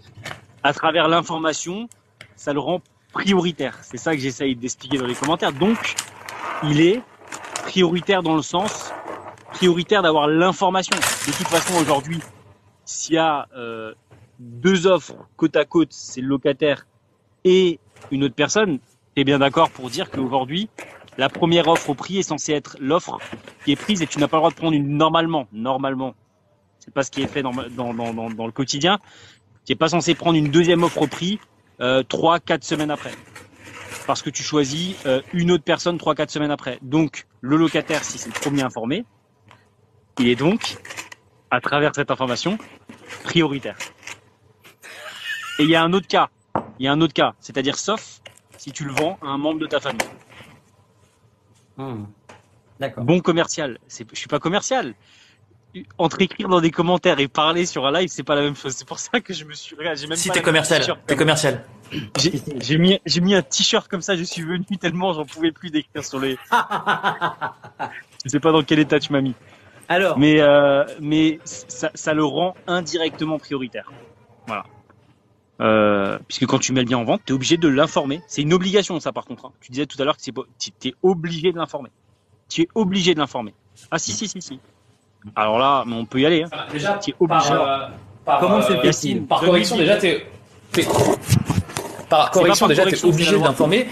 À 0.63 0.73
travers 0.73 1.07
l'information, 1.07 1.87
ça 2.35 2.53
le 2.53 2.59
rend 2.59 2.81
prioritaire. 3.13 3.77
C'est 3.83 3.97
ça 3.97 4.15
que 4.15 4.21
j'essaye 4.21 4.55
d'expliquer 4.55 4.97
dans 4.97 5.05
les 5.05 5.15
commentaires. 5.15 5.53
Donc, 5.53 5.95
il 6.63 6.81
est 6.81 7.01
prioritaire 7.63 8.23
dans 8.23 8.35
le 8.35 8.41
sens 8.41 8.91
prioritaire 9.51 10.01
d'avoir 10.01 10.27
l'information. 10.27 10.95
De 10.95 11.31
toute 11.31 11.47
façon, 11.47 11.79
aujourd'hui, 11.81 12.19
s'il 12.85 13.15
y 13.15 13.17
a 13.17 13.47
euh, 13.55 13.93
deux 14.39 14.87
offres 14.87 15.15
côte 15.35 15.55
à 15.55 15.65
côte, 15.65 15.91
c'est 15.91 16.21
le 16.21 16.27
locataire 16.27 16.85
et 17.43 17.79
une 18.11 18.23
autre 18.23 18.35
personne, 18.35 18.79
tu 19.15 19.23
bien 19.23 19.39
d'accord 19.39 19.71
pour 19.71 19.89
dire 19.89 20.11
qu'aujourd'hui, 20.11 20.69
la 21.17 21.29
première 21.29 21.67
offre 21.67 21.89
au 21.89 21.93
prix 21.95 22.19
est 22.19 22.23
censée 22.23 22.53
être 22.53 22.77
l'offre 22.79 23.17
qui 23.65 23.71
est 23.71 23.75
prise 23.75 24.01
et 24.01 24.07
tu 24.07 24.19
n'as 24.19 24.27
pas 24.27 24.37
le 24.37 24.41
droit 24.41 24.51
de 24.51 24.55
prendre 24.55 24.73
une 24.73 24.97
normalement. 24.97 25.47
Normalement, 25.51 26.15
c'est 26.79 26.93
pas 26.93 27.03
ce 27.03 27.11
qui 27.11 27.21
est 27.21 27.27
fait 27.27 27.41
dans, 27.41 27.53
dans, 27.53 27.93
dans, 27.93 28.13
dans, 28.13 28.45
le 28.45 28.51
quotidien. 28.51 28.99
Tu 29.65 29.71
n'es 29.71 29.75
pas 29.75 29.89
censé 29.89 30.15
prendre 30.15 30.37
une 30.37 30.49
deuxième 30.51 30.83
offre 30.83 31.01
au 31.01 31.07
prix 31.07 31.39
euh, 31.81 32.03
trois, 32.03 32.39
quatre 32.39 32.63
semaines 32.63 32.91
après. 32.91 33.11
Parce 34.05 34.21
que 34.21 34.29
tu 34.29 34.43
choisis 34.43 34.95
euh, 35.05 35.21
une 35.33 35.51
autre 35.51 35.63
personne 35.63 35.97
trois, 35.97 36.15
quatre 36.15 36.31
semaines 36.31 36.51
après. 36.51 36.79
Donc, 36.81 37.25
le 37.41 37.57
locataire, 37.57 38.03
si 38.03 38.17
c'est 38.17 38.33
le 38.33 38.39
premier 38.39 38.61
informé, 38.61 39.03
il 40.19 40.29
est 40.29 40.35
donc, 40.35 40.77
à 41.51 41.59
travers 41.61 41.93
cette 41.93 42.11
information, 42.11 42.57
prioritaire. 43.23 43.77
Et 45.59 45.63
il 45.63 45.69
y 45.69 45.75
a 45.75 45.83
un 45.83 45.91
autre 45.93 46.07
cas. 46.07 46.29
Il 46.79 46.85
y 46.85 46.87
a 46.87 46.91
un 46.91 47.01
autre 47.01 47.13
cas. 47.13 47.33
C'est-à-dire 47.39 47.77
sauf 47.77 48.21
si 48.57 48.71
tu 48.71 48.85
le 48.85 48.93
vends 48.93 49.17
à 49.21 49.27
un 49.27 49.37
membre 49.37 49.59
de 49.59 49.67
ta 49.67 49.79
famille. 49.79 50.07
Hmm. 51.77 52.05
D'accord. 52.79 53.03
Bon 53.03 53.19
commercial. 53.19 53.77
C'est, 53.87 54.07
je 54.11 54.17
suis 54.17 54.27
pas 54.27 54.39
commercial. 54.39 54.93
entre 55.97 56.21
écrire 56.21 56.47
dans 56.47 56.61
des 56.61 56.71
commentaires 56.71 57.19
et 57.19 57.27
parler 57.27 57.65
sur 57.65 57.85
un 57.85 57.91
live, 57.91 58.09
c'est 58.09 58.23
pas 58.23 58.35
la 58.35 58.41
même 58.41 58.55
chose. 58.55 58.73
C'est 58.75 58.87
pour 58.87 58.99
ça 58.99 59.19
que 59.19 59.33
je 59.33 59.45
me 59.45 59.53
suis 59.53 59.75
j'ai 59.95 60.07
même 60.07 60.17
Si 60.17 60.29
t'es 60.29 60.41
commercial, 60.41 60.83
t'es 61.05 61.15
commercial. 61.15 61.63
J'ai 62.19 62.33
j'ai 62.59 62.77
mis 62.77 62.99
j'ai 63.05 63.21
mis 63.21 63.33
un 63.33 63.41
t-shirt 63.41 63.87
comme 63.87 64.01
ça, 64.01 64.15
je 64.15 64.23
suis 64.23 64.43
venu 64.43 64.65
tellement 64.79 65.13
j'en 65.13 65.25
pouvais 65.25 65.51
plus 65.51 65.69
d'écrire 65.69 66.03
sur 66.03 66.19
les 66.19 66.37
Je 68.25 68.29
sais 68.29 68.39
pas 68.39 68.51
dans 68.51 68.63
quel 68.63 68.79
état 68.79 68.99
tu 68.99 69.13
m'as 69.13 69.21
mis. 69.21 69.35
Alors, 69.89 70.17
Mais 70.19 70.41
euh, 70.41 70.83
mais 70.99 71.39
ça, 71.45 71.91
ça 71.93 72.13
le 72.13 72.25
rend 72.25 72.55
indirectement 72.67 73.39
prioritaire. 73.39 73.89
Voilà. 74.45 74.65
Euh, 75.59 76.19
puisque 76.27 76.45
quand 76.45 76.59
tu 76.59 76.71
mets 76.71 76.81
le 76.81 76.85
bien 76.87 76.97
en 76.99 77.03
vente, 77.03 77.21
tu 77.25 77.33
es 77.33 77.35
obligé 77.35 77.57
de 77.57 77.67
l'informer. 77.67 78.21
C'est 78.27 78.43
une 78.43 78.53
obligation 78.53 78.99
ça 78.99 79.11
par 79.11 79.25
contre. 79.25 79.45
hein. 79.45 79.51
Tu 79.61 79.71
disais 79.71 79.85
tout 79.87 79.99
à 80.01 80.05
l'heure 80.05 80.15
que 80.17 80.21
tu 80.21 80.31
es 80.89 80.93
obligé 81.01 81.51
de 81.51 81.57
l'informer. 81.57 81.89
Tu 82.49 82.61
es 82.63 82.67
obligé 82.75 83.13
de 83.15 83.19
l'informer. 83.19 83.53
Ah 83.91 83.97
si 83.99 84.11
si 84.11 84.27
si 84.27 84.41
si. 84.41 84.59
Alors 85.35 85.57
là, 85.59 85.83
mais 85.87 85.95
on 85.95 86.05
peut 86.05 86.19
y 86.21 86.25
aller. 86.25 86.43
Hein. 86.43 86.49
Déjà, 86.71 86.99
Tu 87.03 87.11
es 87.11 87.15
obligé. 87.19 87.49
Comment 88.39 88.61
se 88.61 88.73
euh, 88.73 89.19
Par 89.27 89.39
Donne-lui 89.41 89.45
correction, 89.65 89.75
une 89.77 89.81
déjà, 89.81 89.95
t'es. 89.97 90.27
t'es- 90.71 90.85
Par 92.09 92.31
correction, 92.31 92.65
par 92.65 92.69
déjà, 92.69 92.83
t'es 92.83 92.89
correction, 92.91 93.07
c'est 93.09 93.13
obligé 93.13 93.39
d'informer. 93.39 93.87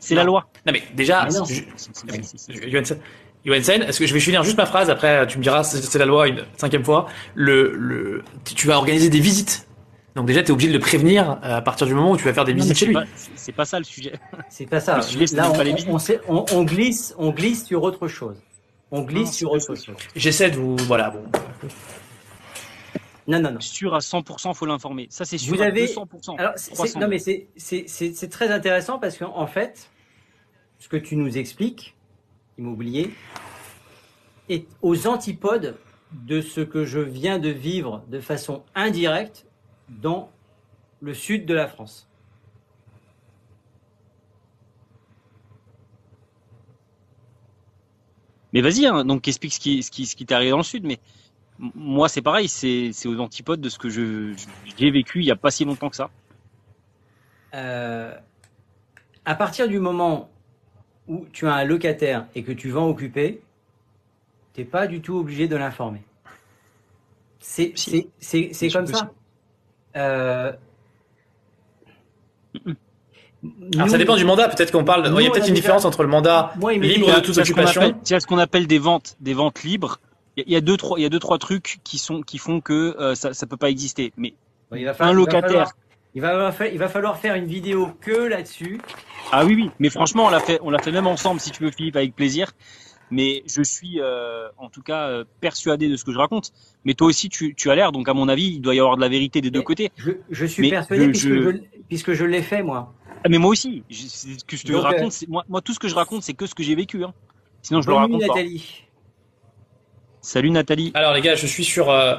C'est 0.00 0.14
la 0.14 0.24
loi. 0.24 0.46
Non, 0.66 0.72
mais 0.72 0.82
déjà, 0.94 1.24
Mais 1.24 1.38
non. 1.38 1.44
je-. 1.44 2.70
Johansen, 2.70 2.98
Johansen, 3.44 3.82
est-ce 3.82 3.98
que 3.98 4.06
je 4.06 4.14
vais 4.14 4.20
finir 4.20 4.42
juste 4.42 4.56
ma 4.56 4.66
phrase? 4.66 4.88
Après 4.90 5.26
tu 5.26 5.38
me 5.38 5.42
diras 5.42 5.62
c'est 5.64 5.80
c'est 5.82 5.98
la 5.98 6.06
loi 6.06 6.28
une 6.28 6.44
cinquième 6.56 6.84
fois 6.84 7.06
le 7.34 7.72
le 7.76 8.22
tu- 8.44 8.54
tu 8.54 8.66
vas 8.66 8.76
organiser 8.76 9.10
des 9.10 9.20
visites 9.20 9.67
donc 10.18 10.26
déjà 10.26 10.42
tu 10.42 10.48
es 10.48 10.50
obligé 10.50 10.68
de 10.68 10.74
le 10.74 10.80
prévenir 10.80 11.38
euh, 11.44 11.56
à 11.58 11.62
partir 11.62 11.86
du 11.86 11.94
moment 11.94 12.10
où 12.10 12.16
tu 12.16 12.24
vas 12.24 12.34
faire 12.34 12.44
des 12.44 12.52
Non, 12.52 12.58
visites 12.62 12.76
chez 12.76 12.86
c'est 12.86 12.86
lui 12.86 12.94
pas- 12.94 13.04
C'est 13.36 13.52
pas 13.52 13.64
ça 13.64 13.78
le 13.78 13.84
sujet. 13.84 14.12
c'est 14.48 14.66
pas 14.66 14.80
ça. 14.80 14.96
Le 14.96 15.02
sujet, 15.02 15.26
c'est 15.28 15.36
Là, 15.36 15.48
on, 15.48 15.56
pas 15.56 15.62
les 15.62 15.74
on- 15.88 15.94
on 15.94 15.98
sait- 16.00 16.20
on- 16.28 16.44
on 16.52 16.64
glisse, 16.64 17.14
on 17.18 17.30
glisse 17.30 17.64
sur 17.64 17.84
autre 17.84 18.08
chose. 18.08 18.36
On 18.90 19.02
glisse 19.02 19.26
Non, 19.26 19.32
sur 19.32 19.52
autre 19.52 19.74
chose. 19.76 19.86
j'essaie 20.16 20.50
de 20.50 20.56
vous 20.56 20.76
voilà 20.88 21.10
bon 21.10 21.22
Non, 23.28 23.40
non, 23.40 23.52
non. 23.52 23.60
Sûr 23.60 23.94
à 23.94 24.00
100%, 24.00 24.54
faut 24.54 24.66
l'informer. 24.66 25.06
Ça 25.10 25.24
c'est 25.24 25.38
sûr 25.38 25.54
Vous 25.54 25.62
à 25.62 25.66
avez- 25.66 25.86
200%. 25.86 26.34
Alors, 26.36 26.52
c'est- 26.56 26.70
c'est- 26.70 26.74
300. 26.74 27.00
non, 27.00 27.08
mais 27.08 27.18
c'est 27.18 28.28
très 28.30 28.50
intéressant 28.50 28.98
parce 28.98 29.16
qu'en 29.18 29.36
en 29.36 29.46
fait, 29.46 29.88
ce 30.78 30.88
que 30.88 30.96
tu 30.96 31.14
nous 31.16 31.36
expliques, 31.38 31.94
immobilier, 32.58 33.10
est 34.48 34.66
aux 34.82 35.06
antipodes 35.06 35.76
de 36.12 36.40
ce 36.40 36.62
que 36.62 36.84
je 36.86 36.98
viens 37.00 37.38
de 37.38 37.50
vivre 37.50 38.02
de 38.08 38.18
façon 38.18 38.62
indirecte 38.74 39.44
dans 39.88 40.30
le 41.00 41.14
sud 41.14 41.46
de 41.46 41.54
la 41.54 41.66
France. 41.68 42.06
Mais 48.52 48.60
vas-y, 48.62 48.86
hein, 48.86 49.04
donc 49.04 49.28
explique 49.28 49.52
ce 49.52 49.60
qui, 49.60 49.82
ce 49.82 49.90
qui, 49.90 50.06
ce 50.06 50.16
qui 50.16 50.24
t'est 50.24 50.34
arrivé 50.34 50.50
dans 50.50 50.56
le 50.58 50.62
sud. 50.62 50.84
Mais 50.84 50.98
moi, 51.58 52.08
c'est 52.08 52.22
pareil, 52.22 52.48
c'est, 52.48 52.90
c'est 52.92 53.08
aux 53.08 53.20
antipodes 53.20 53.60
de 53.60 53.68
ce 53.68 53.78
que 53.78 53.88
je, 53.90 54.32
j'ai 54.78 54.90
vécu 54.90 55.20
il 55.20 55.26
y 55.26 55.30
a 55.30 55.36
pas 55.36 55.50
si 55.50 55.64
longtemps 55.64 55.90
que 55.90 55.96
ça. 55.96 56.10
Euh, 57.54 58.14
à 59.24 59.34
partir 59.34 59.68
du 59.68 59.78
moment 59.80 60.30
où 61.08 61.26
tu 61.32 61.46
as 61.46 61.54
un 61.54 61.64
locataire 61.64 62.26
et 62.34 62.42
que 62.42 62.52
tu 62.52 62.70
vas 62.70 62.80
occuper, 62.80 63.42
t'es 64.54 64.64
pas 64.64 64.86
du 64.86 65.00
tout 65.00 65.16
obligé 65.16 65.48
de 65.48 65.56
l'informer. 65.56 66.02
C'est 67.40 67.72
Si. 67.76 67.90
c'est- 67.90 68.08
c'est- 68.18 68.52
c'est 68.52 68.70
comme 68.70 68.86
ça. 68.86 69.12
Euh, 69.96 70.52
alors 73.74 73.86
nous- 73.86 73.88
ça 73.88 73.98
dépend 73.98 74.16
du 74.16 74.24
mandat 74.24 74.48
peut-être 74.48 74.72
qu'on 74.72 74.84
parle 74.84 75.06
nous, 75.08 75.20
il 75.20 75.24
y 75.24 75.26
a 75.26 75.30
peut-être 75.30 75.44
a 75.44 75.48
une 75.48 75.54
déjà- 75.54 75.62
différence 75.62 75.84
entre 75.84 76.02
le 76.02 76.08
mandat 76.08 76.52
il 76.72 76.80
libre 76.80 77.06
dit- 77.06 77.12
de 77.12 77.20
toute 77.20 77.38
occupation 77.38 77.82
appelle, 77.82 77.94
tu 78.04 78.14
as 78.14 78.20
ce 78.20 78.26
qu'on 78.26 78.38
appelle 78.38 78.66
des 78.66 78.78
ventes, 78.78 79.16
des 79.20 79.34
ventes 79.34 79.62
libres. 79.62 79.98
Il 80.36 80.40
y 80.40 80.42
a- 80.42 80.44
il 80.48 80.52
y 80.52 80.56
a 80.56 80.60
deux, 80.60 80.76
trois, 80.76 80.98
il 80.98 81.02
y 81.02 81.06
a 81.06 81.08
deux, 81.08 81.20
trois 81.20 81.38
trucs 81.38 81.78
qui 81.84 81.98
sont, 81.98 82.22
qui 82.22 82.38
font 82.38 82.60
que 82.60 82.96
euh, 82.98 83.14
ça, 83.14 83.34
ça 83.34 83.46
peut 83.46 83.56
pas 83.56 83.70
exister. 83.70 84.12
Mais 84.16 84.34
il 84.74 84.84
va 84.84 84.90
un 84.90 84.94
il 84.94 84.98
va 84.98 85.12
locataire. 85.12 85.42
falloir- 85.50 85.72
Il 86.14 86.22
va, 86.22 86.28
falloir 86.30 86.54
faire, 86.54 86.72
il 86.72 86.78
va 86.78 86.88
falloir 86.88 87.18
faire 87.18 87.34
une 87.36 87.44
vidéo 87.46 87.90
que 88.00 88.10
là-dessus. 88.28 88.80
Ah 89.30 89.44
oui, 89.44 89.54
oui. 89.54 89.70
Mais 89.78 89.90
franchement, 89.90 90.24
on 90.24 90.30
l'a 90.30 90.40
fait, 90.40 90.58
on 90.62 90.70
l'a 90.70 90.78
fait 90.80 90.90
même 90.90 91.06
ensemble, 91.06 91.38
si 91.38 91.50
tu 91.52 91.62
veux, 91.62 91.70
Philippe, 91.70 91.96
avec 91.96 92.16
plaisir. 92.16 92.52
Mais 93.10 93.42
je 93.46 93.62
suis, 93.62 94.00
euh, 94.00 94.48
en 94.58 94.68
tout 94.68 94.82
cas, 94.82 95.08
euh, 95.08 95.24
persuadé 95.40 95.88
de 95.88 95.96
ce 95.96 96.04
que 96.04 96.12
je 96.12 96.18
raconte. 96.18 96.52
Mais 96.84 96.94
toi 96.94 97.06
aussi, 97.06 97.28
tu, 97.28 97.54
tu 97.54 97.70
as 97.70 97.74
l'air. 97.74 97.90
Donc, 97.92 98.08
à 98.08 98.14
mon 98.14 98.28
avis, 98.28 98.48
il 98.54 98.60
doit 98.60 98.74
y 98.74 98.80
avoir 98.80 98.96
de 98.96 99.00
la 99.00 99.08
vérité 99.08 99.40
des 99.40 99.50
deux 99.50 99.62
côtés. 99.62 99.90
Je, 99.96 100.10
je 100.30 100.44
suis 100.46 100.62
Mais 100.62 100.70
persuadé 100.70 101.04
je- 101.04 101.08
puisque, 101.10 101.28
je- 101.28 101.50
je, 101.52 101.56
puisque 101.88 102.12
je 102.12 102.24
l'ai 102.24 102.42
fait 102.42 102.62
moi. 102.62 102.92
Ah, 103.24 103.28
mais 103.28 103.38
moi 103.38 103.50
aussi. 103.50 103.82
Ce 103.90 104.44
que 104.44 104.56
je 104.56 104.62
te 104.64 104.72
Donc, 104.72 104.80
euh, 104.82 104.84
raconte, 104.84 105.12
c'est, 105.12 105.28
moi, 105.28 105.44
moi, 105.48 105.60
tout 105.62 105.72
ce 105.72 105.78
que 105.78 105.88
je 105.88 105.94
raconte, 105.94 106.22
c'est 106.22 106.34
que 106.34 106.46
ce 106.46 106.54
que 106.54 106.62
j'ai 106.62 106.74
vécu. 106.74 107.02
Hein. 107.04 107.14
Sinon, 107.62 107.80
je 107.82 107.88
le 107.88 107.94
raconte 107.94 108.20
pas. 108.20 108.26
Nathalie. 108.28 108.84
Salut 110.20 110.50
Nathalie. 110.50 110.90
alors 110.94 111.14
les 111.14 111.20
gars 111.20 111.36
je 111.36 111.46
suis 111.46 111.64
sur 111.64 111.90
euh, 111.90 112.16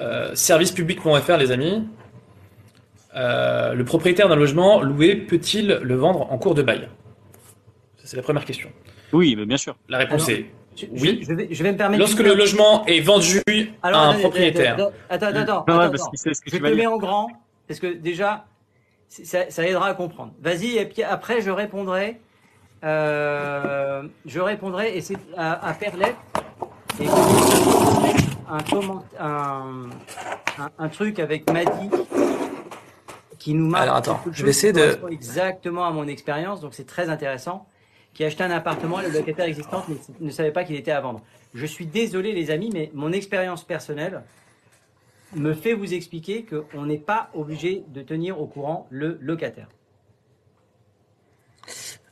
euh, 0.00 0.34
servicepublic.fr 0.34 1.36
les 1.36 1.50
amis 1.50 1.82
Euh, 3.14 3.74
le 3.74 3.84
propriétaire 3.84 4.28
d'un 4.30 4.36
logement 4.36 4.80
loué 4.80 5.16
peut-il 5.16 5.66
le 5.82 5.94
vendre 5.96 6.32
en 6.32 6.38
cours 6.38 6.54
de 6.54 6.62
bail? 6.62 6.88
C'est 8.02 8.16
la 8.16 8.22
première 8.22 8.44
question 8.46 8.70
Oui, 9.12 9.34
mais 9.36 9.44
bien 9.46 9.56
sûr. 9.56 9.76
la 9.88 9.98
réponse 9.98 10.28
Alors, 10.28 10.40
est 10.40 10.46
Je, 10.76 10.86
Oui. 10.92 11.18
je, 11.22 11.26
je 11.28 11.34
vais, 11.34 11.48
je 11.50 11.62
vais 11.62 11.72
me 11.72 11.76
permettre. 11.76 11.98
lorsque 12.00 12.20
le 12.20 12.34
logement 12.34 12.84
est 12.86 13.00
vendu 13.00 13.40
Alors, 13.82 14.00
à 14.00 14.04
un 14.04 14.08
attendez, 14.10 14.22
propriétaire 14.22 14.74
Attends, 14.74 14.90
attends, 15.10 15.26
attends. 15.26 15.40
attends, 15.40 15.64
Non, 15.68 15.74
ouais, 15.76 15.80
attends, 15.82 15.90
parce 15.90 16.02
attends. 16.02 16.10
qu'il 16.10 16.18
sait 16.18 16.34
ce 16.34 16.40
que 16.40 16.50
Je 16.50 16.56
tu 16.56 16.62
te 16.62 16.66
mets 16.66 16.74
dire. 16.74 16.92
en 16.92 16.96
grand 16.98 17.28
parce 17.68 17.78
que 17.80 17.86
déjà, 17.92 18.46
ça, 19.08 19.50
ça 19.50 19.66
aidera 19.66 19.88
à 19.88 19.94
comprendre. 19.94 20.32
Vas-y 20.40 20.78
et 20.78 20.84
puis 20.86 21.02
après 21.02 21.40
je 21.42 21.50
répondrai. 21.50 22.20
euh, 22.84 24.02
je 24.26 24.40
répondrai 24.40 24.96
et 24.96 25.00
c'est 25.00 25.16
à, 25.36 25.68
à 25.68 25.74
Perlet 25.74 26.14
et 27.00 27.06
un, 27.06 28.58
comment, 28.70 29.04
un, 29.20 29.88
un, 30.58 30.70
un 30.78 30.88
truc 30.88 31.18
avec 31.18 31.50
Madi 31.50 31.90
qui 33.38 33.54
nous 33.54 33.66
marque. 33.68 33.82
Alors, 33.84 33.96
attends, 33.96 34.20
je 34.32 34.42
vais 34.44 34.50
essayer 34.50 34.72
de- 34.72 34.98
exactement 35.10 35.84
à 35.86 35.90
mon 35.90 36.06
expérience, 36.06 36.60
donc 36.60 36.74
c'est 36.74 36.86
très 36.86 37.08
intéressant. 37.08 37.66
Qui 38.14 38.24
a 38.24 38.26
acheté 38.26 38.44
un 38.44 38.50
appartement, 38.50 39.00
le 39.00 39.08
locataire 39.08 39.46
existant 39.46 39.84
ne 40.20 40.30
savait 40.30 40.50
pas 40.52 40.64
qu'il 40.64 40.76
était 40.76 40.90
à 40.90 41.00
vendre. 41.00 41.20
Je 41.54 41.64
suis 41.66 41.86
désolé 41.86 42.32
les 42.32 42.50
amis, 42.50 42.70
mais 42.72 42.90
mon 42.94 43.10
expérience 43.12 43.64
personnelle 43.64 44.22
me 45.34 45.54
fait 45.54 45.72
vous 45.72 45.94
expliquer 45.94 46.44
qu'on 46.44 46.84
n'est 46.84 46.98
pas 46.98 47.30
obligé 47.34 47.84
de 47.88 48.02
tenir 48.02 48.38
au 48.40 48.46
courant 48.46 48.86
le 48.90 49.16
locataire. 49.22 49.68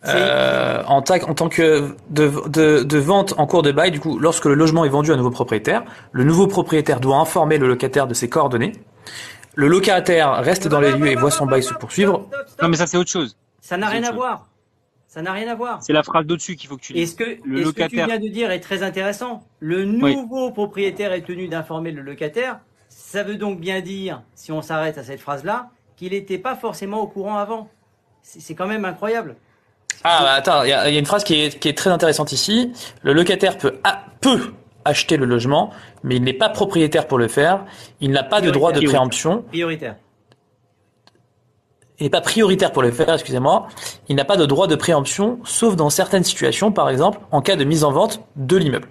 Euh, 0.06 0.82
en, 0.86 1.02
ta- 1.02 1.22
en 1.28 1.34
tant 1.34 1.50
que 1.50 1.94
de, 2.08 2.32
de, 2.48 2.82
de 2.82 2.98
vente 2.98 3.34
en 3.36 3.46
cours 3.46 3.60
de 3.62 3.70
bail, 3.70 3.90
du 3.90 4.00
coup, 4.00 4.18
lorsque 4.18 4.46
le 4.46 4.54
logement 4.54 4.86
est 4.86 4.88
vendu 4.88 5.10
à 5.10 5.14
un 5.14 5.16
nouveau 5.18 5.30
propriétaire, 5.30 5.84
le 6.12 6.24
nouveau 6.24 6.46
propriétaire 6.46 7.00
doit 7.00 7.18
informer 7.18 7.58
le 7.58 7.68
locataire 7.68 8.06
de 8.06 8.14
ses 8.14 8.30
coordonnées. 8.30 8.72
Le 9.56 9.68
locataire 9.68 10.36
reste 10.42 10.68
dans 10.68 10.80
les 10.80 10.92
lieux 10.92 11.08
et 11.08 11.16
voit 11.16 11.30
son 11.30 11.44
bail 11.44 11.62
se 11.62 11.74
poursuivre. 11.74 12.26
Non, 12.62 12.68
mais 12.68 12.76
ça, 12.76 12.86
c'est 12.86 12.96
autre 12.96 13.10
chose. 13.10 13.36
Ça 13.60 13.76
n'a 13.76 13.88
rien 13.88 14.04
à 14.04 14.12
voir. 14.12 14.46
Ça 15.10 15.22
n'a 15.22 15.32
rien 15.32 15.48
à 15.50 15.56
voir. 15.56 15.82
C'est 15.82 15.92
la 15.92 16.04
phrase 16.04 16.24
d'au-dessus 16.24 16.54
qu'il 16.54 16.68
faut 16.68 16.76
que 16.76 16.82
tu 16.82 16.92
Et 16.92 17.00
dises. 17.00 17.10
ce 17.10 17.16
que, 17.16 17.24
Le 17.44 17.60
et 17.60 17.64
ce 17.64 17.70
que 17.72 17.82
tu 17.88 17.96
viens 17.96 18.18
de 18.20 18.28
dire 18.28 18.52
est 18.52 18.60
très 18.60 18.84
intéressant. 18.84 19.42
Le 19.58 19.78
Oui. 19.84 20.14
nouveau 20.14 20.52
propriétaire 20.52 21.12
est 21.12 21.22
tenu 21.22 21.48
d'informer 21.48 21.90
le 21.90 22.00
locataire. 22.00 22.60
Ça 22.88 23.24
veut 23.24 23.34
donc 23.34 23.58
bien 23.58 23.80
dire, 23.80 24.22
si 24.36 24.52
on 24.52 24.62
s'arrête 24.62 24.98
à 24.98 25.02
cette 25.02 25.20
phrase-là, 25.20 25.70
qu'il 25.96 26.12
n'était 26.12 26.38
pas 26.38 26.54
forcément 26.54 27.00
au 27.00 27.08
courant 27.08 27.38
avant. 27.38 27.68
C'est 28.22 28.54
quand 28.54 28.68
même 28.68 28.84
incroyable. 28.84 29.34
Ah, 30.04 30.20
bah, 30.22 30.32
attends, 30.34 30.62
il 30.62 30.68
y, 30.68 30.72
a 30.72 30.88
il 30.88 30.92
y 30.94 30.96
a 30.96 31.00
une 31.00 31.06
phrase 31.06 31.24
qui 31.24 31.34
est, 31.42 31.58
qui 31.58 31.68
est 31.68 31.76
très 31.76 31.90
intéressante 31.90 32.30
ici. 32.30 32.72
Le 33.02 33.12
locataire 33.12 33.58
peut, 33.58 33.80
a- 33.82 34.04
peut 34.20 34.52
acheter 34.84 35.16
le 35.16 35.26
logement, 35.26 35.70
mais 36.04 36.16
il 36.16 36.22
n'est 36.22 36.32
pas 36.32 36.48
propriétaire 36.50 37.08
pour 37.08 37.18
le 37.18 37.26
faire. 37.26 37.64
Il 38.00 38.12
n'a 38.12 38.22
pas 38.22 38.40
de 38.40 38.50
droit 38.50 38.70
de 38.70 38.80
préemption. 38.80 39.42
Prioritaire. 39.48 39.96
Il 42.00 42.04
n'est 42.04 42.10
pas 42.10 42.22
prioritaire 42.22 42.72
pour 42.72 42.82
le 42.82 42.90
faire, 42.90 43.12
excusez-moi. 43.12 43.68
Il 44.08 44.16
n'a 44.16 44.24
pas 44.24 44.38
de 44.38 44.46
droit 44.46 44.66
de 44.66 44.74
préemption, 44.74 45.38
sauf 45.44 45.76
dans 45.76 45.90
certaines 45.90 46.24
situations, 46.24 46.72
par 46.72 46.88
exemple, 46.88 47.20
en 47.30 47.42
cas 47.42 47.56
de 47.56 47.64
mise 47.64 47.84
en 47.84 47.92
vente 47.92 48.22
de 48.36 48.56
l'immeuble. 48.56 48.88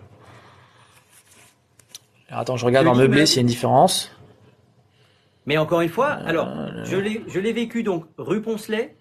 Alors, 2.30 2.42
attends, 2.42 2.58
je 2.58 2.66
regarde 2.68 2.86
De 2.86 2.92
en 2.92 2.96
meublé 2.96 3.26
s'il 3.26 3.38
y 3.38 3.40
a 3.40 3.42
une 3.42 3.48
différence. 3.48 4.16
Mais 5.48 5.58
encore 5.58 5.82
une 5.82 5.90
fois, 5.90 6.10
alors, 6.10 6.48
je 6.84 6.96
l'ai, 6.98 7.24
je 7.28 7.40
l'ai 7.40 7.52
vécu 7.52 7.82
donc 7.82 8.06
rue 8.20 8.44
Poncelet, 8.44 8.96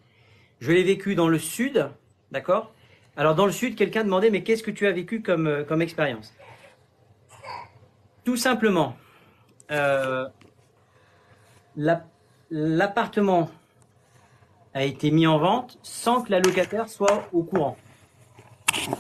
je 0.61 0.73
l'ai 0.73 0.83
vécu 0.85 1.15
dans 1.15 1.29
le 1.29 1.39
sud, 1.39 1.91
d'accord? 2.33 2.73
Alors, 3.19 3.35
dans 3.35 3.45
le 3.45 3.53
sud, 3.53 3.75
quelqu'un 3.77 4.05
demandait, 4.05 4.31
mais 4.31 4.43
qu'est-ce 4.43 4.63
que 4.63 4.71
tu 4.71 4.87
as 4.87 4.93
vécu 4.93 5.21
comme, 5.21 5.47
euh, 5.47 5.65
comme 5.65 5.83
expérience? 5.83 6.33
Tout 8.25 8.37
simplement, 8.39 8.97
euh, 9.71 10.25
la- 11.77 12.05
l'appartement 12.51 13.51
a 14.79 14.85
été 14.85 15.11
mis 15.11 15.27
en 15.27 15.39
vente 15.39 15.79
sans 15.83 16.23
que 16.23 16.31
la 16.31 16.41
locataire 16.41 16.89
soit 16.89 17.29
au 17.33 17.43
courant. 17.43 17.77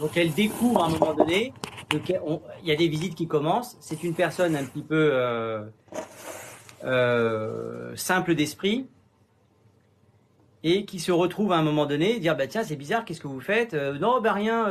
Donc, 0.00 0.16
elle 0.16 0.32
découvre 0.32 0.82
à 0.82 0.86
un 0.86 0.90
moment 0.90 1.14
donné, 1.14 1.52
il 1.92 2.68
y 2.68 2.72
a 2.72 2.76
des 2.76 2.88
visites 2.88 3.14
qui 3.14 3.26
commencent, 3.26 3.76
c'est 3.80 4.02
une 4.04 4.14
personne 4.14 4.54
un 4.56 4.64
petit 4.64 4.82
peu... 4.82 5.10
euh, 5.12 5.62
euh, 6.84 7.96
simple 7.96 8.36
d'esprit 8.36 8.86
et 10.62 10.84
qui 10.84 11.00
se 11.00 11.10
retrouve 11.10 11.50
à 11.52 11.56
un 11.56 11.62
moment 11.62 11.86
donné 11.86 12.20
dire 12.20 12.36
bah 12.36 12.46
tiens 12.46 12.62
c'est 12.62 12.76
bizarre 12.76 13.04
qu'est-ce 13.04 13.20
que 13.20 13.26
vous 13.26 13.40
faites? 13.40 13.74
Euh, 13.74 13.98
non 13.98 14.20
bah 14.20 14.32
rien 14.32 14.68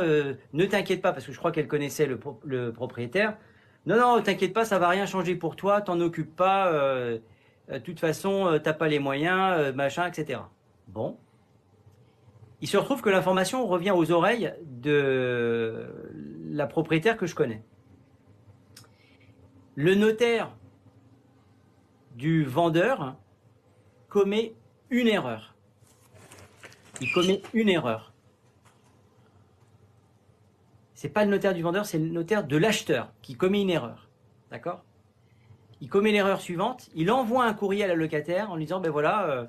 ne 0.54 0.64
t'inquiète 0.64 1.02
pas 1.02 1.12
parce 1.12 1.26
que 1.26 1.32
je 1.32 1.38
crois 1.38 1.52
qu'elle 1.52 1.68
connaissait 1.68 2.06
le, 2.06 2.18
pro- 2.18 2.40
le 2.44 2.72
propriétaire 2.72 3.36
Non, 3.84 3.96
non, 3.98 4.22
t'inquiète 4.22 4.54
pas, 4.54 4.64
ça 4.64 4.78
va 4.78 4.88
rien 4.88 5.04
changer 5.04 5.34
pour 5.34 5.54
toi, 5.54 5.82
t'en 5.82 6.00
occupe 6.00 6.34
pas. 6.34 6.72
De 6.72 7.78
toute 7.84 8.00
façon, 8.00 8.58
t'as 8.62 8.72
pas 8.72 8.88
les 8.88 8.98
moyens, 8.98 9.74
machin, 9.74 10.06
etc. 10.06 10.40
Bon. 10.88 11.16
Il 12.60 12.68
se 12.68 12.76
retrouve 12.76 13.02
que 13.02 13.10
l'information 13.10 13.66
revient 13.66 13.92
aux 13.92 14.10
oreilles 14.10 14.52
de 14.64 15.86
la 16.50 16.66
propriétaire 16.66 17.16
que 17.16 17.26
je 17.26 17.34
connais. 17.34 17.62
Le 19.76 19.94
notaire 19.94 20.50
du 22.16 22.44
vendeur 22.44 23.16
commet 24.08 24.54
une 24.90 25.06
erreur. 25.06 25.54
Il 27.00 27.12
commet 27.12 27.42
une 27.54 27.68
erreur. 27.68 28.12
C'est 30.94 31.10
pas 31.10 31.24
le 31.24 31.30
notaire 31.30 31.54
du 31.54 31.62
vendeur, 31.62 31.86
c'est 31.86 31.98
le 31.98 32.08
notaire 32.08 32.42
de 32.44 32.56
l'acheteur 32.56 33.12
qui 33.22 33.36
commet 33.36 33.62
une 33.62 33.70
erreur. 33.70 34.08
D'accord? 34.50 34.82
Il 35.80 35.88
commet 35.88 36.10
l'erreur 36.10 36.40
suivante. 36.40 36.90
Il 36.96 37.12
envoie 37.12 37.44
un 37.44 37.54
courrier 37.54 37.84
à 37.84 37.86
la 37.86 37.94
locataire 37.94 38.50
en 38.50 38.56
lui 38.56 38.64
disant 38.64 38.80
ben 38.80 38.90
voilà, 38.90 39.28
euh, 39.28 39.46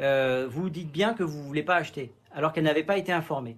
euh, 0.00 0.46
vous 0.50 0.70
dites 0.70 0.90
bien 0.90 1.14
que 1.14 1.22
vous 1.22 1.42
voulez 1.42 1.62
pas 1.62 1.76
acheter, 1.76 2.12
alors 2.32 2.52
qu'elle 2.52 2.64
n'avait 2.64 2.82
pas 2.84 2.96
été 2.96 3.12
informée. 3.12 3.56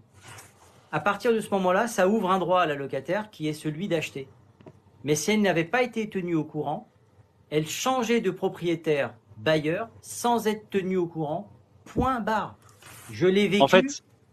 À 0.90 1.00
partir 1.00 1.32
de 1.32 1.40
ce 1.40 1.48
moment-là, 1.50 1.86
ça 1.88 2.08
ouvre 2.08 2.30
un 2.30 2.38
droit 2.38 2.60
à 2.62 2.66
la 2.66 2.74
locataire 2.74 3.30
qui 3.30 3.48
est 3.48 3.52
celui 3.54 3.88
d'acheter. 3.88 4.28
Mais 5.04 5.14
si 5.14 5.30
elle 5.32 5.40
n'avait 5.40 5.64
pas 5.64 5.82
été 5.82 6.08
tenue 6.08 6.34
au 6.34 6.44
courant, 6.44 6.88
elle 7.50 7.66
changeait 7.66 8.20
de 8.20 8.30
propriétaire 8.30 9.14
bailleur 9.38 9.88
sans 10.00 10.46
être 10.46 10.68
tenue 10.70 10.96
au 10.96 11.06
courant. 11.06 11.50
Point 11.84 12.20
barre. 12.20 12.56
Je 13.10 13.26
l'ai 13.26 13.48
vécu. 13.48 13.62
En 13.62 13.68
fait, 13.68 13.84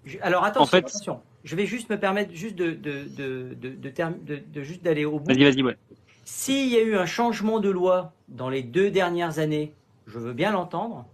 Je- 0.05 0.17
alors 0.21 0.43
attention, 0.43 0.63
En 0.63 0.65
fait- 0.67 0.77
attention. 0.87 1.21
Je 1.43 1.55
vais 1.55 1.65
juste 1.65 1.89
me 1.89 1.97
permettre 1.99 2.33
juste 2.33 2.55
de, 2.55 2.71
de, 2.71 3.05
de, 3.15 3.53
de, 3.53 3.69
de 3.69 3.89
term- 3.89 4.17
de- 4.25 4.41
de 4.45 4.61
juste 4.61 4.83
d'aller 4.83 5.05
au 5.05 5.19
bout. 5.19 5.25
vas-y, 5.33 5.43
vas-y, 5.43 5.63
ouais. 5.63 5.77
S'il 6.25 6.67
y 6.69 6.75
a 6.75 6.81
eu 6.81 6.95
un 6.95 7.05
changement 7.05 7.59
de 7.59 7.69
loi 7.69 8.11
dans 8.27 8.49
les 8.49 8.61
deux 8.61 8.91
dernières 8.91 9.39
années, 9.39 9.73
je 10.05 10.19
veux 10.19 10.33
bien 10.33 10.51
l'entendre, 10.51 11.05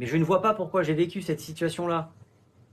mais 0.00 0.06
je 0.06 0.16
ne 0.16 0.24
vois 0.24 0.42
pas 0.42 0.54
pourquoi 0.54 0.82
j'ai 0.82 0.94
vécu 0.94 1.22
cette 1.22 1.38
situation-là. 1.40 2.10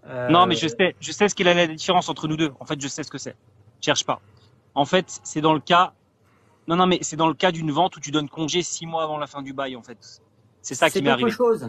Euh, 0.07 0.29
Non, 0.29 0.45
mais 0.47 0.55
je 0.55 0.67
sais, 0.67 0.95
je 0.99 1.11
sais 1.11 1.27
ce 1.29 1.35
qu'est 1.35 1.43
la 1.43 1.53
la 1.53 1.67
différence 1.67 2.07
entre 2.09 2.27
nous 2.27 2.37
deux. 2.37 2.53
En 2.59 2.65
fait, 2.65 2.79
je 2.81 2.87
sais 2.87 3.03
ce 3.03 3.11
que 3.11 3.17
c'est. 3.17 3.35
Cherche 3.81 4.05
pas. 4.05 4.21
En 4.73 4.85
fait, 4.85 5.19
c'est 5.23 5.41
dans 5.41 5.53
le 5.53 5.59
cas. 5.59 5.91
Non, 6.67 6.77
non, 6.77 6.87
mais 6.87 6.99
c'est 7.01 7.17
dans 7.17 7.27
le 7.27 7.33
cas 7.33 7.51
d'une 7.51 7.71
vente 7.71 7.95
où 7.97 7.99
tu 7.99 8.11
donnes 8.11 8.29
congé 8.29 8.61
six 8.61 8.85
mois 8.85 9.03
avant 9.03 9.17
la 9.17 9.27
fin 9.27 9.41
du 9.41 9.53
bail, 9.53 9.75
en 9.75 9.83
fait. 9.83 10.21
C'est 10.61 10.75
ça 10.75 10.87
qui 10.87 10.93
c'est 10.93 11.01
m'est 11.01 11.09
autre 11.11 11.23
arrivé. 11.23 11.31
chose. 11.31 11.63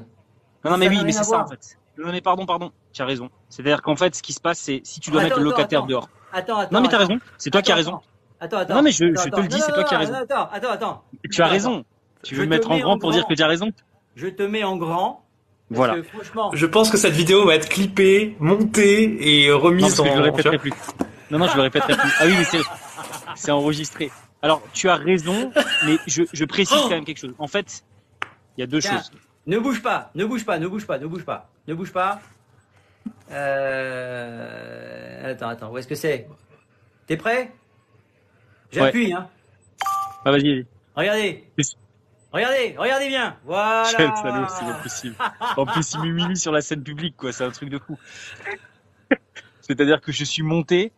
Non, 0.64 0.70
non, 0.72 0.76
mais 0.78 0.86
Ça 0.86 0.90
oui, 0.92 1.00
mais 1.04 1.12
c'est 1.12 1.24
ça, 1.24 1.40
en 1.44 1.46
fait. 1.48 1.76
Non, 1.98 2.12
mais 2.12 2.20
pardon, 2.20 2.46
pardon. 2.46 2.70
Tu 2.92 3.02
as 3.02 3.04
raison. 3.04 3.28
C'est-à-dire 3.48 3.82
qu'en 3.82 3.96
fait, 3.96 4.14
ce 4.14 4.22
qui 4.22 4.32
se 4.32 4.40
passe, 4.40 4.58
c'est 4.60 4.80
si 4.84 5.00
tu 5.00 5.10
dois 5.10 5.20
Attends, 5.22 5.28
mettre 5.30 5.38
le 5.40 5.44
locataire 5.44 5.80
attends. 5.80 5.86
dehors. 5.88 6.08
Attends, 6.32 6.58
attends. 6.58 6.74
Non, 6.76 6.80
mais 6.80 6.88
t'as 6.88 6.98
raison. 6.98 7.18
C'est 7.36 7.50
toi 7.50 7.62
qui 7.62 7.72
as 7.72 7.74
raison. 7.74 8.00
Attends, 8.40 8.58
attends. 8.58 8.74
Non, 8.76 8.82
mais 8.82 8.92
je- 8.92 9.06
je 9.16 9.28
te 9.28 9.40
le 9.40 9.48
dis, 9.48 9.60
c'est 9.60 9.72
toi 9.72 9.82
qui 9.82 9.94
as 9.94 9.98
raison. 9.98 10.14
Attends, 10.14 10.48
attends, 10.52 10.70
attends. 10.70 11.04
Tu 11.32 11.42
as 11.42 11.48
raison. 11.48 11.84
Tu 12.22 12.36
veux 12.36 12.44
me 12.44 12.50
mettre 12.50 12.70
en 12.70 12.78
grand 12.78 12.98
pour 13.00 13.10
dire 13.10 13.26
que 13.26 13.34
tu 13.34 13.42
as 13.42 13.48
raison 13.48 13.72
Je 14.14 14.28
te 14.28 14.42
mets 14.44 14.62
en 14.62 14.76
grand. 14.76 15.24
Voilà. 15.70 15.96
que 15.96 16.02
franchement, 16.02 16.50
Je 16.54 16.66
pense 16.66 16.90
que 16.90 16.96
cette 16.96 17.12
vidéo 17.14 17.46
va 17.46 17.54
être 17.54 17.68
clippée, 17.68 18.36
montée 18.40 19.44
et 19.44 19.50
Non, 19.50 19.58
remise 19.58 19.96
parce 19.96 20.08
que 20.08 20.08
je 20.08 20.14
le 20.14 20.20
en. 20.20 20.24
répéterai 20.32 20.58
plus. 20.58 20.72
Non, 21.30 21.38
non, 21.38 21.46
je 21.48 21.56
le 21.56 21.62
répéterai 21.62 21.94
plus. 21.94 22.10
Ah 22.20 22.24
oui, 22.26 22.34
mais 22.38 22.44
c'est, 22.44 22.60
c'est 23.36 23.50
enregistré. 23.50 24.10
Alors, 24.40 24.62
tu 24.72 24.88
as 24.88 24.94
raison, 24.96 25.52
mais 25.84 25.98
je, 26.06 26.22
je 26.32 26.44
précise 26.44 26.78
quand 26.82 26.90
même 26.90 27.04
quelque 27.04 27.18
chose. 27.20 27.34
En 27.38 27.48
fait, 27.48 27.82
il 28.56 28.60
y 28.60 28.64
a 28.64 28.66
deux 28.66 28.80
Tiens. 28.80 28.98
choses. 28.98 29.10
ne 29.46 29.58
bouge 29.58 29.82
pas, 29.82 30.10
ne 30.14 30.24
bouge 30.24 30.44
pas, 30.46 30.58
ne 30.58 30.66
bouge 30.68 30.86
pas, 30.86 30.98
ne 30.98 31.06
bouge 31.06 31.24
pas, 31.24 31.50
ne 31.66 31.74
bouge 31.74 31.92
pas. 31.92 32.20
Euh... 33.30 35.32
Attends, 35.32 35.48
attends, 35.48 35.70
où 35.70 35.78
est-ce 35.78 35.88
que 35.88 35.94
c'est? 35.94 36.26
T'es 37.06 37.16
prêt? 37.16 37.52
J'appuie, 38.72 39.12
hein. 39.12 39.28
Ah, 40.24 40.30
vas-y, 40.30 40.54
vas-y. 40.54 40.66
Regardez. 40.96 41.44
Regardez, 42.32 42.74
regardez 42.76 43.08
bien. 43.08 43.36
Voilà. 43.44 43.88
Quel 43.96 44.10
salaud, 44.16 44.46
c'est 44.48 44.64
pas 44.64 44.74
possible. 44.82 45.14
En 45.56 45.64
plus, 45.66 45.94
il 45.94 46.00
m'humilie 46.00 46.36
sur 46.36 46.52
la 46.52 46.60
scène 46.60 46.82
publique, 46.82 47.16
quoi. 47.16 47.32
C'est 47.32 47.44
un 47.44 47.50
truc 47.50 47.70
de 47.70 47.78
fou. 47.78 47.98
C'est-à-dire 49.62 50.00
que 50.00 50.12
je 50.12 50.24
suis 50.24 50.42
monté 50.42 50.92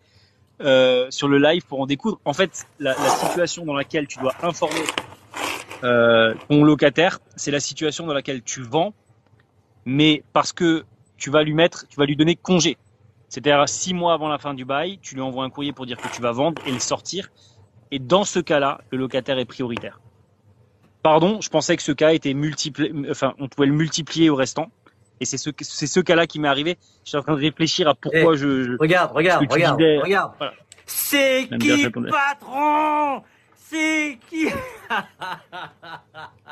euh, 0.61 1.07
sur 1.11 1.29
le 1.29 1.39
live 1.39 1.65
pour 1.67 1.81
en 1.81 1.87
découdre. 1.87 2.21
En 2.25 2.33
fait, 2.33 2.67
la, 2.79 2.93
la 2.93 3.09
situation 3.11 3.65
dans 3.65 3.75
laquelle 3.75 4.07
tu 4.07 4.19
dois 4.19 4.35
informer 4.43 4.83
euh, 5.85 6.35
ton 6.49 6.65
locataire, 6.65 7.21
c'est 7.37 7.51
la 7.51 7.61
situation 7.61 8.07
dans 8.07 8.15
laquelle 8.15 8.43
tu 8.43 8.63
vends, 8.63 8.93
mais 9.85 10.23
parce 10.33 10.53
que 10.53 10.85
tu 11.17 11.31
vas 11.31 11.43
lui 11.43 11.55
mettre, 11.55 11.87
tu 11.89 11.97
vas 11.97 12.07
lui 12.07 12.17
donner 12.17 12.37
congé. 12.37 12.77
C'est-à-dire 13.29 13.69
six 13.69 13.95
mois 13.95 14.15
avant 14.15 14.29
la 14.29 14.39
fin 14.39 14.55
du 14.55 14.65
bail, 14.65 14.99
tu 15.01 15.15
lui 15.15 15.23
envoies 15.23 15.45
un 15.45 15.51
courrier 15.51 15.73
pour 15.73 15.87
dire 15.87 15.97
que 15.97 16.09
tu 16.09 16.21
vas 16.21 16.33
vendre 16.33 16.61
et 16.67 16.73
le 16.73 16.81
sortir. 16.81 17.31
Et 17.93 17.99
dans 17.99 18.25
ce 18.25 18.41
cas-là, 18.41 18.81
le 18.91 18.99
locataire 18.99 19.39
est 19.39 19.45
prioritaire. 19.45 20.01
Pardon, 21.03 21.41
je 21.41 21.49
pensais 21.49 21.77
que 21.77 21.83
ce 21.83 21.93
cas 21.93 22.13
était 22.13 22.35
multiplié, 22.35 22.93
enfin, 23.11 23.35
on 23.39 23.49
pouvait 23.49 23.67
le 23.67 23.73
multiplier 23.73 24.31
au 24.31 24.37
restant. 24.37 24.71
Et 25.21 25.25
c'est 25.27 25.39
ce, 25.39 25.51
c'est 25.61 25.87
ce 25.87 26.01
cas-là 26.01 26.27
qui 26.27 26.41
m'est 26.41 26.49
arrivé. 26.49 26.79
J'étais 27.05 27.19
en 27.19 27.23
train 27.23 27.35
de 27.35 27.41
réfléchir 27.41 27.89
à 27.89 27.95
pourquoi 27.95 28.37
je, 28.37 28.65
je- 28.65 28.77
Regarde, 28.79 29.13
regarde, 29.15 29.47
regarde, 29.51 29.79
disais. 29.79 29.99
regarde. 29.99 30.33
Voilà. 30.39 30.55
C'est 30.87 31.49
qui 31.61 31.89
patron? 31.91 33.23
C'est 33.55 34.19
qui? 34.29 34.49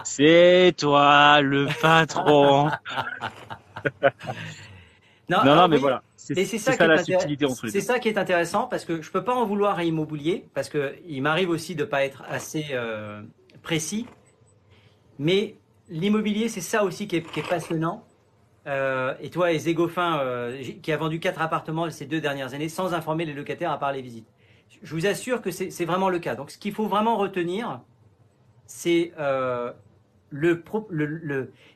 C'est 0.04 0.74
toi 0.78 1.40
le 1.40 1.66
patron. 1.80 2.70
non, 5.28 5.44
non, 5.44 5.68
mais 5.68 5.76
oui, 5.76 5.80
voilà. 5.82 6.02
C'est 6.16 6.44
ça, 6.44 6.58
ça, 6.72 6.76
qui 6.76 6.82
est 6.82 6.86
la 6.86 7.04
subtilité 7.04 7.46
entre 7.46 7.66
les 7.66 7.72
C'est 7.72 7.80
ça 7.80 7.98
qui 7.98 8.08
est 8.08 8.18
intéressant 8.18 8.66
parce 8.66 8.84
que 8.84 9.00
je 9.00 9.10
peux 9.10 9.24
pas 9.24 9.34
en 9.34 9.46
vouloir 9.46 9.78
à 9.78 9.84
Immobilier 9.84 10.44
parce 10.54 10.68
que 10.68 10.94
il 11.06 11.22
m'arrive 11.22 11.48
aussi 11.48 11.74
de 11.74 11.84
pas 11.84 12.04
être 12.04 12.22
assez 12.28 12.66
euh, 12.72 13.22
précis. 13.62 14.06
Mais 15.18 15.56
l'immobilier, 15.88 16.48
c'est 16.48 16.60
ça 16.60 16.84
aussi 16.84 17.08
qui 17.08 17.16
est, 17.16 17.48
passionnant. 17.48 18.04
Euh, 18.66 19.14
et 19.20 19.30
toi, 19.30 19.52
et 19.52 19.58
Zégofin, 19.58 20.20
euh, 20.20 20.62
qui 20.82 20.92
a 20.92 20.96
vendu 20.96 21.20
quatre 21.20 21.40
appartements 21.40 21.88
ces 21.90 22.06
deux 22.06 22.20
dernières 22.20 22.54
années 22.54 22.68
sans 22.68 22.92
informer 22.92 23.24
les 23.24 23.32
locataires 23.32 23.70
à 23.70 23.78
part 23.78 23.92
les 23.92 24.02
visites. 24.02 24.28
Je 24.82 24.94
vous 24.94 25.06
assure 25.06 25.40
que 25.40 25.50
c'est 25.50 25.84
vraiment 25.84 26.08
le 26.08 26.18
cas. 26.18 26.34
Donc, 26.34 26.50
ce 26.50 26.58
qu'il 26.58 26.72
faut 26.72 26.86
vraiment 26.86 27.16
retenir, 27.16 27.80
c'est 28.66 29.12
euh, 29.18 29.72
le, 30.30 30.62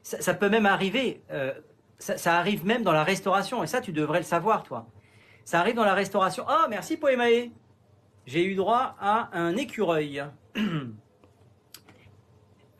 ça, 0.02 0.34
peut 0.34 0.50
même 0.50 0.66
arriver. 0.66 1.22
euh, 1.30 1.52
ça, 1.98 2.36
arrive 2.36 2.66
même 2.66 2.82
dans 2.82 2.92
la 2.92 3.04
restauration, 3.04 3.62
et 3.62 3.66
ça, 3.66 3.80
tu 3.80 3.92
devrais 3.92 4.18
le 4.18 4.24
savoir, 4.24 4.62
toi. 4.62 4.86
Ça 5.44 5.60
arrive 5.60 5.74
dans 5.74 5.84
la 5.84 5.94
restauration. 5.94 6.44
Ah, 6.48 6.66
merci 6.68 6.96
Poemae. 6.96 7.50
J'ai 8.26 8.44
eu 8.44 8.54
droit 8.54 8.96
à 9.00 9.30
un 9.32 9.56
écureuil. 9.56 10.22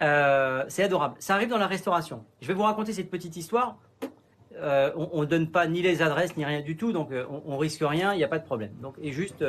Euh, 0.03 0.65
c'est 0.69 0.83
adorable. 0.83 1.15
Ça 1.19 1.35
arrive 1.35 1.49
dans 1.49 1.59
la 1.59 1.67
restauration. 1.67 2.25
Je 2.41 2.49
vais 2.49 2.55
vous 2.55 2.63
raconter 2.63 2.93
cette 2.93 3.11
petite 3.11 3.37
histoire. 3.37 3.79
Euh, 4.57 4.93
on 4.97 5.23
ne 5.23 5.27
donne 5.27 5.51
pas 5.51 5.67
ni 5.67 5.81
les 5.81 6.03
adresses 6.03 6.37
ni 6.37 6.45
rien 6.45 6.61
du 6.61 6.77
tout, 6.77 6.93
donc 6.93 7.11
euh, 7.11 7.25
on, 7.31 7.55
on 7.55 7.57
risque 7.57 7.83
rien, 7.83 8.13
il 8.13 8.19
n'y 8.19 8.25
a 8.25 8.29
pas 8.29 8.39
de 8.39 8.45
problème. 8.45 8.73
Donc, 8.83 8.97
et 9.01 9.13
juste 9.13 9.45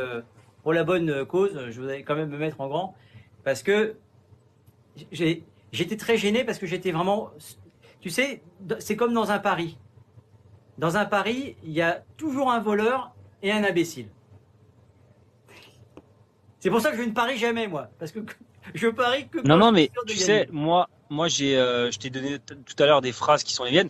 pour 0.61 0.73
la 0.73 0.83
bonne 0.83 1.25
cause, 1.25 1.59
je 1.69 1.79
voudrais 1.79 2.03
quand 2.03 2.15
même 2.15 2.29
me 2.29 2.37
mettre 2.37 2.61
en 2.61 2.67
grand 2.67 2.95
parce 3.43 3.63
que 3.63 3.95
j'étais 5.11 5.97
très 5.97 6.17
gêné 6.17 6.43
parce 6.43 6.57
que 6.57 6.65
j'étais 6.65 6.91
vraiment, 6.91 7.31
tu 7.99 8.09
sais, 8.09 8.41
c'est 8.79 8.95
comme 8.95 9.13
dans 9.13 9.31
un 9.31 9.39
pari. 9.39 9.77
Dans 10.77 10.97
un 10.97 11.05
pari, 11.05 11.57
il 11.63 11.71
y 11.71 11.81
a 11.81 12.03
toujours 12.17 12.51
un 12.51 12.59
voleur 12.59 13.13
et 13.41 13.51
un 13.51 13.63
imbécile. 13.63 14.07
C'est 16.59 16.69
pour 16.69 16.79
ça 16.79 16.91
que 16.91 16.97
je 16.97 17.03
ne 17.03 17.11
parie 17.11 17.37
jamais, 17.37 17.67
moi. 17.67 17.89
Parce 17.99 18.11
que 18.11 18.19
je 18.73 18.87
parie 18.87 19.27
que. 19.27 19.39
Non, 19.47 19.57
non, 19.57 19.71
mais 19.71 19.91
tu 20.07 20.15
sais, 20.17 20.47
moi, 20.51 20.89
moi, 21.09 21.27
j'ai, 21.27 21.57
euh, 21.57 21.91
je 21.91 21.99
t'ai 21.99 22.09
donné 22.09 22.37
tout 22.39 22.83
à 22.83 22.85
l'heure 22.85 23.01
des 23.01 23.11
phrases 23.11 23.43
qui 23.43 23.53
sont 23.53 23.63
les 23.63 23.71
miennes. 23.71 23.89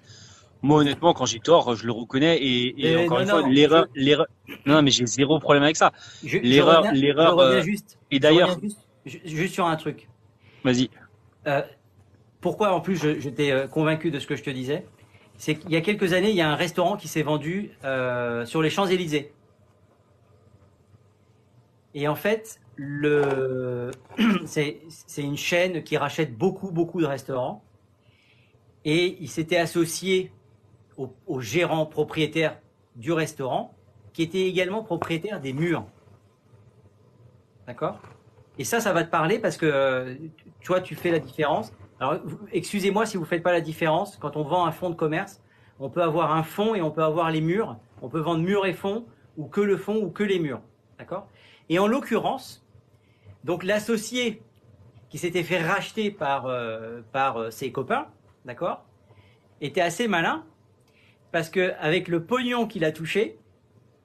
Moi, 0.62 0.80
honnêtement, 0.80 1.14
quand 1.14 1.26
j'ai 1.26 1.40
tort, 1.40 1.76
je 1.76 1.86
le 1.86 1.92
reconnais 1.92 2.38
et, 2.38 2.68
et 2.80 2.96
Mais 2.96 3.06
encore 3.06 3.18
non, 3.20 3.24
une 3.24 3.30
fois, 3.30 3.50
l'erreur, 3.50 3.86
l'erreur. 3.96 4.28
Non, 4.66 4.82
mais 4.82 4.92
j'ai 4.92 5.06
zéro 5.06 5.38
problème 5.40 5.64
avec 5.64 5.76
ça. 5.76 5.92
L'erreur- 6.24 6.86
l'erreur, 6.94 7.40
euh, 7.40 7.62
juste. 7.62 7.98
Et 8.12 8.20
d'ailleurs, 8.20 8.58
juste, 8.62 8.80
ju- 9.06 9.22
juste 9.26 9.54
sur 9.54 9.66
un 9.68 9.76
truc. 9.76 10.08
vas-y. 10.64 10.90
Euh, 11.48 11.62
pourquoi 12.40 12.72
en 12.74 12.80
plus 12.80 12.96
j'étais 13.20 13.68
convaincu 13.70 14.10
de 14.10 14.20
ce 14.20 14.28
que 14.28 14.36
je 14.38 14.44
te 14.44 14.50
disais 14.50 14.86
C'est 15.38 15.56
qu'il 15.56 15.72
y 15.72 15.76
a 15.76 15.82
quelques 15.82 16.14
années, 16.14 16.30
il 16.30 16.36
y 16.36 16.42
a 16.42 16.50
un 16.50 16.56
restaurant 16.56 16.96
qui 16.96 17.10
s'est 17.10 17.24
vendu 17.24 17.72
sur 18.46 18.62
les 18.62 18.70
Champs-Élysées. 18.70 19.34
Et 21.94 22.08
en 22.08 22.16
fait, 22.16 22.60
c'est 24.46 24.82
une 25.18 25.38
chaîne 25.38 25.84
qui 25.84 25.98
rachète 25.98 26.38
beaucoup, 26.38 26.72
beaucoup 26.72 27.02
de 27.02 27.06
restaurants. 27.06 27.64
Et 28.86 29.18
il 29.22 29.30
s'était 29.30 29.58
associé 29.58 30.32
au, 30.98 31.14
au 31.28 31.40
gérant 31.40 31.86
propriétaire 31.86 32.60
du 32.96 33.12
restaurant, 33.12 33.74
qui 34.12 34.24
était 34.24 34.48
également 34.48 34.84
propriétaire 34.84 35.40
des 35.40 35.54
murs. 35.54 35.86
D'accord? 37.68 38.00
Et 38.58 38.64
ça, 38.64 38.80
ça 38.80 38.94
va 38.94 39.04
te 39.04 39.10
parler 39.10 39.40
parce 39.40 39.58
que 39.58 39.66
euh, 39.66 40.16
tu 40.60 40.68
vois, 40.68 40.82
tu 40.82 40.96
fais 40.96 41.12
la 41.12 41.20
différence. 41.20 41.74
Alors, 42.00 42.18
excusez-moi 42.52 43.06
si 43.06 43.18
vous 43.18 43.26
faites 43.26 43.42
pas 43.42 43.52
la 43.52 43.62
différence. 43.62 44.18
Quand 44.18 44.36
on 44.38 44.44
vend 44.44 44.66
un 44.66 44.72
fonds 44.72 44.90
de 44.90 44.96
commerce, 44.96 45.42
on 45.80 45.90
peut 45.90 46.04
avoir 46.04 46.36
un 46.36 46.44
fond 46.44 46.76
et 46.76 46.82
on 46.82 46.92
peut 46.92 47.04
avoir 47.04 47.32
les 47.32 47.42
murs. 47.42 47.78
On 48.02 48.10
peut 48.10 48.20
vendre 48.20 48.42
murs 48.44 48.66
et 48.66 48.74
fonds, 48.74 49.06
ou 49.38 49.48
que 49.48 49.62
le 49.62 49.78
fond, 49.78 49.96
ou 49.96 50.10
que 50.10 50.24
les 50.24 50.40
murs. 50.40 50.62
D'accord? 51.00 51.28
Et 51.70 51.80
en 51.80 51.88
l'occurrence, 51.88 52.63
Donc 53.44 53.64
l'associé 53.64 54.42
qui 55.10 55.18
s'était 55.18 55.44
fait 55.44 55.62
racheter 55.62 56.12
par, 56.12 56.48
euh, 56.48 57.02
par 57.12 57.38
euh, 57.38 57.52
ses 57.52 57.72
copains, 57.72 58.08
d'accord, 58.46 58.86
était 59.62 59.82
assez 59.82 60.08
malin 60.08 60.44
parce 61.32 61.50
que 61.50 61.74
avec 61.80 62.08
le 62.08 62.24
pognon 62.24 62.68
qu'il 62.68 62.86
a 62.86 62.92
touché 62.92 63.38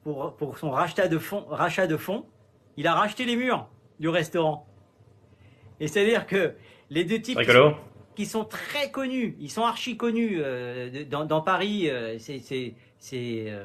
pour, 0.03 0.35
pour 0.35 0.57
son 0.57 0.71
rachat 0.71 1.07
de 1.07 1.17
fonds, 1.17 1.45
rachat 1.49 1.87
de 1.87 1.97
fonds, 1.97 2.25
il 2.77 2.87
a 2.87 2.93
racheté 2.93 3.25
les 3.25 3.35
murs 3.35 3.67
du 3.99 4.09
restaurant. 4.09 4.65
Et 5.79 5.87
c'est-à-dire 5.87 6.25
que 6.27 6.53
les 6.89 7.03
deux 7.03 7.21
types 7.21 7.39
qui 7.39 7.51
sont, 7.51 7.75
qui 8.15 8.25
sont 8.25 8.45
très 8.45 8.91
connus, 8.91 9.35
ils 9.39 9.51
sont 9.51 9.63
archi 9.63 9.95
connus 9.95 10.39
euh, 10.39 11.05
dans, 11.05 11.25
dans 11.25 11.41
Paris, 11.41 11.89
euh, 11.89 12.17
c'est, 12.19 12.73
euh, 13.13 13.63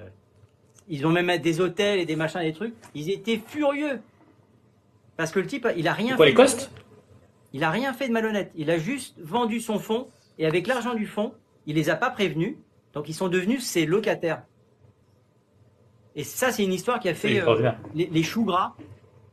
ils 0.89 1.07
ont 1.07 1.11
même 1.11 1.39
des 1.39 1.61
hôtels 1.61 1.99
et 1.99 2.07
des 2.07 2.17
machins, 2.17 2.41
des 2.41 2.53
trucs. 2.53 2.75
Ils 2.95 3.11
étaient 3.11 3.41
furieux 3.45 4.01
parce 5.17 5.31
que 5.33 5.41
le 5.41 5.47
type, 5.47 5.67
il 5.77 5.87
a 5.89 5.93
rien 5.93 6.17
Quoi, 6.17 6.27
fait. 6.27 6.31
les 6.31 6.33
de 6.33 6.37
costes 6.37 6.71
malhonnête. 6.71 6.85
Il 7.53 7.65
a 7.65 7.71
rien 7.71 7.93
fait 7.93 8.09
de 8.09 8.13
malhonnête. 8.13 8.51
Il 8.57 8.71
a 8.71 8.79
juste 8.79 9.19
vendu 9.21 9.61
son 9.61 9.79
fonds 9.79 10.09
et 10.39 10.47
avec 10.47 10.67
l'argent 10.67 10.95
du 10.95 11.07
fonds, 11.07 11.35
il 11.67 11.77
les 11.77 11.89
a 11.91 11.97
pas 11.97 12.11
prévenus. 12.11 12.57
Donc 12.93 13.09
ils 13.09 13.15
sont 13.15 13.29
devenus 13.29 13.65
ses 13.65 13.87
locataires. 13.87 14.43
Et 16.17 16.25
ça, 16.25 16.53
c'est 16.53 16.63
une 16.65 16.73
histoire 16.73 17.01
qui 17.01 17.09
a 17.09 17.15
fait 17.15 17.41
euh, 17.41 17.73
les, 17.95 18.07
les 18.07 18.23
choux 18.23 18.45
gras. 18.45 18.75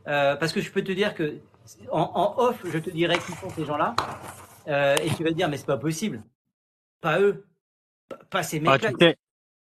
Euh, 0.07 0.35
parce 0.35 0.51
que 0.51 0.61
je 0.61 0.71
peux 0.71 0.83
te 0.83 0.91
dire 0.91 1.13
que 1.13 1.37
en, 1.91 2.01
en 2.15 2.39
off, 2.43 2.59
je 2.65 2.79
te 2.79 2.89
dirai 2.89 3.17
qui 3.19 3.31
sont 3.33 3.49
ces 3.51 3.65
gens-là. 3.65 3.95
Euh, 4.67 4.95
et 5.03 5.09
tu 5.15 5.23
vas 5.23 5.29
te 5.29 5.35
dire, 5.35 5.47
mais 5.49 5.57
c'est 5.57 5.65
pas 5.67 5.77
possible. 5.77 6.23
Pas 7.01 7.19
eux. 7.19 7.45
Pas, 8.09 8.17
pas 8.29 8.43
ces 8.43 8.57
Ah, 8.65 8.71
mecs-là. 8.73 8.89
tu, 8.91 8.97
sais, 8.99 9.15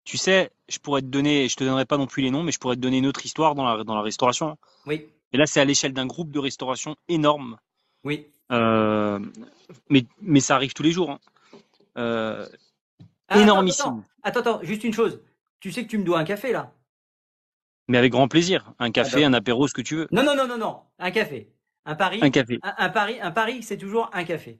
tu 0.03 0.17
sais, 0.17 0.51
je 0.67 0.79
pourrais 0.79 1.01
te 1.01 1.07
donner, 1.07 1.47
je 1.47 1.55
te 1.55 1.63
donnerai 1.63 1.85
pas 1.85 1.97
non 1.97 2.07
plus 2.07 2.23
les 2.23 2.31
noms, 2.31 2.41
mais 2.43 2.51
je 2.51 2.59
pourrais 2.59 2.75
te 2.75 2.81
donner 2.81 2.97
une 2.97 3.07
autre 3.07 3.23
histoire 3.25 3.53
dans 3.53 3.65
la, 3.65 3.83
dans 3.83 3.95
la 3.95 4.01
restauration. 4.01 4.57
Oui, 4.87 5.07
Et 5.35 5.37
là, 5.37 5.45
c'est 5.45 5.59
à 5.59 5.65
l'échelle 5.65 5.91
d'un 5.91 6.05
groupe 6.05 6.31
de 6.31 6.39
restauration 6.39 6.95
énorme. 7.09 7.57
oui. 8.05 8.25
Euh, 8.53 9.19
mais, 9.89 10.05
mais 10.21 10.39
ça 10.39 10.55
arrive 10.55 10.73
tous 10.73 10.83
les 10.83 10.91
jours. 10.93 11.09
hein. 11.11 11.19
Euh, 11.97 12.47
Ah, 13.27 13.41
énormissime. 13.41 14.03
Attends, 14.23 14.39
attends, 14.39 14.57
attends, 14.57 14.63
juste 14.63 14.85
une 14.85 14.93
chose. 14.93 15.19
Tu 15.59 15.73
sais 15.73 15.83
que 15.83 15.89
tu 15.89 15.97
me 15.97 16.05
dois 16.05 16.19
un 16.19 16.23
café 16.23 16.51
là 16.53 16.71
mais 17.87 17.97
avec 17.97 18.13
grand 18.13 18.27
plaisir. 18.29 18.71
Un 18.79 18.91
café, 18.91 19.23
Ah, 19.25 19.27
un 19.27 19.33
apéro, 19.33 19.67
ce 19.67 19.73
que 19.73 19.81
tu 19.81 19.95
veux. 19.97 20.07
Non, 20.11 20.23
non, 20.23 20.35
non, 20.37 20.47
non, 20.47 20.57
non. 20.57 20.79
Un 20.99 21.11
café. 21.11 21.49
Un 21.85 21.95
pari. 21.95 22.19
Un 22.21 22.29
café. 22.31 22.59
Un, 22.63 22.73
un 22.77 22.89
pari, 22.89 23.19
un 23.19 23.31
pari, 23.31 23.61
c'est 23.61 23.77
toujours 23.77 24.09
un 24.13 24.23
café. 24.23 24.57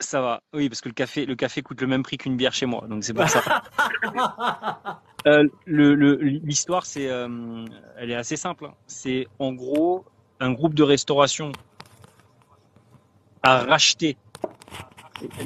Ça 0.00 0.20
va. 0.20 0.40
Oui, 0.52 0.68
parce 0.68 0.80
que 0.80 0.88
le 0.88 0.94
café, 0.94 1.24
le 1.24 1.36
café 1.36 1.62
coûte 1.62 1.80
le 1.80 1.86
même 1.86 2.02
prix 2.02 2.16
qu'une 2.18 2.36
bière 2.36 2.52
chez 2.52 2.66
moi. 2.66 2.86
Donc 2.88 3.04
c'est 3.04 3.14
pour 3.14 3.28
ça. 3.28 3.62
Euh, 5.26 5.48
L'histoire, 5.66 6.84
c'est, 6.84 7.08
euh, 7.08 7.64
elle 7.96 8.10
est 8.10 8.14
assez 8.14 8.36
simple. 8.36 8.66
hein. 8.66 8.74
C'est 8.86 9.26
en 9.38 9.52
gros 9.52 10.04
un 10.40 10.52
groupe 10.52 10.74
de 10.74 10.82
restauration 10.82 11.52
a 13.42 13.58
racheté. 13.60 14.16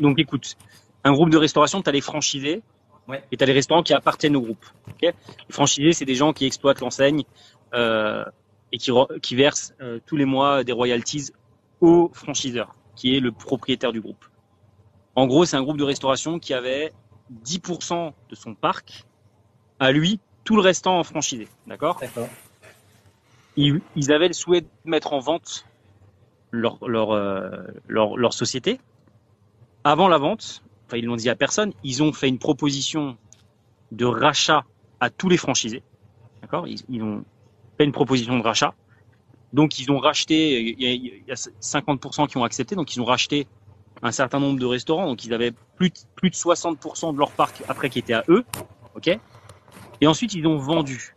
Donc 0.00 0.18
écoute, 0.18 0.56
un 1.05 1.12
groupe 1.12 1.30
de 1.30 1.36
restauration, 1.36 1.82
tu 1.82 1.88
as 1.88 1.92
les 1.92 2.00
franchisés 2.00 2.62
Ouais. 3.06 3.24
et 3.32 3.38
tu 3.38 3.42
as 3.42 3.46
les 3.46 3.55
restaurants 3.55 3.82
qui 3.82 3.94
appartiennent 3.94 4.36
au 4.36 4.42
groupe. 4.42 4.66
ok? 4.88 5.00
Les 5.02 5.14
franchisés, 5.50 5.92
c'est 5.92 6.05
des 6.05 6.14
gens 6.14 6.32
qui 6.34 6.44
exploitent 6.44 6.80
l'enseigne 6.80 7.22
euh, 7.72 8.22
et 8.72 8.76
qui, 8.76 9.34
versent 9.34 9.72
tous 10.05 10.16
les 10.16 10.26
mois 10.26 10.62
des 10.62 10.72
royalties 10.72 11.30
au 11.80 12.10
franchiseur, 12.12 12.74
qui 12.96 13.16
est 13.16 13.20
le 13.20 13.32
propriétaire 13.32 13.92
du 13.92 14.00
groupe. 14.02 14.24
En 15.14 15.26
gros, 15.26 15.46
c'est 15.46 15.56
un 15.56 15.62
groupe 15.62 15.78
de 15.78 15.84
restauration 15.84 16.38
qui 16.38 16.52
avait 16.52 16.92
10% 17.44 18.12
de 18.28 18.34
son 18.34 18.55
parc 18.55 19.05
à 19.80 19.92
lui, 19.92 20.20
tout 20.44 20.56
le 20.56 20.62
restant 20.62 20.98
en 20.98 21.05
franchisé. 21.05 21.48
D'accord? 21.66 22.00
Ils, 23.56 23.80
ils 23.96 24.12
avaient 24.12 24.28
le 24.28 24.34
souhait 24.34 24.62
de 24.62 24.68
mettre 24.84 25.12
en 25.12 25.18
vente 25.18 25.64
leur, 26.50 26.78
leur, 26.86 27.12
euh, 27.12 27.50
leur, 27.88 28.16
leur 28.16 28.32
société. 28.32 28.80
Avant 29.84 30.09
la 30.09 30.18
vente, 30.18 30.62
enfin 30.86 30.96
ils 30.96 31.05
l'ont 31.05 31.16
dit 31.16 31.28
à 31.28 31.36
personne, 31.36 31.72
ils 31.84 32.02
ont 32.02 32.12
fait 32.12 32.28
une 32.28 32.38
proposition 32.38 33.16
de 33.92 34.05
rachat 34.05 34.64
à 35.00 35.10
tous 35.10 35.28
les 35.28 35.36
franchisés. 35.36 35.82
D'accord? 36.42 36.66
Ils, 36.66 36.80
ils 36.88 37.02
ont 37.02 37.24
fait 37.76 37.84
une 37.84 37.92
proposition 37.92 38.38
de 38.38 38.42
rachat. 38.42 38.74
Donc 39.52 39.78
ils 39.78 39.90
ont 39.90 39.98
racheté, 39.98 40.60
il 40.60 40.82
y 40.82 40.86
a, 40.86 40.90
il 40.90 41.22
y 41.26 41.32
a 41.32 41.34
50% 41.34 42.28
qui 42.28 42.36
ont 42.36 42.44
accepté, 42.44 42.74
donc 42.74 42.94
ils 42.94 43.00
ont 43.00 43.05
racheté 43.05 43.46
un 44.02 44.12
certain 44.12 44.40
nombre 44.40 44.59
de 44.59 44.66
restaurants, 44.66 45.06
donc 45.06 45.24
ils 45.24 45.32
avaient 45.32 45.52
plus 45.76 45.90
de, 45.90 45.96
plus 46.14 46.30
de 46.30 46.34
60% 46.34 47.14
de 47.14 47.18
leur 47.18 47.30
parc 47.30 47.62
après 47.68 47.90
qui 47.90 47.98
était 47.98 48.12
à 48.12 48.24
eux, 48.28 48.44
ok? 48.94 49.18
Et 50.01 50.07
ensuite 50.07 50.35
ils 50.35 50.47
ont 50.47 50.59
vendu. 50.59 51.15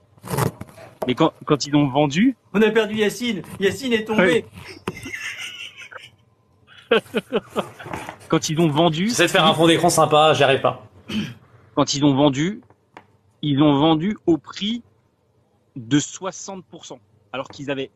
Mais 1.08 1.16
quand, 1.16 1.34
quand 1.46 1.66
ils 1.66 1.76
ont 1.76 1.88
vendu, 1.88 2.36
On 2.54 2.62
a 2.62 2.70
perdu 2.70 2.96
Yacine. 2.96 3.42
Yacine 3.60 3.94
est 3.94 4.06
tombé. 4.06 4.46
quand 8.28 8.50
ils 8.50 8.60
ont 8.60 8.70
vendu, 8.70 9.08
J'essaie 9.10 9.26
de 9.26 9.32
faire 9.32 9.46
un 9.46 9.54
fond 9.54 9.68
d'écran 9.68 9.90
sympa, 9.90 10.34
j'y 10.34 10.44
arrive 10.44 10.62
pas. 10.62 10.86
quand 11.76 11.94
ils 11.94 12.04
ont 12.06 12.16
vendu, 12.16 12.62
ils 13.42 13.62
ont 13.62 13.80
vendu 13.80 14.18
au 14.26 14.38
prix 14.38 14.84
de 15.76 16.00
60%, 16.00 17.00
alors 17.34 17.48
qu'ils 17.48 17.72
avaient, 17.72 17.92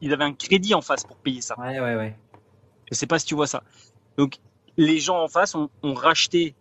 ils 0.00 0.12
avaient 0.12 0.24
un 0.24 0.32
crédit 0.32 0.74
en 0.74 0.80
face 0.80 1.04
pour 1.04 1.16
payer 1.16 1.40
ça. 1.40 1.58
Ouais, 1.58 1.80
ouais, 1.80 1.96
ouais. 1.96 2.16
Je 2.90 2.96
sais 2.96 3.06
pas 3.06 3.18
si 3.18 3.26
tu 3.26 3.34
vois 3.34 3.46
ça. 3.48 3.62
Donc, 4.16 4.36
les 4.76 4.98
gens 5.00 5.22
en 5.22 5.28
face 5.28 5.54
ont, 5.54 5.68
ont 5.82 5.94
racheté 5.94 6.54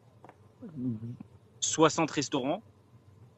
60 1.60 2.10
restaurants, 2.12 2.62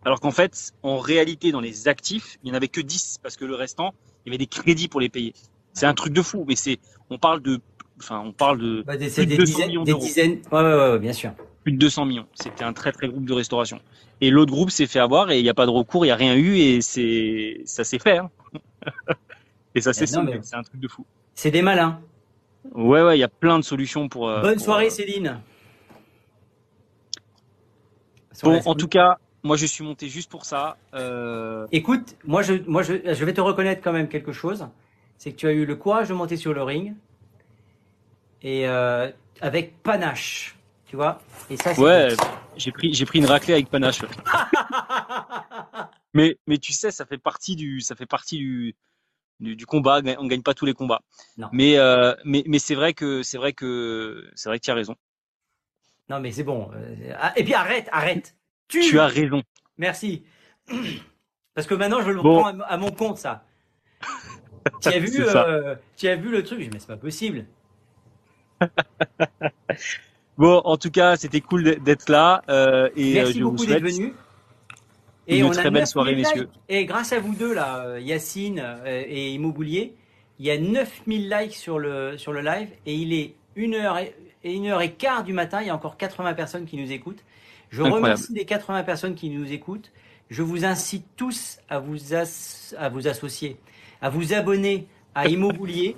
alors 0.06 0.20
qu'en 0.20 0.32
fait, 0.32 0.72
en 0.84 0.98
réalité, 1.00 1.52
dans 1.52 1.60
les 1.62 1.88
actifs, 1.88 2.38
il 2.44 2.46
n'y 2.48 2.52
en 2.52 2.56
avait 2.56 2.68
que 2.70 2.82
10, 2.82 3.20
parce 3.22 3.36
que 3.36 3.46
le 3.46 3.56
restant, 3.56 3.94
il 4.26 4.30
y 4.30 4.32
avait 4.32 4.38
des 4.38 4.48
crédits 4.48 4.88
pour 4.88 5.00
les 5.02 5.10
payer. 5.10 5.34
C'est 5.74 5.86
un 5.86 5.94
truc 5.94 6.14
de 6.14 6.22
fou, 6.22 6.46
mais 6.48 6.56
c'est, 6.56 6.80
on 7.10 7.18
parle 7.18 7.42
de, 7.42 7.60
enfin, 8.00 8.22
on 8.26 8.32
parle 8.32 8.60
de 8.60 8.84
Bah, 8.84 8.96
des, 8.98 9.06
Plus 9.06 9.14
c'est 9.14 9.26
de 9.26 9.30
des 9.32 9.38
200 9.38 9.46
dizaines, 9.52 9.68
millions 9.68 9.84
des 9.84 9.94
dizaines. 9.96 10.42
Ouais, 10.52 10.62
ouais, 10.62 10.92
ouais, 10.92 11.00
bien 11.00 11.14
sûr. 11.14 11.32
plus 11.64 11.74
de 11.74 11.78
200 11.78 12.06
millions. 12.06 12.28
C'était 12.34 12.64
un 12.64 12.74
très 12.74 12.92
très 12.92 13.08
groupe 13.10 13.26
de 13.26 13.34
restauration. 13.34 13.80
Et 14.22 14.30
l'autre 14.32 14.52
groupe 14.52 14.72
s'est 14.72 14.88
fait 14.88 15.00
avoir 15.00 15.30
et 15.30 15.40
il 15.40 15.44
n'y 15.44 15.50
a 15.50 15.54
pas 15.54 15.66
de 15.66 15.72
recours, 15.72 16.04
il 16.06 16.08
n'y 16.08 16.12
a 16.12 16.16
rien 16.16 16.36
eu 16.36 16.58
et 16.58 16.82
c'est 16.82 17.62
ça 17.66 17.84
s'est 17.84 18.00
fait. 18.00 18.18
hein. 18.18 18.32
et 19.76 19.82
ça 19.82 19.94
s'est 19.94 20.06
mais- 20.24 20.40
C'est 20.42 20.56
un 20.56 20.64
truc 20.64 20.80
de 20.80 20.88
fou. 20.88 21.06
C'est 21.36 21.52
des 21.52 21.62
malins. 21.62 22.00
Ouais 22.74 23.04
ouais, 23.04 23.18
il 23.18 23.20
y 23.20 23.24
a 23.24 23.28
plein 23.28 23.60
de 23.60 23.64
solutions 23.64 24.10
pour. 24.10 24.28
euh, 24.30 24.42
Bonne 24.42 24.56
pour, 24.56 24.64
soirée, 24.66 24.88
euh, 24.88 24.90
Céline. 24.90 25.40
Bon, 28.44 28.60
en 28.66 28.76
tout 28.76 28.88
cas, 28.88 29.18
moi 29.44 29.56
je 29.58 29.66
suis 29.66 29.84
monté 29.84 30.10
juste 30.10 30.30
pour 30.30 30.46
ça. 30.46 30.78
Euh, 30.94 31.68
Écoute, 31.72 32.16
moi, 32.26 32.42
je, 32.42 32.54
moi 32.68 32.84
je, 32.84 32.94
je 33.14 33.26
vais 33.26 33.34
te 33.34 33.42
reconnaître 33.42 33.82
quand 33.84 33.94
même 33.94 34.10
quelque 34.10 34.32
chose. 34.32 34.68
C'est 35.18 35.32
que 35.32 35.38
tu 35.38 35.48
as 35.48 35.52
eu 35.52 35.66
le 35.66 35.76
courage 35.76 36.10
de 36.10 36.14
monter 36.14 36.38
sur 36.38 36.54
le 36.54 36.64
ring. 36.64 36.94
Et 38.42 38.68
euh, 38.68 39.10
avec 39.42 39.82
panache. 39.82 40.56
Tu 40.86 40.96
vois 40.96 41.20
Et 41.50 41.58
ça, 41.58 41.74
ouais, 41.80 42.10
j'ai 42.56 42.72
pris 42.72 42.94
j'ai 42.94 43.06
pris 43.06 43.20
une 43.20 43.26
raclée 43.26 43.54
avec 43.54 43.70
panache. 43.70 44.02
ouais. 44.04 44.10
mais 46.14 46.38
mais 46.48 46.58
tu 46.58 46.72
sais, 46.74 46.92
ça 46.92 47.06
fait 47.06 47.18
partie 47.18 47.56
du 47.56 47.82
ça 47.82 47.96
fait 47.96 48.06
partie 48.06 48.38
du 48.38 48.76
du, 49.40 49.56
du 49.56 49.66
combat. 49.66 50.02
On 50.20 50.28
gagne 50.28 50.44
pas 50.44 50.54
tous 50.54 50.66
les 50.66 50.74
combats. 50.74 51.02
Non. 51.38 51.50
Mais 51.52 51.78
euh, 51.78 52.14
mais 52.24 52.44
mais 52.48 52.60
c'est 52.60 52.76
vrai 52.76 52.94
que 52.94 53.22
c'est 53.24 53.38
vrai 53.38 53.54
que 53.54 54.30
c'est 54.36 54.50
vrai 54.50 54.60
que 54.60 54.64
tu 54.66 54.72
as 54.72 54.76
raison. 54.76 54.96
Non, 56.10 56.22
mais 56.22 56.32
c'est 56.32 56.44
bon. 56.44 56.72
Ah, 57.20 57.34
Et 57.36 57.44
puis 57.44 57.54
arrête, 57.54 57.90
arrête. 57.92 58.37
Tu, 58.68 58.82
Tu 58.82 59.00
as 59.00 59.08
raison. 59.08 59.42
Merci. 59.78 60.24
Parce 61.56 61.68
que 61.68 61.74
maintenant, 61.76 62.02
je 62.02 62.12
le 62.12 62.22
Bon. 62.22 62.40
prends 62.42 62.60
à, 62.62 62.78
mon 62.78 62.92
compte, 62.92 63.18
ça. 63.18 63.46
Tu 64.82 64.90
as 64.90 65.00
vu, 65.00 65.10
euh, 65.20 65.76
tu 65.96 66.10
as 66.10 66.18
vu 66.18 66.30
le 66.30 66.44
truc? 66.44 66.60
Mais 66.74 66.80
c'est 66.80 66.88
pas 66.88 66.98
possible. 66.98 67.46
Bon, 70.38 70.62
en 70.66 70.78
tout 70.78 70.92
cas, 70.92 71.16
c'était 71.16 71.42
cool 71.42 71.64
d'être 71.80 72.10
là 72.10 72.44
euh, 72.50 72.90
et 72.96 73.14
euh, 73.14 73.24
Merci 73.24 73.40
je 73.40 73.44
vous 73.44 73.52
beaucoup 73.52 73.66
d'être 73.66 73.82
venu. 73.82 74.14
une 75.28 75.50
très 75.52 75.72
belle 75.72 75.88
soirée, 75.88 76.12
9000 76.16 76.28
messieurs. 76.28 76.50
Et 76.70 76.86
grâce 76.86 77.12
à 77.12 77.20
vous 77.20 77.34
deux, 77.34 77.54
là, 77.56 77.80
euh, 77.86 78.00
Yacine 78.00 78.60
euh, 78.64 79.04
et 79.08 79.32
Immobilier, 79.32 79.96
il 80.38 80.46
y 80.46 80.52
a 80.52 80.58
9000 80.60 81.28
likes 81.30 81.56
sur 81.56 81.80
le, 81.80 82.18
sur 82.20 82.34
le 82.34 82.42
live 82.42 82.70
et 82.86 82.94
il 82.94 83.14
est 83.14 83.34
1 83.58 83.74
heure 83.74 83.98
et, 83.98 84.14
et 84.44 84.54
une 84.54 84.68
heure 84.68 84.82
et 84.82 84.92
quart 84.94 85.24
du 85.24 85.34
matin. 85.34 85.62
Il 85.62 85.68
y 85.68 85.72
a 85.72 85.76
encore 85.76 85.98
80 85.98 86.36
personnes 86.36 86.66
qui 86.68 86.78
nous 86.78 86.92
écoutent. 86.92 87.24
Je 87.70 87.82
Incroyable. 87.82 88.04
remercie 88.06 88.34
les 88.34 88.46
80 88.46 88.84
personnes 88.84 89.16
qui 89.16 89.30
nous 89.30 89.52
écoutent. 89.52 89.92
Je 90.30 90.42
vous 90.42 90.66
incite 90.66 91.06
tous 91.16 91.58
à 91.70 91.80
vous, 91.80 92.14
as- 92.14 92.74
à 92.78 92.90
vous 92.90 93.08
associer, 93.08 93.58
à 94.02 94.10
vous 94.10 94.34
abonner 94.34 94.88
à 95.16 95.28
Immobilier, 95.28 95.96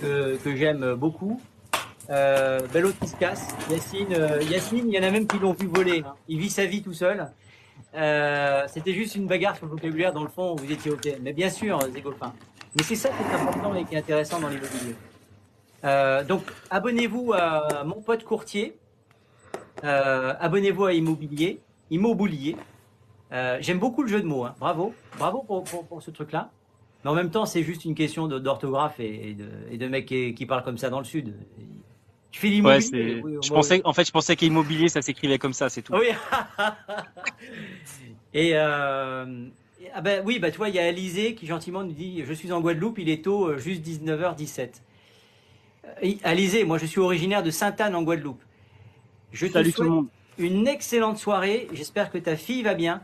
que, 0.00 0.36
que 0.36 0.54
j'aime 0.56 0.94
beaucoup. 0.94 1.40
Euh, 2.10 2.60
Bello 2.72 2.90
qui 3.00 3.06
se 3.08 3.16
casse. 3.16 3.48
Yacine, 3.70 4.12
euh, 4.14 4.42
Yacine, 4.42 4.88
il 4.88 4.94
y 4.94 4.98
en 4.98 5.02
a 5.02 5.10
même 5.10 5.26
qui 5.26 5.38
l'ont 5.38 5.52
vu 5.52 5.66
voler. 5.66 6.02
hein. 6.06 6.14
Il 6.28 6.38
vit 6.38 6.50
sa 6.50 6.64
vie 6.66 6.82
tout 6.82 6.92
seul. 6.94 7.28
Euh, 7.94 8.64
C'était 8.68 8.92
juste 8.94 9.14
une 9.14 9.26
bagarre 9.26 9.56
sur 9.56 9.66
le 9.66 9.72
vocabulaire. 9.72 10.12
Dans 10.12 10.22
le 10.22 10.28
fond, 10.30 10.54
vous 10.56 10.70
étiez 10.70 10.90
OK. 10.90 11.08
Mais 11.22 11.32
bien 11.32 11.50
sûr, 11.50 11.78
copains. 12.02 12.32
Mais 12.76 12.82
c'est 12.82 12.96
ça 12.96 13.08
qui 13.10 13.22
est 13.22 13.34
important 13.34 13.74
et 13.74 13.84
qui 13.84 13.94
est 13.94 13.98
intéressant 13.98 14.40
dans 14.40 14.48
l'immobilier. 14.48 14.94
Euh, 15.84 16.24
donc, 16.24 16.42
abonnez-vous 16.70 17.32
à 17.34 17.84
mon 17.84 18.00
pote 18.00 18.24
courtier. 18.24 18.76
Euh, 19.84 20.34
abonnez-vous 20.40 20.84
à 20.86 20.92
Immobilier. 20.92 21.60
Immobilier. 21.90 22.56
Euh, 23.32 23.58
J'aime 23.60 23.78
beaucoup 23.78 24.02
le 24.02 24.08
jeu 24.08 24.20
de 24.20 24.26
mots. 24.26 24.44
hein. 24.44 24.54
Bravo. 24.58 24.94
Bravo 25.18 25.42
pour, 25.42 25.64
pour, 25.64 25.86
pour 25.86 26.02
ce 26.02 26.10
truc-là. 26.10 26.50
Mais 27.04 27.10
en 27.10 27.14
même 27.14 27.30
temps, 27.30 27.46
c'est 27.46 27.62
juste 27.62 27.84
une 27.84 27.94
question 27.94 28.26
d'orthographe 28.26 28.98
et, 28.98 29.30
et 29.30 29.34
de, 29.34 29.48
et 29.70 29.78
de 29.78 29.86
mecs 29.86 30.06
qui, 30.06 30.34
qui 30.34 30.46
parlent 30.46 30.64
comme 30.64 30.78
ça 30.78 30.90
dans 30.90 30.98
le 30.98 31.04
sud. 31.04 31.34
Tu 32.30 32.40
fais 32.40 32.48
l'immobilier? 32.48 32.80
C'est. 32.80 33.20
oui, 33.22 33.36
Je 33.42 33.48
moi, 33.50 33.58
pensais, 33.58 33.80
en 33.84 33.92
fait, 33.92 34.04
je 34.04 34.12
pensais 34.12 34.36
qu'immobilier, 34.36 34.88
ça 34.88 35.00
s'écrivait 35.00 35.38
comme 35.38 35.52
ça, 35.52 35.68
c'est 35.68 35.82
tout. 35.82 35.94
Oui. 35.94 36.08
et 38.34 38.50
euh, 38.54 39.46
ah 39.94 40.00
ben 40.00 40.22
oui, 40.26 40.38
bah 40.38 40.50
tu 40.50 40.58
vois, 40.58 40.68
il 40.68 40.74
y 40.74 40.78
a 40.78 40.86
Alizé 40.86 41.34
qui 41.34 41.46
gentiment 41.46 41.84
nous 41.84 41.92
dit 41.92 42.22
je 42.26 42.32
suis 42.32 42.52
en 42.52 42.60
Guadeloupe, 42.60 42.98
il 42.98 43.08
est 43.08 43.24
tôt, 43.24 43.56
juste 43.58 43.86
19h17. 43.86 44.68
Euh, 46.02 46.12
Alizé, 46.24 46.64
moi 46.64 46.78
je 46.78 46.86
suis 46.86 47.00
originaire 47.00 47.42
de 47.42 47.50
Sainte-Anne 47.50 47.94
en 47.94 48.02
Guadeloupe. 48.02 48.42
Je 49.32 49.46
te 49.46 49.52
Salut 49.52 49.70
tout 49.72 49.76
souhaite 49.76 49.88
le 49.88 49.94
monde. 49.94 50.08
une 50.38 50.66
excellente 50.68 51.18
soirée. 51.18 51.68
J'espère 51.72 52.10
que 52.10 52.18
ta 52.18 52.36
fille 52.36 52.62
va 52.62 52.74
bien. 52.74 53.02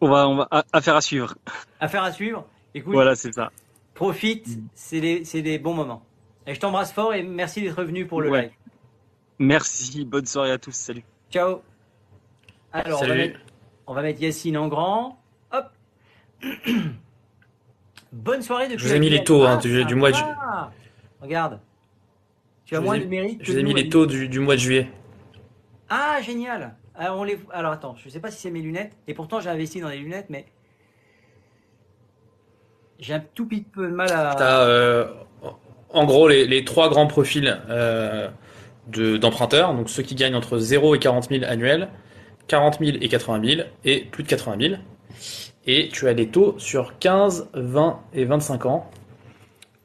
On 0.00 0.08
va, 0.08 0.28
on 0.28 0.36
va, 0.36 0.48
à- 0.50 0.64
affaire 0.72 0.96
à 0.96 1.00
suivre. 1.00 1.34
Affaire 1.80 2.02
à 2.02 2.12
suivre. 2.12 2.46
Écoute, 2.74 2.92
Voilà, 2.94 3.14
c'est 3.14 3.32
ça. 3.32 3.50
profite, 3.94 4.46
Mm. 4.48 4.66
c'est 4.74 5.00
des, 5.00 5.24
c'est 5.24 5.42
des 5.42 5.58
bons 5.58 5.74
moments. 5.74 6.02
Et 6.46 6.54
je 6.54 6.60
t'embrasse 6.60 6.92
fort 6.92 7.12
et 7.12 7.22
merci 7.22 7.60
d'être 7.62 7.82
venu 7.84 8.06
pour 8.06 8.22
le 8.22 8.30
Ouais. 8.30 8.42
live. 8.42 8.50
Merci, 9.38 10.04
bonne 10.04 10.26
soirée 10.26 10.52
à 10.52 10.58
tous, 10.58 10.72
salut. 10.72 11.02
Ciao. 11.30 11.60
Alors, 12.72 12.98
on 13.00 13.02
va, 13.02 13.08
Salut. 13.08 13.20
mettre, 13.20 13.40
on 13.86 13.94
va 13.94 14.02
mettre 14.02 14.20
Yacine 14.20 14.56
en 14.56 14.68
grand. 14.68 15.20
Hop. 15.52 15.66
Bonne 18.12 18.42
soirée 18.42 18.66
depuis 18.68 18.82
Je 18.82 18.88
vous 18.88 18.94
ai 18.94 18.98
mis 18.98 19.08
les 19.08 19.22
taux, 19.22 19.44
hein, 19.44 19.54
Ah, 19.58 19.60
du- 19.62 19.84
du 19.84 19.94
mois 19.94 20.10
de 20.10 20.16
ju- 20.16 20.20
sympa. 20.22 20.72
Regarde. 21.20 21.60
Tu 22.70 22.76
as 22.76 22.80
moins 22.80 22.94
ai- 22.94 23.00
de 23.00 23.06
mérite 23.06 23.40
Je 23.42 23.50
vous 23.52 23.58
ai 23.58 23.62
mis 23.64 23.74
les 23.74 23.88
taux 23.88 24.06
du, 24.06 24.28
du 24.28 24.38
mois 24.38 24.54
de 24.54 24.60
juillet. 24.60 24.88
Ah, 25.88 26.18
génial. 26.22 26.76
Alors, 26.94 27.18
on 27.18 27.24
les... 27.24 27.36
Alors, 27.52 27.72
attends, 27.72 27.96
je 27.96 28.08
sais 28.08 28.20
pas 28.20 28.30
si 28.30 28.40
c'est 28.40 28.50
mes 28.50 28.60
lunettes. 28.62 28.92
Et 29.08 29.14
pourtant, 29.14 29.40
j'ai 29.40 29.50
investi 29.50 29.80
dans 29.80 29.88
des 29.88 29.96
lunettes, 29.98 30.26
mais 30.30 30.46
j'ai 33.00 33.14
un 33.14 33.22
tout 33.34 33.46
petit 33.46 33.62
peu 33.62 33.86
de 33.88 33.92
mal 33.92 34.10
à. 34.12 34.34
T'as 34.38 34.60
euh, 34.66 35.06
en 35.88 36.04
gros 36.04 36.28
les, 36.28 36.46
les 36.46 36.64
trois 36.64 36.88
grands 36.90 37.06
profils 37.08 37.58
euh, 37.68 38.28
de- 38.86 39.16
d'emprunteurs, 39.16 39.74
donc 39.74 39.88
ceux 39.90 40.02
qui 40.04 40.14
gagnent 40.14 40.36
entre 40.36 40.58
0 40.58 40.94
et 40.94 40.98
40 41.00 41.28
000 41.30 41.44
annuels, 41.46 41.88
40 42.46 42.78
000 42.78 42.98
et 43.00 43.08
80 43.08 43.42
000, 43.56 43.62
et 43.84 44.04
plus 44.04 44.22
de 44.22 44.28
80 44.28 44.56
000. 44.68 44.74
Et 45.66 45.88
tu 45.88 46.06
as 46.08 46.12
les 46.12 46.28
taux 46.28 46.54
sur 46.58 46.98
15, 47.00 47.48
20 47.54 48.00
et 48.14 48.24
25 48.26 48.66
ans. 48.66 48.90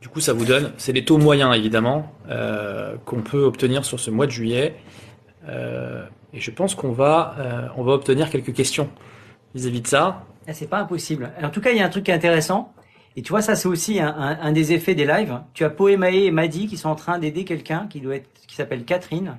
Du 0.05 0.09
coup, 0.09 0.19
ça 0.19 0.33
vous 0.33 0.45
donne, 0.45 0.71
c'est 0.77 0.91
les 0.91 1.03
taux 1.03 1.17
moyens 1.17 1.55
évidemment, 1.55 2.13
euh, 2.29 2.93
qu'on 3.05 3.23
peut 3.23 3.41
obtenir 3.41 3.83
sur 3.83 3.99
ce 3.99 4.11
mois 4.11 4.27
de 4.27 4.31
juillet. 4.31 4.75
Euh, 5.49 6.05
et 6.31 6.39
je 6.39 6.51
pense 6.51 6.75
qu'on 6.75 6.91
va, 6.91 7.33
euh, 7.39 7.67
on 7.75 7.81
va 7.83 7.93
obtenir 7.93 8.29
quelques 8.29 8.53
questions 8.53 8.87
vis-à-vis 9.55 9.81
de 9.81 9.87
ça. 9.87 10.23
Ah, 10.47 10.53
c'est 10.53 10.69
pas 10.69 10.77
impossible. 10.77 11.31
En 11.41 11.49
tout 11.49 11.59
cas, 11.59 11.71
il 11.71 11.77
y 11.77 11.81
a 11.81 11.85
un 11.87 11.89
truc 11.89 12.03
qui 12.03 12.11
est 12.11 12.13
intéressant. 12.13 12.71
Et 13.15 13.23
tu 13.23 13.31
vois, 13.31 13.41
ça, 13.41 13.55
c'est 13.55 13.67
aussi 13.67 13.99
un, 13.99 14.09
un- 14.15 14.37
un 14.39 14.51
des 14.51 14.73
effets 14.73 14.93
des 14.93 15.05
lives. 15.05 15.39
Tu 15.55 15.63
as 15.63 15.71
Poemae 15.71 16.25
et 16.25 16.29
Madi 16.29 16.67
qui 16.67 16.77
sont 16.77 16.89
en 16.89 16.95
train 16.95 17.17
d'aider 17.17 17.43
quelqu'un 17.43 17.87
qui 17.89 17.99
doit 17.99 18.17
être, 18.17 18.29
qui 18.47 18.55
s'appelle 18.55 18.83
Catherine. 18.83 19.37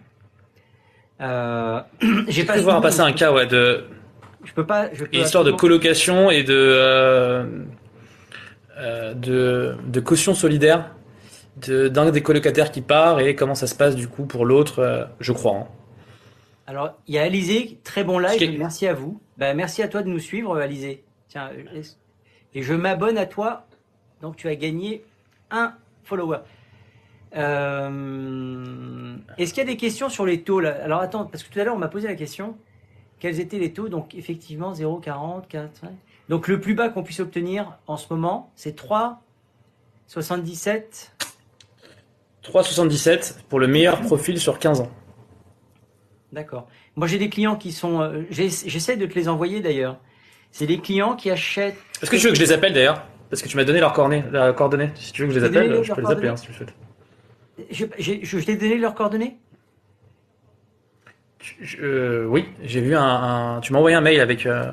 Euh, 1.21 1.81
j'ai 2.27 2.43
Je 2.43 2.53
vais 2.53 2.61
voir 2.63 2.81
passer 2.81 3.03
un 3.03 3.13
cas 3.13 3.33
ouais, 3.33 3.47
de, 3.47 3.85
Je 4.43 4.53
peux 4.53 4.67
pas. 4.67 4.93
Je 4.93 5.05
peux 5.05 5.17
histoire 5.17 5.45
de 5.45 5.53
colocation 5.53 6.29
et 6.29 6.43
de, 6.43 7.47
euh, 8.79 9.15
de, 9.15 9.77
de 9.87 10.01
caution 10.01 10.35
solidaire 10.35 10.95
de- 11.67 11.89
d'un 11.89 12.11
des 12.11 12.23
colocataires 12.23 12.71
qui 12.71 12.83
part 12.83 13.21
et 13.21 13.35
comment 13.35 13.55
ça 13.55 13.67
se 13.67 13.75
passe 13.75 13.97
du 13.97 14.09
coup 14.09 14.27
pour 14.27 14.45
l'autre, 14.45 14.81
euh, 14.81 15.05
je 15.21 15.33
crois. 15.33 15.57
hein. 15.57 15.67
Alors, 16.67 16.95
il 17.07 17.15
y 17.15 17.19
a 17.19 17.23
Alizé, 17.23 17.79
très 17.85 18.03
bon 18.05 18.19
live. 18.19 18.59
Merci 18.59 18.87
à 18.87 18.93
vous. 18.95 19.21
Ben, 19.39 19.57
merci 19.57 19.83
à 19.83 19.89
toi 19.89 20.03
de 20.03 20.09
nous 20.09 20.19
suivre, 20.19 20.57
Alizé. 20.59 21.05
Tiens, 21.29 21.51
et 22.55 22.63
je 22.63 22.75
m'abonne 22.75 23.17
à 23.19 23.27
toi. 23.27 23.67
Donc, 24.21 24.37
tu 24.37 24.49
as 24.49 24.57
gagné 24.57 25.05
un 25.51 25.75
follower. 26.05 26.39
Euh, 27.37 29.17
Est-ce 29.39 29.53
qu'il 29.55 29.63
y 29.63 29.67
a 29.67 29.71
des 29.71 29.77
questions 29.77 30.09
sur 30.09 30.27
les 30.27 30.43
taux 30.43 30.61
là? 30.61 30.77
Alors, 30.83 31.01
attends, 31.01 31.25
parce 31.27 31.43
que 31.43 31.53
tout 31.53 31.59
à 31.61 31.65
l'heure, 31.65 31.75
on 31.75 31.79
m'a 31.79 31.89
posé 31.89 32.09
la 32.09 32.15
question. 32.15 32.57
Quels 33.19 33.41
étaient 33.41 33.59
les 33.59 33.73
taux? 33.73 33.89
Donc, 33.89 34.15
effectivement, 34.15 34.75
0, 34.75 34.99
40, 34.99 35.49
4. 35.49 35.83
ouais. 35.85 35.89
Donc, 36.29 36.49
le 36.49 36.61
plus 36.61 36.75
bas 36.75 36.89
qu'on 36.89 37.03
puisse 37.03 37.21
obtenir 37.21 37.79
en 37.87 37.97
ce 37.97 38.07
moment, 38.13 38.51
c'est 38.57 38.75
3, 38.75 39.23
77. 40.09 41.13
3,77 42.45 43.43
pour 43.49 43.59
le 43.61 43.67
meilleur 43.67 44.01
profil 44.03 44.39
sur 44.41 44.59
15 44.59 44.81
ans. 44.83 44.91
D'accord. 46.33 46.69
Moi, 46.97 47.07
j'ai 47.07 47.19
des 47.19 47.29
clients 47.29 47.57
qui 47.57 47.73
sont. 47.73 48.01
euh, 48.01 48.23
J'essaie 48.31 48.97
de 48.97 49.07
te 49.07 49.15
les 49.15 49.29
envoyer 49.29 49.61
d'ailleurs. 49.61 49.99
C'est 50.53 50.67
des 50.67 50.79
clients 50.79 51.15
qui 51.17 51.31
achètent. 51.31 51.77
Est-ce 52.03 52.11
que 52.11 52.17
tu 52.17 52.25
veux 52.27 52.31
que 52.33 52.37
je 52.39 52.43
les 52.43 52.53
appelle 52.53 52.73
d'ailleurs? 52.73 53.03
Parce 53.31 53.43
que 53.43 53.49
tu 53.49 53.57
m'as 53.57 53.65
donné 53.65 53.81
leurs 53.81 53.93
coordonnées. 53.93 54.91
Si 54.95 55.13
tu 55.13 55.23
veux 55.23 55.29
que 55.29 55.35
je 55.35 55.41
les 55.41 55.45
appelle, 55.47 55.83
je 55.83 55.93
peux 55.93 56.01
les 56.01 56.07
appeler 56.11 56.29
hein, 56.29 56.37
si 56.37 56.47
tu 56.47 56.53
le 56.53 56.57
souhaites. 56.57 56.75
Je, 57.71 57.87
je, 57.99 58.39
je 58.39 58.45
t'ai 58.45 58.57
donné 58.57 58.77
leurs 58.79 58.95
coordonnées? 58.95 59.37
Je- 61.61 61.79
euh, 61.81 62.27
oui, 62.27 62.45
j'ai 62.63 62.81
vu 62.81 62.95
un, 62.97 63.03
un- 63.57 63.61
Tu 63.61 63.73
m'as 63.73 63.79
envoyé 63.79 63.97
un 63.97 64.01
mail 64.01 64.21
avec, 64.21 64.47
euh, 64.47 64.71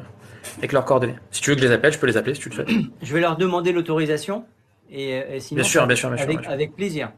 avec 0.58 0.72
leurs 0.72 0.86
coordonnées. 0.86 1.16
Si 1.32 1.42
tu 1.42 1.50
veux 1.50 1.56
que 1.56 1.62
je 1.62 1.68
les 1.68 1.74
appelle, 1.74 1.94
je 1.94 2.00
peux 2.00 2.08
les 2.08 2.18
appeler 2.18 2.34
si 2.36 2.42
tu 2.42 2.50
le 2.50 2.56
souhaites. 2.56 2.70
Je 3.02 3.14
vais 3.14 3.20
leur 3.22 3.38
demander 3.38 3.72
l'autorisation. 3.72 4.46
Et, 4.90 5.14
euh, 5.16 5.36
et 5.36 5.40
sinon, 5.40 5.62
Bien 5.62 5.70
sûr, 5.70 5.88
bien 5.88 5.96
sûr, 5.96 6.10
bien 6.10 6.18
sûr, 6.18 6.24
avec, 6.26 6.38
bien 6.38 6.44
sûr. 6.44 6.52
avec 6.52 6.76
plaisir. 6.76 7.12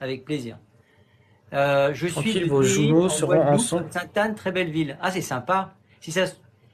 Avec 0.00 0.24
plaisir. 0.24 0.56
Euh, 1.52 1.90
je 1.92 2.06
Tranquille, 2.06 2.32
suis 2.32 2.48
vos 2.48 2.62
jumeaux 2.62 3.08
seront 3.08 3.42
ensemble. 3.42 3.86
Sainte-Anne, 3.90 4.34
très 4.34 4.52
belle 4.52 4.70
ville. 4.70 4.96
Ah, 5.02 5.10
c'est 5.10 5.20
sympa. 5.20 5.74
Si 6.00 6.12
ça, 6.12 6.24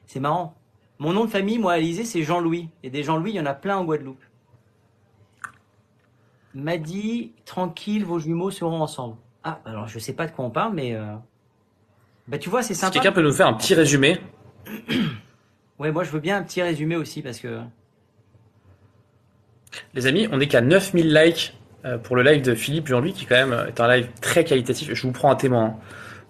c'est 0.07 0.21
marrant. 0.21 0.55
Mon 0.99 1.13
nom 1.13 1.25
de 1.25 1.31
famille, 1.31 1.59
moi, 1.59 1.73
Alizé, 1.73 2.05
c'est 2.05 2.23
Jean-Louis. 2.23 2.69
Et 2.83 2.91
des 2.91 3.03
Jean-Louis, 3.03 3.33
il 3.33 3.37
y 3.37 3.41
en 3.41 3.47
a 3.47 3.55
plein 3.55 3.77
en 3.79 3.85
Guadeloupe. 3.85 4.23
M'a 6.55 6.77
dit, 6.79 7.33
tranquille, 7.45 8.05
vos 8.05 8.19
jumeaux 8.19 8.51
seront 8.51 8.81
ensemble. 8.81 9.17
Ah, 9.45 9.61
alors 9.65 9.89
je 9.89 9.99
sais 9.99 10.13
pas 10.15 10.27
de 10.27 10.33
quoi 10.33 10.45
on 10.45 10.51
parle, 10.51 10.73
mais 10.75 10.95
euh, 10.95 11.15
bah 12.29 12.39
tu 12.39 12.49
vois, 12.49 12.63
c'est 12.63 12.75
Si 12.75 12.81
sympa. 12.81 12.93
quelqu'un 12.95 13.13
peut 13.13 13.23
nous 13.23 13.33
faire 13.33 13.47
un 13.47 13.53
petit 13.55 13.75
résumé, 13.75 14.19
Ouais, 15.79 15.93
moi 15.93 16.05
je 16.05 16.11
veux 16.11 16.21
bien 16.21 16.39
un 16.39 16.43
petit 16.43 16.63
résumé 16.63 16.97
aussi 16.97 17.23
parce 17.23 17.39
que 17.39 17.61
Les 19.95 20.07
amis, 20.07 20.27
on 20.33 20.39
n'est 20.39 20.49
qu'à 20.49 20.61
9000 20.63 21.13
likes 21.13 21.55
euh, 21.85 21.99
pour 21.99 22.17
le 22.17 22.23
live 22.23 22.43
de 22.43 22.55
Philippe 22.55 22.87
Jean-Louis, 22.89 23.13
qui 23.13 23.27
quand 23.27 23.35
même 23.35 23.53
euh, 23.53 23.67
est 23.67 23.79
un 23.81 23.89
live 23.95 24.09
très 24.21 24.45
qualitatif. 24.45 24.93
Je 24.95 25.03
vous 25.03 25.13
prends 25.13 25.31
un 25.31 25.37
témoin. 25.37 25.65
hein. 25.65 25.77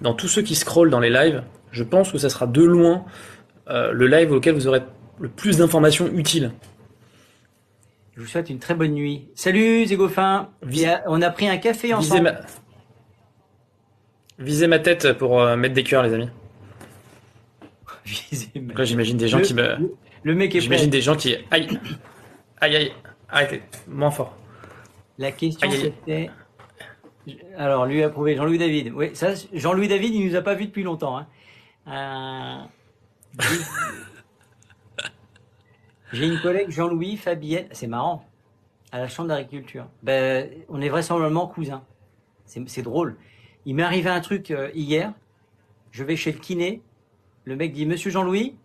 Dans 0.00 0.14
tous 0.14 0.28
ceux 0.28 0.42
qui 0.42 0.54
scrollent 0.54 0.90
dans 0.90 1.00
les 1.00 1.10
lives, 1.10 1.42
je 1.70 1.82
pense 1.84 2.10
que 2.12 2.18
ça 2.18 2.28
sera 2.28 2.46
de 2.46 2.62
loin 2.62 3.04
euh, 3.68 3.92
le 3.92 4.06
live 4.08 4.32
auquel 4.32 4.54
vous 4.54 4.66
aurez 4.66 4.82
le 5.20 5.28
plus 5.28 5.58
d'informations 5.58 6.08
utiles. 6.08 6.50
je 8.16 8.20
vous 8.20 8.26
souhaite 8.26 8.50
une 8.50 8.58
très 8.58 8.74
bonne 8.74 8.92
nuit. 8.92 9.28
Salut 9.34 9.86
Zégofin. 9.86 10.50
Vis- 10.62 11.00
on 11.06 11.22
a 11.22 11.30
pris 11.30 11.48
un 11.48 11.56
café 11.56 11.88
Visez 11.88 11.94
ensemble. 11.94 12.22
ma... 14.38 14.44
Visez 14.44 14.66
ma 14.66 14.78
tête 14.80 15.12
pour 15.14 15.42
mettre 15.56 15.74
des 15.74 15.84
cœurs, 15.84 16.02
les 16.02 16.12
amis. 16.12 16.28
Là, 18.76 18.84
j'imagine 18.84 19.16
des 19.16 19.28
gens 19.28 19.38
le, 19.38 19.44
qui 19.44 19.54
me... 19.54 19.62
le- 19.76 19.94
le 20.22 20.34
mec 20.34 20.54
est 20.54 20.60
J'imagine 20.60 20.90
des 20.90 21.00
gens 21.00 21.16
qui... 21.16 21.34
Aïe 21.50 21.68
Aïe, 22.60 22.76
aïe 22.76 22.92
Arrêtez, 23.28 23.62
moins 23.88 24.10
fort. 24.10 24.36
La 25.18 25.32
question 25.32 25.68
c'était. 25.70 26.30
Alors, 27.56 27.86
lui 27.86 28.02
a 28.04 28.08
prouvé 28.08 28.36
Jean-Louis 28.36 28.58
David. 28.58 28.92
Oui, 28.94 29.10
ça, 29.14 29.32
Jean-Louis 29.52 29.88
David, 29.88 30.14
il 30.14 30.28
nous 30.28 30.36
a 30.36 30.42
pas 30.42 30.54
vu 30.54 30.66
depuis 30.66 30.84
longtemps. 30.84 31.18
hein. 31.18 31.26
Euh, 31.88 33.42
j'ai- 36.12 36.26
une 36.26 36.40
collègue, 36.40 36.70
Jean-Louis 36.70 37.16
Fabienne. 37.16 37.66
C'est 37.72 37.86
marrant. 37.86 38.24
À 38.92 39.00
la 39.00 39.08
Chambre 39.08 39.28
d'agriculture. 39.28 39.86
Ben, 40.02 40.48
on 40.68 40.80
est 40.80 40.88
vraisemblablement 40.88 41.46
cousins. 41.48 41.82
C'est 42.44 42.66
c'est 42.68 42.82
drôle. 42.82 43.16
Il 43.64 43.74
m'est 43.74 43.82
arrivé 43.82 44.08
un 44.08 44.20
truc 44.20 44.50
euh, 44.52 44.70
hier. 44.74 45.12
Je 45.90 46.04
vais 46.04 46.14
chez 46.16 46.30
le 46.32 46.38
kiné. 46.38 46.82
Le 47.46 47.54
mec 47.54 47.72
dit 47.72 47.86
Monsieur 47.86 48.10
Jean-Louis? 48.10 48.56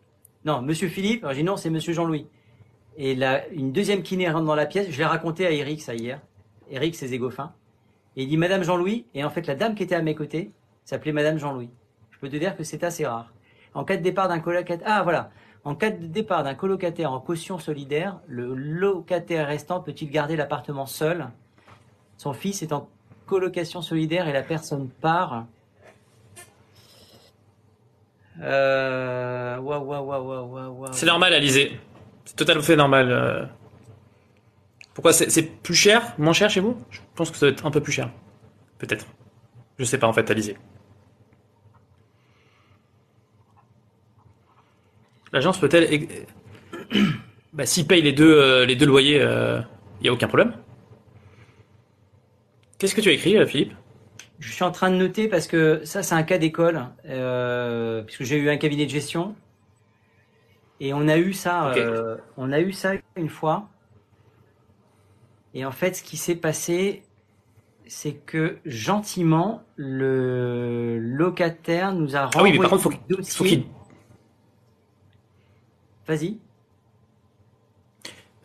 Non, 0.44 0.64
Monsieur 0.64 0.88
Philippe? 0.88 1.24
Alors, 1.24 1.36
j'ai 1.36 1.42
dit 1.42 1.46
non, 1.46 1.56
c'est 1.56 1.70
Monsieur 1.70 1.94
Jean-Louis. 1.94 2.26
Et 2.98 3.14
là, 3.14 3.48
une 3.50 3.72
deuxième 3.72 4.02
kiné 4.02 4.28
rentre 4.28 4.48
dans 4.48 4.56
la 4.56 4.66
pièce. 4.66 4.90
Je 4.90 4.98
l'ai 4.98 5.06
raconté 5.06 5.46
à 5.46 5.52
Eric 5.52 5.82
ça 5.84 5.94
hier. 5.94 6.20
Eric, 6.72 6.96
c'est 6.96 7.08
Zégofin. 7.08 7.54
Et 8.18 8.24
il 8.24 8.28
dit 8.28 8.38
Madame 8.38 8.64
Jean-Louis. 8.64 9.06
Et 9.14 9.24
en 9.24 9.30
fait, 9.30 9.46
la 9.46 9.54
dame 9.54 9.76
qui 9.76 9.84
était 9.84 9.94
à 9.94 10.02
mes 10.02 10.16
côtés 10.16 10.52
s'appelait 10.84 11.12
Madame 11.12 11.38
Jean-Louis. 11.38 11.70
Je 12.10 12.18
peux 12.18 12.28
te 12.28 12.36
dire 12.38 12.58
que 12.58 12.64
c'est 12.64 12.84
assez 12.84 13.06
rare. 13.06 13.32
En 13.76 13.84
cas 13.84 13.98
de 13.98 14.02
départ 14.02 14.28
d'un 14.28 14.40
colocataire, 14.40 14.88
ah 14.90 15.04
voilà. 15.04 15.30
En 15.64 15.76
cas 15.76 15.92
de 15.92 16.08
départ 16.08 16.44
d'un 16.44 16.56
colocataire 16.56 17.14
en 17.14 17.20
caution 17.20 17.60
solidaire, 17.60 18.20
le 18.28 18.56
locataire 18.56 19.48
restant 19.48 19.80
peut-il 19.80 20.10
garder 20.10 20.36
l'appartement 20.36 20.88
seul? 20.88 21.28
Son 22.18 22.34
fils 22.34 22.64
est 22.64 22.74
en 22.74 22.90
colocation 23.28 23.84
solidaire 23.84 24.28
et 24.28 24.34
la 24.34 24.42
personne 24.42 24.90
part. 24.90 25.46
Euh... 28.40 29.58
C'est 30.94 31.06
normal, 31.06 31.34
Alizé. 31.34 31.80
C'est 32.26 32.50
à 32.50 32.62
fait 32.62 32.76
normal. 32.76 33.12
euh. 33.12 33.46
Pourquoi 34.94 35.14
c'est 35.14 35.42
plus 35.62 35.76
cher 35.76 36.14
Moins 36.18 36.34
cher 36.34 36.50
chez 36.50 36.60
vous? 36.60 36.78
Je 36.90 37.00
pense 37.16 37.32
que 37.32 37.38
ça 37.38 37.46
doit 37.48 37.54
être 37.54 37.66
un 37.66 37.72
peu 37.72 37.82
plus 37.82 37.92
cher. 37.92 38.10
Peut-être. 38.78 39.06
Je 39.78 39.86
sais 39.86 39.98
pas 39.98 40.08
en 40.08 40.14
fait, 40.14 40.30
Alizé. 40.30 40.58
L'agence 45.34 45.60
peut-elle... 45.60 46.08
Bah, 47.54 47.66
s'il 47.66 47.86
paye 47.86 48.02
les 48.02 48.14
deux, 48.14 48.34
euh, 48.34 48.66
les 48.66 48.78
deux 48.78 48.86
loyers, 48.86 49.18
il 49.20 50.04
n'y 50.04 50.08
a 50.08 50.14
aucun 50.14 50.30
problème? 50.30 50.54
Qu'est-ce 52.78 52.96
que 52.96 53.02
tu 53.02 53.10
as 53.10 53.12
écrit, 53.12 53.46
Philippe? 53.46 53.74
Je 54.42 54.52
suis 54.52 54.64
en 54.64 54.72
train 54.72 54.90
de 54.90 54.96
noter 54.96 55.28
parce 55.30 55.48
que 55.48 55.82
ça, 55.86 56.02
c'est 56.04 56.16
un 56.16 56.24
cas 56.24 56.38
d'école, 56.40 56.88
euh, 57.06 58.02
puisque 58.02 58.24
j'ai 58.24 58.38
eu 58.38 58.50
un 58.50 58.58
cabinet 58.58 58.86
de 58.86 58.90
gestion. 58.90 59.36
Et 60.80 60.94
on 60.96 61.08
a 61.08 61.18
eu 61.20 61.32
ça, 61.32 61.72
euh, 61.74 62.18
on 62.38 62.52
a 62.52 62.60
eu 62.60 62.74
ça 62.74 62.94
une 63.16 63.30
fois. 63.30 63.70
Et 65.54 65.64
en 65.64 65.72
fait, 65.72 65.96
ce 65.96 66.02
qui 66.04 66.18
s'est 66.18 66.36
passé, 66.36 67.04
c'est 67.86 68.14
que 68.14 68.58
gentiment, 68.66 69.62
le 69.76 70.98
locataire 71.00 71.94
nous 71.94 72.16
a 72.16 72.26
renvoyé 72.26 72.34
Ah 72.36 72.44
oui, 72.44 72.52
mais 72.54 72.58
par 72.60 72.70
contre, 72.72 72.82
faut 72.84 72.90
le 72.90 72.96
qu'il- 72.96 73.16
dossier. 73.18 73.68
Vas-y. 76.08 76.38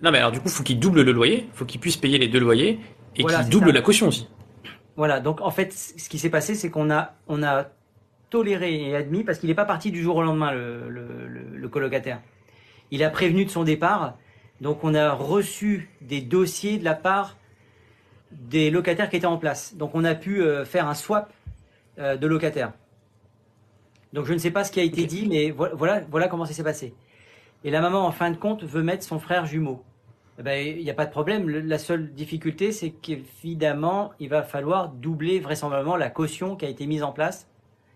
Non, 0.03 0.11
mais 0.11 0.19
alors 0.19 0.31
du 0.33 0.41
coup, 0.41 0.51
faut 0.51 0.63
qu'il 0.63 0.79
double 0.79 1.01
le 1.03 1.13
loyer, 1.13 1.49
faut 1.55 1.65
qu'il 1.65 1.81
puisse 1.81 1.97
payer 1.97 2.19
les 2.19 2.29
deux 2.29 2.39
loyers 2.41 2.81
et 3.17 3.23
Voilà, 3.23 3.41
qu'il 3.41 3.49
double 3.49 3.69
ça. 3.69 3.73
la 3.73 3.81
caution 3.81 4.09
aussi. 4.09 4.29
Voilà, 4.97 5.21
donc 5.21 5.41
en 5.41 5.51
fait, 5.51 5.73
ce 5.73 6.09
qui 6.09 6.19
s'est 6.19 6.31
passé, 6.31 6.55
c'est 6.55 6.71
qu'on 6.71 6.91
a, 6.91 7.15
on 7.29 7.43
a 7.43 7.67
toléré 8.31 8.89
et 8.89 8.97
admis, 8.97 9.25
parce 9.25 9.39
qu'il 9.39 9.49
n'est 9.49 9.55
pas 9.55 9.65
parti 9.67 9.91
du 9.91 10.03
jour 10.03 10.17
au 10.17 10.23
lendemain, 10.23 10.53
le, 10.53 10.89
le, 10.89 11.27
le- 11.29 11.57
le 11.57 11.69
colocataire. 11.69 12.21
Il 12.91 13.05
a 13.05 13.11
prévenu 13.11 13.45
de 13.45 13.51
son 13.51 13.65
départ, 13.65 14.17
donc 14.61 14.85
on 14.85 14.95
a 14.95 15.13
reçu 15.13 15.91
des 16.01 16.21
dossiers 16.23 16.79
de 16.79 16.85
la 16.85 16.95
part 16.95 17.37
des 18.33 18.71
locataires 18.71 19.11
qui 19.11 19.17
étaient 19.17 19.27
en 19.27 19.37
place. 19.39 19.75
Donc 19.77 19.95
on 19.95 20.05
a 20.05 20.15
pu 20.15 20.43
euh, 20.43 20.65
faire 20.65 20.89
un 20.89 20.95
swap 20.95 21.33
euh, 21.99 22.17
de 22.17 22.27
locataires. 22.27 22.73
Donc 24.13 24.25
je 24.25 24.33
ne 24.33 24.39
sais 24.39 24.51
pas 24.51 24.65
ce 24.65 24.73
qui 24.73 24.81
a 24.81 24.83
été 24.83 25.05
dit, 25.05 25.27
mais 25.29 25.51
vo- 25.51 25.75
voilà, 25.75 26.01
voilà 26.11 26.29
comment 26.29 26.47
ça 26.47 26.53
s'est 26.55 26.65
passé. 26.65 26.95
Et 27.65 27.71
la 27.71 27.81
maman, 27.81 28.07
en 28.07 28.13
fin 28.13 28.31
de 28.31 28.37
compte, 28.37 28.65
veut 28.65 28.83
mettre 28.83 29.05
son 29.05 29.19
frère 29.19 29.47
jumeau. 29.47 29.83
Eh 30.39 30.43
ben, 30.43 30.67
il 30.77 30.85
n'y 30.85 30.91
a 30.91 30.95
pas 30.95 31.07
de 31.07 31.11
problème. 31.11 31.49
Le- 31.49 31.61
La 31.61 31.79
seule 31.79 32.13
difficulté, 32.13 32.71
c'est 32.73 32.91
qu'évidemment, 32.91 34.13
il 34.21 34.29
va 34.29 34.43
falloir 34.43 34.89
doubler 34.91 35.41
vraisemblablement 35.41 35.97
la 35.97 36.11
caution 36.11 36.57
qui 36.57 36.67
a 36.67 36.69
été 36.69 36.87
mise 36.87 37.03
en 37.03 37.13
place. 37.13 37.47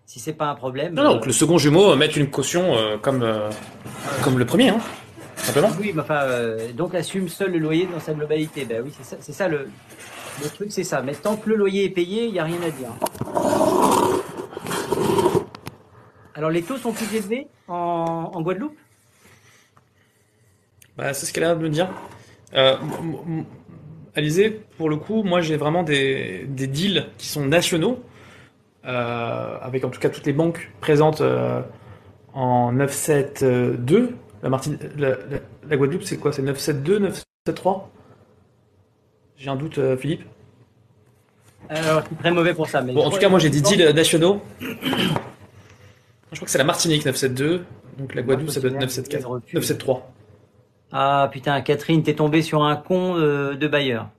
Si 0.07 0.19
c'est 0.19 0.33
pas 0.33 0.47
un 0.47 0.55
problème. 0.55 0.93
Non, 0.93 1.03
non, 1.03 1.09
euh, 1.11 1.13
donc 1.13 1.25
le 1.27 1.31
second 1.31 1.57
jumeau 1.57 1.91
euh, 1.91 1.95
mette 1.95 2.15
une 2.17 2.29
caution 2.29 2.75
euh, 2.75 2.97
comme, 2.97 3.21
euh, 3.21 3.49
comme 4.23 4.39
le 4.39 4.45
premier, 4.45 4.69
hein, 4.69 4.79
simplement. 5.37 5.69
Oui, 5.79 5.91
mais 5.93 6.01
enfin, 6.01 6.25
donc 6.75 6.95
assume 6.95 7.29
seul 7.29 7.51
le 7.51 7.59
loyer 7.59 7.85
dans 7.85 7.99
sa 7.99 8.13
globalité. 8.13 8.65
Ben 8.65 8.81
oui, 8.83 8.91
c'est 8.97 9.05
ça, 9.05 9.17
c'est 9.21 9.31
ça 9.33 9.47
le, 9.47 9.69
le 10.43 10.49
truc, 10.49 10.71
c'est 10.71 10.83
ça. 10.83 11.01
Mais 11.01 11.13
tant 11.13 11.37
que 11.37 11.47
le 11.47 11.55
loyer 11.55 11.85
est 11.85 11.89
payé, 11.89 12.25
il 12.25 12.33
n'y 12.33 12.39
a 12.39 12.43
rien 12.43 12.61
à 12.65 12.71
dire. 12.71 12.89
Alors, 16.33 16.49
les 16.49 16.63
taux 16.63 16.77
sont 16.77 16.91
plus 16.91 17.13
élevés 17.15 17.47
en, 17.67 18.31
en 18.33 18.41
Guadeloupe? 18.41 18.75
Bah, 20.97 21.13
c'est 21.13 21.25
ce 21.25 21.31
qu'elle 21.33 21.43
a 21.43 21.47
l'air 21.49 21.57
de 21.57 21.63
me 21.63 21.69
dire. 21.69 21.87
Euh, 22.53 22.75
Alizé, 24.15 24.61
pour 24.77 24.89
le 24.89 24.97
coup, 24.97 25.23
moi 25.23 25.39
j'ai 25.41 25.55
vraiment 25.55 25.83
des, 25.83 26.45
des 26.49 26.67
deals 26.67 27.05
qui 27.17 27.27
sont 27.27 27.45
nationaux, 27.45 28.03
euh, 28.85 29.57
avec 29.61 29.85
en 29.85 29.89
tout 29.89 29.99
cas 30.01 30.09
toutes 30.09 30.25
les 30.25 30.33
banques 30.33 30.69
présentes 30.81 31.21
euh, 31.21 31.61
en 32.33 32.73
972. 32.73 34.09
La, 34.43 34.49
Martine, 34.49 34.77
la, 34.97 35.09
la- 35.11 35.17
la 35.69 35.77
Guadeloupe, 35.77 36.03
c'est 36.03 36.17
quoi? 36.17 36.33
C'est 36.33 36.41
972, 36.41 36.99
973 36.99 37.75
J'ai 39.37 39.49
un 39.49 39.55
doute, 39.55 39.79
Philippe. 39.97 40.23
Alors, 41.69 42.03
c'est 42.09 42.17
très 42.17 42.31
mauvais 42.31 42.53
pour 42.53 42.67
ça. 42.67 42.81
Mais 42.81 42.91
Bon, 42.91 43.05
en 43.05 43.11
tout 43.11 43.19
cas, 43.19 43.29
moi 43.29 43.39
j'ai 43.39 43.49
des 43.49 43.61
deals 43.61 43.93
nationaux. 43.95 44.41
Je 44.59 44.67
crois 46.35 46.45
que 46.45 46.49
c'est 46.51 46.57
la 46.57 46.63
Martinique 46.65 47.05
972, 47.05 47.61
donc 47.97 48.13
la 48.15 48.21
Guadeloupe 48.23 48.49
ça 48.49 48.59
doit 48.59 48.71
être 48.71 48.79
974, 48.81 49.41
973. 49.53 49.97
Ah 50.91 51.29
putain, 51.31 51.61
Catherine, 51.61 52.03
t'es 52.03 52.15
tombée 52.15 52.41
sur 52.41 52.63
un 52.63 52.75
con 52.75 53.15
euh, 53.17 53.55
de 53.55 53.67
bailleur. 53.67 54.09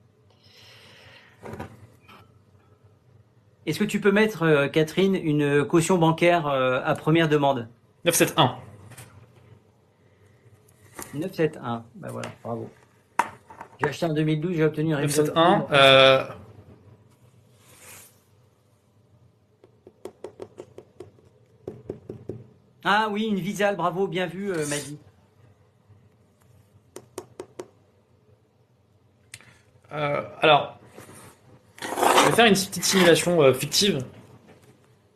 Est-ce 3.65 3.79
que 3.79 3.83
tu 3.83 4.01
peux 4.01 4.11
mettre, 4.11 4.43
euh, 4.43 4.67
Catherine, 4.67 5.15
une 5.15 5.63
caution 5.65 5.97
bancaire 5.97 6.47
euh, 6.47 6.81
à 6.83 6.95
première 6.95 7.29
demande? 7.29 7.69
971. 8.05 8.57
971. 11.13 11.83
Bah 11.95 12.07
voilà, 12.11 12.29
bravo. 12.43 12.69
J'ai 13.79 13.89
acheté 13.89 14.05
en 14.05 14.13
2012, 14.13 14.55
j'ai 14.55 14.63
obtenu 14.63 14.93
un 14.93 14.97
résultat. 14.97 15.31
971. 15.33 15.67
Euh... 15.71 16.23
Ah 22.83 23.07
oui, 23.11 23.27
une 23.27 23.39
visale, 23.39 23.77
bravo, 23.77 24.07
bien 24.07 24.25
vu, 24.25 24.51
euh, 24.51 24.65
Euh, 29.93 30.23
alors, 30.41 30.79
je 31.81 32.29
vais 32.29 32.35
faire 32.35 32.45
une 32.45 32.53
petite 32.53 32.83
simulation 32.83 33.41
euh, 33.41 33.53
fictive. 33.53 33.99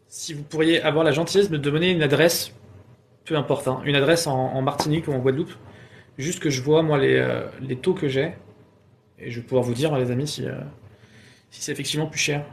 Si 0.08 0.34
vous 0.34 0.44
pourriez 0.44 0.82
avoir 0.82 1.04
la 1.04 1.12
gentillesse 1.12 1.50
de 1.50 1.58
me 1.58 1.62
donner 1.62 1.92
une 1.92 2.04
adresse, 2.04 2.52
peu 3.26 3.36
importe, 3.36 3.68
hein, 3.68 3.82
une 3.86 3.96
adresse 3.96 4.28
en, 4.28 4.62
Martinique 4.62 5.08
ou 5.08 5.14
en 5.14 5.20
Guadeloupe, 5.20 5.54
juste 6.18 6.40
que 6.40 6.50
je 6.50 6.62
vois 6.62 6.84
moi 6.84 6.98
les, 6.98 7.16
euh, 7.16 7.48
les 7.60 7.76
taux 7.76 7.94
que 7.94 8.08
j'ai, 8.08 8.34
et 9.20 9.32
je 9.32 9.40
vais 9.40 9.46
pouvoir 9.46 9.64
vous 9.64 9.74
dire, 9.74 9.96
les 9.98 10.12
amis, 10.12 10.28
si, 10.28 10.46
si 11.50 11.62
c'est 11.62 11.72
effectivement 11.72 12.08
plus 12.08 12.20
cher. 12.20 12.46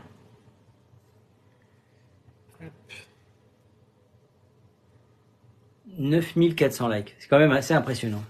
Hop. 2.63 2.73
9400 5.99 6.89
likes. 6.89 7.15
C'est 7.19 7.29
quand 7.29 7.39
même 7.39 7.53
assez 7.53 7.75
impressionnant. 7.75 8.23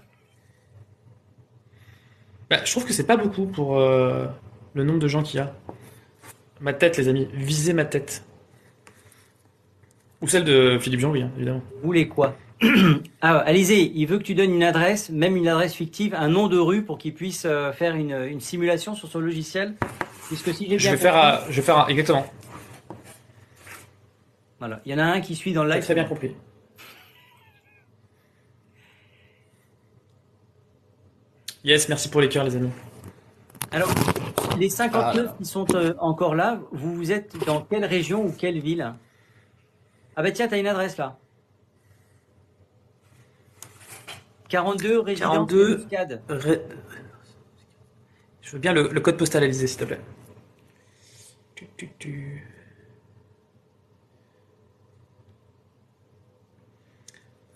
Bah, 2.49 2.57
je 2.63 2.71
trouve 2.71 2.85
que 2.85 2.93
c'est 2.93 3.05
pas 3.07 3.17
beaucoup 3.17 3.45
pour 3.47 3.79
euh, 3.79 4.25
le 4.73 4.83
nombre 4.83 4.99
de 4.99 5.07
gens 5.07 5.23
qu'il 5.23 5.37
y 5.39 5.41
a. 5.41 5.53
Ma 6.61 6.73
tête, 6.73 6.97
les 6.97 7.07
amis, 7.07 7.27
visez 7.33 7.73
ma 7.73 7.85
tête. 7.85 8.23
Ou 10.21 10.27
celle 10.27 10.43
de 10.45 10.77
Philippe 10.79 10.99
Jean-Louis, 11.01 11.23
hein, 11.23 11.31
évidemment. 11.37 11.61
Vous 11.81 11.87
voulez 11.87 12.07
quoi? 12.07 12.35
Ah, 13.21 13.39
Alizé, 13.39 13.91
il 13.95 14.05
veut 14.05 14.19
que 14.19 14.23
tu 14.23 14.35
donnes 14.35 14.53
une 14.53 14.63
adresse, 14.63 15.09
même 15.09 15.35
une 15.35 15.47
adresse 15.47 15.73
fictive, 15.73 16.13
un 16.15 16.29
nom 16.29 16.47
de 16.47 16.57
rue 16.59 16.83
pour 16.83 16.97
qu'il 16.99 17.13
puisse 17.15 17.43
euh, 17.45 17.71
faire 17.73 17.95
une, 17.95 18.11
une 18.29 18.39
simulation 18.39 18.93
sur 18.93 19.07
son 19.09 19.19
logiciel. 19.19 19.73
Puisque 20.27 20.53
si 20.53 20.67
j'ai 20.69 20.77
Je 20.79 20.89
vais 20.91 20.97
faire, 20.97 21.17
un- 21.17 21.39
je 21.49 21.55
vais 21.55 21.61
faire 21.63 21.79
un- 21.79 21.87
exactement. 21.87 22.25
Voilà, 24.59 24.81
il 24.85 24.91
y 24.91 24.95
en 24.95 24.99
a 24.99 25.03
un 25.03 25.21
qui 25.21 25.35
suit 25.35 25.53
dans 25.53 25.63
le 25.63 25.69
T'as 25.69 25.75
live. 25.77 25.83
très 25.85 25.95
bien 25.95 26.05
compris. 26.05 26.35
Yes, 31.65 31.89
merci 31.89 32.09
pour 32.09 32.21
les 32.21 32.29
cœurs, 32.29 32.43
les 32.45 32.55
amis. 32.55 32.69
Alors, 33.71 33.89
les 34.57 34.69
59 34.69 35.27
Ah. 35.29 35.35
qui 35.37 35.45
sont 35.45 35.65
euh, 35.75 35.93
encore 35.99 36.35
là, 36.35 36.59
vous, 36.71 36.95
vous 36.95 37.11
êtes 37.11 37.35
dans 37.45 37.61
quelle 37.63 37.83
région 37.85 38.25
ou 38.25 38.31
quelle 38.31 38.59
ville? 38.59 38.93
Ah 40.15 40.21
bah 40.23 40.31
tiens, 40.31 40.47
t'as 40.47 40.59
une 40.59 40.67
adresse 40.67 40.95
là. 40.97 41.17
42 44.47 44.99
résidence 44.99 45.33
42. 45.33 45.77
Muscade. 45.77 46.21
Ré- 46.29 46.61
Je 48.41 48.51
veux 48.51 48.59
bien 48.59 48.71
le, 48.73 48.87
le 48.89 49.01
code 49.01 49.17
postal, 49.17 49.43
Alizé, 49.43 49.67
s'il 49.67 49.79
te 49.79 49.85
plaît. 49.85 49.99
Tu, 51.55 51.67
tu, 51.75 51.89
tu. 51.97 52.47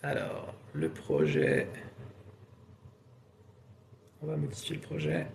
Alors, 0.04 0.54
le 0.74 0.90
projet. 0.90 1.68
On 4.22 4.28
va 4.28 4.36
modifier 4.38 4.76
le 4.76 4.82
projet. 4.82 5.28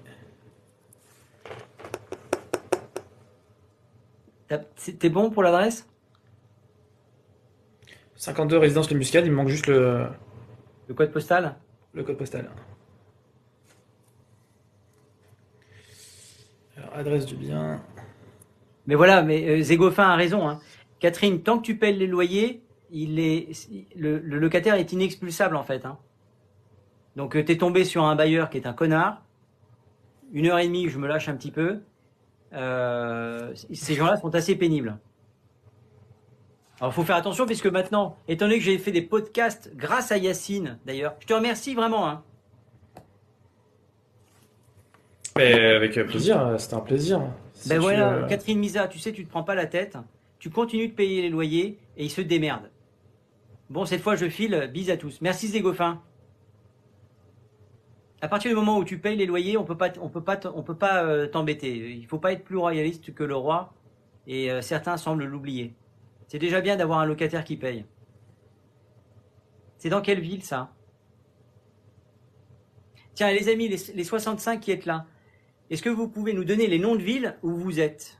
T'es 4.98 5.08
bon 5.08 5.30
pour 5.30 5.42
l'adresse? 5.42 5.88
52 8.16 8.58
résidence 8.58 8.90
Le 8.90 8.96
Muscade, 8.98 9.24
il 9.26 9.30
me 9.32 9.36
manque 9.36 9.48
juste 9.48 9.66
le, 9.66 10.06
Le 10.88 10.94
code 10.94 11.10
postal? 11.12 11.56
le 11.94 12.02
code 12.02 12.16
postal. 12.18 12.50
Alors, 16.76 16.94
adresse 16.94 17.26
du 17.26 17.36
bien. 17.36 17.80
Mais 18.86 18.94
voilà, 18.96 19.22
mais 19.22 19.48
euh, 19.48 19.62
Zégophin 19.62 20.08
a 20.08 20.16
raison. 20.16 20.48
hein. 20.48 20.60
Catherine, 21.00 21.42
tant 21.42 21.58
que 21.58 21.62
tu 21.64 21.76
payes 21.78 21.96
les 21.96 22.06
loyers, 22.06 22.62
il 22.90 23.18
est, 23.20 23.48
le, 23.96 24.18
le 24.18 24.38
locataire 24.38 24.74
est 24.74 24.92
inexpulsable 24.92 25.56
en 25.56 25.62
fait. 25.64 25.84
hein. 25.86 25.98
Donc 27.16 27.32
tu 27.32 27.44
t'es 27.44 27.56
tombé 27.56 27.84
sur 27.84 28.04
un 28.04 28.16
bailleur 28.16 28.50
qui 28.50 28.58
est 28.58 28.66
un 28.66 28.72
connard. 28.72 29.22
Une 30.32 30.46
heure 30.46 30.58
et 30.58 30.66
demie, 30.66 30.88
je 30.88 30.98
me 30.98 31.06
lâche 31.06 31.28
un 31.28 31.36
petit 31.36 31.50
peu. 31.50 31.80
Euh, 32.52 33.52
ces 33.72 33.94
gens-là 33.94 34.16
sont 34.16 34.34
assez 34.34 34.56
pénibles. 34.56 34.98
Alors 36.80 36.92
faut 36.92 37.04
faire 37.04 37.16
attention 37.16 37.46
puisque 37.46 37.66
maintenant, 37.66 38.16
étant 38.26 38.46
donné 38.46 38.58
que 38.58 38.64
j'ai 38.64 38.78
fait 38.78 38.90
des 38.90 39.02
podcasts 39.02 39.72
grâce 39.76 40.10
à 40.10 40.18
Yacine 40.18 40.78
d'ailleurs, 40.84 41.14
je 41.20 41.26
te 41.26 41.34
remercie 41.34 41.74
vraiment. 41.74 42.08
Hein. 42.08 42.22
Mais 45.36 45.54
avec 45.54 45.94
plaisir, 46.06 46.54
c'était 46.58 46.74
un 46.74 46.80
plaisir. 46.80 47.22
Si 47.54 47.68
Ben 47.68 47.80
voilà, 47.80 48.12
euh, 48.12 48.26
Catherine 48.26 48.58
Misa, 48.58 48.86
tu 48.86 48.98
sais, 48.98 49.12
tu 49.12 49.24
te 49.24 49.30
prends 49.30 49.42
pas 49.42 49.54
la 49.54 49.66
tête, 49.66 49.96
tu 50.38 50.50
continues 50.50 50.88
de 50.88 50.92
payer 50.92 51.22
les 51.22 51.28
loyers 51.28 51.78
et 51.96 52.04
ils 52.04 52.10
se 52.10 52.20
démerdent. 52.20 52.70
Bon, 53.70 53.84
cette 53.84 54.02
fois, 54.02 54.14
je 54.14 54.28
file. 54.28 54.70
Bis 54.72 54.90
à 54.90 54.96
tous. 54.96 55.20
Merci 55.20 55.48
Zégophin. 55.48 56.00
À 58.24 58.28
partir 58.28 58.50
du 58.50 58.54
moment 58.54 58.78
où 58.78 58.84
tu 58.84 58.96
payes 58.96 59.18
les 59.18 59.26
loyers, 59.26 59.58
on 59.58 59.64
peut 59.64 59.76
pas, 59.76 59.90
peut 59.90 60.24
pas, 60.78 61.04
euh, 61.04 61.26
t'embêter. 61.26 61.90
Il 61.90 62.06
faut 62.06 62.18
pas 62.18 62.32
être 62.32 62.42
plus 62.42 62.56
royaliste 62.56 63.12
que 63.12 63.22
le 63.22 63.36
roi, 63.36 63.74
et 64.26 64.50
euh, 64.50 64.62
certains 64.62 64.96
semblent 64.96 65.26
l'oublier. 65.26 65.74
C'est 66.28 66.38
déjà 66.38 66.62
bien 66.62 66.76
d'avoir 66.76 67.00
un 67.00 67.04
locataire 67.04 67.44
qui 67.44 67.58
paye. 67.58 67.84
C'est 69.76 69.90
dans 69.90 70.00
quelle 70.00 70.20
ville 70.20 70.42
ça? 70.42 70.72
Tiens, 73.12 73.30
les 73.30 73.50
amis, 73.50 73.68
les, 73.68 73.76
les 73.94 74.04
65 74.04 74.58
qui 74.58 74.70
êtes 74.70 74.86
là, 74.86 75.04
est-ce 75.68 75.82
que 75.82 75.90
vous 75.90 76.08
pouvez 76.08 76.32
nous 76.32 76.44
donner 76.44 76.66
les 76.66 76.78
noms 76.78 76.96
de 76.96 77.02
villes 77.02 77.36
où 77.42 77.50
vous 77.50 77.78
êtes? 77.78 78.18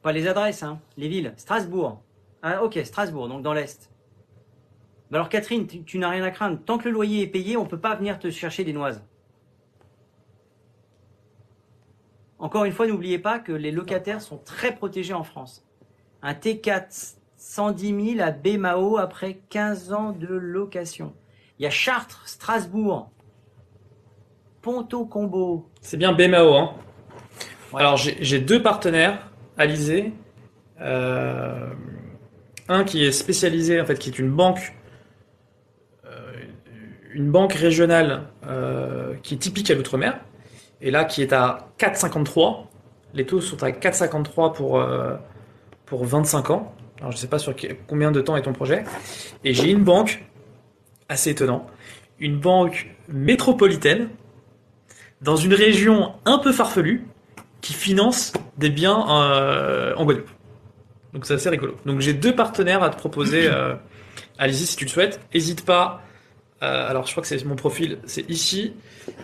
Pas 0.00 0.12
les 0.12 0.28
adresses, 0.28 0.62
hein, 0.62 0.80
les 0.96 1.08
villes. 1.08 1.34
Strasbourg. 1.38 2.04
Ah, 2.42 2.62
ok, 2.62 2.78
Strasbourg, 2.84 3.26
donc 3.26 3.42
dans 3.42 3.52
l'Est. 3.52 3.90
Alors 5.10 5.28
Catherine, 5.28 5.66
tu, 5.66 5.82
tu 5.82 5.98
n'as 5.98 6.10
rien 6.10 6.22
à 6.22 6.30
craindre. 6.30 6.60
Tant 6.64 6.78
que 6.78 6.84
le 6.84 6.92
loyer 6.92 7.22
est 7.22 7.26
payé, 7.26 7.56
on 7.56 7.64
ne 7.64 7.68
peut 7.68 7.80
pas 7.80 7.96
venir 7.96 8.20
te 8.20 8.30
chercher 8.30 8.62
des 8.62 8.72
noises. 8.72 9.02
Encore 12.38 12.64
une 12.64 12.72
fois, 12.72 12.86
n'oubliez 12.86 13.18
pas 13.18 13.38
que 13.38 13.52
les 13.52 13.70
locataires 13.70 14.20
sont 14.20 14.38
très 14.38 14.74
protégés 14.74 15.14
en 15.14 15.24
France. 15.24 15.64
Un 16.22 16.32
T4 16.32 17.14
110 17.36 18.14
000 18.16 18.26
à 18.26 18.30
Bémao 18.32 18.98
après 18.98 19.40
15 19.50 19.92
ans 19.92 20.12
de 20.12 20.26
location. 20.28 21.14
Il 21.58 21.64
y 21.64 21.66
a 21.66 21.70
Chartres, 21.70 22.22
Strasbourg, 22.26 23.10
Ponto 24.62 25.04
Combo. 25.06 25.68
C'est 25.80 25.96
bien 25.96 26.12
BMAO. 26.12 26.54
Hein. 26.54 26.74
Ouais. 27.72 27.80
Alors 27.80 27.96
j'ai 27.96 28.16
j'ai 28.20 28.40
deux 28.40 28.62
partenaires, 28.62 29.30
Alizé. 29.56 30.12
Euh, 30.80 31.70
un 32.68 32.84
qui 32.84 33.04
est 33.04 33.12
spécialisé, 33.12 33.80
en 33.80 33.86
fait, 33.86 33.98
qui 33.98 34.10
est 34.10 34.18
une 34.18 34.30
banque, 34.30 34.74
euh, 36.04 36.32
une 37.12 37.30
banque 37.30 37.54
régionale 37.54 38.24
euh, 38.46 39.14
qui 39.22 39.34
est 39.34 39.38
typique 39.38 39.70
à 39.70 39.74
l'outre-mer, 39.74 40.20
et 40.80 40.90
là 40.90 41.04
qui 41.04 41.22
est 41.22 41.32
à 41.32 41.68
4,53. 41.78 42.64
Les 43.14 43.24
taux 43.24 43.40
sont 43.40 43.62
à 43.62 43.70
4,53 43.70 44.54
pour, 44.54 44.78
euh, 44.78 45.14
pour 45.86 46.04
25 46.04 46.50
ans. 46.50 46.74
Alors 47.00 47.12
je 47.12 47.16
sais 47.16 47.26
pas 47.26 47.38
sur 47.38 47.54
combien 47.86 48.10
de 48.10 48.20
temps 48.20 48.36
est 48.36 48.42
ton 48.42 48.52
projet. 48.52 48.84
Et 49.44 49.54
j'ai 49.54 49.70
une 49.70 49.84
banque, 49.84 50.24
assez 51.08 51.30
étonnant, 51.30 51.66
une 52.18 52.38
banque 52.38 52.88
métropolitaine, 53.08 54.08
dans 55.22 55.36
une 55.36 55.54
région 55.54 56.14
un 56.24 56.38
peu 56.38 56.52
farfelue, 56.52 57.06
qui 57.60 57.72
finance 57.72 58.32
des 58.56 58.70
biens 58.70 59.04
euh, 59.08 59.94
en 59.96 60.04
Guadeloupe. 60.04 60.30
Donc 61.12 61.26
c'est 61.26 61.34
assez 61.34 61.48
rigolo. 61.48 61.76
Donc 61.86 62.00
j'ai 62.00 62.12
deux 62.12 62.34
partenaires 62.34 62.82
à 62.82 62.90
te 62.90 62.96
proposer. 62.96 63.48
Euh, 63.48 63.74
Allez-y 64.38 64.66
si 64.66 64.76
tu 64.76 64.84
le 64.84 64.90
souhaites. 64.90 65.20
Hésite 65.32 65.64
pas. 65.64 66.02
Euh, 66.62 66.90
alors 66.90 67.06
je 67.06 67.12
crois 67.12 67.22
que 67.22 67.28
c'est 67.28 67.44
mon 67.44 67.54
profil, 67.54 67.98
c'est 68.04 68.28
ici. 68.28 68.72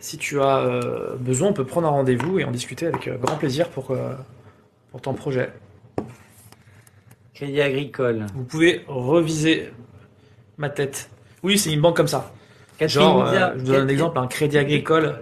Si 0.00 0.18
tu 0.18 0.40
as 0.40 0.58
euh, 0.58 1.16
besoin, 1.16 1.48
on 1.48 1.52
peut 1.52 1.64
prendre 1.66 1.88
un 1.88 1.90
rendez-vous 1.90 2.38
et 2.38 2.44
en 2.44 2.52
discuter 2.52 2.86
avec 2.86 3.08
euh, 3.08 3.16
grand 3.18 3.36
plaisir 3.36 3.68
pour, 3.70 3.90
euh, 3.90 4.14
pour 4.92 5.00
ton 5.00 5.14
projet. 5.14 5.50
Crédit 7.34 7.60
Agricole. 7.60 8.26
Vous 8.34 8.44
pouvez 8.44 8.84
reviser 8.86 9.70
ma 10.58 10.70
tête. 10.70 11.10
Oui, 11.42 11.58
c'est 11.58 11.72
une 11.72 11.80
banque 11.80 11.96
comme 11.96 12.06
ça. 12.06 12.32
Catherine 12.78 13.02
Genre, 13.02 13.26
euh, 13.26 13.50
je 13.54 13.58
vous 13.60 13.66
donne 13.66 13.82
un 13.82 13.88
exemple, 13.88 14.18
un 14.18 14.28
crédit 14.28 14.58
agricole. 14.58 15.18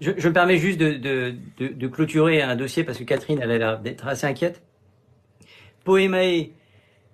Je, 0.00 0.12
je 0.16 0.28
me 0.28 0.32
permets 0.32 0.58
juste 0.58 0.78
de, 0.78 0.92
de, 0.92 1.34
de, 1.58 1.68
de 1.68 1.86
clôturer 1.88 2.42
un 2.42 2.54
dossier 2.54 2.84
parce 2.84 2.98
que 2.98 3.04
Catherine 3.04 3.40
elle 3.42 3.50
a 3.50 3.58
l'air 3.58 3.78
d'être 3.80 4.06
assez 4.06 4.26
inquiète. 4.26 4.62
Poemae 5.84 6.50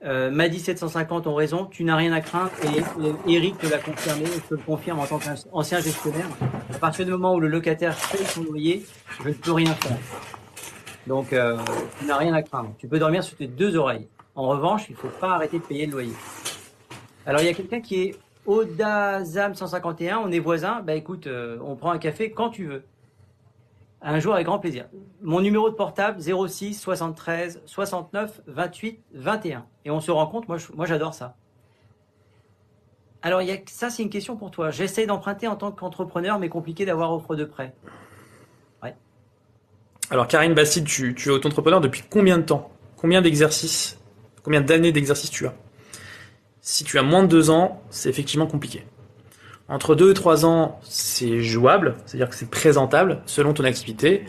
euh, 0.05 0.31
m'a 0.31 0.49
dit 0.49 0.59
750 0.59 1.27
ont 1.27 1.35
raison, 1.35 1.67
tu 1.67 1.85
n'as 1.85 1.97
rien 1.97 2.13
à 2.13 2.21
craindre 2.21 2.51
et, 2.65 3.31
et 3.31 3.35
Eric 3.37 3.59
te 3.59 3.67
l'a 3.67 3.79
confirmé, 3.79 4.25
je 4.27 4.41
te 4.41 4.55
le 4.55 4.61
confirme 4.61 4.99
en 4.99 5.07
tant 5.07 5.19
qu'ancien 5.19 5.81
gestionnaire. 5.81 6.27
À 6.75 6.79
partir 6.79 7.05
du 7.05 7.13
moment 7.13 7.35
où 7.35 7.41
le 7.41 7.49
locataire 7.49 7.95
paye 8.11 8.27
son 8.27 8.43
loyer, 8.43 8.85
je 9.23 9.29
ne 9.29 9.35
peux 9.35 9.53
rien 9.53 9.73
faire. 9.75 9.97
Donc 11.07 11.33
euh, 11.33 11.57
tu 11.99 12.07
n'as 12.07 12.17
rien 12.17 12.33
à 12.35 12.43
craindre. 12.43 12.75
Tu 12.79 12.89
peux 12.89 12.99
dormir 12.99 13.23
sur 13.23 13.37
tes 13.37 13.47
deux 13.47 13.77
oreilles. 13.77 14.09
En 14.35 14.49
revanche, 14.49 14.87
il 14.89 14.93
ne 14.93 14.99
faut 14.99 15.09
pas 15.09 15.35
arrêter 15.35 15.59
de 15.59 15.65
payer 15.65 15.87
le 15.87 15.93
loyer. 15.93 16.15
Alors 17.27 17.41
il 17.41 17.47
y 17.47 17.51
a 17.51 17.55
quelqu'un 17.55 17.81
qui 17.81 18.03
est 18.03 18.17
Odazam 18.47 19.55
151, 19.55 20.19
on 20.19 20.33
est 20.33 20.41
voisins. 20.41 20.83
Bah 20.85 20.95
écoute, 20.95 21.27
euh, 21.27 21.59
on 21.65 21.77
prend 21.77 21.93
un 21.93 21.99
café 21.99 22.33
quand 22.33 22.51
tu 22.51 22.67
veux. 22.67 22.83
Un 24.03 24.19
jour 24.19 24.35
avec 24.35 24.47
grand 24.47 24.59
plaisir. 24.59 24.87
Mon 25.21 25.41
numéro 25.41 25.71
de 25.71 25.75
portable 25.75 26.21
06 26.21 26.75
73 26.75 27.63
69 27.67 28.41
28 28.47 29.01
21. 29.15 29.65
Et 29.85 29.91
on 29.91 30.01
se 30.01 30.11
moi 30.11 30.57
je- 30.59 30.73
moi 30.75 30.87
j'adore 30.87 31.15
ça. 31.15 31.37
Alors 33.23 33.43
il 33.43 33.49
y 33.49 33.53
a, 33.53 33.57
ça 33.67 33.91
c'est 33.91 34.03
une 34.03 34.11
question 34.11 34.37
pour 34.37 34.51
toi. 34.51 34.71
J'essaie 34.71 35.07
d'emprunter 35.07 35.47
en 35.47 35.55
tant 35.55 35.71
qu'entrepreneur, 35.71 36.41
mais 36.41 36.49
compliqué 36.49 36.85
d'avoir 36.85 37.13
offre 37.13 37.37
de 37.37 37.45
prêt. 37.45 37.75
Alors 40.11 40.27
Karine 40.29 40.53
Bastide, 40.53 40.85
tu, 40.85 41.15
es 41.17 41.31
auto-entrepreneur 41.31 41.81
depuis 41.81 42.03
combien 42.11 42.37
de 42.37 42.43
temps? 42.43 42.71
Combien 42.97 43.23
d'exercices? 43.23 43.99
Combien 44.43 44.61
d'années 44.61 44.93
d'exercice 44.93 45.31
tu 45.31 45.47
as? 45.47 45.55
Si 46.61 46.85
tu 46.85 46.99
as 46.99 47.03
moins 47.03 47.23
de 47.23 47.29
deux 47.29 47.49
ans, 47.49 47.81
c'est 47.89 48.11
effectivement 48.11 48.47
compliqué. 48.47 48.85
Entre 49.73 49.95
deux 49.95 50.11
et 50.11 50.15
trois 50.15 50.45
ans, 50.45 50.79
c'est 50.83 51.41
jouable, 51.41 51.95
c'est-à-dire 52.05 52.29
que 52.29 52.35
c'est 52.35 52.51
présentable 52.51 53.23
selon 53.25 53.55
ton 53.55 53.65
activité. 53.65 54.27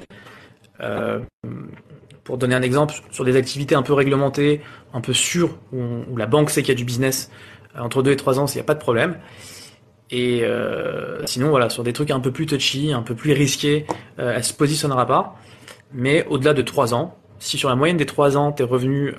Euh, 0.80 1.20
pour 2.24 2.38
donner 2.38 2.56
un 2.56 2.62
exemple, 2.62 2.94
sur 3.12 3.26
des 3.26 3.36
activités 3.36 3.76
un 3.76 3.82
peu 3.82 3.92
réglementées, 3.92 4.62
un 4.94 5.02
peu 5.02 5.12
sûres, 5.12 5.58
où, 5.74 6.16
la 6.16 6.28
banque 6.28 6.50
sait 6.50 6.62
qu'il 6.62 6.70
y 6.70 6.72
a 6.72 6.78
du 6.78 6.86
business, 6.86 7.30
euh, 7.76 7.82
entre 7.82 8.02
deux 8.02 8.12
et 8.12 8.16
trois 8.16 8.40
ans, 8.40 8.46
il 8.46 8.56
n'y 8.56 8.62
a 8.62 8.64
pas 8.64 8.74
de 8.74 8.80
problème. 8.80 9.18
Et 10.12 10.44
euh, 10.44 11.26
sinon, 11.26 11.50
voilà, 11.50 11.70
sur 11.70 11.84
des 11.84 11.92
trucs 11.92 12.12
un 12.12 12.22
peu 12.22 12.32
plus 12.32 12.46
touchy, 12.46 12.94
un 12.94 13.02
peu 13.02 13.14
plus 13.14 13.34
risqués, 13.34 13.86
euh, 14.20 14.36
elle 14.38 14.46
se 14.46 14.54
positionnera 14.54 15.06
pas. 15.06 15.36
Mais 15.92 16.26
au-delà 16.28 16.54
de 16.54 16.62
3 16.62 16.94
ans, 16.94 17.18
si 17.38 17.58
sur 17.58 17.68
la 17.68 17.76
moyenne 17.76 17.98
des 17.98 18.06
3 18.06 18.38
ans, 18.38 18.54
tes 18.54 18.64
revenus 18.64 19.14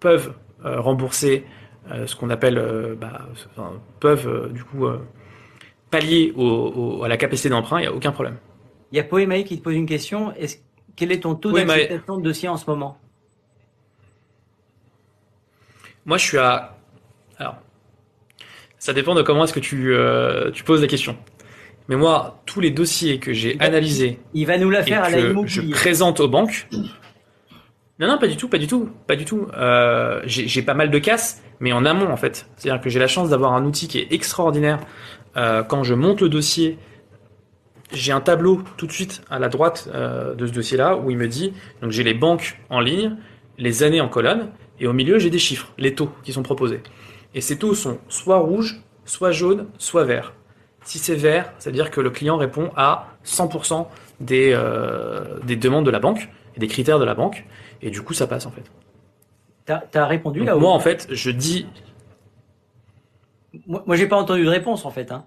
peuvent 0.00 0.34
rembourser 0.62 1.46
ce 2.06 2.16
qu'on 2.16 2.30
appelle, 2.30 2.58
euh, 2.58 2.94
bah, 2.94 3.26
enfin, 3.54 3.72
peuvent 4.00 4.28
euh, 4.28 4.48
du 4.48 4.64
coup 4.64 4.86
euh, 4.86 4.98
pallier 5.90 6.32
au, 6.36 6.42
au- 6.44 7.04
à 7.04 7.08
la 7.08 7.16
capacité 7.16 7.48
d'emprunt, 7.48 7.78
il 7.78 7.82
n'y 7.82 7.86
a 7.88 7.92
aucun 7.92 8.12
problème. 8.12 8.36
Il 8.92 8.96
y 8.96 9.00
a 9.00 9.04
Poemae 9.04 9.44
qui 9.44 9.58
te 9.58 9.62
pose 9.64 9.74
une 9.74 9.86
question. 9.86 10.32
Quel 10.96 11.12
est 11.12 11.20
ton 11.20 11.34
taux 11.34 11.50
d'acceptation 11.74 12.16
de 12.18 12.22
dossier 12.22 12.48
en 12.48 12.56
ce 12.56 12.68
moment? 12.70 12.98
Moi, 16.04 16.18
je 16.18 16.24
suis 16.24 16.38
à... 16.38 16.76
Alors, 17.38 17.56
ça 18.78 18.92
dépend 18.92 19.14
de 19.14 19.22
comment 19.22 19.44
est-ce 19.44 19.52
que 19.52 19.60
tu, 19.60 19.92
euh, 19.92 20.50
tu 20.52 20.62
poses 20.64 20.80
la 20.80 20.86
question. 20.86 21.16
Mais 21.88 21.96
moi, 21.96 22.40
tous 22.46 22.60
les 22.60 22.70
dossiers 22.70 23.18
que 23.18 23.32
j'ai 23.32 23.58
analysés 23.60 24.20
Il 24.34 24.46
va 24.46 24.58
nous 24.58 24.70
la 24.70 24.82
faire 24.82 25.02
à 25.04 25.10
la 25.10 25.18
je 25.46 25.60
présente 25.70 26.20
aux 26.20 26.28
banques. 26.28 26.68
Non, 27.98 28.08
non, 28.08 28.18
pas 28.18 28.26
du 28.26 28.36
tout, 28.36 28.48
pas 28.48 28.58
du 28.58 28.66
tout, 28.66 28.90
pas 29.06 29.16
du 29.16 29.24
tout. 29.24 29.46
Euh, 29.56 30.20
j'ai 30.26 30.62
pas 30.62 30.74
mal 30.74 30.90
de 30.90 30.98
casses, 30.98 31.42
mais 31.60 31.72
en 31.72 31.84
amont 31.86 32.10
en 32.10 32.16
fait. 32.16 32.46
C'est-à-dire 32.56 32.82
que 32.82 32.90
j'ai 32.90 32.98
la 32.98 33.08
chance 33.08 33.30
d'avoir 33.30 33.54
un 33.54 33.64
outil 33.64 33.88
qui 33.88 33.98
est 33.98 34.12
extraordinaire. 34.12 34.80
Euh, 35.36 35.62
quand 35.62 35.82
je 35.82 35.94
monte 35.94 36.20
le 36.20 36.28
dossier, 36.28 36.78
j'ai 37.92 38.12
un 38.12 38.20
tableau 38.20 38.62
tout 38.76 38.86
de 38.86 38.92
suite 38.92 39.22
à 39.30 39.38
la 39.38 39.48
droite 39.48 39.88
euh, 39.94 40.34
de 40.34 40.46
ce 40.46 40.52
dossier-là 40.52 40.96
où 40.96 41.10
il 41.10 41.16
me 41.16 41.26
dit, 41.26 41.54
donc 41.80 41.90
j'ai 41.90 42.02
les 42.02 42.14
banques 42.14 42.58
en 42.68 42.80
ligne, 42.80 43.16
les 43.58 43.82
années 43.82 44.00
en 44.00 44.08
colonne, 44.08 44.50
et 44.78 44.86
au 44.86 44.92
milieu 44.92 45.18
j'ai 45.18 45.30
des 45.30 45.38
chiffres, 45.38 45.72
les 45.78 45.94
taux 45.94 46.10
qui 46.22 46.32
sont 46.32 46.42
proposés. 46.42 46.82
Et 47.34 47.40
ces 47.40 47.58
taux 47.58 47.74
sont 47.74 47.98
soit 48.08 48.38
rouges, 48.38 48.80
soit 49.04 49.30
jaunes, 49.30 49.68
soit 49.78 50.04
verts. 50.04 50.34
Si 50.84 50.98
c'est 50.98 51.16
vert, 51.16 51.52
ça 51.58 51.70
veut 51.70 51.74
dire 51.74 51.90
que 51.90 52.00
le 52.00 52.10
client 52.10 52.36
répond 52.36 52.70
à 52.76 53.08
100% 53.24 53.86
des, 54.20 54.52
euh, 54.54 55.38
des 55.44 55.56
demandes 55.56 55.86
de 55.86 55.90
la 55.90 55.98
banque 55.98 56.28
et 56.56 56.60
des 56.60 56.68
critères 56.68 56.98
de 56.98 57.04
la 57.04 57.14
banque. 57.14 57.44
Et 57.82 57.90
du 57.90 58.02
coup, 58.02 58.14
ça 58.14 58.26
passe 58.26 58.46
en 58.46 58.50
fait. 58.50 58.64
T'as, 59.64 59.78
t'as 59.78 60.06
répondu 60.06 60.40
Donc 60.40 60.48
là 60.48 60.54
moi, 60.56 60.70
en 60.70 60.80
fait, 60.80 61.08
je 61.10 61.30
dis. 61.30 61.66
Moi, 63.66 63.82
moi 63.86 63.96
j'ai 63.96 64.06
pas 64.06 64.16
entendu 64.16 64.44
de 64.44 64.48
réponse 64.48 64.84
en 64.84 64.90
fait. 64.90 65.12
Hein. 65.12 65.26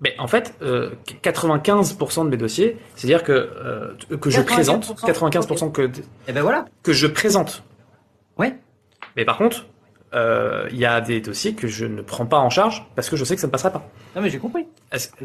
Mais 0.00 0.14
en 0.18 0.26
fait, 0.26 0.54
euh, 0.62 0.92
95% 1.22 2.24
de 2.24 2.30
mes 2.30 2.38
dossiers, 2.38 2.78
c'est-à-dire 2.96 3.22
que, 3.22 3.32
euh, 3.32 3.94
que 4.18 4.30
je 4.30 4.40
95%, 4.40 4.44
présente, 4.44 4.86
95% 5.02 5.72
que, 5.72 5.90
Et 6.26 6.32
ben 6.32 6.40
voilà. 6.40 6.64
que 6.82 6.92
je 6.94 7.06
présente. 7.06 7.62
Ouais. 8.38 8.56
Mais 9.16 9.26
par 9.26 9.36
contre, 9.36 9.66
euh, 10.14 10.66
il 10.70 10.78
y 10.78 10.86
a 10.86 11.02
des 11.02 11.20
dossiers 11.20 11.54
que 11.54 11.68
je 11.68 11.84
ne 11.84 12.00
prends 12.00 12.24
pas 12.24 12.38
en 12.38 12.48
charge 12.48 12.86
parce 12.96 13.10
que 13.10 13.16
je 13.16 13.24
sais 13.24 13.34
que 13.34 13.42
ça 13.42 13.46
ne 13.46 13.52
passera 13.52 13.70
pas. 13.70 13.86
Non 14.16 14.22
mais 14.22 14.30
j'ai 14.30 14.38
compris. 14.38 14.66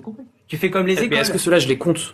Compris. 0.03 0.23
Tu 0.47 0.57
fais 0.57 0.69
comme 0.69 0.85
les 0.85 0.95
mais 0.95 1.05
écoles. 1.05 1.17
est-ce 1.19 1.31
que 1.31 1.37
cela, 1.37 1.57
je 1.57 1.69
les 1.69 1.77
compte 1.77 2.13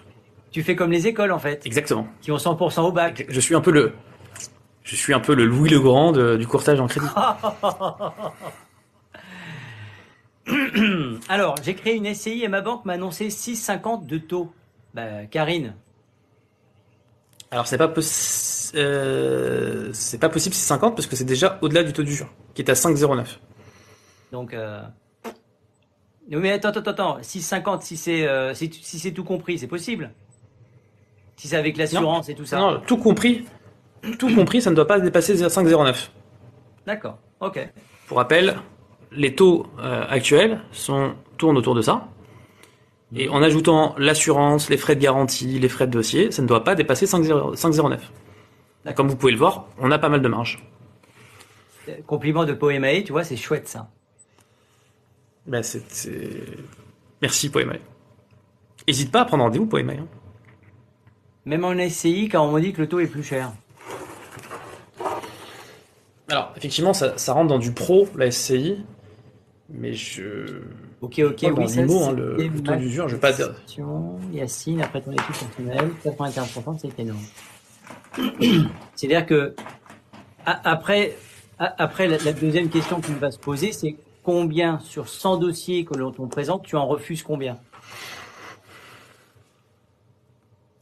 Tu 0.52 0.64
fais 0.64 0.76
comme 0.76 0.92
les 0.92 1.08
écoles 1.08 1.32
en 1.32 1.40
fait, 1.40 1.66
Exactement. 1.66 2.08
qui 2.22 2.32
ont 2.32 2.38
100% 2.38 2.82
au 2.82 2.92
bac. 2.92 3.26
Je 3.30 3.40
suis 3.40 3.56
un 3.56 3.62
peu 3.62 3.72
le. 3.72 3.94
Je 4.84 4.96
suis 4.96 5.14
un 5.14 5.20
peu 5.20 5.36
le 5.36 5.46
Louis 5.46 5.70
le 5.70 5.80
Grand 5.80 6.12
de- 6.12 6.36
du 6.38 6.48
courtage 6.48 6.80
en 6.80 6.88
crédit. 6.88 7.06
Alors, 11.30 11.56
j'ai 11.64 11.76
créé 11.76 11.96
une 11.96 12.12
SCI 12.14 12.44
et 12.44 12.48
ma 12.48 12.62
banque 12.62 12.86
m'a 12.86 12.94
annoncé 12.94 13.30
6,50 13.30 14.06
de 14.08 14.18
taux. 14.18 14.52
Bah, 14.94 15.26
Karine, 15.30 15.76
Alors 17.52 17.66
c'est 17.68 17.78
pas 17.78 17.88
possi- 17.88 18.72
euh, 18.76 19.90
c'est 19.94 20.18
pas 20.18 20.28
possible 20.28 20.54
c'est 20.54 20.68
50 20.68 20.96
parce 20.96 21.08
que 21.08 21.16
c'est 21.16 21.24
déjà 21.24 21.58
au-delà 21.62 21.84
du 21.84 21.94
taux 21.94 22.04
du 22.04 22.14
jour 22.14 22.28
qui 22.54 22.62
est 22.62 22.70
à 22.70 22.74
5,09. 22.74 23.40
donc 24.34 24.54
euh, 24.54 24.82
Mais 26.30 26.52
attends, 26.52 26.70
attends, 26.70 26.92
attends. 26.92 27.18
6,50, 27.22 27.82
si 27.84 27.96
c'est 27.96 28.28
euh, 28.28 28.54
si, 28.54 28.70
si 28.74 29.00
c'est 29.00 29.12
tout 29.14 29.24
compris, 29.24 29.58
c'est 29.60 29.68
possible. 29.68 30.12
Si 31.42 31.48
c'est 31.48 31.56
avec 31.58 31.76
l'assurance 31.76 32.30
et 32.30 32.36
tout 32.36 32.46
ça. 32.46 32.60
Non, 32.60 32.80
tout 32.86 32.98
compris, 32.98 33.46
tout 34.20 34.32
compris, 34.36 34.62
ça 34.62 34.70
ne 34.70 34.76
doit 34.76 34.86
pas 34.86 35.00
dépasser 35.00 35.34
5,09. 35.36 36.10
D'accord. 36.86 37.18
Ok. 37.40 37.68
Pour 38.06 38.18
rappel, 38.18 38.58
les 39.12 39.34
taux 39.34 39.66
euh, 39.80 40.06
actuels 40.08 40.62
sont, 40.72 41.16
tournent 41.40 41.58
autour 41.58 41.74
de 41.74 41.82
ça. 41.82 42.10
Et 43.16 43.28
en 43.28 43.42
ajoutant 43.42 43.96
l'assurance, 43.98 44.70
les 44.70 44.78
frais 44.78 44.96
de 44.96 45.02
garantie, 45.02 45.58
les 45.58 45.68
frais 45.68 45.88
de 45.88 45.92
dossier, 45.92 46.30
ça 46.30 46.44
ne 46.44 46.48
doit 46.48 46.64
pas 46.64 46.76
dépasser 46.76 47.08
5,0 47.08 47.56
5,09. 47.56 48.94
Comme 48.94 49.08
vous 49.08 49.16
pouvez 49.16 49.32
le 49.32 49.40
voir, 49.40 49.66
on 49.80 49.90
a 49.90 49.98
pas 49.98 50.10
mal 50.10 50.22
de 50.22 50.28
marge. 50.28 50.64
Euh, 51.90 51.94
Compliment 52.06 52.46
de 52.46 52.54
Poemae, 52.54 53.02
tu 53.04 53.14
vois, 53.14 53.24
c'est 53.24 53.36
chouette 53.36 53.68
ça. 53.68 53.90
Ben, 55.48 55.64
c'est- 55.64 56.30
Merci 57.20 57.50
Poemae. 57.50 57.80
N'hésite 58.88 59.12
pas 59.12 59.22
à 59.22 59.26
prendre 59.26 59.44
rendez-vous 59.44 59.66
Poemae. 59.66 59.94
hein. 60.02 60.08
Même 61.46 61.64
en 61.66 61.74
SCI, 61.90 62.30
quand 62.30 62.46
on 62.48 62.52
me 62.52 62.62
dit 62.62 62.74
que 62.74 62.82
le 62.82 62.88
taux 62.88 63.00
est 63.00 63.08
plus 63.08 63.24
cher. 63.24 63.52
Alors, 66.30 66.54
effectivement, 66.56 66.94
ça, 66.94 67.18
ça 67.18 67.34
rentre 67.34 67.48
dans 67.50 67.60
du 67.60 67.72
pro, 67.72 68.08
la 68.16 68.32
SCI. 68.32 68.78
Mais 69.70 69.94
je. 69.94 70.62
Ok, 71.02 71.20
ok, 71.20 71.42
dans 71.42 71.64
oui, 71.64 71.70
ça 71.70 71.82
hein, 71.82 72.12
le- 72.12 72.36
le 72.38 72.62
taux 72.62 72.76
d'usure, 72.76 73.08
je 73.08 73.16
vais 73.16 73.22
pas 73.22 73.32
dire- 73.32 73.56
question. 73.62 74.20
Yacine, 74.32 74.82
après 74.82 75.02
ton 75.02 75.12
étude 75.12 75.26
personnelle, 75.36 75.90
95%, 76.04 76.78
c'est 76.80 77.00
énorme. 77.00 77.20
C'est-à-dire 78.96 79.26
que, 79.26 79.56
après, 80.46 81.16
après 81.58 82.08
la, 82.08 82.18
la 82.20 82.34
deuxième 82.34 82.70
question 82.70 83.02
qui 83.02 83.14
va 83.14 83.32
se 83.32 83.40
poser, 83.40 83.72
c'est 83.72 83.96
combien 84.24 84.80
sur 84.80 85.08
100 85.10 85.38
dossiers 85.38 85.86
que 85.86 85.96
l'on 85.98 86.12
présente, 86.28 86.64
tu 86.64 86.76
en 86.76 86.86
refuses 86.86 87.24
combien? 87.24 87.58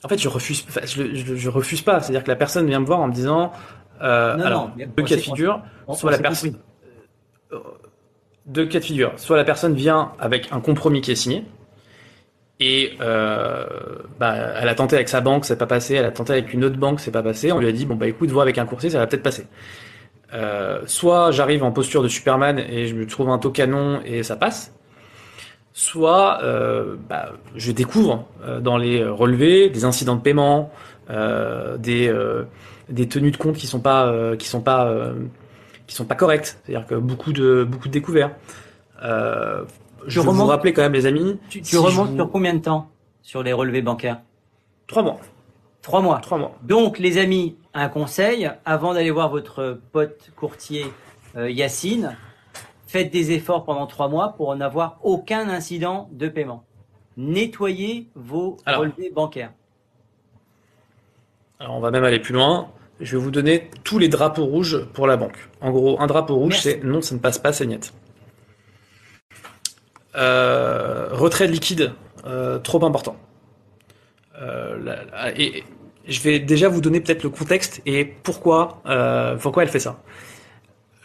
En 0.04 0.08
fait, 0.08 0.18
je 0.18 0.30
refuse, 0.30 0.66
enfin, 0.70 0.82
je, 0.86 1.14
je- 1.16 1.36
je 1.36 1.50
refuse 1.50 1.82
pas. 1.82 2.00
C'est-à-dire 2.00 2.24
que 2.24 2.30
la 2.30 2.36
personne 2.38 2.66
vient 2.68 2.80
me 2.80 2.86
voir 2.86 3.00
en 3.00 3.08
me 3.08 3.14
disant. 3.14 3.52
euh, 4.02 4.36
Non, 4.38 4.46
alors, 4.46 4.72
non, 4.78 4.86
deux 4.96 5.04
cas 5.04 5.16
de 5.16 5.22
figure. 5.22 5.62
Soit 5.94 6.12
la 6.12 6.18
personne. 6.20 6.52
compris. 6.54 7.60
deux 8.46 8.66
cas 8.66 8.80
de 8.80 8.84
figure. 8.86 9.14
Soit 9.18 9.38
la 9.38 9.44
personne 9.44 9.74
vient 9.74 10.12
avec 10.20 10.48
un 10.52 10.62
compromis 10.62 11.02
qui 11.02 11.12
est 11.12 11.16
signé, 11.16 11.46
et 12.62 12.94
euh, 13.02 13.66
bah, 14.20 14.36
elle 14.60 14.68
a 14.70 14.76
tenté 14.76 14.96
avec 14.96 15.08
sa 15.10 15.22
banque, 15.22 15.46
c'est 15.46 15.58
pas 15.58 15.66
passé. 15.68 15.96
Elle 15.96 16.06
a 16.06 16.12
tenté 16.12 16.34
avec 16.34 16.54
une 16.54 16.64
autre 16.66 16.78
banque, 16.78 17.00
c'est 17.00 17.12
pas 17.12 17.24
passé. 17.24 17.52
On 17.52 17.60
lui 17.60 17.68
a 17.68 17.72
dit 17.72 17.86
bon 17.86 17.96
bah 17.96 18.08
écoute, 18.08 18.30
vois 18.32 18.44
avec 18.44 18.58
un 18.58 18.66
courtier, 18.66 18.90
ça 18.90 19.00
va 19.00 19.08
peut-être 19.08 19.24
passer. 19.24 19.48
Euh, 20.34 20.82
soit 20.86 21.32
j'arrive 21.32 21.64
en 21.64 21.72
posture 21.72 22.04
de 22.04 22.08
Superman 22.08 22.60
et 22.60 22.86
je 22.88 22.96
me 22.96 23.08
trouve 23.08 23.30
un 23.30 23.40
taux 23.40 23.50
canon 23.52 24.02
et 24.06 24.24
ça 24.24 24.36
passe. 24.36 24.74
Soit 25.82 26.40
euh, 26.44 26.98
bah, 27.08 27.30
je 27.56 27.72
découvre 27.72 28.26
euh, 28.44 28.60
dans 28.60 28.76
les 28.76 29.02
relevés 29.06 29.70
des 29.70 29.86
incidents 29.86 30.18
de 30.18 30.22
paiement, 30.22 30.72
euh, 31.10 31.78
des 31.78 32.14
des 32.90 33.08
tenues 33.08 33.32
de 33.32 33.38
compte 33.38 33.56
qui 33.56 33.66
sont 33.66 33.80
pas 33.80 34.14
qui 34.38 34.50
sont 34.50 34.60
pas 34.60 34.94
qui 35.88 35.96
sont 35.96 36.04
pas 36.04 36.16
correctes. 36.16 36.60
C'est-à-dire 36.66 36.86
que 36.86 36.96
beaucoup 36.96 37.32
de 37.32 37.64
beaucoup 37.64 37.88
de 37.88 37.94
découverts. 37.94 38.32
Euh, 39.04 39.64
je 40.06 40.10
Je 40.16 40.20
vais 40.20 40.26
vous 40.26 40.32
remonte- 40.34 40.50
rappeler 40.50 40.74
quand 40.74 40.82
même 40.82 40.92
les 40.92 41.06
amis. 41.06 41.40
Tu, 41.50 41.60
tu 41.62 41.70
si 41.70 41.78
remontes 41.78 42.10
vous- 42.10 42.16
sur 42.18 42.30
combien 42.30 42.54
de 42.54 42.60
temps 42.60 42.90
sur 43.22 43.42
les 43.42 43.54
relevés 43.54 43.82
bancaires? 43.82 44.20
Trois 44.88 45.02
mois. 45.04 45.20
Trois 45.82 46.02
mois. 46.02 46.20
Trois 46.20 46.38
mois. 46.40 46.58
Donc, 46.64 47.00
les 47.00 47.18
amis, 47.18 47.56
un 47.74 47.88
conseil, 47.88 48.52
avant 48.66 48.94
d'aller 48.94 49.12
voir 49.12 49.30
votre 49.30 49.80
pote 49.94 50.32
courtier 50.36 50.86
Yacine, 51.38 52.18
faites 52.90 53.12
des 53.12 53.32
efforts 53.32 53.66
pendant 53.66 53.86
trois 53.86 54.08
mois 54.08 54.34
pour 54.36 54.56
n'avoir 54.56 54.98
aucun 55.04 55.48
incident 55.48 56.10
de 56.12 56.28
paiement. 56.28 56.64
Nettoyez 57.18 58.10
vos 58.16 58.58
Alors. 58.66 58.82
relevés 58.82 59.12
bancaires. 59.12 59.54
Alors 61.60 61.76
on 61.76 61.82
va 61.82 61.92
même 61.92 62.04
aller 62.04 62.20
plus 62.20 62.34
loin. 62.34 62.72
Je 63.00 63.16
vais 63.16 63.22
vous 63.22 63.30
donner 63.30 63.70
tous 63.84 64.00
les 64.00 64.08
drapeaux 64.08 64.46
rouges 64.46 64.86
pour 64.94 65.06
la 65.06 65.18
banque. 65.18 65.38
En 65.62 65.70
gros, 65.70 66.02
un 66.02 66.08
drapeau 66.08 66.36
rouge, 66.36 66.60
c'est 66.62 66.84
non, 66.84 67.02
ça 67.02 67.14
ne 67.14 67.20
passe 67.20 67.38
pas, 67.38 67.54
c'est 67.54 67.68
niet. 67.68 67.94
Euh, 70.16 71.10
retrait 71.12 71.48
de 71.48 71.52
liquide, 71.52 71.94
euh, 72.26 72.58
trop 72.58 72.84
important. 72.84 73.16
Euh, 74.42 74.96
et, 75.36 75.60
et 75.60 75.64
je 76.08 76.22
vais 76.22 76.40
déjà 76.40 76.68
vous 76.70 76.82
donner 76.82 77.02
peut-être 77.02 77.22
le 77.22 77.30
contexte 77.30 77.82
et 77.86 78.04
pourquoi, 78.04 78.82
pourquoi 79.42 79.62
elle 79.62 79.70
fait 79.70 79.80
ça. 79.80 80.02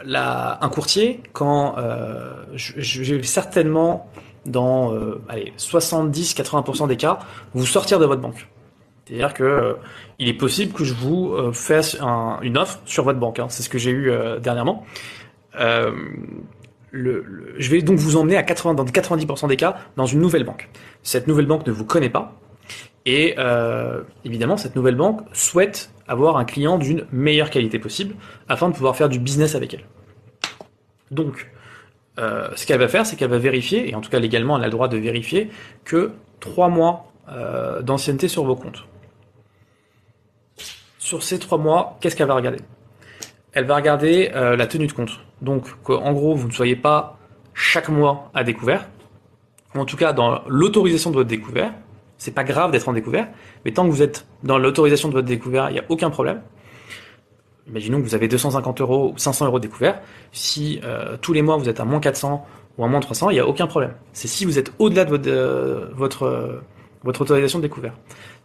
Un 0.01 0.69
courtier, 0.71 1.23
quand 1.33 1.77
euh, 1.79 2.33
vais 2.55 3.23
certainement 3.23 4.11
dans 4.45 4.93
euh, 4.93 5.21
allez, 5.29 5.53
70-80% 5.57 6.89
des 6.89 6.97
cas, 6.97 7.19
vous 7.55 7.65
sortir 7.66 7.99
de 7.99 8.05
votre 8.05 8.21
banque. 8.21 8.49
C'est-à-dire 9.07 9.35
que 9.35 9.43
euh, 9.45 9.75
il 10.19 10.29
est 10.29 10.35
possible 10.35 10.73
que 10.73 10.85
je 10.85 10.95
vous 10.95 11.33
euh, 11.33 11.53
fasse 11.53 11.97
un- 12.01 12.39
une 12.43 12.59
offre 12.59 12.81
sur 12.85 13.05
votre 13.05 13.19
banque. 13.19 13.39
hein. 13.39 13.47
C'est 13.49 13.62
ce 13.62 13.69
que 13.69 13.79
j'ai 13.79 13.91
eu 13.91 14.11
euh, 14.11 14.39
dernièrement. 14.41 14.85
Je 15.57 15.93
vais 17.71 17.83
donc 17.83 17.99
vous 17.99 18.16
emmener 18.16 18.37
à 18.37 18.43
80, 18.43 18.75
dans 18.75 18.85
90% 18.85 19.49
des 19.49 19.57
cas 19.57 19.77
dans 19.97 20.07
une 20.07 20.21
nouvelle 20.21 20.45
banque. 20.45 20.69
Cette 21.03 21.27
nouvelle 21.27 21.47
banque 21.47 21.66
ne 21.66 21.73
vous 21.73 21.85
connaît 21.85 22.11
pas. 22.11 22.35
Et 23.07 23.37
évidemment, 24.25 24.57
cette 24.57 24.77
nouvelle 24.77 24.97
banque 24.97 25.21
souhaite 25.33 25.91
avoir 26.06 26.36
un 26.36 26.44
client 26.44 26.78
d'une 26.78 27.06
meilleure 27.12 27.51
qualité 27.51 27.78
possible 27.78 28.14
afin 28.48 28.68
de 28.68 28.74
pouvoir 28.74 28.97
faire 28.97 29.09
du 29.09 29.18
business 29.18 29.55
avec 29.55 29.74
elle. 29.74 29.85
Donc, 31.10 31.51
euh, 32.18 32.48
ce 32.55 32.66
qu'elle 32.66 32.78
va 32.78 32.89
faire, 32.89 33.06
c'est 33.06 33.16
qu'elle 33.16 33.31
va 33.31 33.39
vérifier, 33.39 33.90
et 33.90 33.94
en 33.94 34.01
tout 34.01 34.10
cas 34.10 34.18
légalement, 34.18 34.56
elle 34.56 34.64
a 34.64 34.66
le 34.66 34.72
droit 34.72 34.89
de 34.89 34.97
vérifier, 34.97 35.51
que 35.85 36.12
trois 36.40 36.68
mois 36.68 37.12
euh, 37.28 37.82
d'ancienneté 37.82 38.28
sur 38.28 38.44
vos 38.44 38.56
comptes. 38.56 38.85
Sur 40.98 41.22
ces 41.22 41.39
trois 41.39 41.59
mois, 41.59 41.98
qu'est-ce 42.01 42.16
qu'elle 42.16 42.28
va 42.28 42.35
regarder? 42.35 42.60
Elle 43.52 43.66
va 43.66 43.76
regarder 43.76 44.31
euh, 44.35 44.56
la 44.56 44.66
tenue 44.66 44.86
de 44.86 44.93
compte. 44.93 45.20
Donc, 45.43 45.68
qu'en 45.82 46.12
gros, 46.12 46.35
vous 46.35 46.48
ne 46.48 46.52
soyez 46.52 46.76
pas 46.76 47.18
chaque 47.52 47.89
mois 47.89 48.31
à 48.35 48.44
découvert, 48.44 48.89
ou 49.74 49.81
en 49.81 49.85
tout 49.85 49.97
cas 49.97 50.12
dans 50.12 50.43
l'autorisation 50.47 51.10
de 51.10 51.16
votre 51.16 51.28
découvert. 51.28 51.72
C'est 52.16 52.32
pas 52.32 52.44
grave 52.44 52.70
d'être 52.70 52.89
en 52.89 52.93
découvert, 52.93 53.28
mais 53.65 53.73
tant 53.73 53.86
que 53.86 53.91
vous 53.91 54.03
êtes 54.03 54.27
dans 54.43 54.59
l'autorisation 54.59 55.09
de 55.09 55.15
votre 55.15 55.27
découvert, 55.27 55.70
il 55.70 55.74
n'y 55.74 55.78
a 55.78 55.85
aucun 55.89 56.11
problème. 56.11 56.41
Imaginons 57.66 57.99
que 57.99 58.05
vous 58.05 58.15
avez 58.15 58.28
250 58.28 58.81
euros 58.82 59.12
ou 59.15 59.19
500 59.19 59.47
euros 59.47 59.59
de 59.59 59.66
découvert. 59.66 60.01
Si 60.32 60.81
euh, 60.85 61.16
tous 61.20 61.32
les 61.32 61.41
mois 61.41 61.57
vous 61.57 61.69
êtes 61.69 61.81
à 61.81 61.85
moins 61.85 62.01
400 62.01 62.47
ou 62.77 62.85
à 62.85 62.89
moins 62.89 63.01
300, 63.01 63.31
il 63.31 63.35
n'y 63.35 63.41
a 63.41 63.47
aucun 63.47 63.66
problème. 63.66 63.95
C'est 64.12 64.28
si 64.28 64.45
vous 64.45 64.59
êtes 64.59 64.73
au-delà 64.78 65.05
de 65.05 65.11
votre, 65.95 66.23
euh, 66.24 66.27
euh, 66.27 66.61
votre 67.05 67.23
autorisation 67.23 67.59
de 67.59 67.65
découvert. 67.65 67.95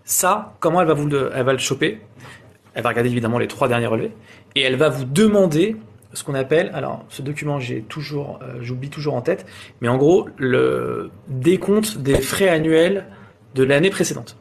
Ça, 0.06 0.56
comment 0.60 0.82
elle 0.82 0.88
va 0.88 0.94
vous 0.94 1.08
le, 1.08 1.32
elle 1.36 1.46
va 1.46 1.52
le 1.52 1.60
choper? 1.60 2.00
Elle 2.74 2.84
va 2.84 2.90
regarder 2.90 3.10
évidemment 3.10 3.40
les 3.40 3.48
trois 3.48 3.68
derniers 3.68 3.88
relevés 3.88 4.14
et 4.56 4.62
elle 4.62 4.78
va 4.78 4.88
vous 4.88 5.04
demander 5.04 5.76
ce 6.14 6.24
qu'on 6.24 6.34
appelle, 6.34 6.72
alors 6.74 7.06
ce 7.10 7.22
document 7.22 7.60
j'ai 7.60 7.82
toujours, 7.82 8.40
j'oublie 8.62 8.90
toujours 8.90 9.14
en 9.16 9.22
tête, 9.22 9.46
mais 9.82 9.88
en 9.90 9.98
gros 9.98 10.28
le 10.38 11.12
décompte 11.28 12.00
des 12.00 12.20
frais 12.20 12.50
annuels 12.50 13.06
de 13.54 13.64
l'année 13.64 13.90
précédente. 13.92 14.38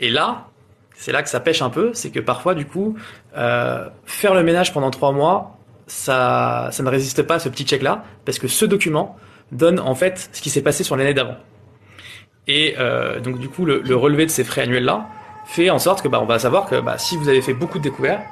Et 0.00 0.10
là, 0.10 0.48
c'est 0.94 1.12
là 1.12 1.22
que 1.22 1.28
ça 1.28 1.40
pêche 1.40 1.62
un 1.62 1.70
peu, 1.70 1.92
c'est 1.94 2.10
que 2.10 2.20
parfois 2.20 2.54
du 2.54 2.66
coup, 2.66 2.96
euh, 3.36 3.88
faire 4.04 4.34
le 4.34 4.42
ménage 4.42 4.72
pendant 4.72 4.90
trois 4.90 5.12
mois, 5.12 5.58
ça, 5.86 6.68
ça 6.72 6.82
ne 6.82 6.88
résiste 6.88 7.22
pas 7.22 7.36
à 7.36 7.38
ce 7.38 7.48
petit 7.48 7.64
check-là, 7.64 8.04
parce 8.24 8.38
que 8.38 8.48
ce 8.48 8.64
document 8.64 9.16
donne 9.52 9.78
en 9.78 9.94
fait 9.94 10.30
ce 10.32 10.40
qui 10.42 10.50
s'est 10.50 10.62
passé 10.62 10.84
sur 10.84 10.96
l'année 10.96 11.14
d'avant. 11.14 11.36
Et 12.48 12.74
euh, 12.78 13.20
donc 13.20 13.38
du 13.38 13.48
coup, 13.48 13.64
le, 13.64 13.80
le 13.80 13.96
relevé 13.96 14.26
de 14.26 14.30
ces 14.30 14.44
frais 14.44 14.62
annuels-là 14.62 15.06
fait 15.46 15.70
en 15.70 15.78
sorte 15.78 16.02
que 16.02 16.08
bah, 16.08 16.20
on 16.20 16.26
va 16.26 16.38
savoir 16.38 16.66
que 16.66 16.80
bah, 16.80 16.98
si 16.98 17.16
vous 17.16 17.28
avez 17.28 17.40
fait 17.40 17.54
beaucoup 17.54 17.78
de 17.78 17.84
découvertes, 17.84 18.22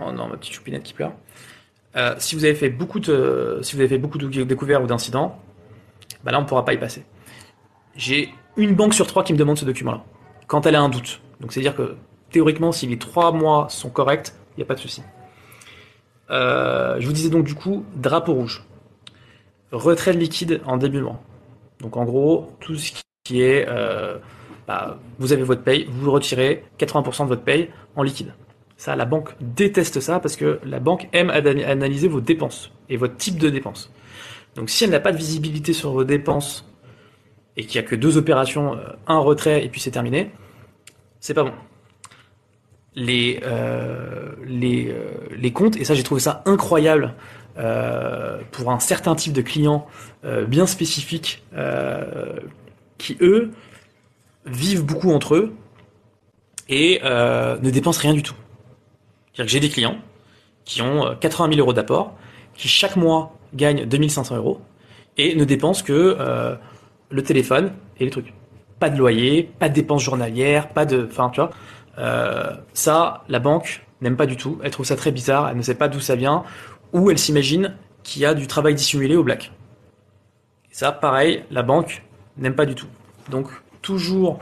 oh 0.00 0.12
non, 0.12 0.28
ma 0.28 0.36
petite 0.36 0.54
choupinette 0.54 0.82
qui 0.82 0.92
pleure, 0.92 1.12
euh, 1.96 2.14
si 2.18 2.36
vous 2.36 2.44
avez 2.44 2.54
fait 2.54 2.68
beaucoup 2.68 3.00
de, 3.00 3.58
si 3.62 3.74
vous 3.74 3.80
avez 3.80 3.88
fait 3.88 3.98
beaucoup 3.98 4.18
de 4.18 4.44
découvertes 4.44 4.84
ou 4.84 4.86
d'incidents, 4.86 5.40
bah 6.24 6.32
là 6.32 6.40
on 6.40 6.44
pourra 6.44 6.64
pas 6.64 6.74
y 6.74 6.78
passer. 6.78 7.04
J'ai 7.96 8.32
une 8.56 8.74
banque 8.74 8.94
sur 8.94 9.06
trois 9.06 9.24
qui 9.24 9.32
me 9.32 9.38
demande 9.38 9.58
ce 9.58 9.64
document-là, 9.64 10.04
quand 10.48 10.66
elle 10.66 10.74
a 10.74 10.80
un 10.80 10.88
doute. 10.88 11.20
Donc 11.40 11.52
c'est 11.52 11.60
à 11.60 11.62
dire 11.62 11.76
que 11.76 11.94
théoriquement, 12.32 12.72
si 12.72 12.86
les 12.88 12.98
trois 12.98 13.30
mois 13.30 13.68
sont 13.70 13.90
corrects, 13.90 14.32
il 14.56 14.60
n'y 14.60 14.62
a 14.64 14.66
pas 14.66 14.74
de 14.74 14.80
souci. 14.80 15.02
Euh, 16.30 16.96
je 16.98 17.06
vous 17.06 17.12
disais 17.12 17.30
donc 17.30 17.44
du 17.44 17.54
coup, 17.54 17.84
drapeau 17.94 18.34
rouge. 18.34 18.64
Retrait 19.72 20.12
de 20.14 20.18
liquide 20.18 20.60
en 20.66 20.76
début 20.76 20.98
de 20.98 21.02
mois. 21.04 21.20
Donc 21.80 21.96
en 21.96 22.04
gros, 22.04 22.52
tout 22.60 22.74
ce 22.74 22.92
qui 23.24 23.42
est... 23.42 23.66
euh, 23.68 24.18
bah, 24.66 24.98
vous 25.18 25.32
avez 25.32 25.42
votre 25.42 25.62
paye, 25.62 25.86
vous 25.90 26.10
retirez 26.10 26.64
80% 26.78 27.24
de 27.24 27.28
votre 27.28 27.42
paye 27.42 27.70
en 27.96 28.02
liquide. 28.02 28.34
Ça, 28.76 28.94
la 28.96 29.06
banque 29.06 29.30
déteste 29.40 30.00
ça 30.00 30.20
parce 30.20 30.36
que 30.36 30.60
la 30.64 30.78
banque 30.80 31.08
aime 31.12 31.30
ana- 31.30 31.66
analyser 31.68 32.08
vos 32.08 32.20
dépenses 32.20 32.70
et 32.88 32.96
votre 32.96 33.16
type 33.16 33.38
de 33.38 33.48
dépenses. 33.50 33.90
Donc 34.56 34.70
si 34.70 34.84
elle 34.84 34.90
n'a 34.90 35.00
pas 35.00 35.12
de 35.12 35.16
visibilité 35.16 35.72
sur 35.72 35.92
vos 35.92 36.04
dépenses 36.04 36.67
et 37.58 37.66
qu'il 37.66 37.80
n'y 37.80 37.84
a 37.84 37.88
que 37.88 37.96
deux 37.96 38.16
opérations, 38.16 38.74
euh, 38.74 38.92
un 39.08 39.18
retrait 39.18 39.64
et 39.64 39.68
puis 39.68 39.80
c'est 39.80 39.90
terminé, 39.90 40.30
c'est 41.20 41.34
pas 41.34 41.42
bon. 41.42 41.52
Les, 42.94 43.40
euh, 43.42 44.32
les, 44.46 44.90
euh, 44.90 45.10
les 45.36 45.52
comptes, 45.52 45.76
et 45.76 45.84
ça 45.84 45.94
j'ai 45.94 46.04
trouvé 46.04 46.20
ça 46.20 46.42
incroyable 46.46 47.14
pour 48.52 48.70
un 48.70 48.78
certain 48.78 49.16
type 49.16 49.32
de 49.32 49.42
clients 49.42 49.88
bien 50.46 50.64
spécifiques 50.64 51.42
qui, 52.98 53.16
eux, 53.20 53.50
vivent 54.46 54.84
beaucoup 54.84 55.10
entre 55.10 55.34
eux 55.34 55.52
et 56.68 57.00
ne 57.02 57.70
dépensent 57.70 58.00
rien 58.00 58.14
du 58.14 58.22
tout. 58.22 58.36
C'est-à-dire 59.32 59.46
que 59.46 59.50
j'ai 59.50 59.58
des 59.58 59.70
clients 59.70 59.98
qui 60.64 60.82
ont 60.82 61.16
80 61.20 61.48
000 61.54 61.58
euros 61.58 61.72
d'apport, 61.72 62.14
qui 62.54 62.68
chaque 62.68 62.94
mois 62.94 63.36
gagnent 63.54 63.86
2500 63.86 64.36
euros 64.36 64.60
et 65.16 65.34
ne 65.34 65.44
dépensent 65.44 65.82
que 65.82 66.16
le 67.10 67.22
téléphone 67.22 67.72
et 67.98 68.04
les 68.04 68.10
trucs. 68.10 68.32
Pas 68.78 68.90
de 68.90 68.96
loyer, 68.96 69.50
pas 69.58 69.68
de 69.68 69.74
dépenses 69.74 70.02
journalières, 70.02 70.68
pas 70.68 70.84
de... 70.84 71.06
Enfin, 71.10 71.30
tu 71.30 71.40
vois. 71.40 71.50
ça, 72.72 73.24
la 73.28 73.38
banque 73.38 73.84
n'aime 74.00 74.16
pas 74.16 74.26
du 74.26 74.36
tout. 74.36 74.58
Elle 74.62 74.70
trouve 74.70 74.86
ça 74.86 74.96
très 74.96 75.10
bizarre. 75.10 75.48
Elle 75.48 75.56
ne 75.56 75.62
sait 75.62 75.74
pas 75.74 75.88
d'où 75.88 76.00
ça 76.00 76.14
vient 76.14 76.44
ou 76.92 77.10
elle 77.10 77.18
s'imagine 77.18 77.74
qu'il 78.02 78.22
y 78.22 78.26
a 78.26 78.34
du 78.34 78.46
travail 78.46 78.74
dissimulé 78.74 79.16
au 79.16 79.24
black. 79.24 79.52
Ça, 80.70 80.92
pareil, 80.92 81.44
la 81.50 81.62
banque 81.62 82.04
n'aime 82.36 82.54
pas 82.54 82.66
du 82.66 82.74
tout. 82.74 82.86
Donc, 83.30 83.48
toujours 83.82 84.38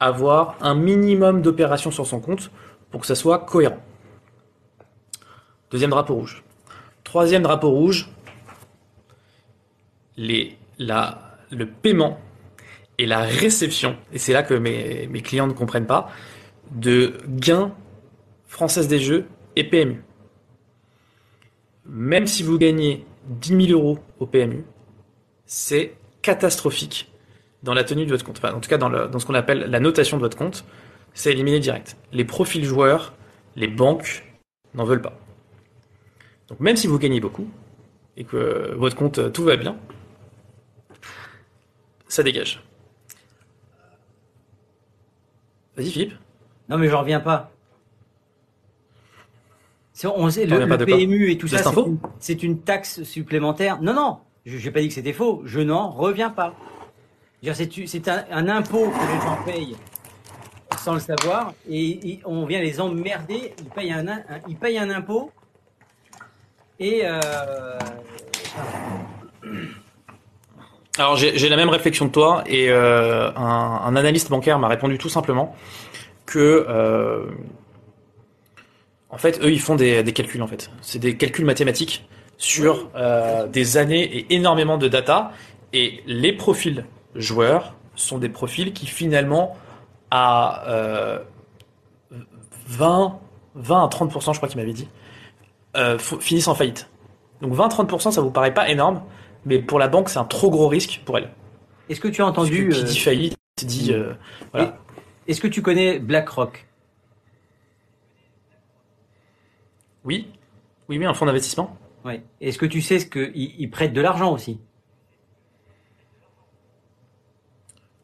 avoir 0.00 0.56
un 0.60 0.74
minimum 0.74 1.42
d'opérations 1.42 1.90
sur 1.90 2.06
son 2.06 2.20
compte 2.20 2.50
pour 2.90 3.00
que 3.00 3.06
ça 3.06 3.14
soit 3.14 3.40
cohérent. 3.40 3.78
Deuxième 5.70 5.90
drapeau 5.90 6.14
rouge. 6.14 6.44
Troisième 7.02 7.42
drapeau 7.42 7.70
rouge, 7.70 8.10
les, 10.16 10.56
la, 10.78 11.33
le 11.54 11.66
paiement 11.66 12.20
et 12.98 13.06
la 13.06 13.20
réception, 13.20 13.96
et 14.12 14.18
c'est 14.18 14.32
là 14.32 14.42
que 14.42 14.54
mes, 14.54 15.08
clients 15.22 15.46
ne 15.46 15.52
comprennent 15.52 15.86
pas, 15.86 16.10
de 16.70 17.14
gains 17.28 17.72
Française 18.46 18.88
des 18.88 19.00
Jeux 19.00 19.26
et 19.56 19.64
PMU 19.64 20.02
même 21.86 22.26
si 22.26 22.42
vous 22.42 22.58
gagnez 22.58 23.04
10 23.28 23.66
000 23.66 23.78
euros 23.78 23.98
au 24.18 24.26
PMU, 24.26 24.64
c'est 25.46 25.94
catastrophique 26.22 27.10
dans 27.62 27.74
la 27.74 27.84
tenue 27.84 28.06
de 28.06 28.10
votre 28.10 28.24
compte. 28.24 28.38
Enfin, 28.38 28.54
en 28.54 28.60
tout 28.60 28.68
cas, 28.68 28.78
dans, 28.78 29.18
ce 29.18 29.26
qu'on 29.26 29.34
appelle 29.34 29.70
la 29.70 29.80
notation 29.80 30.16
de 30.16 30.22
votre 30.22 30.36
compte, 30.36 30.64
c'est 31.12 31.32
éliminé 31.32 31.60
direct. 31.60 31.96
Les 32.12 32.24
profils 32.24 32.64
joueurs, 32.64 33.14
les 33.56 33.68
banques 33.68 34.24
n'en 34.74 34.84
veulent 34.84 35.02
pas. 35.02 35.18
Donc 36.48 36.60
même 36.60 36.76
si 36.76 36.86
vous 36.86 36.98
gagnez 36.98 37.20
beaucoup 37.20 37.48
et 38.16 38.24
que 38.24 38.74
votre 38.76 38.96
compte 38.96 39.18
euh, 39.18 39.30
tout 39.30 39.44
va 39.44 39.56
bien, 39.56 39.76
ça 42.14 42.22
dégage. 42.22 42.62
Vas-y 45.76 45.90
Philippe. 45.90 46.14
Non 46.68 46.78
mais 46.78 46.88
je 46.88 46.94
reviens 46.94 47.20
pas. 47.20 47.50
On 50.04 50.28
sait, 50.28 50.44
le, 50.46 50.76
PMU 50.84 51.30
et 51.30 51.38
tout 51.38 51.46
ça, 51.46 51.72
c'est 52.18 52.42
une, 52.42 52.60
taxe 52.60 53.04
supplémentaire. 53.04 53.80
Non, 53.80 53.94
non, 53.94 54.18
je 54.44 54.56
n'ai 54.56 54.70
pas 54.72 54.80
dit 54.80 54.88
que 54.88 54.94
c'était 54.94 55.12
faux. 55.12 55.42
Je 55.44 55.60
n'en 55.60 55.90
reviens 55.90 56.30
pas. 56.30 56.54
C'est 57.42 58.08
un, 58.08 58.48
impôt 58.48 58.90
que 58.90 59.14
les 59.14 59.20
gens 59.20 59.38
payent 59.44 59.76
sans 60.78 60.94
le 60.94 61.00
savoir 61.00 61.54
et, 61.70 62.18
on 62.24 62.44
vient 62.44 62.60
les 62.60 62.80
emmerder. 62.80 63.54
Ils 63.58 63.70
payent 63.70 63.92
un, 63.92 64.22
ils 64.48 64.56
payent 64.56 64.78
un 64.78 64.90
impôt 64.90 65.30
et. 66.78 67.02
Euh, 67.04 67.78
Alors 70.96 71.16
j'ai 71.16 71.48
la 71.48 71.56
même 71.56 71.70
réflexion 71.70 72.06
que 72.06 72.12
toi 72.12 72.44
et 72.46 72.70
euh, 72.70 73.32
un, 73.34 73.96
analyste 73.96 74.30
bancaire 74.30 74.60
m'a 74.60 74.68
répondu 74.68 74.96
tout 74.96 75.08
simplement 75.08 75.56
que 76.24 76.66
euh, 76.68 77.26
en 79.10 79.18
fait, 79.18 79.40
eux, 79.42 79.52
ils 79.52 79.60
font 79.60 79.76
des, 79.76 80.04
calculs, 80.12 80.42
en 80.42 80.46
fait. 80.48 80.70
C'est 80.80 80.98
des 80.98 81.16
calculs 81.16 81.44
mathématiques 81.44 82.08
sur 82.36 82.90
euh, 82.96 83.46
des 83.46 83.76
années 83.76 84.02
et 84.02 84.34
énormément 84.34 84.76
de 84.76 84.88
data. 84.88 85.30
Et 85.72 86.02
les 86.06 86.32
profils 86.32 86.84
joueurs 87.14 87.74
sont 87.94 88.18
des 88.18 88.28
profils 88.28 88.72
qui, 88.72 88.86
finalement, 88.86 89.56
à 90.10 90.64
20, 92.66 93.18
20 93.54 93.84
à 93.84 93.88
30%, 93.88 94.32
je 94.32 94.38
crois 94.38 94.48
qu'il 94.48 94.58
m'avait 94.58 94.72
dit, 94.72 94.88
finissent 96.20 96.48
en 96.48 96.56
faillite. 96.56 96.88
Donc 97.40 97.54
20-30%, 97.54 98.10
ça 98.10 98.20
vous 98.20 98.30
paraît 98.30 98.54
pas 98.54 98.68
énorme, 98.68 99.02
mais 99.44 99.60
pour 99.60 99.78
la 99.78 99.88
banque, 99.88 100.08
c'est 100.08 100.18
un 100.18 100.24
trop 100.24 100.50
gros 100.50 100.68
risque 100.68 101.02
pour 101.04 101.18
elle. 101.18 101.30
Est-ce 101.88 102.00
que 102.00 102.08
tu 102.08 102.22
as 102.22 102.26
entendu... 102.26 102.70
qui 102.70 102.84
dit 102.84 102.98
euh, 102.98 103.04
faillite 103.04 103.38
dit... 103.62 103.94
voilà. 104.52 104.78
Est-ce 105.26 105.40
que 105.40 105.48
tu 105.48 105.62
connais 105.62 105.98
BlackRock? 105.98 106.66
Oui, 110.04 110.28
oui, 110.88 110.98
oui, 110.98 111.04
un 111.06 111.14
fonds 111.14 111.26
d'investissement. 111.26 111.76
Oui. 112.04 112.20
Est-ce 112.40 112.58
que 112.58 112.66
tu 112.66 112.82
sais 112.82 112.98
ce 112.98 113.06
qu'ils 113.06 113.70
prêtent 113.70 113.94
de 113.94 114.00
l'argent 114.02 114.32
aussi? 114.32 114.60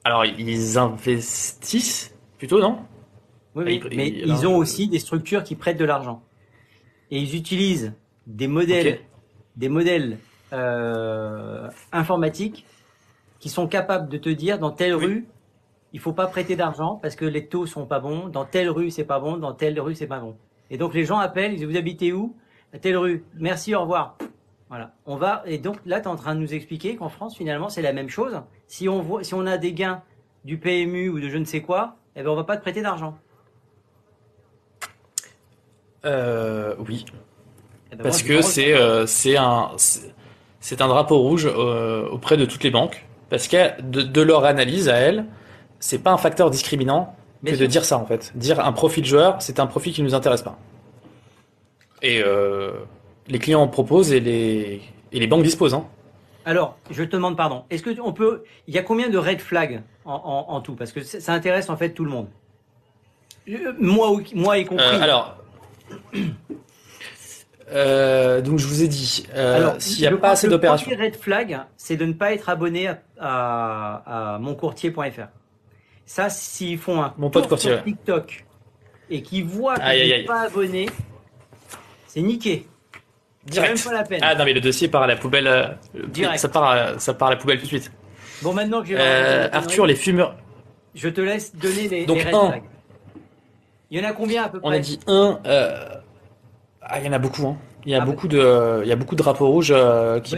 Alors, 0.05 0.25
ils 0.25 0.79
investissent 0.79 2.15
plutôt, 2.39 2.59
non? 2.59 2.79
Oui, 3.55 3.83
mais 3.95 4.09
ils, 4.09 4.47
ont 4.47 4.57
aussi 4.57 4.89
des 4.89 4.99
structures 4.99 5.43
qui 5.43 5.57
prêtent 5.57 5.77
de 5.77 5.85
l'argent. 5.85 6.23
Et 7.11 7.19
ils 7.19 7.37
utilisent 7.37 7.93
des 8.27 8.47
modèles, 8.47 9.01
des 9.57 9.69
modèles 9.69 10.19
euh, 10.53 11.69
informatiques 11.93 12.67
qui 13.39 13.49
sont 13.49 13.67
capables 13.67 14.09
de 14.09 14.19
te 14.19 14.29
dire 14.29 14.59
dans 14.59 14.71
telle 14.71 14.95
rue, 14.95 15.27
il 15.93 16.01
faut 16.01 16.13
pas 16.13 16.27
prêter 16.27 16.57
d'argent 16.57 16.99
parce 17.01 17.17
que 17.17 17.25
les 17.25 17.47
taux 17.47 17.67
sont 17.67 17.87
pas 17.87 18.01
bons, 18.01 18.29
dans 18.29 18.45
telle 18.45 18.71
rue 18.71 18.91
c'est 18.91 19.05
pas 19.05 19.19
bon, 19.19 19.37
dans 19.37 19.53
telle 19.53 19.81
rue 19.81 19.95
c'est 19.95 20.07
pas 20.07 20.21
bon. 20.21 20.37
Et 20.71 20.77
donc 20.77 20.95
les 20.95 21.05
gens 21.05 21.19
appellent, 21.19 21.53
ils 21.53 21.59
disent 21.59 21.67
vous 21.67 21.77
habitez 21.77 22.13
où? 22.13 22.37
À 22.73 22.79
telle 22.79 22.97
rue. 22.97 23.25
Merci, 23.35 23.75
au 23.75 23.81
revoir. 23.81 24.17
Voilà. 24.69 24.93
On 25.05 25.17
va 25.17 25.43
et 25.47 25.59
donc 25.59 25.79
là 25.85 26.01
tu 26.01 26.05
es 26.05 26.09
en 26.09 26.17
train 26.17 26.37
de 26.37 26.41
nous 26.41 26.55
expliquer 26.55 26.95
qu'en 26.95 27.09
France 27.09 27.37
finalement 27.37 27.69
c'est 27.69 27.83
la 27.83 27.93
même 27.93 28.09
chose. 28.09 28.41
Si 28.69 28.89
on 28.89 29.01
voit 29.01 29.25
si 29.25 29.35
on 29.35 29.47
a 29.47 29.59
des 29.59 29.73
gains 29.73 30.03
du 30.45 30.59
PMU 30.59 31.09
ou 31.09 31.19
de 31.19 31.29
je 31.29 31.39
ne 31.39 31.45
sais 31.45 31.61
quoi, 31.61 31.97
eh 32.15 32.23
ben 32.23 32.31
on 32.31 32.37
va 32.37 32.45
pas 32.45 32.57
te 32.57 32.63
prêter 32.63 32.83
d'argent. 32.83 33.19
Euh, 36.05 36.75
oui. 36.79 37.05
Eh 37.93 37.97
ben, 37.97 38.03
Parce 38.05 38.23
que 38.23 38.43
c'est 38.43 38.75
euh, 38.75 39.07
c'est 39.07 39.37
un 39.37 39.73
c'est 39.77 40.15
un 40.81 40.89
drapeau 40.89 41.19
rouge 41.19 41.47
euh, 41.47 42.09
auprès 42.09 42.37
de 42.37 42.45
toutes 42.45 42.63
les 42.63 42.71
banques 42.71 43.07
parce 43.29 43.49
que 43.49 43.81
de, 43.83 44.03
de 44.03 44.21
leur 44.21 44.45
analyse 44.45 44.89
à 44.89 44.97
elles, 44.97 45.25
c'est 45.79 46.03
pas 46.03 46.11
un 46.11 46.19
facteur 46.19 46.51
discriminant 46.51 47.15
que 47.45 47.55
de 47.55 47.67
dire 47.67 47.85
ça 47.85 47.99
en 47.99 48.07
fait. 48.07 48.33
Dire 48.35 48.61
un 48.61 48.73
profil 48.73 49.05
joueur, 49.05 49.41
c'est 49.41 49.61
un 49.61 49.67
profil 49.67 49.93
qui 49.93 50.03
nous 50.03 50.15
intéresse 50.15 50.43
pas. 50.43 50.59
Et 52.03 52.23
euh, 52.23 52.73
les 53.29 53.39
clients 53.39 53.63
en 53.63 53.69
proposent 53.69 54.13
et 54.13 54.21
les, 54.21 54.83
et 55.13 55.21
les 55.21 55.27
banques 55.27 55.43
disposent. 55.43 55.75
Hein. 55.75 55.87
Alors, 56.45 56.77
je 56.91 57.05
te 57.05 57.17
demande 57.17 57.37
pardon. 57.37 57.65
Est-ce 57.71 57.83
que 57.83 58.01
on 58.01 58.13
peut, 58.13 58.45
il 58.67 58.75
y 58.75 58.79
a 58.79 58.83
combien 58.83 59.09
de 59.09 59.19
red 59.19 59.41
flags 59.41 59.83
en, 60.05 60.47
en, 60.49 60.61
tout? 60.61 60.75
Parce 60.75 60.93
que 60.93 61.03
ça 61.03 61.33
intéresse 61.33 61.69
en 61.69 61.77
fait 61.77 61.91
tout 61.91 62.05
le 62.05 62.11
monde. 62.11 62.29
Euh, 63.49 63.73
moi, 63.79 64.11
moi 64.35 64.59
y 64.59 64.65
compris. 64.65 64.85
Euh, 64.85 65.03
alors, 65.03 65.37
euh, 67.73 68.41
donc 68.41 68.59
je 68.59 68.67
vous 68.67 68.83
ai 68.83 68.89
dit, 68.89 69.27
euh, 69.35 69.73
s'il 69.79 70.01
n'y 70.01 70.07
a 70.07 70.17
pas 70.17 70.31
assez 70.31 70.49
d'opérations. 70.49 70.91
Le 70.91 71.03
red 71.03 71.17
flag, 71.17 71.61
c'est 71.77 71.97
de 71.97 72.05
ne 72.05 72.13
pas 72.13 72.33
être 72.33 72.49
abonné 72.49 72.89
à, 72.89 72.99
à, 73.19 74.35
à 74.35 74.39
moncourtier.fr. 74.39 75.29
Ça, 76.07 76.29
s'ils 76.29 76.79
font 76.79 77.03
un 77.03 77.15
Mon 77.19 77.31
pote 77.31 77.49
tour 77.49 77.59
sur 77.59 77.83
TikTok 77.85 78.45
et 79.09 79.23
qu'ils 79.23 79.45
voient 79.45 79.77
que 79.77 79.81
tu 79.81 80.09
n'es 80.09 80.25
pas 80.25 80.43
abonné, 80.43 80.87
c'est 82.09 82.23
niqué. 82.23 82.67
Direct. 83.47 83.75
Même 83.75 83.85
pas 83.85 83.93
la 83.93 84.05
peine. 84.05 84.21
Ah 84.23 84.35
non, 84.35 84.45
mais 84.45 84.53
le 84.53 84.61
dossier 84.61 84.89
part 84.89 85.03
à 85.03 85.07
la 85.07 85.17
poubelle. 85.17 85.47
Euh, 85.47 85.69
Direct. 86.09 86.39
Ça 86.39 86.49
part, 86.49 86.65
à, 86.65 86.99
ça 86.99 87.15
part 87.15 87.29
à 87.29 87.31
la 87.33 87.37
poubelle 87.37 87.59
tout 87.59 87.65
de 87.65 87.69
suite. 87.69 87.91
Bon, 88.43 88.53
maintenant 88.53 88.83
que 88.83 88.89
j'ai. 88.89 88.97
Euh, 88.99 89.49
Arthur, 89.53 89.87
les 89.87 89.95
fumeurs. 89.95 90.37
Je 90.95 91.09
te 91.09 91.21
laisse 91.21 91.55
donner 91.55 91.89
les, 91.89 92.07
Donc, 92.07 92.25
les 92.25 92.35
un. 92.35 92.61
Il 93.91 94.01
y 94.01 94.05
en 94.05 94.09
a 94.09 94.13
combien 94.13 94.45
à 94.45 94.49
peu 94.49 94.61
près 94.61 94.69
On 94.69 94.73
a 94.73 94.79
dit 94.79 95.01
un. 95.07 95.41
Euh... 95.47 96.00
Ah, 96.93 96.99
il 96.99 97.07
y 97.07 97.09
en 97.09 97.13
a 97.13 97.19
beaucoup. 97.19 97.47
Hein. 97.47 97.57
Il 97.87 97.93
y 97.93 97.95
a 97.95 98.03
ah 98.03 98.05
beaucoup 98.05 98.29
de, 98.29 98.81
il 98.83 98.89
y 98.89 98.93
a 98.93 98.97
beaucoup 98.97 99.15
de 99.15 99.23
drapeaux 99.23 99.49
rouges 99.49 99.73
euh, 99.75 100.21
qui. 100.21 100.37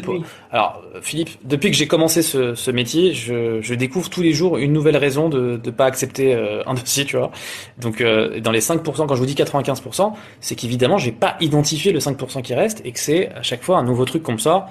Alors, 0.51 0.83
Philippe, 1.01 1.31
depuis 1.43 1.71
que 1.71 1.77
j'ai 1.77 1.89
commencé 1.89 2.23
ce, 2.23 2.55
ce 2.55 2.71
métier, 2.71 3.15
je, 3.15 3.61
je, 3.61 3.75
découvre 3.75 4.09
tous 4.11 4.23
les 4.23 4.33
jours 4.33 4.59
une 4.59 4.73
nouvelle 4.73 4.97
raison 4.97 5.29
de 5.29 5.61
ne 5.65 5.71
pas 5.71 5.87
accepter 5.87 6.35
euh, 6.35 6.63
un 6.67 6.75
dossier, 6.81 7.05
tu 7.05 7.17
vois. 7.17 7.33
Donc, 7.79 8.01
euh, 8.01 8.39
dans 8.41 8.53
les 8.53 8.61
5%, 8.61 8.83
quand 9.07 9.15
je 9.15 9.21
vous 9.21 9.27
dis 9.27 9.35
95%, 9.35 10.13
c'est 10.41 10.55
qu'évidemment, 10.55 10.99
j'ai 10.99 11.11
pas 11.11 11.37
identifié 11.41 11.91
le 11.93 11.99
5% 11.99 12.43
qui 12.43 12.55
reste 12.55 12.83
et 12.85 12.93
que 12.93 13.01
c'est 13.01 13.31
à 13.31 13.43
chaque 13.43 13.63
fois 13.63 13.79
un 13.79 13.85
nouveau 13.85 14.05
truc 14.05 14.23
comme 14.23 14.39
ça 14.39 14.69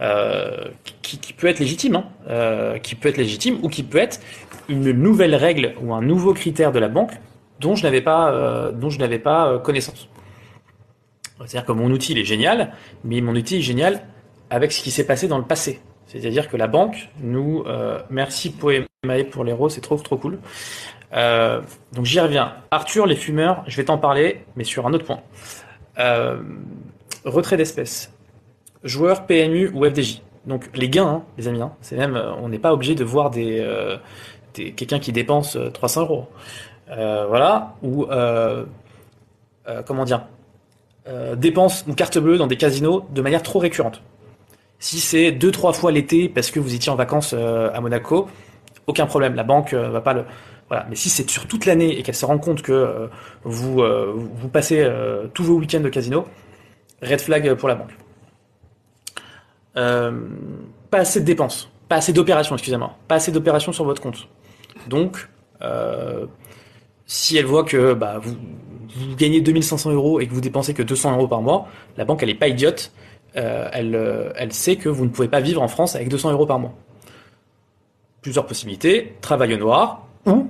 euh, 0.00 0.68
qui, 1.02 1.18
qui, 1.18 1.32
peut 1.32 1.48
être 1.48 1.58
légitime, 1.58 1.96
hein, 1.96 2.04
euh, 2.28 2.78
qui 2.78 2.94
peut 2.94 3.08
être 3.08 3.18
légitime 3.18 3.58
ou 3.62 3.68
qui 3.68 3.82
peut 3.82 3.98
être 3.98 4.20
une 4.68 4.92
nouvelle 4.92 5.34
règle 5.34 5.74
ou 5.82 5.92
un 5.92 6.00
nouveau 6.00 6.32
critère 6.32 6.72
de 6.72 6.78
la 6.78 6.88
banque 6.88 7.12
dont 7.60 7.74
je 7.74 7.82
n'avais 7.82 8.00
pas, 8.00 8.72
dont 8.72 8.90
je 8.90 8.98
n'avais 8.98 9.18
pas 9.18 9.58
connaissance. 9.58 10.08
C'est-à-dire 11.46 11.66
que 11.66 11.72
mon 11.72 11.90
outil 11.90 12.12
il 12.12 12.18
est 12.18 12.24
génial, 12.24 12.72
mais 13.04 13.20
mon 13.20 13.34
outil 13.34 13.58
est 13.58 13.62
génial 13.62 14.02
avec 14.50 14.72
ce 14.72 14.82
qui 14.82 14.90
s'est 14.90 15.06
passé 15.06 15.28
dans 15.28 15.38
le 15.38 15.44
passé. 15.44 15.80
C'est-à-dire 16.06 16.48
que 16.48 16.56
la 16.56 16.66
banque 16.66 17.08
nous 17.20 17.64
euh, 17.66 18.00
merci 18.10 18.50
Poemae 18.50 19.24
pour 19.30 19.44
l'héros, 19.44 19.68
c'est 19.68 19.80
trop 19.80 19.96
trop 19.96 20.16
cool. 20.16 20.38
Euh, 21.14 21.60
donc 21.92 22.04
j'y 22.04 22.20
reviens. 22.20 22.54
Arthur, 22.70 23.06
les 23.06 23.16
fumeurs, 23.16 23.64
je 23.66 23.76
vais 23.76 23.84
t'en 23.84 23.98
parler, 23.98 24.44
mais 24.56 24.64
sur 24.64 24.86
un 24.86 24.92
autre 24.92 25.04
point. 25.04 25.20
Euh, 25.98 26.42
retrait 27.24 27.56
d'espèces. 27.56 28.12
joueur 28.82 29.26
PMU 29.26 29.70
ou 29.72 29.84
FDJ. 29.84 30.22
Donc 30.46 30.68
les 30.74 30.88
gains, 30.88 31.06
hein, 31.06 31.22
les 31.38 31.48
amis, 31.48 31.62
hein, 31.62 31.72
c'est 31.80 31.96
même, 31.96 32.16
euh, 32.16 32.34
on 32.34 32.48
n'est 32.48 32.58
pas 32.58 32.72
obligé 32.72 32.94
de 32.94 33.04
voir 33.04 33.30
des, 33.30 33.64
quelqu'un 34.52 34.98
qui 34.98 35.12
dépense 35.12 35.56
euh, 35.56 35.70
300 35.70 36.02
euros. 36.02 36.28
Voilà, 36.86 37.74
ou 37.82 38.06
comment 39.86 40.04
dire, 40.04 40.26
euh, 41.06 41.36
dépense 41.36 41.84
une 41.86 41.94
carte 41.94 42.16
bleue 42.18 42.38
dans 42.38 42.46
des 42.46 42.56
casinos 42.56 43.04
de 43.10 43.20
manière 43.20 43.42
trop 43.42 43.58
récurrente. 43.58 44.02
Si 44.78 45.00
c'est 45.00 45.32
deux 45.32 45.50
trois 45.50 45.74
fois 45.74 45.92
l'été 45.92 46.30
parce 46.30 46.50
que 46.50 46.58
vous 46.58 46.74
étiez 46.74 46.90
en 46.90 46.96
vacances 46.96 47.34
euh, 47.36 47.70
à 47.74 47.80
Monaco, 47.80 48.28
aucun 48.86 49.04
problème, 49.04 49.34
la 49.34 49.44
banque 49.44 49.74
euh, 49.74 49.90
va 49.90 50.00
pas 50.00 50.14
le. 50.14 50.24
Voilà. 50.68 50.86
Mais 50.88 50.96
si 50.96 51.10
c'est 51.10 51.28
sur 51.28 51.46
toute 51.46 51.66
l'année 51.66 51.98
et 51.98 52.02
qu'elle 52.02 52.14
se 52.14 52.24
rend 52.24 52.38
compte 52.38 52.62
que 52.62 53.10
vous 53.44 54.48
passez 54.50 54.90
tous 55.34 55.44
vos 55.44 55.56
week-ends 55.56 55.80
de 55.80 55.90
casino, 55.90 56.24
red 57.02 57.20
flag 57.20 57.54
pour 57.54 57.68
la 57.68 57.74
banque. 57.74 57.94
Pas 59.74 60.98
assez 60.98 61.20
de 61.20 61.26
dépenses, 61.26 61.70
pas 61.86 61.96
assez 61.96 62.14
d'opérations, 62.14 62.56
excusez-moi, 62.56 62.96
pas 63.08 63.16
assez 63.16 63.30
d'opérations 63.30 63.72
sur 63.72 63.84
votre 63.84 64.00
compte. 64.00 64.26
Donc, 64.88 65.28
si 67.06 67.36
elle 67.36 67.46
voit 67.46 67.64
que 67.64 67.94
bah, 67.94 68.18
vous, 68.22 68.36
vous 68.96 69.16
gagnez 69.16 69.40
2500 69.40 69.92
euros 69.92 70.20
et 70.20 70.26
que 70.26 70.32
vous 70.32 70.40
dépensez 70.40 70.74
que 70.74 70.82
200 70.82 71.16
euros 71.16 71.28
par 71.28 71.42
mois, 71.42 71.68
la 71.96 72.04
banque 72.04 72.22
elle 72.22 72.30
est 72.30 72.34
pas 72.34 72.48
idiote, 72.48 72.92
euh, 73.36 73.68
elle, 73.72 73.94
euh, 73.94 74.32
elle 74.36 74.52
sait 74.52 74.76
que 74.76 74.88
vous 74.88 75.04
ne 75.04 75.10
pouvez 75.10 75.28
pas 75.28 75.40
vivre 75.40 75.60
en 75.60 75.68
France 75.68 75.96
avec 75.96 76.08
200 76.08 76.32
euros 76.32 76.46
par 76.46 76.58
mois. 76.58 76.74
Plusieurs 78.22 78.46
possibilités, 78.46 79.14
travail 79.20 79.54
au 79.54 79.58
noir, 79.58 80.06
ou 80.26 80.48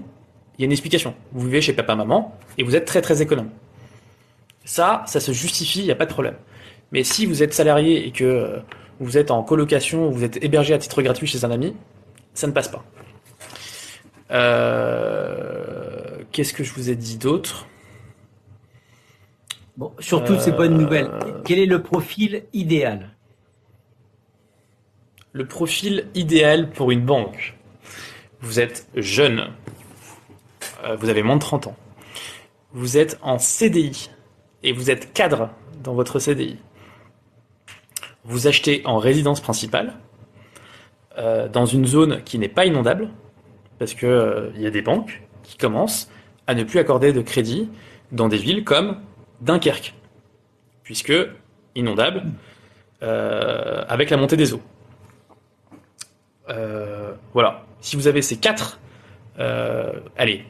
il 0.57 0.63
y 0.63 0.65
a 0.65 0.67
une 0.67 0.73
explication. 0.73 1.15
Vous 1.33 1.47
vivez 1.47 1.61
chez 1.61 1.73
papa-maman 1.73 2.37
et 2.59 2.63
vous 2.63 2.77
êtes 2.77 2.85
très 2.85 3.03
très 3.03 3.23
économe. 3.23 3.51
Ça, 4.65 5.03
ça 5.07 5.21
se 5.21 5.33
justifie, 5.33 5.81
il 5.81 5.87
n'y 5.87 5.91
a 5.91 5.97
pas 5.97 6.07
de 6.07 6.13
problème. 6.13 6.37
Mais 6.93 7.03
si 7.03 7.27
vous 7.27 7.43
êtes 7.43 7.53
salarié 7.53 8.07
et 8.07 8.13
que 8.13 8.25
euh, 8.25 8.59
vous 9.01 9.19
êtes 9.19 9.31
en 9.31 9.43
colocation, 9.43 10.11
vous 10.11 10.23
êtes 10.23 10.43
hébergé 10.45 10.75
à 10.75 10.79
titre 10.79 11.03
gratuit 11.03 11.27
chez 11.27 11.45
un 11.45 11.51
ami, 11.51 11.75
ça 12.35 12.47
ne 12.47 12.53
passe 12.53 12.69
pas. 12.69 12.85
Euh, 14.31 15.84
Qu'est-ce 16.35 16.53
que 16.53 16.65
je 16.65 16.75
vous 16.75 16.91
ai 16.91 16.97
dit 16.97 17.17
d'autre? 17.17 17.69
Bon, 19.77 19.93
sur 20.01 20.25
toutes 20.25 20.41
ces 20.41 20.51
bonnes 20.51 20.85
Euh, 20.93 21.41
quel 21.45 21.61
est 21.61 21.67
le 21.67 21.81
profil 21.81 22.43
idéal? 22.53 23.11
Le 25.33 25.47
profil 25.47 26.09
idéal 26.17 26.71
pour 26.71 26.91
une 26.91 27.05
banque. 27.05 27.55
Vous 28.41 28.59
êtes 28.59 28.89
jeune. 28.97 29.53
Euh, 30.83 30.97
vous 30.97 31.09
avez 31.09 31.23
moins 31.23 31.37
de 31.37 31.41
30 31.41 31.69
ans. 31.69 31.77
Vous 32.73 32.97
êtes 32.97 33.17
en 33.23 33.39
CDI. 33.39 34.11
Et 34.65 34.73
vous 34.73 34.91
êtes 34.91 35.13
cadre 35.13 35.51
dans 35.85 35.95
votre 35.95 36.19
CDI. 36.19 36.59
Vous 38.25 38.49
achetez 38.49 38.83
en 38.87 38.99
résidence 38.99 39.41
principale. 39.41 39.95
euh, 41.17 41.47
dans 41.49 41.65
une 41.65 41.87
zone 41.87 42.25
qui 42.25 42.41
n'est 42.41 42.49
pas 42.49 42.67
inondable. 42.67 43.11
Parce 43.79 43.95
que 43.95 44.05
euh, 44.07 44.51
il 44.57 44.63
y 44.63 44.67
a 44.67 44.71
des 44.71 44.83
banques 44.83 45.23
qui 45.45 45.57
commencent 45.57 46.11
à 46.47 46.55
ne 46.55 46.65
plus 46.65 46.79
accorder 46.79 47.13
de 47.13 47.21
crédit 47.21 47.69
dans 48.13 48.29
des 48.29 48.37
villes 48.37 48.65
comme 48.65 48.99
Dunkerque. 49.41 49.95
Puisque 50.83 51.13
inondable 51.75 52.25
euh, 53.03 53.85
avec 53.89 54.11
la 54.11 54.17
montée 54.17 54.37
des 54.37 54.53
eaux. 54.53 54.63
Euh, 56.49 57.13
voilà. 57.33 57.65
Si 57.81 57.97
vous 57.97 58.07
avez 58.07 58.23
ces 58.23 58.37
quatre, 58.37 58.81
euh, 59.39 59.93
allez, 60.17 60.45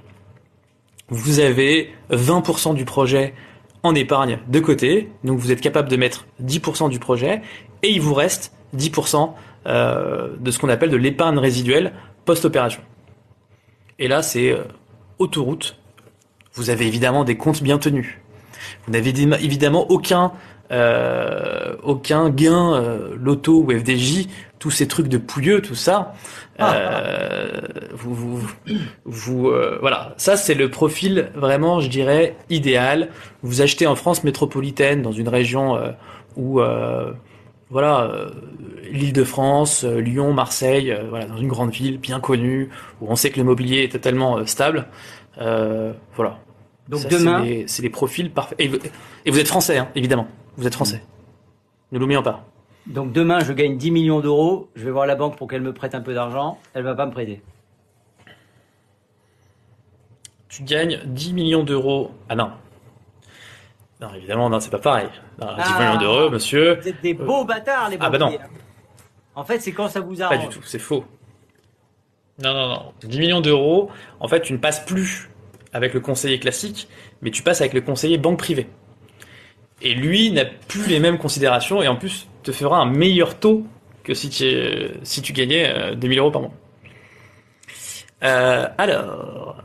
vous 1.08 1.40
avez 1.40 1.92
20% 2.10 2.74
du 2.74 2.84
projet 2.84 3.34
en 3.82 3.94
épargne 3.94 4.38
de 4.48 4.60
côté, 4.60 5.10
donc 5.24 5.38
vous 5.38 5.52
êtes 5.52 5.60
capable 5.60 5.88
de 5.88 5.96
mettre 5.96 6.26
10% 6.42 6.88
du 6.88 6.98
projet, 6.98 7.42
et 7.82 7.90
il 7.90 8.00
vous 8.00 8.14
reste 8.14 8.52
10% 8.76 9.34
euh, 9.66 10.34
de 10.38 10.50
ce 10.50 10.58
qu'on 10.58 10.68
appelle 10.68 10.90
de 10.90 10.96
l'épargne 10.96 11.38
résiduelle 11.38 11.92
post-opération. 12.24 12.82
Et 13.98 14.08
là, 14.08 14.22
c'est 14.22 14.56
autoroute. 15.18 15.76
Vous 16.55 16.70
avez 16.70 16.86
évidemment 16.86 17.24
des 17.24 17.36
comptes 17.36 17.62
bien 17.62 17.78
tenus. 17.78 18.14
Vous 18.86 18.93
n'avez 18.93 19.12
évi- 19.12 19.44
évidemment 19.44 19.90
aucun 19.90 20.32
euh, 20.72 21.74
aucun 21.82 22.31
gain 22.31 22.74
euh, 22.74 23.14
loto 23.20 23.62
ou 23.62 23.70
FDJ, 23.70 24.28
tous 24.59 24.70
ces 24.70 24.89
trucs 24.89 25.09
de 25.09 25.18
pouilleux, 25.18 25.60
tout 25.60 25.74
ça. 25.74 26.14
Euh, 26.60 27.60
vous, 27.93 28.14
vous, 28.14 28.40
vous 29.05 29.48
euh, 29.48 29.76
voilà, 29.82 30.14
ça 30.16 30.36
c'est 30.39 30.55
le 30.55 30.70
profil 30.70 31.28
vraiment, 31.35 31.81
je 31.81 31.89
dirais, 31.90 32.36
idéal. 32.48 33.10
Vous 33.43 33.60
achetez 33.60 33.86
en 33.86 33.94
France 33.94 34.24
métropolitaine, 34.24 35.02
dans 35.02 35.12
une 35.12 35.28
région 35.28 35.76
euh, 35.76 35.90
où 36.36 36.60
euh, 36.60 37.12
voilà, 37.70 38.05
euh, 38.05 38.31
l'Île-de-France, 38.90 39.85
euh, 39.85 39.98
Lyon, 40.01 40.32
Marseille, 40.32 40.93
euh, 40.93 41.05
voilà, 41.10 41.26
dans 41.26 41.36
une 41.36 41.48
grande 41.48 41.70
ville 41.72 41.98
bien 41.98 42.20
connue 42.20 42.70
où 43.02 43.06
on 43.10 43.16
sait 43.16 43.31
que 43.31 43.39
le 43.39 43.44
mobilier 43.44 43.82
est 43.85 43.93
totalement 43.93 44.44
stable. 44.47 44.86
Euh, 45.40 45.93
voilà. 46.16 46.39
Donc 46.89 47.01
Ça, 47.01 47.09
demain, 47.09 47.44
c'est 47.66 47.82
les, 47.82 47.90
profils 47.90 48.31
parfaits. 48.31 48.61
Et, 48.61 48.69
vous- 48.69 48.78
et 49.24 49.31
vous 49.31 49.39
êtes 49.39 49.48
français, 49.48 49.78
hein, 49.78 49.89
évidemment. 49.94 50.28
Vous 50.56 50.66
êtes 50.66 50.74
français. 50.74 51.02
Ne 51.93 51.98
l'oublions 51.98 52.23
pas. 52.23 52.44
donc 52.86 53.12
demain, 53.12 53.40
je 53.40 53.52
gagne 53.52 53.77
10 53.78 53.90
millions 53.90 54.20
d'euros. 54.20 54.69
Je 54.74 54.85
vais 54.85 54.90
voir 54.90 55.06
la 55.06 55.15
banque 55.16 55.36
pour 55.36 55.48
qu'elle 55.48 55.62
me 55.62 55.73
prête 55.73 55.94
un 55.94 56.01
peu 56.02 56.12
d'argent. 56.15 56.59
Elle 56.74 56.82
va 56.85 56.94
pas 56.94 57.06
me 57.06 57.12
prêter. 57.12 57.40
Tu 60.48 60.62
gagnes 60.62 61.01
10 61.06 61.32
millions 61.32 61.65
d'euros. 61.65 62.12
Ah 62.28 62.35
non. 62.36 62.52
Non, 64.01 64.12
évidemment, 64.15 64.51
non, 64.51 64.61
c'est 64.61 64.70
pas 64.70 64.78
pareil. 64.78 65.09
Non, 65.40 65.47
10 65.55 65.62
Ah. 65.65 65.78
millions 65.81 65.98
d'euros, 66.01 66.31
monsieur. 66.31 66.78
Vous 66.81 66.89
êtes 66.89 67.01
des 67.01 67.15
beaux 67.15 67.44
bâtards, 67.44 67.89
les 67.90 67.97
Ah 68.01 68.11
bah 68.11 68.19
non. 68.19 68.27
banquiers. 68.27 68.40
En 69.35 69.44
fait, 69.44 69.59
c'est 69.61 69.73
quand 69.73 69.89
ça 69.89 70.01
vous 70.01 70.16
Pas 70.16 70.27
arrange. 70.27 70.48
du 70.48 70.56
tout, 70.59 70.62
c'est 70.65 70.78
faux. 70.78 71.05
Non, 72.43 72.52
non, 72.52 72.69
non. 72.69 72.93
10 73.02 73.19
millions 73.19 73.40
d'euros, 73.40 73.90
en 74.20 74.28
fait, 74.28 74.43
tu 74.43 74.52
ne 74.52 74.59
passes 74.59 74.85
plus 74.85 75.31
avec 75.74 75.92
le 75.92 76.01
conseiller 76.01 76.38
classique, 76.38 76.88
mais 77.20 77.30
tu 77.30 77.42
passes 77.42 77.60
avec 77.60 77.74
le 77.74 77.82
conseiller 77.82 78.16
banque 78.16 78.38
privée. 78.38 78.68
Et 79.82 79.92
lui 79.92 80.30
n'a 80.30 80.46
plus 80.46 80.86
les 80.86 81.01
mêmes 81.01 81.18
considérations 81.18 81.82
et 81.82 81.88
en 81.88 81.96
plus 81.96 82.28
te 82.42 82.52
fera 82.52 82.78
un 82.78 82.86
meilleur 82.86 83.38
taux 83.38 83.66
que 84.05 84.14
si 84.14 84.30
tu, 84.30 84.46
si 85.02 85.20
tu 85.20 85.32
gagnais 85.32 85.68
euh, 85.68 85.94
2000 85.94 86.18
euros 86.18 86.30
par 86.30 86.42
mois. 86.42 86.55
Euh, 88.22 88.68
alors, 88.78 89.62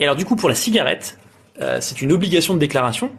alors 0.00 0.14
du 0.16 0.24
coup 0.24 0.36
pour 0.36 0.48
la 0.48 0.54
cigarette, 0.54 1.18
euh, 1.60 1.78
c'est 1.80 2.02
une 2.02 2.12
obligation 2.12 2.54
de 2.54 2.58
déclaration 2.58 3.10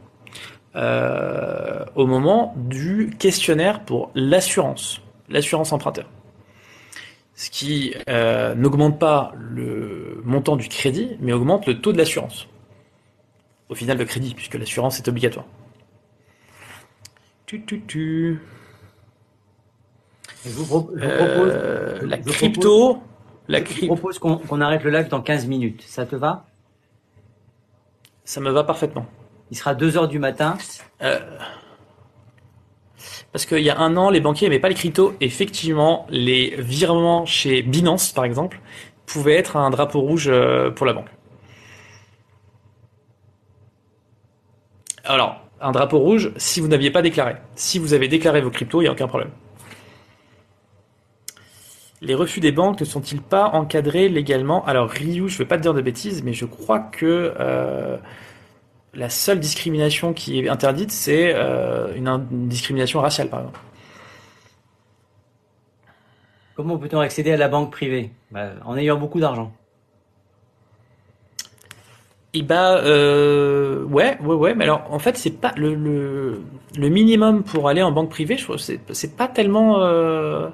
euh, 0.76 1.84
au 1.96 2.06
moment 2.06 2.54
du 2.56 3.16
questionnaire 3.18 3.82
pour 3.82 4.12
l'assurance, 4.14 5.02
l'assurance 5.28 5.74
emprunteur 5.74 6.06
ce 7.38 7.50
qui 7.52 7.94
euh, 8.10 8.56
n'augmente 8.56 9.00
pas 9.00 9.32
le 9.38 10.22
montant 10.26 10.56
du 10.58 10.68
crédit, 10.68 11.16
mais 11.22 11.32
augmente 11.34 11.66
le 11.68 11.80
taux 11.80 11.94
de 11.94 11.98
l'assurance. 11.98 12.48
Au 13.70 13.76
final, 13.76 13.98
le 13.98 14.06
crédit, 14.06 14.34
puisque 14.34 14.56
l'assurance 14.56 14.98
est 15.00 15.08
obligatoire. 15.08 15.46
Tu, 17.46 17.64
tu, 17.64 17.82
tu. 17.84 18.42
Je 20.46 20.50
vous, 20.50 20.66
pro- 20.66 20.90
je 20.96 21.00
vous 21.00 21.06
Euh, 21.10 21.36
propose, 21.98 22.10
la 22.10 22.18
crypto, 22.18 23.02
je 23.50 23.86
propose 23.86 24.20
qu'on 24.20 24.38
qu'on 24.38 24.60
arrête 24.62 24.84
le 24.84 24.90
live 24.92 25.08
dans 25.10 25.22
15 25.22 25.46
minutes. 25.48 25.84
Ça 25.86 26.06
te 26.06 26.16
va? 26.16 26.46
Ça 28.26 28.42
me 28.42 28.50
va 28.50 28.64
parfaitement. 28.64 29.06
Il 29.52 29.58
sera 29.58 29.76
2 29.76 29.96
heures 29.96 30.08
du 30.08 30.20
matin. 30.20 30.58
Euh, 31.02 31.20
parce 33.32 33.46
qu'il 33.46 33.60
y 33.60 33.70
a 33.70 33.78
un 33.78 33.98
an, 33.98 34.10
les 34.10 34.22
banquiers 34.22 34.48
n'aimaient 34.48 34.60
pas 34.60 34.70
les 34.70 34.76
cryptos. 34.76 35.14
Effectivement, 35.22 36.06
les 36.10 36.56
virements 36.58 37.26
chez 37.26 37.62
Binance, 37.62 38.12
par 38.12 38.26
exemple, 38.26 38.60
pouvaient 39.06 39.36
être 39.36 39.58
un 39.58 39.70
drapeau 39.70 40.00
rouge 40.00 40.28
euh, 40.28 40.72
pour 40.72 40.86
la 40.86 40.94
banque. 40.94 41.10
Alors, 45.04 45.42
un 45.62 45.72
drapeau 45.72 46.00
rouge 46.00 46.32
si 46.38 46.60
vous 46.60 46.68
n'aviez 46.68 46.92
pas 46.92 47.02
déclaré. 47.02 47.36
Si 47.56 47.80
vous 47.80 47.94
avez 47.94 48.08
déclaré 48.08 48.42
vos 48.42 48.50
cryptos, 48.50 48.82
il 48.82 48.86
n'y 48.86 48.90
a 48.90 48.92
aucun 48.92 49.08
problème. 49.08 49.32
Les 52.02 52.14
refus 52.14 52.40
des 52.40 52.52
banques 52.52 52.80
ne 52.80 52.86
sont-ils 52.86 53.22
pas 53.22 53.50
encadrés 53.50 54.08
légalement? 54.08 54.64
Alors, 54.66 54.90
Ryu, 54.90 55.30
je 55.30 55.36
ne 55.36 55.40
veux 55.40 55.48
pas 55.48 55.58
te 55.58 55.64
dire 55.64 55.74
de 55.74 55.82
bêtises, 55.82 56.24
mais 56.24 56.34
je 56.34 56.46
crois 56.46 56.80
que 56.80 57.34
euh, 57.40 57.98
la 58.94 59.10
seule 59.10 59.40
discrimination 59.40 60.14
qui 60.14 60.40
est 60.40 60.50
interdite, 60.50 60.92
c'est 60.92 61.34
euh, 61.36 61.94
une, 61.96 62.08
une 62.08 62.48
discrimination 62.48 63.00
raciale, 63.02 63.30
par 63.30 63.42
exemple. 63.42 63.60
Comment 66.56 66.78
peut-on 66.78 67.00
accéder 67.00 67.32
à 67.32 67.38
la 67.38 67.50
banque 67.50 67.72
privée? 67.72 68.12
Bah, 68.32 68.50
En 68.66 68.76
ayant 68.78 68.98
beaucoup 68.98 69.20
d'argent. 69.20 69.52
Et 72.34 72.42
bah, 72.42 72.78
euh, 72.78 73.84
ouais, 73.86 74.18
ouais, 74.22 74.36
ouais, 74.36 74.56
mais 74.56 74.66
alors, 74.66 74.84
en 74.90 75.00
fait, 75.00 75.18
c'est 75.18 75.40
pas 75.40 75.54
le, 75.56 75.76
le, 75.76 76.42
le 76.78 76.90
minimum 76.90 77.44
pour 77.44 77.70
aller 77.70 77.82
en 77.82 77.92
banque 77.92 78.10
privée, 78.10 78.38
je 78.38 78.44
trouve, 78.44 78.58
c'est, 78.58 79.16
pas 79.16 79.28
tellement, 79.28 79.80
euh, 79.82 80.50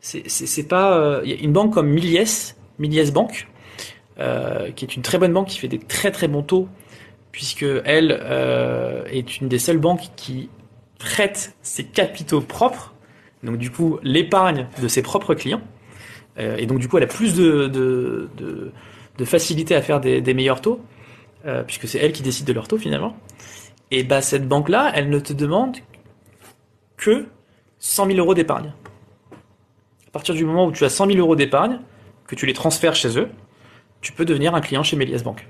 c'est, 0.00 0.68
pas, 0.68 1.20
il 1.24 1.30
y 1.30 1.32
a 1.32 1.36
une 1.36 1.52
banque 1.52 1.72
comme 1.74 1.88
Milies, 1.88 2.54
Milies 2.78 3.10
Bank, 3.12 3.48
euh, 4.18 4.70
qui 4.72 4.84
est 4.84 4.94
une 4.94 5.02
très 5.02 5.18
bonne 5.18 5.32
banque, 5.32 5.48
qui 5.48 5.58
fait 5.58 5.68
des 5.68 5.78
très 5.78 6.10
très 6.10 6.28
bons 6.28 6.42
taux, 6.42 6.68
puisque 7.32 7.66
elle 7.84 8.18
euh, 8.22 9.04
est 9.06 9.40
une 9.40 9.48
des 9.48 9.58
seules 9.58 9.78
banques 9.78 10.08
qui 10.16 10.48
traite 10.98 11.54
ses 11.62 11.84
capitaux 11.84 12.40
propres 12.40 12.94
Donc 13.42 13.56
du 13.56 13.70
coup, 13.70 13.98
l'épargne 14.02 14.66
de 14.80 14.88
ses 14.88 15.02
propres 15.02 15.34
clients. 15.34 15.62
Euh, 16.38 16.56
et 16.56 16.66
donc 16.66 16.78
du 16.78 16.88
coup, 16.88 16.98
elle 16.98 17.04
a 17.04 17.08
plus 17.08 17.34
de, 17.34 18.72
facilité 19.24 19.74
à 19.74 19.82
faire 19.82 20.00
des, 20.00 20.34
meilleurs 20.34 20.60
taux, 20.60 20.80
euh, 21.46 21.62
puisque 21.62 21.86
c'est 21.88 21.98
elle 21.98 22.12
qui 22.12 22.22
décide 22.22 22.46
de 22.46 22.52
leur 22.52 22.68
taux 22.68 22.78
finalement. 22.78 23.16
Et 23.90 24.04
bah 24.04 24.22
cette 24.22 24.46
banque-là, 24.46 24.92
elle 24.94 25.10
ne 25.10 25.18
te 25.18 25.32
demande 25.32 25.76
que 26.96 27.26
100 27.80 28.06
000 28.06 28.18
euros 28.18 28.34
d'épargne. 28.34 28.72
À 30.06 30.10
partir 30.12 30.34
du 30.34 30.44
moment 30.44 30.66
où 30.66 30.72
tu 30.72 30.84
as 30.84 30.90
100 30.90 31.06
000 31.06 31.18
euros 31.18 31.36
d'épargne, 31.36 31.80
que 32.26 32.34
tu 32.34 32.46
les 32.46 32.52
transfères 32.52 32.94
chez 32.94 33.18
eux, 33.18 33.28
tu 34.00 34.12
peux 34.12 34.24
devenir 34.24 34.54
un 34.54 34.60
client 34.60 34.82
chez 34.82 34.96
Méliès 34.96 35.22
Bank. 35.22 35.48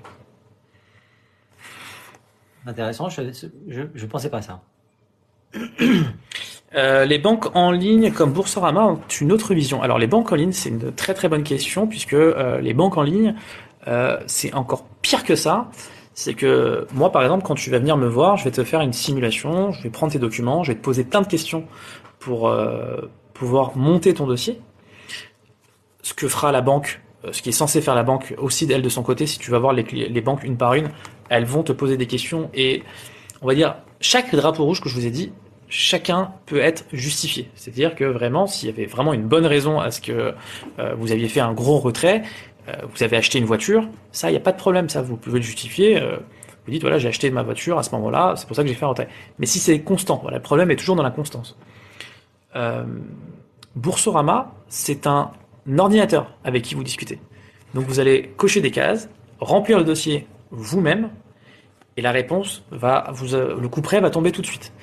Intéressant, 2.65 3.09
je 3.09 3.21
ne 3.21 4.05
pensais 4.05 4.29
pas 4.29 4.41
ça. 4.41 4.61
Euh, 6.73 7.03
les 7.03 7.19
banques 7.19 7.53
en 7.53 7.71
ligne 7.71 8.13
comme 8.13 8.31
Boursorama 8.31 8.85
ont 8.85 8.99
une 9.19 9.33
autre 9.33 9.53
vision. 9.53 9.81
Alors 9.81 9.99
les 9.99 10.07
banques 10.07 10.31
en 10.31 10.35
ligne, 10.35 10.53
c'est 10.53 10.69
une 10.69 10.93
très 10.93 11.13
très 11.13 11.27
bonne 11.27 11.43
question 11.43 11.85
puisque 11.85 12.13
euh, 12.13 12.61
les 12.61 12.73
banques 12.73 12.95
en 12.95 13.01
ligne, 13.01 13.35
euh, 13.89 14.17
c'est 14.25 14.53
encore 14.53 14.85
pire 15.01 15.25
que 15.25 15.35
ça. 15.35 15.69
C'est 16.13 16.33
que 16.33 16.87
moi, 16.93 17.11
par 17.11 17.23
exemple, 17.23 17.43
quand 17.43 17.55
tu 17.55 17.69
vas 17.71 17.79
venir 17.79 17.97
me 17.97 18.07
voir, 18.07 18.37
je 18.37 18.45
vais 18.45 18.51
te 18.51 18.63
faire 18.63 18.79
une 18.79 18.93
simulation, 18.93 19.73
je 19.73 19.83
vais 19.83 19.89
prendre 19.89 20.13
tes 20.13 20.19
documents, 20.19 20.63
je 20.63 20.71
vais 20.71 20.77
te 20.77 20.81
poser 20.81 21.03
plein 21.03 21.21
de 21.21 21.27
questions 21.27 21.65
pour 22.19 22.53
pouvoir 23.33 23.75
monter 23.75 24.13
ton 24.13 24.27
dossier. 24.27 24.61
Ce 26.03 26.13
que 26.13 26.27
fera 26.27 26.53
la 26.53 26.61
banque, 26.61 27.01
ce 27.31 27.41
qui 27.41 27.49
est 27.49 27.53
censé 27.53 27.81
faire 27.81 27.95
la 27.95 28.03
banque 28.03 28.33
aussi 28.37 28.65
d'elle 28.65 28.81
de 28.81 28.89
son 28.89 29.03
côté, 29.03 29.25
si 29.25 29.39
tu 29.39 29.51
vas 29.51 29.59
voir 29.59 29.73
les, 29.73 29.83
les 29.83 30.21
banques 30.21 30.43
une 30.43 30.57
par 30.57 30.73
une, 30.73 30.89
elles 31.31 31.45
vont 31.45 31.63
te 31.63 31.71
poser 31.71 31.95
des 31.95 32.07
questions 32.07 32.49
et 32.53 32.83
on 33.41 33.47
va 33.47 33.55
dire 33.55 33.77
chaque 34.01 34.35
drapeau 34.35 34.65
rouge 34.65 34.81
que 34.81 34.89
je 34.89 34.95
vous 34.95 35.05
ai 35.05 35.11
dit, 35.11 35.31
chacun 35.69 36.33
peut 36.45 36.59
être 36.59 36.83
justifié. 36.91 37.49
C'est-à-dire 37.55 37.95
que 37.95 38.03
vraiment, 38.03 38.47
s'il 38.47 38.69
y 38.69 38.71
avait 38.71 38.85
vraiment 38.85 39.13
une 39.13 39.23
bonne 39.23 39.45
raison 39.45 39.79
à 39.79 39.91
ce 39.91 40.01
que 40.01 40.33
euh, 40.79 40.93
vous 40.97 41.13
aviez 41.13 41.29
fait 41.29 41.39
un 41.39 41.53
gros 41.53 41.79
retrait, 41.79 42.23
euh, 42.67 42.73
vous 42.93 43.01
avez 43.01 43.15
acheté 43.15 43.39
une 43.39 43.45
voiture, 43.45 43.87
ça, 44.11 44.29
il 44.29 44.33
n'y 44.33 44.37
a 44.37 44.41
pas 44.41 44.51
de 44.51 44.57
problème, 44.57 44.89
ça, 44.89 45.01
vous 45.01 45.15
pouvez 45.15 45.39
le 45.39 45.45
justifier. 45.45 46.01
Euh, 46.01 46.17
vous 46.65 46.71
dites, 46.71 46.81
voilà, 46.81 46.99
j'ai 46.99 47.07
acheté 47.07 47.31
ma 47.31 47.43
voiture 47.43 47.79
à 47.79 47.83
ce 47.83 47.91
moment-là, 47.91 48.33
c'est 48.35 48.45
pour 48.45 48.55
ça 48.55 48.61
que 48.61 48.67
j'ai 48.67 48.75
fait 48.75 48.85
un 48.85 48.89
retrait. 48.89 49.07
Mais 49.39 49.45
si 49.45 49.57
c'est 49.57 49.79
constant, 49.79 50.19
voilà, 50.21 50.37
le 50.37 50.43
problème 50.43 50.69
est 50.69 50.75
toujours 50.75 50.97
dans 50.97 51.01
la 51.01 51.11
constance. 51.11 51.57
Boursorama, 53.75 54.53
c'est 54.67 55.07
un 55.07 55.31
ordinateur 55.77 56.35
avec 56.43 56.63
qui 56.63 56.75
vous 56.75 56.83
discutez. 56.83 57.19
Donc 57.73 57.85
vous 57.85 57.99
allez 57.99 58.33
cocher 58.35 58.61
des 58.61 58.69
cases, 58.69 59.09
remplir 59.39 59.79
le 59.79 59.85
dossier 59.85 60.27
vous-même, 60.51 61.09
la 62.01 62.11
réponse 62.11 62.63
va, 62.71 63.09
vous, 63.13 63.35
le 63.35 63.67
coup 63.67 63.81
près 63.81 64.01
va 64.01 64.09
tomber 64.09 64.31
tout 64.31 64.41
de 64.41 64.47
suite. 64.47 64.73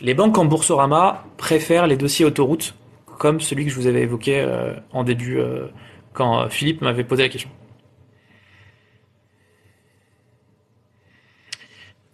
Les 0.00 0.14
banques 0.14 0.36
en 0.36 0.44
Boursorama 0.44 1.24
préfèrent 1.36 1.86
les 1.86 1.96
dossiers 1.96 2.24
autoroute, 2.24 2.74
comme 3.18 3.40
celui 3.40 3.64
que 3.64 3.70
je 3.70 3.76
vous 3.76 3.86
avais 3.86 4.02
évoqué 4.02 4.40
euh, 4.40 4.74
en 4.92 5.04
début, 5.04 5.38
euh, 5.38 5.68
quand 6.12 6.48
Philippe 6.48 6.80
m'avait 6.80 7.04
posé 7.04 7.22
la 7.22 7.28
question. 7.28 7.50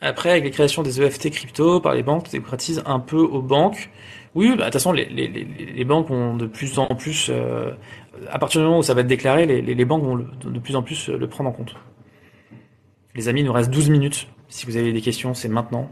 Après, 0.00 0.30
avec 0.30 0.44
les 0.44 0.50
créations 0.50 0.82
des 0.82 1.02
EFT 1.02 1.30
crypto 1.30 1.80
par 1.80 1.94
les 1.94 2.02
banques, 2.02 2.30
démocratise 2.30 2.82
un 2.86 3.00
peu 3.00 3.18
aux 3.18 3.42
banques. 3.42 3.90
Oui, 4.34 4.50
bah, 4.50 4.56
de 4.56 4.62
toute 4.64 4.74
façon, 4.74 4.92
les, 4.92 5.84
banques 5.84 6.10
ont 6.10 6.36
de 6.36 6.46
plus 6.46 6.78
en 6.78 6.86
plus, 6.94 7.30
euh, 7.30 7.72
à 8.30 8.38
partir 8.38 8.60
du 8.60 8.66
moment 8.66 8.78
où 8.78 8.82
ça 8.82 8.94
va 8.94 9.00
être 9.00 9.08
déclaré, 9.08 9.46
les, 9.46 9.84
banques 9.84 10.04
vont 10.04 10.16
de 10.16 10.58
plus 10.60 10.76
en 10.76 10.82
plus 10.82 11.08
le 11.08 11.26
prendre 11.26 11.50
en 11.50 11.52
compte. 11.52 11.74
Les 13.14 13.28
amis, 13.28 13.40
il 13.40 13.46
nous 13.46 13.52
reste 13.52 13.70
12 13.70 13.90
minutes. 13.90 14.28
Si 14.48 14.66
vous 14.66 14.76
avez 14.76 14.92
des 14.92 15.00
questions, 15.00 15.34
c'est 15.34 15.48
maintenant. 15.48 15.90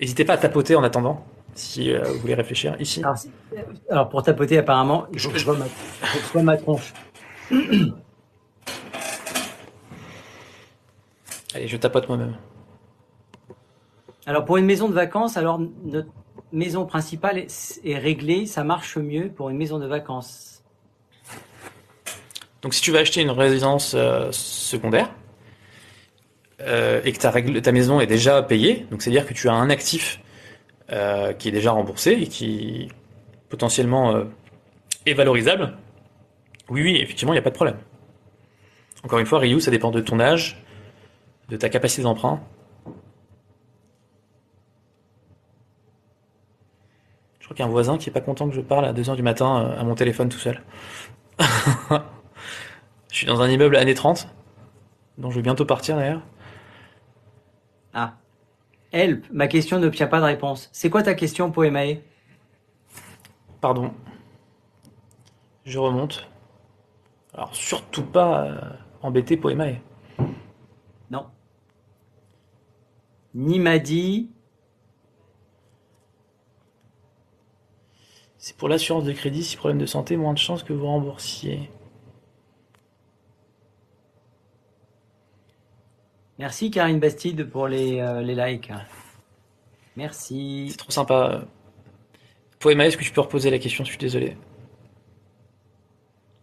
N'hésitez 0.00 0.24
pas 0.24 0.34
à 0.34 0.38
tapoter 0.38 0.76
en 0.76 0.82
attendant, 0.82 1.24
si 1.54 1.92
euh, 1.92 2.02
vous 2.04 2.18
voulez 2.20 2.34
réfléchir 2.34 2.76
ici. 2.80 3.00
Alors, 3.00 3.16
alors 3.90 4.08
pour 4.08 4.22
tapoter, 4.22 4.58
apparemment, 4.58 5.06
je, 5.12 5.28
je, 5.34 5.44
vois, 5.44 5.56
ma, 5.56 5.66
je 5.66 6.32
vois 6.32 6.42
ma 6.42 6.56
tronche. 6.56 6.92
Allez, 11.54 11.68
je 11.68 11.76
tapote 11.76 12.08
moi-même. 12.08 12.36
Alors 14.26 14.44
pour 14.44 14.56
une 14.56 14.66
maison 14.66 14.88
de 14.88 14.94
vacances, 14.94 15.36
alors 15.36 15.60
notre 15.84 16.08
maison 16.52 16.86
principale 16.86 17.38
est, 17.38 17.80
est, 17.84 17.98
réglée, 17.98 18.46
ça 18.46 18.64
marche 18.64 18.96
mieux 18.96 19.28
pour 19.28 19.50
une 19.50 19.56
maison 19.56 19.78
de 19.78 19.86
vacances. 19.86 20.62
Donc 22.62 22.74
si 22.74 22.80
tu 22.80 22.90
vas 22.90 23.00
acheter 23.00 23.20
une 23.20 23.30
résidence 23.30 23.94
euh, 23.94 24.32
secondaire 24.32 25.10
euh, 26.60 27.00
et 27.04 27.12
que 27.12 27.18
ta, 27.18 27.72
maison 27.72 28.00
est 28.00 28.06
déjà 28.06 28.42
payée, 28.42 28.86
donc 28.90 29.02
c'est-à-dire 29.02 29.26
que 29.26 29.34
tu 29.34 29.48
as 29.48 29.52
un 29.54 29.70
actif 29.70 30.20
euh, 30.92 31.32
qui 31.32 31.48
est 31.48 31.52
déjà 31.52 31.72
remboursé 31.72 32.12
et 32.12 32.28
qui 32.28 32.88
potentiellement 33.48 34.14
euh, 34.14 34.24
est 35.04 35.14
valorisable, 35.14 35.76
oui, 36.70 36.82
oui, 36.82 36.96
effectivement, 37.02 37.32
il 37.32 37.36
n'y 37.36 37.40
a 37.40 37.42
pas 37.42 37.50
de 37.50 37.56
problème. 37.56 37.76
Encore 39.02 39.18
une 39.18 39.26
fois, 39.26 39.40
Ryu, 39.40 39.60
ça 39.60 39.70
dépend 39.70 39.90
de 39.90 40.00
ton 40.00 40.20
âge, 40.20 40.62
de 41.48 41.56
ta 41.56 41.68
capacité 41.68 42.02
d'emprunt. 42.02 42.40
Je 47.40 47.46
crois 47.46 47.56
qu'il 47.56 47.64
y 47.64 47.66
a 47.66 47.68
un 47.68 47.72
voisin 47.72 47.98
qui 47.98 48.08
est 48.08 48.12
pas 48.12 48.22
content 48.22 48.48
que 48.48 48.54
je 48.54 48.62
parle 48.62 48.86
à 48.86 48.94
2h 48.94 49.16
du 49.16 49.22
matin 49.22 49.74
à 49.76 49.84
mon 49.84 49.94
téléphone 49.94 50.30
tout 50.30 50.38
seul. 50.38 50.62
je 51.38 51.96
suis 53.10 53.26
dans 53.26 53.42
un 53.42 53.50
immeuble 53.50 53.76
années 53.76 53.92
30, 53.92 54.28
dont 55.18 55.30
je 55.30 55.36
vais 55.36 55.42
bientôt 55.42 55.66
partir 55.66 55.96
d'ailleurs. 55.96 56.22
Ah. 57.94 58.16
Help, 58.92 59.26
ma 59.32 59.48
question 59.48 59.78
n'obtient 59.78 60.08
pas 60.08 60.20
de 60.20 60.24
réponse. 60.24 60.68
C'est 60.72 60.90
quoi 60.90 61.02
ta 61.02 61.14
question, 61.14 61.50
Poemae 61.50 62.00
Pardon. 63.60 63.94
Je 65.64 65.78
remonte. 65.78 66.28
Alors 67.32 67.54
surtout 67.54 68.04
pas 68.04 68.44
euh, 68.44 68.60
embêter 69.02 69.36
Poemae. 69.36 69.80
Non. 71.10 71.26
Ni 73.34 73.58
m'a 73.58 73.78
dit. 73.78 74.30
C'est 78.38 78.56
pour 78.56 78.68
l'assurance 78.68 79.04
de 79.04 79.12
crédit, 79.12 79.42
si 79.42 79.56
problème 79.56 79.78
de 79.78 79.86
santé, 79.86 80.16
moins 80.16 80.34
de 80.34 80.38
chances 80.38 80.62
que 80.62 80.72
vous 80.72 80.86
remboursiez. 80.86 81.70
Merci 86.38 86.70
Karine 86.70 86.98
Bastide 86.98 87.48
pour 87.48 87.68
les, 87.68 88.00
euh, 88.00 88.20
les 88.20 88.34
likes. 88.34 88.72
Merci. 89.96 90.68
C'est 90.70 90.76
trop 90.76 90.90
sympa. 90.90 91.44
Poema, 92.58 92.86
est-ce 92.86 92.96
que 92.96 93.04
tu 93.04 93.12
peux 93.12 93.20
reposer 93.20 93.50
la 93.50 93.58
question 93.58 93.84
Je 93.84 93.90
suis 93.90 93.98
désolé. 93.98 94.36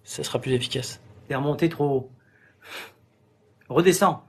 Ça 0.03 0.23
sera 0.23 0.39
plus 0.39 0.53
efficace. 0.53 1.01
T'es 1.27 1.35
remonté 1.35 1.67
trop 1.67 1.85
haut. 1.85 2.09
Redescends. 3.69 4.23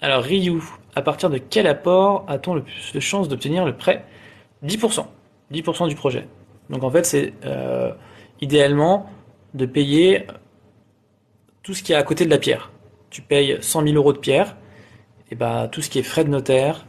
Alors 0.00 0.22
Ryu, 0.22 0.62
à 0.94 1.02
partir 1.02 1.30
de 1.30 1.38
quel 1.38 1.66
apport 1.66 2.24
a-t-on 2.28 2.54
le 2.54 2.62
plus 2.62 2.92
de 2.92 3.00
chances 3.00 3.28
d'obtenir 3.28 3.64
le 3.64 3.76
prêt? 3.76 4.04
10%. 4.64 5.06
10% 5.52 5.88
du 5.88 5.94
projet. 5.94 6.28
Donc 6.70 6.82
en 6.82 6.90
fait, 6.90 7.04
c'est 7.04 7.34
euh, 7.44 7.92
idéalement 8.40 9.10
de 9.54 9.66
payer 9.66 10.26
tout 11.62 11.74
ce 11.74 11.82
qui 11.82 11.92
est 11.92 11.96
à 11.96 12.02
côté 12.02 12.24
de 12.24 12.30
la 12.30 12.38
pierre. 12.38 12.70
Tu 13.16 13.22
payes 13.22 13.56
100 13.62 13.84
000 13.84 13.94
euros 13.94 14.12
de 14.12 14.18
pierre, 14.18 14.58
et 15.30 15.36
bah 15.36 15.68
tout 15.72 15.80
ce 15.80 15.88
qui 15.88 15.98
est 15.98 16.02
frais 16.02 16.22
de 16.22 16.28
notaire, 16.28 16.86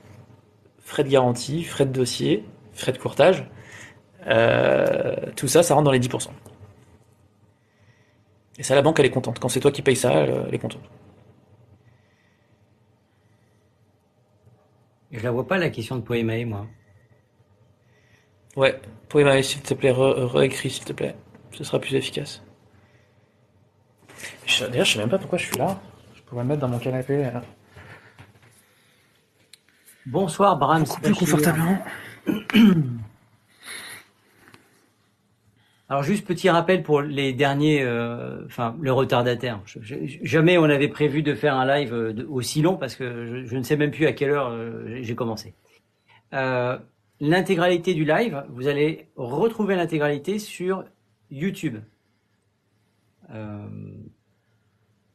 frais 0.82 1.06
de 1.06 1.08
garantie, 1.08 1.64
frais 1.64 1.86
de 1.86 1.94
dossier, 1.94 2.44
frais 2.74 2.92
de 2.92 2.98
courtage, 2.98 3.50
euh, 4.28 5.16
tout 5.38 5.48
ça, 5.48 5.64
ça 5.64 5.74
rentre 5.74 5.86
dans 5.86 5.92
les 5.94 6.02
10%. 6.02 6.28
Et 8.58 8.64
ça, 8.64 8.76
la 8.76 8.82
banque, 8.82 9.00
elle 9.00 9.06
est 9.06 9.10
contente. 9.10 9.40
Quand 9.40 9.48
c'est 9.48 9.62
toi 9.62 9.72
qui 9.72 9.82
payes 9.82 9.96
ça, 9.96 10.12
elle 10.12 10.54
est 10.54 10.60
contente. 10.60 10.84
Je 15.14 15.24
la 15.24 15.32
vois 15.32 15.48
pas 15.48 15.58
la 15.58 15.70
question 15.70 15.96
de 15.96 16.02
Poemae, 16.02 16.44
moi. 16.44 16.68
Ouais, 18.58 18.82
Poemae, 19.08 19.42
s'il 19.44 19.62
te 19.62 19.74
plaît, 19.74 19.94
réécris, 19.96 20.72
s'il 20.72 20.84
te 20.84 20.92
plaît. 20.92 21.16
Ce 21.54 21.64
sera 21.64 21.80
plus 21.80 21.96
efficace. 21.96 22.44
D'ailleurs, 24.60 24.84
je 24.84 24.92
sais 24.92 25.00
même 25.00 25.08
pas 25.08 25.20
pourquoi 25.20 25.38
je 25.38 25.46
suis 25.46 25.58
là. 25.58 25.80
Pourrais 26.28 26.44
me 26.44 26.50
mettre 26.50 26.62
dans 26.62 26.68
mon 26.68 26.80
canapé. 26.80 27.24
Là. 27.24 27.42
Bonsoir, 30.06 30.58
Bram. 30.58 30.84
Beaucoup 30.84 31.02
plus 31.02 31.14
confortablement. 31.16 31.80
Alors 35.90 36.04
juste 36.04 36.28
petit 36.28 36.50
rappel 36.50 36.84
pour 36.84 37.02
les 37.02 37.32
derniers, 37.32 37.82
euh, 37.82 38.44
enfin 38.46 38.76
le 38.82 38.92
retardataire. 38.92 39.62
Je, 39.66 39.80
je, 39.82 39.96
jamais 40.22 40.58
on 40.58 40.66
avait 40.66 40.90
prévu 40.90 41.24
de 41.24 41.34
faire 41.34 41.56
un 41.56 41.66
live 41.66 41.94
de, 41.94 42.26
aussi 42.26 42.62
long 42.62 42.76
parce 42.76 42.98
que 42.98 43.26
je, 43.26 43.46
je, 43.46 43.56
ne 43.56 43.64
sais 43.64 43.78
même 43.78 43.92
plus 43.92 44.06
à 44.06 44.12
quelle 44.12 44.32
heure 44.32 44.50
euh, 44.50 45.00
j'ai 45.02 45.16
commencé. 45.16 45.54
Euh, 46.34 46.78
l'intégralité 47.22 47.94
du 47.94 48.04
live, 48.04 48.44
vous 48.50 48.68
allez 48.68 49.08
retrouver 49.16 49.76
l'intégralité 49.76 50.40
sur 50.40 50.84
YouTube. 51.32 51.78
Euh, 53.34 53.68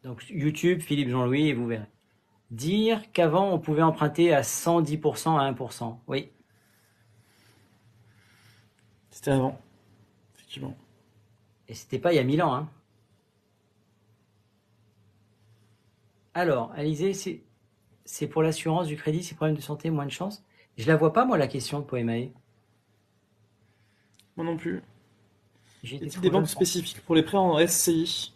donc 0.05 0.25
YouTube, 0.31 0.81
Philippe 0.81 1.09
Jean-Louis 1.09 1.49
et 1.49 1.55
vous 1.55 1.67
verrez. 1.67 1.87
Dire 2.51 3.13
qu'avant 3.13 3.51
on 3.53 3.59
pouvait 3.59 3.83
emprunter 3.83 4.35
à 4.35 4.43
110% 4.43 5.39
à 5.39 5.51
1%. 5.53 5.97
Oui. 6.07 6.31
C'était 9.11 9.31
avant. 9.31 9.61
Effectivement. 10.35 10.77
Et 11.69 11.75
c'était 11.75 11.99
pas 11.99 12.13
il 12.13 12.17
y 12.17 12.19
a 12.19 12.25
mille 12.25 12.43
ans. 12.43 12.55
Hein. 12.55 12.69
Alors, 16.35 16.73
Alizé, 16.73 17.13
c'est, 17.13 17.43
c'est 18.05 18.27
pour 18.27 18.43
l'assurance 18.43 18.87
du 18.87 18.97
crédit, 18.97 19.23
c'est 19.23 19.35
problème 19.35 19.57
de 19.57 19.61
santé, 19.61 19.91
moins 19.91 20.07
de 20.07 20.11
chance. 20.11 20.43
Je 20.79 20.87
la 20.87 20.97
vois 20.97 21.13
pas, 21.13 21.25
moi, 21.25 21.37
la 21.37 21.47
question 21.47 21.81
de 21.81 21.85
Poemae. 21.85 22.31
Moi 24.37 24.47
non 24.47 24.57
plus. 24.57 24.83
J'ai 25.83 25.99
des 25.99 26.31
banques 26.31 26.49
spécifiques 26.49 27.03
pour 27.03 27.15
les 27.15 27.23
prêts 27.23 27.37
en 27.37 27.65
SCI 27.67 28.32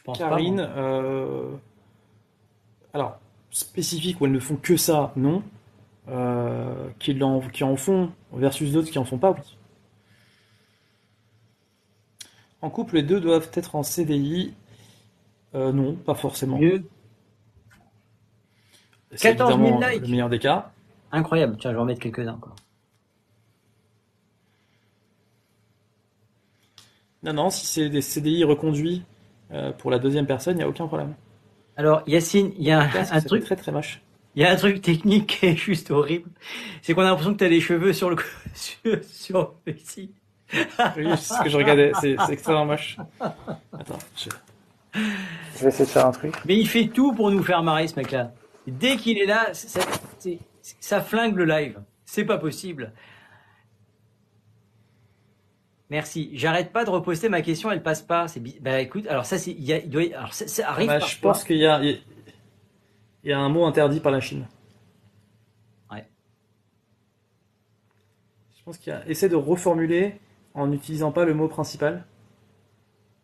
Je 0.00 0.04
pense 0.04 0.18
Karine, 0.18 0.56
pas. 0.56 0.66
moi. 0.68 0.76
euh, 0.78 1.50
alors, 2.94 3.18
spécifiques 3.50 4.20
où 4.20 4.26
elles 4.26 4.32
ne 4.32 4.40
font 4.40 4.56
que 4.56 4.76
ça, 4.76 5.12
non. 5.16 5.42
Euh, 6.08 6.88
qui, 6.98 7.14
l'en- 7.14 7.40
qui 7.40 7.62
en 7.62 7.76
font 7.76 8.10
versus 8.32 8.72
d'autres 8.72 8.90
qui 8.90 8.98
en 8.98 9.04
font 9.04 9.18
pas, 9.18 9.30
oui. 9.32 9.56
En 12.62 12.70
couple, 12.70 12.96
les 12.96 13.02
deux 13.02 13.20
doivent 13.20 13.50
être 13.54 13.74
en 13.76 13.82
CDI. 13.82 14.54
Euh, 15.54 15.72
non, 15.72 15.94
pas 15.94 16.14
forcément. 16.14 16.58
Mieux. 16.58 16.84
C'est 19.12 19.36
14 19.36 19.50
000 19.56 19.62
évidemment 19.62 19.88
likes. 19.88 20.00
le 20.02 20.08
meilleur 20.08 20.28
des 20.28 20.38
cas. 20.38 20.72
Incroyable. 21.12 21.56
Tiens, 21.60 21.70
je 21.70 21.76
vais 21.76 21.82
en 21.82 21.84
mettre 21.86 22.00
quelques-uns 22.00 22.34
encore. 22.34 22.56
Non, 27.22 27.32
non, 27.34 27.50
si 27.50 27.66
c'est 27.66 27.88
des 27.90 28.00
CDI 28.02 28.44
reconduits 28.44 29.04
euh, 29.52 29.72
pour 29.72 29.90
la 29.90 29.98
deuxième 29.98 30.26
personne, 30.26 30.54
il 30.54 30.58
n'y 30.58 30.62
a 30.62 30.68
aucun 30.68 30.86
problème. 30.86 31.14
Alors, 31.76 32.02
Yacine, 32.06 32.52
il 32.58 32.64
y 32.64 32.70
a 32.70 32.80
un, 32.80 32.88
Parce 32.88 33.12
un 33.12 33.20
truc, 33.20 33.44
très 33.44 33.56
très 33.56 33.72
moche. 33.72 34.00
il 34.34 34.42
y 34.42 34.44
a 34.44 34.50
un 34.50 34.56
truc 34.56 34.82
technique 34.82 35.38
qui 35.38 35.46
est 35.46 35.56
juste 35.56 35.90
horrible. 35.90 36.30
C'est 36.82 36.94
qu'on 36.94 37.02
a 37.02 37.06
l'impression 37.06 37.32
que 37.32 37.38
tu 37.38 37.44
as 37.44 37.48
des 37.48 37.60
cheveux 37.60 37.92
sur 37.92 38.10
le, 38.10 38.16
sur, 38.54 39.04
sur 39.04 39.54
ici. 39.66 40.12
Oui, 40.52 41.06
c'est 41.16 41.34
ce 41.34 41.42
que 41.44 41.48
je 41.48 41.56
regardais, 41.56 41.92
c'est 42.00 42.16
extrêmement 42.30 42.66
moche. 42.66 42.96
Attends, 43.20 43.98
je... 44.16 44.28
je 44.94 45.60
vais 45.62 45.68
essayer 45.68 45.84
de 45.84 45.90
faire 45.90 46.06
un 46.06 46.12
truc. 46.12 46.34
Mais 46.44 46.56
il 46.56 46.68
fait 46.68 46.88
tout 46.88 47.12
pour 47.12 47.30
nous 47.30 47.42
faire 47.42 47.62
marrer, 47.62 47.86
ce 47.86 47.94
mec-là. 47.96 48.32
Dès 48.66 48.96
qu'il 48.96 49.18
est 49.18 49.26
là, 49.26 49.48
ça, 49.52 49.80
ça 50.80 51.00
flingue 51.00 51.36
le 51.36 51.44
live. 51.44 51.80
C'est 52.04 52.24
pas 52.24 52.38
possible. 52.38 52.92
Merci. 55.90 56.30
J'arrête 56.34 56.72
pas 56.72 56.84
de 56.84 56.90
reposter 56.90 57.28
ma 57.28 57.42
question, 57.42 57.70
elle 57.70 57.82
passe 57.82 58.02
pas. 58.02 58.28
C'est 58.28 58.40
bah 58.60 58.80
écoute, 58.80 59.06
alors 59.08 59.26
ça 59.26 59.38
c'est, 59.38 59.50
il 59.50 59.64
y 59.64 59.72
a, 59.72 59.78
il 59.78 59.90
doit, 59.90 60.04
y- 60.04 60.14
alors 60.14 60.32
ça, 60.32 60.46
ça 60.46 60.68
arrive. 60.70 60.86
Bah, 60.86 61.00
je 61.00 61.18
pense 61.18 61.42
qu'il 61.42 61.56
y 61.58 61.66
a, 61.66 61.82
il 61.82 62.00
y 63.24 63.32
a 63.32 63.38
un 63.38 63.48
mot 63.48 63.64
interdit 63.64 63.98
par 64.00 64.12
la 64.12 64.20
Chine. 64.20 64.46
Ouais. 65.90 66.06
Je 68.56 68.62
pense 68.64 68.78
qu'il 68.78 68.92
y 68.92 68.96
a. 68.96 69.06
Essaie 69.08 69.28
de 69.28 69.34
reformuler 69.36 70.20
en 70.54 70.68
n'utilisant 70.68 71.10
pas 71.10 71.24
le 71.24 71.34
mot 71.34 71.48
principal, 71.48 72.04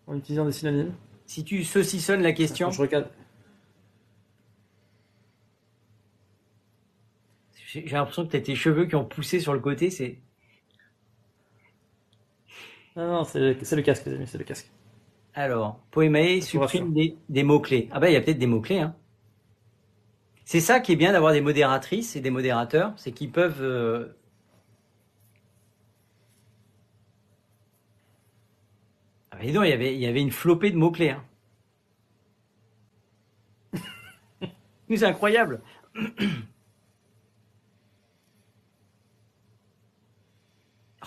en 0.08 0.16
utilisant 0.16 0.44
des 0.44 0.52
synonymes. 0.52 0.92
Si 1.26 1.44
tu 1.44 1.62
saucissonnes 1.64 2.22
la 2.22 2.32
question, 2.32 2.70
Je 2.72 2.80
regarde. 2.82 3.08
j'ai 7.68 7.86
j'ai 7.86 7.96
l'impression 7.96 8.26
que 8.26 8.32
t'as 8.32 8.40
tes 8.40 8.54
cheveux 8.54 8.86
qui 8.86 8.94
ont 8.96 9.04
poussé 9.04 9.38
sur 9.40 9.52
le 9.52 9.60
côté. 9.60 9.90
C'est 9.90 10.18
Non, 12.96 13.06
non, 13.06 13.24
c'est 13.24 13.38
le 13.76 13.82
casque, 13.82 14.06
les 14.06 14.14
amis, 14.14 14.26
c'est 14.26 14.38
le 14.38 14.44
casque. 14.44 14.70
alors 15.34 15.78
Poemae 15.92 16.40
supprime 16.42 16.92
des, 16.92 17.16
des 17.28 17.42
mots 17.44 17.60
clés. 17.60 17.88
Ah 17.92 18.00
bah 18.00 18.10
il 18.10 18.14
y 18.14 18.16
a 18.16 18.20
peut-être 18.20 18.38
des 18.38 18.46
mots 18.48 18.60
clés. 18.60 18.80
Hein. 18.80 18.96
C'est 20.46 20.60
ça 20.60 20.80
qui 20.80 20.92
est 20.92 20.96
bien 20.96 21.12
d'avoir 21.12 21.34
des 21.34 21.42
modératrices 21.42 22.16
et 22.16 22.20
des 22.22 22.30
modérateurs, 22.30 22.94
c'est 22.96 23.12
qu'ils 23.12 23.30
peuvent. 23.32 23.62
euh, 23.62 24.16
Ah 29.30 29.36
bah 29.36 29.44
dis 29.44 29.52
donc, 29.52 29.66
il 29.66 29.70
y 29.70 29.72
avait, 29.72 29.94
il 29.94 30.00
y 30.00 30.06
avait 30.06 30.20
une 30.20 30.32
flopée 30.32 30.72
de 30.72 30.76
mots 30.76 30.90
clés. 30.90 31.10
Hein. 31.10 31.22
C'est 34.88 35.04
incroyable. 35.04 35.60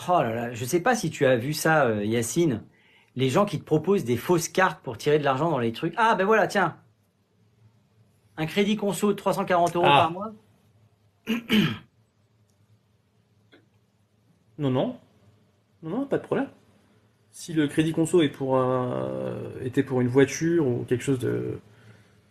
Oh 0.08 0.22
là 0.22 0.34
là, 0.34 0.54
je 0.54 0.64
sais 0.66 0.80
pas 0.82 0.96
si 0.96 1.10
tu 1.10 1.26
as 1.26 1.36
vu 1.36 1.54
ça, 1.54 1.86
euh, 1.86 2.06
Yacine. 2.06 2.64
Les 3.16 3.30
gens 3.30 3.46
qui 3.46 3.60
te 3.60 3.66
proposent 3.66 4.06
des 4.06 4.18
fausses 4.18 4.48
cartes 4.48 4.82
pour 4.82 4.98
tirer 4.98 5.20
de 5.20 5.24
l'argent 5.26 5.50
dans 5.52 5.60
les 5.60 5.74
trucs. 5.74 5.94
Ah 5.98 6.16
ben 6.16 6.26
voilà, 6.26 6.48
tiens. 6.48 6.78
Un 8.38 8.46
crédit 8.46 8.78
conso 8.78 9.10
de 9.10 9.14
340 9.18 9.76
euros 9.76 9.86
Ah. 9.88 9.98
par 10.04 10.12
mois. 10.12 10.32
Non, 14.58 14.70
non. 14.72 14.98
Non, 15.84 15.90
non, 16.00 16.06
pas 16.06 16.18
de 16.18 16.24
problème. 16.24 16.50
Si 17.32 17.54
le 17.54 17.68
crédit 17.68 17.94
conso 17.94 18.22
est 18.22 18.28
pour 18.30 18.58
un- 18.58 19.38
était 19.62 19.84
pour 19.84 20.02
une 20.02 20.10
voiture 20.10 20.68
ou 20.68 20.84
quelque 20.84 21.04
chose 21.04 21.20
de, 21.20 21.60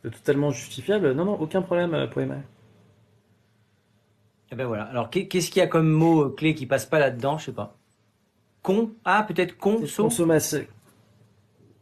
de 0.05 0.09
totalement 0.11 0.51
justifiable, 0.51 1.12
non, 1.12 1.24
non, 1.24 1.40
aucun 1.40 1.62
problème, 1.62 1.95
euh, 1.95 2.07
Poema. 2.07 2.36
Eh 4.50 4.56
ben 4.56 4.66
voilà. 4.66 4.84
Alors 4.84 5.10
qu'est- 5.10 5.26
qu'est-ce 5.28 5.50
qu'il 5.50 5.60
y 5.60 5.62
a 5.62 5.66
comme 5.66 5.88
mot 5.90 6.22
euh, 6.24 6.34
clé 6.34 6.54
qui 6.54 6.66
passe 6.66 6.86
pas 6.86 6.98
là-dedans? 6.98 7.38
Je 7.38 7.46
sais 7.46 7.52
pas. 7.52 7.76
Con? 8.62 8.92
Ah 9.04 9.24
peut-être 9.26 9.56
conso? 9.58 10.04
Consommation. 10.04 10.64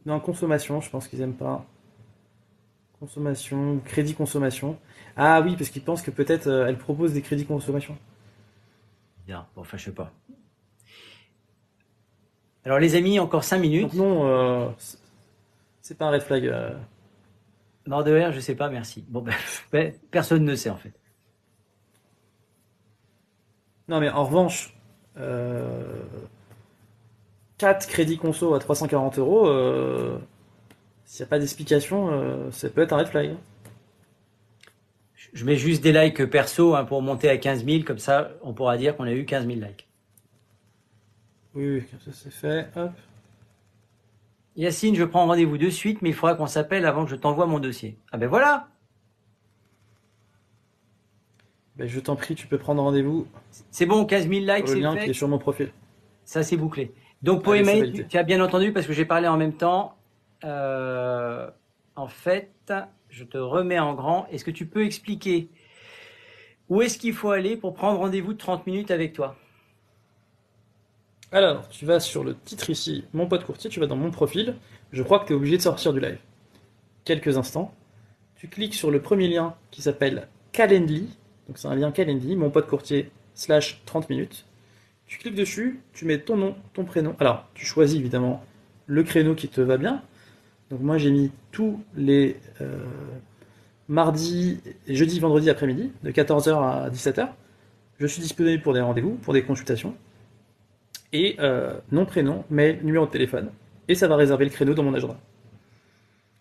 Non, 0.05 0.19
consommation, 0.19 0.79
je 0.81 0.89
pense 0.89 1.07
qu'ils 1.07 1.21
aiment 1.21 1.35
pas. 1.35 1.65
Consommation, 2.99 3.79
crédit 3.85 4.15
consommation. 4.15 4.77
Ah 5.15 5.41
oui, 5.41 5.55
parce 5.55 5.69
qu'ils 5.69 5.83
pensent 5.83 6.01
que 6.01 6.11
peut-être 6.11 6.47
euh, 6.47 6.65
elle 6.67 6.77
propose 6.77 7.13
des 7.13 7.21
crédits 7.21 7.45
consommation. 7.45 7.97
Bien. 9.25 9.45
Bon, 9.55 9.61
enfin 9.61 9.77
je 9.77 9.85
sais 9.85 9.91
pas. 9.91 10.11
Alors 12.65 12.79
les 12.79 12.95
amis, 12.95 13.19
encore 13.19 13.43
5 13.43 13.59
minutes. 13.59 13.83
Donc 13.83 13.93
non, 13.93 14.25
euh, 14.27 14.69
c'est- 15.81 15.97
pas 15.97 16.05
un 16.07 16.11
red 16.11 16.21
flag. 16.21 16.45
euh. 16.47 16.77
Mort 17.85 18.03
de 18.03 18.31
je 18.31 18.39
sais 18.41 18.55
pas, 18.55 18.69
merci. 18.69 19.05
Bon 19.07 19.21
ben, 19.21 19.33
ben, 19.71 19.93
personne 20.11 20.43
ne 20.43 20.55
sait 20.55 20.69
en 20.69 20.75
fait. 20.75 20.93
Non, 23.87 23.99
mais 23.99 24.09
en 24.09 24.25
revanche, 24.25 24.73
euh, 25.17 26.01
4 27.57 27.87
crédits 27.87 28.17
conso 28.17 28.53
à 28.53 28.59
340 28.59 29.17
euros, 29.19 29.47
euh, 29.47 30.17
s'il 31.05 31.23
n'y 31.23 31.27
a 31.27 31.29
pas 31.29 31.39
d'explication, 31.39 32.09
euh, 32.11 32.51
ça 32.51 32.69
peut 32.69 32.81
être 32.81 32.93
un 32.93 32.97
red 32.97 33.07
flag. 33.07 33.35
Je- 35.33 35.45
mets 35.45 35.57
juste 35.57 35.83
des 35.83 35.91
likes 35.91 36.25
perso 36.25 36.75
hein, 36.75 36.85
pour 36.85 37.01
monter 37.01 37.29
à 37.29 37.37
15 37.37 37.65
000, 37.65 37.83
comme 37.83 37.99
ça 37.99 38.31
on 38.41 38.53
pourra 38.53 38.77
dire 38.77 38.95
qu'on 38.95 39.03
a 39.05 39.11
eu 39.13 39.25
15 39.25 39.45
000 39.45 39.59
likes. 39.59 39.87
Oui, 41.55 41.69
oui, 41.75 41.83
comme 41.89 41.99
ça 41.99 42.11
c'est 42.13 42.31
fait. 42.31 42.67
Hop. 42.75 42.91
Yacine, 44.55 44.95
je 44.95 45.03
prends 45.03 45.25
rendez-vous 45.27 45.57
de 45.57 45.69
suite, 45.69 46.01
mais 46.01 46.09
il 46.09 46.15
faudra 46.15 46.35
qu'on 46.35 46.47
s'appelle 46.47 46.85
avant 46.85 47.05
que 47.05 47.11
je 47.11 47.15
t'envoie 47.15 47.45
mon 47.45 47.59
dossier. 47.59 47.97
Ah 48.11 48.17
ben 48.17 48.27
voilà 48.27 48.67
Ben, 51.77 51.87
je 51.87 51.99
t'en 51.99 52.15
prie, 52.15 52.33
tu 52.33 52.47
peux 52.47 52.57
prendre 52.57 52.81
rendez-vous 52.81 53.27
C'est 53.69 53.85
bon, 53.85 54.05
15 54.05 54.27
000 54.27 54.45
likes, 54.45 54.67
c'est 54.67 54.79
lien 54.79 54.97
qui 54.97 55.11
est 55.11 55.13
sur 55.13 55.27
mon 55.27 55.37
profil. 55.37 55.71
Ça, 56.25 56.43
c'est 56.43 56.57
bouclé. 56.57 56.91
Donc, 57.21 57.47
Allez, 57.47 57.91
tu, 57.93 58.07
tu 58.07 58.17
as 58.17 58.23
bien 58.23 58.43
entendu 58.43 58.73
parce 58.73 58.87
que 58.87 58.93
j'ai 58.93 59.05
parlé 59.05 59.27
en 59.27 59.37
même 59.37 59.53
temps. 59.53 59.95
Euh, 60.43 61.49
en 61.95 62.07
fait, 62.07 62.51
je 63.09 63.23
te 63.23 63.37
remets 63.37 63.79
en 63.79 63.93
grand. 63.93 64.27
Est-ce 64.31 64.43
que 64.43 64.51
tu 64.51 64.65
peux 64.65 64.85
expliquer 64.85 65.49
où 66.69 66.81
est-ce 66.81 66.97
qu'il 66.97 67.13
faut 67.13 67.31
aller 67.31 67.55
pour 67.55 67.73
prendre 67.73 67.99
rendez-vous 67.99 68.33
de 68.33 68.37
30 68.37 68.67
minutes 68.67 68.91
avec 68.91 69.13
toi? 69.13 69.35
Alors, 71.31 71.67
tu 71.69 71.85
vas 71.85 71.99
sur 71.99 72.23
le 72.23 72.35
titre 72.35 72.69
ici, 72.69 73.05
mon 73.13 73.27
pote 73.27 73.43
courtier, 73.43 73.69
tu 73.69 73.79
vas 73.79 73.87
dans 73.87 73.95
mon 73.97 74.11
profil. 74.11 74.55
Je 74.91 75.03
crois 75.03 75.19
que 75.19 75.27
tu 75.27 75.33
es 75.33 75.35
obligé 75.35 75.57
de 75.57 75.61
sortir 75.61 75.93
du 75.93 75.99
live. 75.99 76.19
Quelques 77.03 77.37
instants. 77.37 77.73
Tu 78.35 78.47
cliques 78.47 78.75
sur 78.75 78.91
le 78.91 79.01
premier 79.01 79.27
lien 79.27 79.55
qui 79.71 79.81
s'appelle 79.81 80.27
Calendly. 80.51 81.09
Donc 81.47 81.57
c'est 81.57 81.67
un 81.67 81.75
lien 81.75 81.91
Calendly, 81.91 82.35
mon 82.35 82.49
pote 82.49 82.67
courtier, 82.67 83.09
slash 83.35 83.81
30 83.85 84.09
minutes. 84.09 84.45
Tu 85.07 85.17
cliques 85.19 85.35
dessus, 85.35 85.79
tu 85.93 86.05
mets 86.05 86.19
ton 86.19 86.35
nom, 86.35 86.55
ton 86.73 86.83
prénom. 86.83 87.15
Alors, 87.19 87.45
tu 87.53 87.65
choisis 87.65 87.97
évidemment 87.99 88.43
le 88.87 89.03
créneau 89.03 89.35
qui 89.35 89.47
te 89.47 89.61
va 89.61 89.77
bien. 89.77 90.01
Donc 90.69 90.81
moi 90.81 90.97
j'ai 90.97 91.11
mis 91.11 91.31
tous 91.51 91.81
les 91.95 92.37
euh, 92.61 92.83
mardis, 93.87 94.59
jeudi, 94.87 95.19
vendredi 95.19 95.49
après-midi, 95.49 95.91
de 96.03 96.11
14h 96.11 96.51
à 96.61 96.89
17h. 96.89 97.29
Je 97.99 98.07
suis 98.07 98.21
disponible 98.21 98.61
pour 98.61 98.73
des 98.73 98.81
rendez-vous, 98.81 99.13
pour 99.15 99.33
des 99.33 99.43
consultations 99.43 99.95
et 101.13 101.37
euh, 101.39 101.73
nom, 101.91 102.05
prénom, 102.05 102.43
mail, 102.49 102.79
numéro 102.83 103.05
de 103.05 103.11
téléphone. 103.11 103.51
Et 103.87 103.95
ça 103.95 104.07
va 104.07 104.17
réserver 104.17 104.45
le 104.45 104.51
créneau 104.51 104.73
dans 104.73 104.83
mon 104.83 104.93
agenda. 104.93 105.17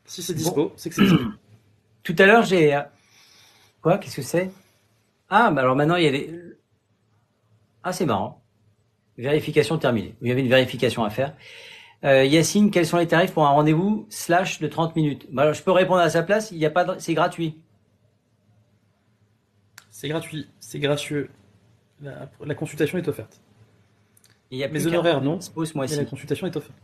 Si 0.05 0.23
c'est 0.23 0.35
dispo, 0.35 0.73
c'est 0.77 0.89
que 0.91 0.97
c'est 0.97 1.03
dispo. 1.03 1.23
Tout 2.03 2.17
à 2.19 2.27
l'heure, 2.27 2.45
j'ai. 2.45 2.75
euh, 2.75 2.83
Quoi? 3.83 3.99
Qu'est-ce 3.99 4.17
que 4.17 4.23
c'est? 4.23 4.51
Ah, 5.29 5.51
bah 5.51 5.63
alors 5.63 5.77
maintenant, 5.77 5.97
il 5.97 6.05
y 6.05 6.09
a 6.09 6.11
les. 6.11 6.41
Ah, 7.83 7.93
c'est 7.93 8.07
marrant. 8.07 8.43
Vérification 9.19 9.79
terminée. 9.79 10.15
Il 10.21 10.29
y 10.29 10.33
avait 10.33 10.43
une 10.43 10.49
vérification 10.49 11.05
à 11.05 11.11
faire. 11.11 11.35
Euh, 12.05 12.25
Yacine, 12.25 12.71
quels 12.71 12.87
sont 12.87 12.99
les 12.99 13.07
tarifs 13.07 13.33
pour 13.33 13.47
un 13.47 13.51
rendez-vous 13.51 14.07
slash 14.11 14.61
de 14.61 14.67
30 14.69 14.95
minutes? 14.97 15.27
Bah 15.33 15.43
alors, 15.43 15.55
Je 15.55 15.63
peux 15.63 15.71
répondre 15.73 16.01
à 16.01 16.11
sa 16.11 16.23
place, 16.23 16.51
il 16.51 16.59
y 16.59 16.67
a 16.67 16.71
pas 16.71 16.85
de... 16.85 16.99
c'est 16.99 17.15
gratuit. 17.15 17.59
C'est 19.91 20.09
gratuit, 20.09 20.47
c'est 20.61 20.79
gracieux. 20.79 21.31
La, 22.03 22.29
la 22.45 22.55
consultation 22.55 22.99
est 22.99 23.09
offerte. 23.09 23.41
Il 24.51 24.59
y 24.59 24.65
a 24.65 24.67
Mes 24.69 24.75
plus 24.75 24.85
qu'un 24.85 24.91
honoraires, 24.91 25.23
non. 25.23 25.41
ce 25.41 25.51
mois-ci. 25.75 25.97
la 25.97 26.05
consultation 26.05 26.47
est 26.47 26.57
offerte. 26.57 26.77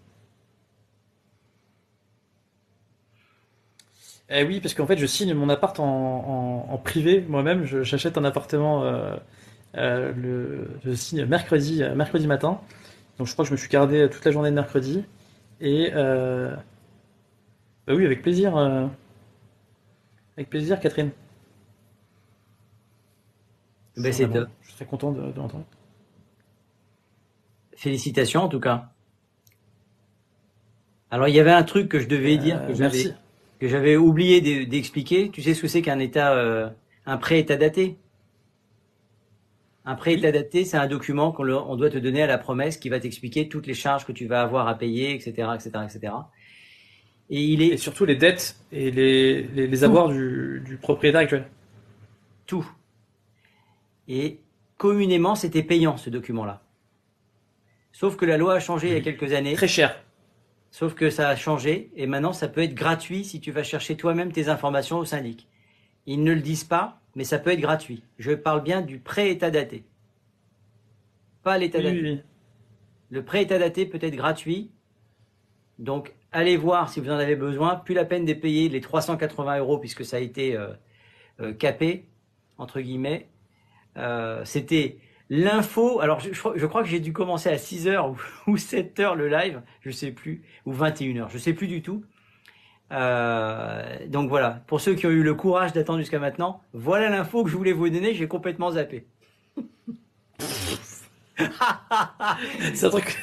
Eh 4.35 4.45
oui, 4.45 4.61
parce 4.61 4.75
qu'en 4.75 4.87
fait, 4.87 4.97
je 4.97 5.07
signe 5.07 5.35
mon 5.35 5.49
appart 5.49 5.79
en, 5.81 5.85
en- 5.85 6.73
en 6.73 6.79
privé 6.79 7.25
moi-même. 7.29 7.65
Je- 7.65 7.83
J'achète 7.83 8.17
un 8.19 8.25
appartement, 8.25 8.85
euh, 8.85 9.17
euh, 9.77 10.13
le, 10.17 10.71
je 10.85 10.93
signe 10.95 11.25
mercredi, 11.27 11.83
euh, 11.83 11.95
mercredi 11.95 12.27
matin. 12.27 12.61
Donc 13.19 13.29
je 13.29 13.33
crois 13.35 13.45
que 13.45 13.49
je 13.51 13.53
me 13.55 13.59
suis 13.59 13.69
gardé 13.71 14.09
toute 14.11 14.25
la 14.25 14.33
journée 14.33 14.51
de 14.51 14.57
mercredi. 14.57 15.05
Et 15.61 15.91
euh, 15.95 16.55
bah 17.87 17.95
oui, 17.95 18.05
avec 18.07 18.23
plaisir. 18.23 18.57
euh, 18.57 18.87
avec 20.37 20.51
plaisir, 20.51 20.79
Catherine. 20.81 21.11
Ben, 23.97 24.13
c'est 24.13 24.27
Vraiment, 24.27 24.47
top. 24.47 24.51
Je 24.63 24.73
serais 24.73 24.85
content 24.87 25.13
de, 25.13 25.33
de 25.33 25.37
l'entendre. 25.37 25.65
Félicitations 27.77 28.45
en 28.45 28.49
tout 28.49 28.61
cas. 28.61 28.89
Alors 31.13 31.29
il 31.29 31.35
y 31.37 31.39
avait 31.39 31.53
un 31.53 31.63
truc 31.63 31.89
que 31.89 32.01
je 32.01 32.09
devais 32.09 32.37
dire 32.39 32.57
Euh, 32.61 32.75
j'avais 32.75 32.81
merci. 32.81 33.15
Que 33.63 33.69
j'avais 33.69 33.97
oublié 33.97 34.43
d'e- 34.43 34.69
d'expliquer. 34.69 35.31
Tu 35.31 35.43
sais 35.43 35.55
ce 35.55 35.63
que 35.63 35.69
c'est 35.69 35.83
qu'un 35.83 36.01
état, 36.01 36.35
euh, 36.35 36.69
un 37.07 37.17
pré-état 37.17 37.57
daté? 37.57 37.97
Un 39.85 39.95
pré-état 39.95 40.33
daté, 40.33 40.65
c'est 40.65 40.77
un 40.77 40.89
document 40.89 41.31
qu'on 41.33 41.49
on 41.49 41.77
doit 41.77 41.91
te 41.91 41.99
donner 41.99 42.23
à 42.23 42.27
la 42.27 42.39
promesse 42.39 42.77
qui 42.79 42.89
va 42.89 42.99
t'expliquer 43.01 43.49
toutes 43.49 43.69
les 43.69 43.75
charges 43.75 44.05
que 44.05 44.13
tu 44.13 44.27
vas 44.27 44.43
avoir 44.43 44.67
à 44.69 44.77
payer, 44.77 45.15
etc., 45.15 45.51
etc., 45.55 45.71
etc. 45.85 46.15
Et 47.31 47.43
il 47.43 47.63
Et 47.63 47.75
est 47.75 47.77
surtout 47.79 48.05
les 48.05 48.17
dettes 48.17 48.57
et 48.73 48.91
les, 48.91 49.43
les, 49.43 49.67
les 49.67 49.85
avoirs 49.85 50.09
du, 50.09 50.63
du 50.65 50.77
propriétaire 50.77 51.21
actuel. 51.23 51.51
tout. 52.47 52.67
Et 54.09 54.39
communément, 54.77 55.35
c'était 55.35 55.63
payant 55.63 55.97
ce 55.97 56.11
document-là. 56.11 56.63
Sauf 57.93 58.17
que 58.17 58.25
la 58.27 58.37
loi 58.37 58.55
a 58.55 58.61
changé 58.61 58.89
il 58.89 58.95
y 58.95 58.97
a 58.97 59.01
quelques 59.01 59.33
années. 59.33 59.55
Très 59.55 59.69
cher. 59.69 60.03
Sauf 60.73 60.94
que 60.94 61.11
ça 61.11 61.28
a 61.28 61.36
changé 61.36 61.90
et 61.97 62.07
maintenant 62.07 62.32
ça 62.32 62.49
peut 62.49 62.62
être 62.62 62.74
gratuit 62.74 63.24
si 63.27 63.40
tu 63.40 63.53
vas 63.53 63.62
chercher 63.62 63.94
toi-même 63.94 64.32
tes 64.32 64.49
informations 64.49 64.99
au 64.99 65.05
syndic. 65.05 65.47
Ils 66.07 66.24
ne 66.24 66.32
le 66.32 66.40
disent 66.40 66.65
pas, 66.65 66.99
mais 67.15 67.24
ça 67.24 67.39
peut 67.39 67.51
être 67.51 67.61
gratuit. 67.61 68.03
Je 68.19 68.32
parle 68.32 68.62
bien 68.62 68.81
du 68.81 68.99
pré-état 68.99 69.51
daté. 69.51 69.85
Pas 71.43 71.59
l'état 71.59 71.77
Oui, 71.78 71.85
daté. 71.85 72.01
oui. 72.01 72.20
Le 73.11 73.23
pré-état 73.23 73.59
daté 73.59 73.85
peut 73.85 73.99
être 74.01 74.16
gratuit. 74.16 74.70
Donc 75.78 76.15
allez 76.32 76.57
voir 76.57 76.89
si 76.89 77.01
vous 77.01 77.11
en 77.11 77.19
avez 77.19 77.36
besoin. 77.36 77.77
Plus 77.77 77.94
la 77.94 78.07
peine 78.07 78.24
de 78.24 78.32
payer 78.32 78.70
les 78.70 78.81
380 78.81 79.59
euros 79.59 79.77
puisque 79.77 80.07
ça 80.07 80.16
a 80.16 80.20
été 80.20 80.57
euh, 80.57 80.69
euh, 81.40 81.53
capé, 81.53 82.09
entre 82.57 82.81
guillemets. 82.81 83.28
Euh, 83.99 84.43
C'était 84.47 84.97
l'info. 85.31 86.01
Alors 86.01 86.20
je, 86.20 86.32
je 86.32 86.66
crois- 86.66 86.82
que 86.82 86.89
j'ai 86.89 87.01
dû 87.01 87.12
commencer 87.12 87.49
à 87.49 87.57
6h 87.57 88.11
ou, 88.11 88.16
ou 88.53 88.57
7h 88.57 89.15
le 89.15 89.28
live, 89.28 89.61
je 89.81 89.90
sais 89.90 90.11
plus, 90.12 90.43
ou 90.66 90.73
21h, 90.74 91.28
je 91.31 91.39
sais 91.39 91.53
plus 91.53 91.66
du 91.69 91.82
tout. 91.82 92.05
Euh, 92.93 94.07
donc 94.09 94.28
voilà, 94.28 94.62
pour 94.66 94.81
ceux 94.82 94.94
qui 94.94 95.07
ont 95.07 95.11
eu 95.11 95.23
le 95.23 95.35
courage 95.35 95.73
d'attendre 95.73 95.99
jusqu'à 96.01 96.19
maintenant, 96.19 96.61
voilà 96.74 97.09
l'info 97.09 97.43
que 97.44 97.49
je 97.51 97.57
voulais 97.57 97.73
vous 97.73 97.89
donner, 97.89 98.12
j'ai 98.15 98.28
complètement 98.28 98.73
zappé. 98.73 99.07
C'est 102.74 102.85
un 102.86 102.90
truc, 102.90 103.16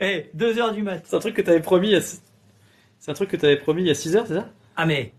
Eh, 0.00 0.30
2h 0.36 0.74
du 0.74 0.82
mat. 0.82 1.00
c'est 1.04 1.14
un 1.16 1.20
truc 1.20 1.34
que 1.36 1.42
t'avais 1.42 1.60
promis. 1.60 1.94
a 1.94 2.00
six- 2.00 2.22
C'est 2.98 3.10
un 3.10 3.14
truc 3.14 3.30
que 3.30 3.36
t'avais 3.36 3.56
promis 3.56 3.82
il 3.82 3.88
y 3.88 3.90
a 3.90 3.94
6 3.94 4.16
heures, 4.16 4.26
c'est 4.26 4.34
ça? 4.34 4.50
Ah 4.76 4.86
mais 4.86 5.12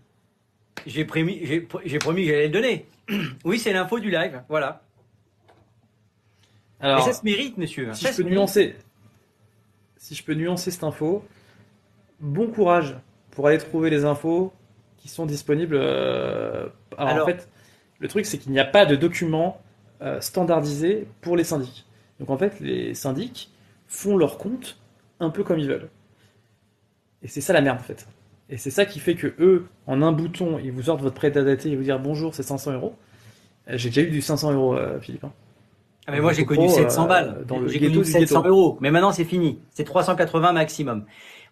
j'ai 0.86 1.04
promis, 1.04 1.40
j'ai 1.84 1.98
promis 1.98 2.22
que 2.26 2.28
j'allais 2.30 2.46
le 2.48 2.52
donner. 2.52 2.86
Oui, 3.44 3.58
c'est 3.58 3.72
l'info 3.72 3.98
du 3.98 4.10
live, 4.10 4.42
voilà. 4.48 4.82
Alors, 6.80 6.98
Mais 7.06 7.12
ça 7.12 7.18
se 7.18 7.24
mérite, 7.24 7.56
monsieur. 7.58 7.92
si 7.94 8.04
Ça 8.04 8.12
je 8.12 8.16
peux 8.22 8.28
nuancer, 8.28 8.76
si 9.96 10.14
je 10.14 10.22
peux 10.22 10.34
nuancer 10.34 10.70
cette 10.70 10.84
info, 10.84 11.24
bon 12.20 12.48
courage 12.48 12.96
pour 13.30 13.46
aller 13.48 13.58
trouver 13.58 13.90
les 13.90 14.04
infos 14.04 14.52
qui 14.98 15.08
sont 15.08 15.26
disponibles. 15.26 15.76
euh, 15.76 16.68
Alors, 16.96 17.10
Alors- 17.10 17.22
en 17.28 17.30
fait, 17.30 17.48
le 17.98 18.08
truc 18.08 18.26
c'est 18.26 18.38
qu'il 18.38 18.52
n'y 18.52 18.60
a 18.60 18.64
pas 18.64 18.84
de 18.86 18.94
document 18.96 19.60
euh, 20.02 20.20
standardisé 20.20 21.06
pour 21.22 21.36
les 21.36 21.44
syndics. 21.44 21.86
Donc 22.20 22.28
en 22.30 22.36
fait, 22.36 22.60
les 22.60 22.94
syndics 22.94 23.50
font 23.88 24.16
leur 24.16 24.36
compte 24.38 24.78
un 25.20 25.30
peu 25.30 25.44
comme 25.44 25.58
ils 25.58 25.68
veulent. 25.68 25.88
Et 27.22 27.28
c'est 27.28 27.40
ça 27.40 27.52
la 27.54 27.62
merde 27.62 27.78
en 27.80 27.82
fait. 27.82 28.06
Et 28.50 28.58
c'est 28.58 28.70
ça 28.70 28.84
qui 28.84 29.00
fait 29.00 29.14
que 29.14 29.34
eux, 29.40 29.66
en 29.86 30.02
un 30.02 30.12
bouton, 30.12 30.58
ils 30.62 30.70
vous 30.70 30.82
sortent 30.84 31.00
votre 31.00 31.14
prêt 31.14 31.36
à 31.36 31.42
dater 31.42 31.70
et 31.70 31.76
vous 31.76 31.82
dire 31.82 31.98
bonjour, 31.98 32.34
c'est 32.34 32.42
500 32.42 32.72
euros. 32.72 32.94
Euh, 33.68 33.76
J'ai 33.76 33.88
déjà 33.88 34.02
eu 34.02 34.10
du 34.10 34.20
500 34.22 34.52
euros, 34.52 34.76
euh, 34.76 35.00
Philippe. 35.00 35.24
hein. 35.24 35.32
Ah 36.06 36.12
mais 36.12 36.20
moi 36.20 36.32
j'ai 36.32 36.44
connu 36.44 36.66
euh, 36.66 36.68
700 36.68 37.06
balles. 37.06 37.44
dans 37.46 37.58
le 37.58 37.68
J'ai 37.68 37.80
connu 37.80 37.90
du 37.98 38.04
700 38.04 38.42
ghetto. 38.42 38.48
euros. 38.48 38.78
Mais 38.80 38.90
maintenant 38.90 39.12
c'est 39.12 39.24
fini. 39.24 39.58
C'est 39.70 39.84
380 39.84 40.52
maximum. 40.52 41.04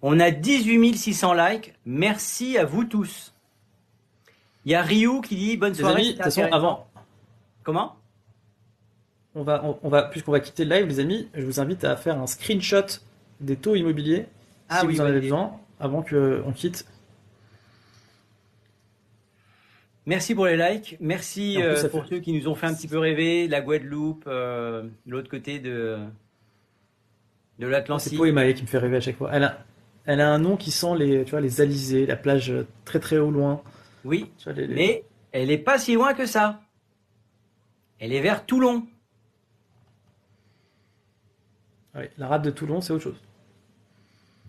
On 0.02 0.20
a 0.20 0.31
18 0.31 0.94
600 0.97 1.35
likes. 1.35 1.74
Merci 1.86 2.56
à 2.59 2.64
vous 2.64 2.85
tous. 2.85 3.32
Il 4.64 4.72
y 4.72 4.74
a 4.74 4.82
Ryu 4.82 5.20
qui 5.22 5.36
dit 5.36 5.56
bonne 5.56 5.72
Les 5.72 5.78
soirée. 5.81 5.94
amis, 5.97 6.02
de 6.05 6.09
c'était 6.12 6.24
toute 6.24 6.35
façon, 6.35 6.52
avant, 6.52 6.86
Comment? 7.64 7.97
On 9.35 9.43
va, 9.43 9.62
on, 9.64 9.78
on 9.82 9.89
va, 9.89 10.02
puisqu'on 10.05 10.31
va 10.32 10.40
quitter 10.40 10.64
le 10.64 10.76
live, 10.76 10.86
les 10.86 11.01
amis, 11.01 11.28
je 11.35 11.44
vous 11.44 11.59
invite 11.59 11.82
à 11.85 11.97
faire 11.97 12.20
un 12.20 12.26
screenshot 12.26 12.85
des 13.40 13.56
taux 13.56 13.74
immobiliers 13.74 14.26
Ah 14.68 14.81
si 14.81 14.86
oui, 14.86 14.94
vous 14.94 15.01
en 15.01 15.05
avez 15.05 15.16
oui. 15.16 15.22
besoin 15.22 15.52
avant 15.81 16.02
qu'on 16.02 16.52
quitte. 16.55 16.86
Merci 20.06 20.35
pour 20.35 20.47
les 20.47 20.56
likes. 20.56 20.97
Merci 21.01 21.55
plus, 21.56 21.62
euh, 21.64 21.89
pour 21.89 22.02
fait- 22.05 22.10
ceux 22.16 22.20
qui 22.20 22.32
nous 22.32 22.47
ont 22.48 22.55
fait 22.55 22.66
un 22.66 22.74
petit 22.74 22.89
peu 22.89 22.98
rêver. 22.98 23.48
La 23.48 23.60
Guadeloupe, 23.62 24.24
euh, 24.26 24.86
l'autre 25.06 25.31
côté 25.31 25.59
de 25.60 25.98
de 27.59 27.66
C'est 27.66 27.70
l'Atlantique. 27.70 28.18
Poemae 28.18 28.52
qui 28.52 28.62
me 28.62 28.66
fait 28.66 28.78
rêver 28.78 28.97
à 28.97 29.01
chaque 29.01 29.16
fois. 29.16 29.31
Elle 29.32 29.44
a, 29.44 29.64
elle 30.06 30.20
a 30.20 30.28
un 30.31 30.39
nom 30.39 30.56
qui 30.56 30.70
sent 30.72 30.97
les, 30.98 31.24
tu 31.24 31.31
vois, 31.31 31.40
les 31.40 31.60
alizés, 31.60 32.05
la 32.05 32.16
plage 32.16 32.52
très 32.85 32.98
très 33.01 33.16
au 33.18 33.31
loin. 33.31 33.62
Oui, 34.05 34.31
Tu 34.39 34.44
vois, 34.44 34.52
les- 34.52 34.66
les- 34.66 34.74
mais 34.74 35.05
elle 35.32 35.51
est 35.51 35.59
pas 35.59 35.78
si 35.78 35.94
loin 35.94 36.12
que 36.14 36.26
ça. 36.26 36.60
Elle 38.01 38.12
est 38.12 38.20
vers 38.20 38.44
Toulon. 38.44 38.86
Ouais, 41.94 42.10
la 42.18 42.26
rade 42.26 42.43
de 42.43 42.51
Toulon, 42.51 42.81
c'est 42.81 42.93
autre 42.93 43.05
chose. 43.05 43.20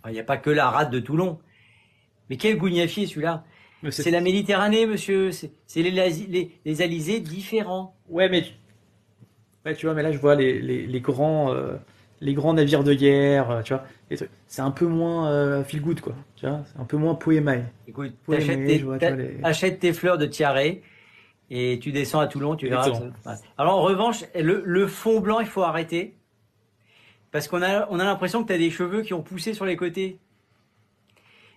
Il 0.07 0.11
n'y 0.11 0.19
a 0.19 0.23
pas 0.23 0.37
que 0.37 0.49
la 0.49 0.69
rade 0.69 0.91
de 0.91 0.99
Toulon. 0.99 1.39
Mais 2.29 2.37
quel 2.37 2.57
gougnafier 2.57 3.05
celui-là 3.05 3.43
C'est 3.89 4.11
la 4.11 4.21
Méditerranée, 4.21 4.85
monsieur. 4.85 5.31
C'est 5.31 5.51
les, 5.75 5.91
les, 5.91 6.51
les 6.65 6.81
alizés 6.81 7.19
différents. 7.19 7.95
Ouais, 8.09 8.29
mais 8.29 8.43
ouais, 9.65 9.75
tu 9.75 9.85
vois, 9.85 9.95
mais 9.95 10.03
là 10.03 10.11
je 10.11 10.17
vois 10.17 10.35
les, 10.35 11.01
grands, 11.01 11.53
euh, 11.53 11.75
les 12.21 12.33
grands 12.33 12.53
navires 12.53 12.83
de 12.83 12.93
guerre, 12.93 13.51
euh, 13.51 13.61
tu 13.61 13.73
vois. 13.73 13.83
C'est 14.47 14.61
un 14.61 14.71
peu 14.71 14.85
moins 14.85 15.29
euh, 15.29 15.63
feel 15.63 15.81
good, 15.81 16.01
quoi. 16.01 16.15
Tu 16.35 16.47
vois, 16.47 16.63
c'est 16.65 16.79
un 16.79 16.85
peu 16.85 16.97
moins 16.97 17.15
Poemae. 17.15 17.65
Écoute, 17.87 18.13
mais 18.27 18.39
tes, 18.39 18.77
vois, 18.79 18.97
achète 19.43 19.79
tes 19.79 19.93
fleurs 19.93 20.17
de 20.17 20.25
tiare 20.25 20.57
et 21.51 21.79
tu 21.79 21.91
descends 21.91 22.19
à 22.19 22.27
Toulon, 22.27 22.55
tu 22.55 22.67
verras. 22.67 22.89
Ouais. 22.89 23.33
Alors 23.57 23.77
en 23.77 23.83
revanche, 23.83 24.23
le, 24.35 24.63
le 24.65 24.87
fond 24.87 25.19
blanc, 25.19 25.39
il 25.39 25.47
faut 25.47 25.63
arrêter. 25.63 26.15
Parce 27.31 27.47
qu'on 27.47 27.61
a, 27.61 27.87
on 27.89 27.99
a 27.99 28.05
l'impression 28.05 28.41
que 28.43 28.47
tu 28.47 28.53
as 28.53 28.57
des 28.57 28.71
cheveux 28.71 29.01
qui 29.01 29.13
ont 29.13 29.21
poussé 29.21 29.53
sur 29.53 29.65
les 29.65 29.75
côtés. 29.75 30.17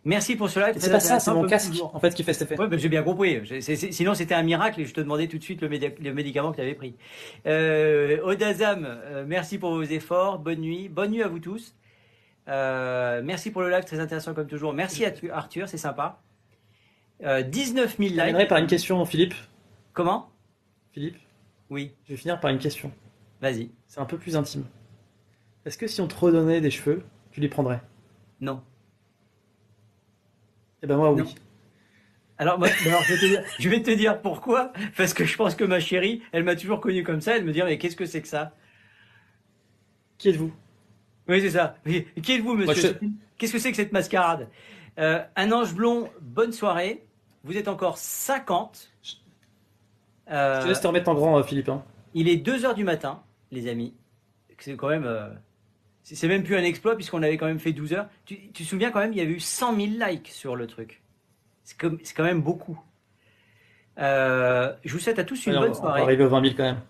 Merci 0.09 0.37
pour 0.37 0.49
cela. 0.49 0.73
C'est 0.75 0.91
pas 0.91 1.01
ça, 1.01 1.21
c'est 1.21 1.31
mon 1.33 1.47
casque 1.47 1.75
en 1.83 2.01
fait 2.01 2.15
qui 2.15 2.25
fait 2.25 2.33
cet 2.33 2.51
effet. 2.51 2.59
Ouais, 2.61 2.67
ben, 2.67 2.79
j'ai 2.79 2.89
bien 2.89 3.03
compris. 3.03 3.43
Sinon, 3.93 4.15
c'était 4.15 4.35
un 4.35 4.43
miracle 4.43 4.81
et 4.81 4.87
je 4.87 4.95
te 4.95 5.01
demandais 5.03 5.27
tout 5.29 5.37
de 5.37 5.43
suite 5.43 5.61
le, 5.61 5.69
médi- 5.69 5.93
le 6.03 6.15
médicament 6.15 6.51
que 6.51 6.57
tu 6.57 6.63
avais 6.63 6.75
pris. 6.75 6.95
Euh, 7.47 8.19
Odazam, 8.25 8.87
euh, 8.89 9.25
merci 9.27 9.59
pour 9.59 9.71
vos 9.73 9.83
efforts. 9.83 10.39
Bonne 10.39 10.61
nuit. 10.61 10.89
Bonne 10.89 11.11
nuit 11.11 11.23
à 11.23 11.29
vous 11.29 11.41
tous. 11.41 11.75
Euh, 12.49 13.21
merci 13.23 13.51
pour 13.51 13.61
le 13.61 13.69
live, 13.69 13.85
très 13.85 14.01
intéressant 14.01 14.33
comme 14.33 14.47
toujours. 14.47 14.73
Merci 14.73 15.05
à 15.05 15.13
Arthur, 15.33 15.69
c'est 15.69 15.77
sympa. 15.77 16.23
Euh, 17.23 17.43
19 17.43 17.97
000 17.99 18.09
Je 18.11 18.15
terminerai 18.17 18.41
likes. 18.45 18.49
par 18.49 18.59
une 18.59 18.67
question, 18.67 19.05
Philippe. 19.05 19.35
Comment? 19.93 20.31
Philippe, 20.93 21.19
Oui, 21.69 21.93
je 22.07 22.15
vais 22.15 22.17
finir 22.17 22.41
par 22.41 22.51
une 22.51 22.59
question. 22.59 22.91
vas-y. 23.43 23.71
C'est 23.87 24.01
un 24.01 24.07
peu 24.07 24.17
plus 24.17 24.37
intime. 24.37 24.65
Est-ce 25.67 25.77
que 25.77 25.87
si 25.87 26.01
on 26.01 26.07
te 26.09 26.17
redonnait 26.17 26.63
des 26.63 26.71
cheveux, 26.71 27.03
tu 27.31 27.41
les 27.41 27.49
prendrais? 27.49 27.81
Non. 28.41 28.63
Eh 30.83 30.87
ben 30.87 30.97
moi, 30.97 31.13
oui. 31.13 31.23
Non. 31.23 31.29
Alors, 32.39 32.59
moi, 32.59 32.69
alors, 32.87 33.03
je, 33.03 33.15
vais 33.15 33.19
te 33.21 33.27
dire, 33.27 33.43
je 33.59 33.69
vais 33.69 33.83
te 33.83 33.91
dire 33.91 34.21
pourquoi. 34.21 34.73
Parce 34.97 35.13
que 35.15 35.25
je 35.25 35.37
pense 35.37 35.55
que 35.55 35.65
ma 35.65 35.81
chérie, 35.81 36.23
elle 36.33 36.45
m'a 36.45 36.55
toujours 36.57 36.81
connu 36.81 37.03
comme 37.03 37.21
ça. 37.21 37.37
Elle 37.37 37.45
me 37.45 37.53
dit, 37.53 37.63
mais 37.63 37.79
qu'est-ce 37.79 37.97
que 37.97 38.07
c'est 38.07 38.23
que 38.23 38.29
ça? 38.29 38.55
Qui 40.19 40.31
êtes-vous? 40.31 40.53
Oui, 41.29 41.41
c'est 41.41 41.51
ça. 41.51 41.77
Oui. 41.85 42.07
Qui 42.23 42.33
êtes-vous, 42.35 42.55
monsieur? 42.55 42.97
Je- 43.01 43.07
Qu'est-ce 43.37 43.53
que 43.53 43.59
c'est 43.59 43.71
que 43.71 43.77
cette 43.77 43.93
mascarade? 43.93 44.49
Euh, 44.99 45.23
Un 45.37 45.53
ange 45.53 45.75
blond, 45.75 46.11
bonne 46.21 46.53
soirée. 46.53 47.05
Vous 47.45 47.57
êtes 47.57 47.69
encore 47.69 47.99
50. 47.99 48.91
Euh, 50.31 50.57
Je 50.59 50.63
te 50.65 50.69
laisse 50.69 50.81
te 50.81 50.87
remettre 50.87 51.09
en 51.09 51.15
grand, 51.15 51.39
euh, 51.39 51.43
Philippe. 51.43 51.69
hein. 51.69 51.85
il 52.15 52.29
est 52.29 52.37
2 52.37 52.65
heures 52.65 52.75
du 52.75 52.85
matin, 52.85 53.23
les 53.53 53.69
amis. 53.69 53.95
C'est 54.59 54.77
quand 54.77 54.89
même. 54.89 55.05
euh, 55.05 55.29
c'est 56.15 56.29
même 56.29 56.43
plus 56.43 56.57
un 56.57 56.63
exploit 56.65 56.95
puisqu'on 56.97 57.23
avait 57.23 57.37
quand 57.37 57.47
même 57.47 57.59
fait 57.59 57.73
12 57.73 57.93
heures. 57.95 58.09
Tu, 58.25 58.51
tu 58.53 58.63
te 58.65 58.69
souviens 58.69 58.91
quand 58.91 59.01
même, 59.01 59.13
il 59.13 59.19
y 59.19 59.21
avait 59.21 59.33
eu 59.33 59.41
100 59.41 59.75
000 59.77 59.87
likes 60.07 60.29
sur 60.29 60.57
le 60.57 60.67
truc. 60.67 61.03
C'est 61.65 61.77
quand 61.79 62.25
même 62.25 62.41
beaucoup. 62.41 62.81
Euh, 63.99 64.73
je 64.85 64.93
vous 64.93 64.99
souhaite 65.01 65.19
à 65.19 65.25
tous 65.25 65.47
une 65.47 65.55
bonne 65.55 65.63
on, 65.63 65.67
on 65.67 65.69
va 65.69 65.75
soirée. 65.75 66.03
arriver 66.03 66.25
aux 66.25 66.29
20 66.29 66.43
000 66.43 66.55
quand 66.57 66.63
même. 66.65 66.81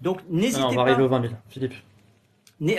Donc 0.00 0.20
n'hésitez 0.28 0.62
on 0.62 0.68
va 0.70 0.74
pas. 0.76 0.90
arriver 0.90 1.02
aux 1.02 1.08
20 1.08 1.22
000, 1.22 1.34
Philippe. 1.48 1.74
N'hé- 2.60 2.78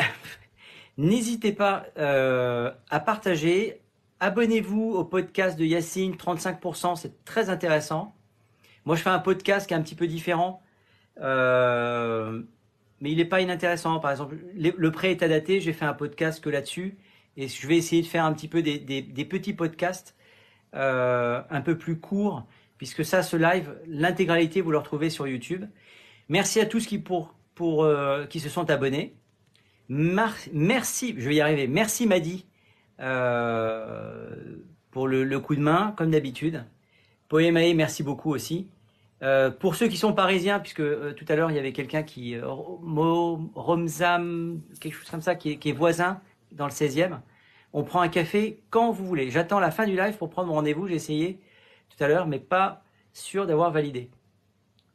N'hésitez 0.98 1.54
pas 1.54 1.86
euh, 1.98 2.72
à 2.90 3.00
partager. 3.00 3.82
Abonnez-vous 4.20 4.92
au 4.92 5.06
podcast 5.06 5.58
de 5.58 5.64
Yacine, 5.66 6.14
35%, 6.16 6.98
c'est 6.98 7.24
très 7.24 7.50
intéressant. 7.50 8.14
Moi, 8.86 8.96
je 8.98 9.02
fais 9.02 9.10
un 9.10 9.20
podcast 9.20 9.66
qui 9.68 9.74
est 9.74 9.78
un 9.78 9.82
petit 9.82 9.96
peu 9.96 10.08
différent, 10.08 10.62
euh, 11.22 12.42
mais 13.02 13.12
il 13.12 13.18
n'est 13.18 13.26
pas 13.26 13.42
inintéressant. 13.42 14.00
Par 14.00 14.12
exemple, 14.12 14.38
le 14.56 14.92
prêt 14.92 15.12
est 15.12 15.24
à 15.24 15.28
dater, 15.28 15.60
j'ai 15.60 15.74
fait 15.74 15.86
un 15.86 15.94
podcast 15.94 16.44
que 16.44 16.50
là-dessus, 16.50 16.98
et 17.38 17.48
je 17.48 17.68
vais 17.68 17.78
essayer 17.78 18.02
de 18.02 18.08
faire 18.08 18.26
un 18.26 18.34
petit 18.34 18.48
peu 18.48 18.62
des, 18.62 19.26
petits 19.30 19.54
podcasts 19.54 20.16
euh, 20.76 21.42
un 21.50 21.62
peu 21.62 21.78
plus 21.78 22.00
courts, 22.00 22.46
puisque 22.78 23.06
ça, 23.06 23.24
ce 23.24 23.38
live, 23.38 23.74
l'intégralité, 23.88 24.62
vous 24.62 24.72
le 24.72 24.78
retrouvez 24.78 25.10
sur 25.10 25.28
YouTube. 25.28 25.66
Merci 26.28 26.60
à 26.60 26.66
tous 26.66 26.86
qui, 26.86 27.00
pour, 27.00 27.34
pour, 27.56 27.84
euh, 27.84 28.26
qui 28.26 28.40
se 28.40 28.50
sont 28.50 28.70
abonnés. 28.70 29.16
Merci, 29.88 31.16
je 31.18 31.30
vais 31.30 31.36
y 31.36 31.42
arriver. 31.42 31.68
Merci 31.68 32.06
Madi 32.06 32.46
euh, 33.00 34.36
pour 34.92 35.08
le, 35.08 35.40
coup 35.40 35.56
de 35.56 35.62
main, 35.62 35.94
comme 35.98 36.12
d'habitude. 36.12 36.66
Poémae, 37.28 37.74
merci 37.74 38.04
beaucoup 38.04 38.32
aussi. 38.32 38.70
Euh, 39.22 39.52
pour 39.52 39.76
ceux 39.76 39.88
qui 39.88 39.98
sont 39.98 40.14
parisiens, 40.14 40.60
puisque 40.60 40.80
euh, 40.80 41.14
tout 41.14 41.26
à 41.28 41.36
l'heure 41.36 41.52
il 41.52 41.56
y 41.56 41.60
avait 41.60 41.74
quelqu'un 41.74 42.04
qui, 42.04 42.36
euh, 42.36 42.48
Mo, 42.82 43.52
Romzam, 43.54 44.62
quelque 44.80 44.94
chose 44.94 45.10
comme 45.10 45.22
ça, 45.22 45.36
qui 45.36 45.52
est, 45.52 45.58
qui 45.58 45.70
est 45.70 45.74
voisin 45.74 46.22
dans 46.54 46.66
le 46.66 46.72
16e. 46.72 47.20
On 47.74 47.84
prend 47.84 48.02
un 48.02 48.08
café 48.08 48.64
quand 48.70 48.92
vous 48.92 49.06
voulez. 49.06 49.30
J'attends 49.30 49.60
la 49.60 49.72
fin 49.72 49.86
du 49.86 49.96
live 49.96 50.18
pour 50.18 50.30
prendre 50.30 50.52
rendez-vous. 50.54 50.88
J'ai 50.88 50.96
essayé 50.96 51.40
tout 51.90 52.02
à 52.04 52.08
l'heure, 52.08 52.28
mais 52.28 52.40
pas 52.40 52.82
sûr 53.14 53.46
d'avoir 53.46 53.72
validé. 53.72 54.10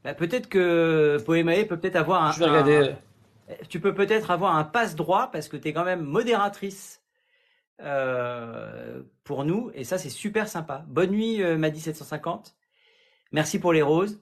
Bah, 0.03 0.15
peut-être 0.15 0.49
que 0.49 1.19
Poémae 1.25 1.65
peut 1.67 1.79
peut-être 1.79 1.97
avoir 1.97 2.25
un, 2.25 2.33
Je 2.33 2.41
vais 2.41 2.47
un- 2.47 2.97
tu 3.69 3.79
peux 3.79 3.95
peut-être 3.95 4.31
avoir 4.31 4.57
un 4.57 4.65
passe 4.65 4.95
droit 4.97 5.31
parce 5.31 5.49
que 5.49 5.57
tu 5.59 5.69
es 5.69 5.73
quand 5.75 5.85
même 5.85 6.01
modératrice 6.03 7.03
pour 9.25 9.45
nous 9.45 9.71
et 9.75 9.85
ça 9.85 9.99
c'est 9.99 10.09
super 10.11 10.49
sympa. 10.49 10.85
Bonne 10.89 11.11
nuit 11.11 11.43
euh, 11.43 11.59
Madi 11.59 11.81
750. 11.81 12.55
Merci 13.35 13.59
pour 13.59 13.73
les 13.73 13.82
roses. 13.82 14.20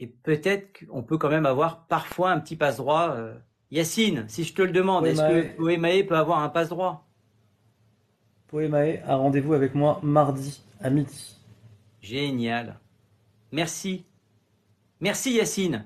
Et 0.00 0.08
peut-être 0.08 0.80
qu'on 0.80 1.04
peut 1.04 1.16
quand 1.16 1.28
même 1.28 1.46
avoir 1.46 1.86
parfois 1.86 2.32
un 2.32 2.40
petit 2.40 2.56
passe 2.56 2.78
droit. 2.78 3.10
euh. 3.10 3.38
Yacine, 3.70 4.24
si 4.28 4.42
je 4.42 4.52
te 4.52 4.62
le 4.62 4.72
demande, 4.72 5.06
est-ce 5.06 5.22
que 5.22 5.56
Poémae 5.56 6.02
peut 6.02 6.16
avoir 6.16 6.40
un 6.40 6.48
passe 6.48 6.68
droit 6.68 7.08
Poémae 8.48 9.00
a 9.06 9.14
rendez-vous 9.14 9.54
avec 9.54 9.76
moi 9.76 10.00
mardi 10.02 10.60
à 10.80 10.90
midi. 10.90 11.36
Génial. 12.00 12.80
Merci. 13.52 14.06
Merci 15.00 15.34
Yacine. 15.34 15.84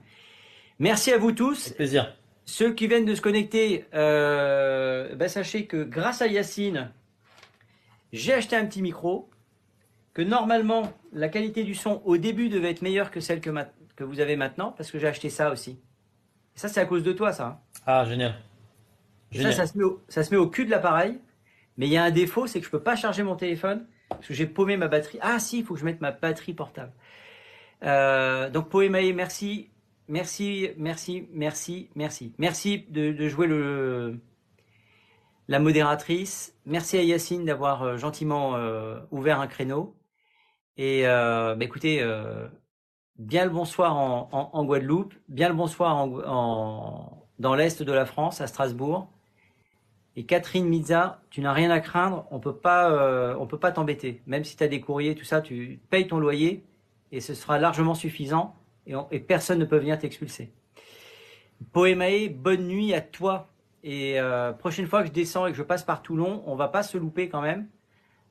Merci 0.79 1.13
à 1.13 1.19
vous 1.19 1.33
tous. 1.33 1.67
Avec 1.67 1.77
plaisir. 1.77 2.17
Ceux 2.47 2.73
qui 2.73 2.89
viennent 2.89 3.05
de 3.05 3.15
se 3.15 3.21
connecter, 3.21 3.85
euh, 3.93 5.15
bah, 5.15 5.29
sachez 5.29 5.67
que 5.67 5.85
grâce 5.85 6.23
à 6.23 6.27
Yacine, 6.27 6.91
j'ai 8.15 8.33
acheté 8.33 8.57
un 8.57 8.65
petit 8.65 8.81
micro, 8.81 9.29
que 10.17 10.23
normalement 10.23 10.95
la 11.13 11.29
qualité 11.29 11.63
du 11.63 11.75
son 11.75 12.01
au 12.07 12.17
début 12.17 12.49
devait 12.49 12.71
être 12.71 12.81
meilleure 12.81 13.11
que 13.11 13.21
celle 13.21 13.43
que, 13.43 13.51
ma- 13.51 13.69
que 13.97 14.03
vous 14.03 14.19
avez 14.21 14.35
maintenant, 14.37 14.73
parce 14.73 14.91
que 14.91 14.99
j'ai 14.99 15.07
acheté 15.07 15.29
ça 15.29 15.51
aussi. 15.53 15.73
Et 15.73 16.59
ça, 16.59 16.69
c'est 16.69 16.81
à 16.81 16.87
cause 16.87 17.03
de 17.03 17.13
toi, 17.13 17.35
ça. 17.35 17.47
hein. 17.47 17.59
Ah, 17.85 18.07
génial. 18.07 18.33
Ça, 19.31 19.39
Génial. 19.39 19.53
ça 19.53 19.67
se, 19.67 19.77
met 19.77 19.85
au, 19.85 20.01
ça 20.09 20.23
se 20.25 20.31
met 20.31 20.39
au 20.39 20.49
cul 20.49 20.65
de 20.65 20.71
l'appareil, 20.71 21.21
mais 21.77 21.87
il 21.87 21.93
y 21.93 21.99
a 21.99 22.05
un 22.05 22.11
défaut, 22.11 22.47
c'est 22.47 22.61
que 22.61 22.65
je 22.65 22.71
peux 22.71 22.83
pas 22.83 22.97
charger 22.97 23.23
mon 23.25 23.37
téléphone, 23.37 23.87
parce 24.09 24.27
que 24.27 24.33
j'ai 24.33 24.47
paumé 24.47 24.79
ma 24.79 24.89
batterie. 24.89 25.19
Ah 25.21 25.39
si, 25.39 25.59
il 25.59 25.65
faut 25.67 25.75
que 25.75 25.81
je 25.81 25.85
mette 25.85 26.01
ma 26.01 26.13
batterie 26.13 26.55
portable. 26.55 26.93
Euh, 27.83 28.49
donc 28.49 28.71
Poémae, 28.71 29.13
merci, 29.13 29.69
merci, 30.09 30.71
merci, 30.79 31.29
merci, 31.35 31.91
merci. 31.95 32.33
Merci 32.39 32.87
de, 32.89 33.13
de 33.13 33.29
jouer 33.29 33.49
le, 33.49 34.19
la 35.49 35.59
modératrice. 35.59 36.55
Merci 36.65 36.97
à 36.97 37.03
Yacine 37.03 37.45
d'avoir 37.45 37.83
euh, 37.83 37.97
gentiment 37.99 38.57
euh, 38.57 38.99
ouvert 39.11 39.41
un 39.41 39.47
créneau. 39.47 39.95
Et 40.77 41.07
euh, 41.07 41.55
bah, 41.55 41.65
écoutez, 41.65 42.03
euh, 42.03 42.49
bien 43.19 43.45
le 43.45 43.51
bonsoir 43.51 43.97
en, 43.97 44.29
en, 44.33 44.51
en 44.53 44.65
Guadeloupe, 44.65 45.15
bien 45.29 45.49
le 45.49 45.55
bonsoir 45.55 45.97
en, 45.97 47.29
dans 47.39 47.55
l'est 47.55 47.83
de 47.83 47.93
la 47.93 48.07
France, 48.07 48.41
à 48.41 48.47
Strasbourg. 48.47 49.09
Et 50.17 50.25
Catherine 50.25 50.67
Mizza, 50.67 51.21
tu 51.31 51.43
n'as 51.43 51.53
rien 51.53 51.71
à 51.71 51.81
craindre, 51.81 52.27
on 52.31 52.41
peut 52.41 52.57
pas, 52.57 52.91
euh, 52.91 53.37
on 53.39 53.47
peut 53.47 53.59
pas 53.59 53.73
t'embêter. 53.73 54.23
Même 54.27 54.45
si 54.45 54.57
tu 54.57 54.65
as 54.65 54.69
des 54.69 54.81
courriers, 54.81 55.15
tout 55.15 55.25
ça, 55.27 55.43
tu 55.43 55.79
payes 55.91 56.07
ton 56.07 56.19
loyer 56.19 56.65
et 57.13 57.21
ce 57.21 57.35
sera 57.35 57.59
largement 57.59 57.95
suffisant 57.95 58.57
et 59.11 59.21
personne 59.21 59.59
ne 59.59 59.65
peut 59.65 59.79
venir 59.79 59.99
t'expulser. 59.99 60.53
Poémae, 61.73 62.29
bonne 62.31 62.67
nuit 62.67 62.95
à 62.95 63.01
toi. 63.01 63.49
Et 63.83 64.19
euh, 64.21 64.53
prochaine 64.53 64.87
fois 64.87 65.03
que 65.03 65.09
je 65.09 65.13
descends 65.13 65.47
et 65.47 65.53
que 65.53 65.57
je 65.57 65.63
passe 65.63 65.83
par 65.83 66.03
Toulon, 66.03 66.43
on 66.47 66.57
va 66.57 66.69
pas 66.69 66.83
se 66.83 66.97
louper 66.99 67.29
quand 67.29 67.43
même. 67.43 67.69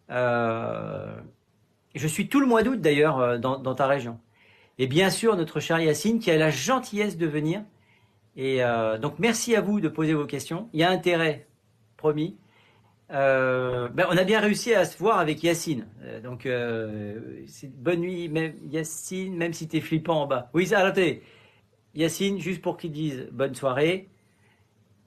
Euh, 0.10 1.20
je 1.96 2.08
suis 2.08 2.28
tout 2.28 2.40
le 2.40 2.48
mois 2.48 2.64
d'août 2.64 2.80
d'ailleurs 2.80 3.20
euh, 3.20 3.38
dans, 3.38 3.58
dans 3.58 3.76
ta 3.76 3.88
région. 3.88 4.20
Et 4.78 4.88
bien 4.88 5.10
sûr, 5.10 5.36
notre 5.38 5.60
cher 5.60 5.80
Yacine 5.80 6.20
qui 6.20 6.30
a 6.32 6.38
la 6.38 6.50
gentillesse 6.50 7.18
de 7.18 7.26
venir. 7.26 7.64
Et 8.36 8.64
euh, 8.64 8.98
donc, 8.98 9.20
merci 9.20 9.56
à 9.56 9.62
vous 9.62 9.80
de 9.80 9.88
poser 9.88 10.14
vos 10.14 10.26
questions. 10.26 10.68
Il 10.74 10.82
y 10.82 10.84
a 10.84 10.90
intérêt, 10.90 11.48
promis. 11.96 12.36
Euh, 13.12 13.88
ben, 13.90 14.08
on 14.10 14.18
a 14.18 14.24
bien 14.26 14.42
réussi 14.42 14.74
à 14.74 14.84
se 14.84 14.98
voir 14.98 15.20
avec 15.20 15.42
Yacine. 15.44 15.88
Donc, 16.24 16.46
euh, 16.46 17.46
bonne 17.78 18.02
nuit, 18.02 18.28
même 18.28 18.54
Yacine, 18.70 19.38
même 19.38 19.54
si 19.54 19.70
t'es 19.70 19.80
flippant 19.80 20.24
en 20.24 20.28
bas. 20.28 20.50
Oui, 20.54 20.68
ça, 20.68 20.80
arrêtez. 20.80 21.24
Yacine, 21.94 22.40
juste 22.40 22.62
pour 22.62 22.76
qu'il 22.76 22.92
dise 22.92 23.30
bonne 23.32 23.56
soirée. 23.56 24.10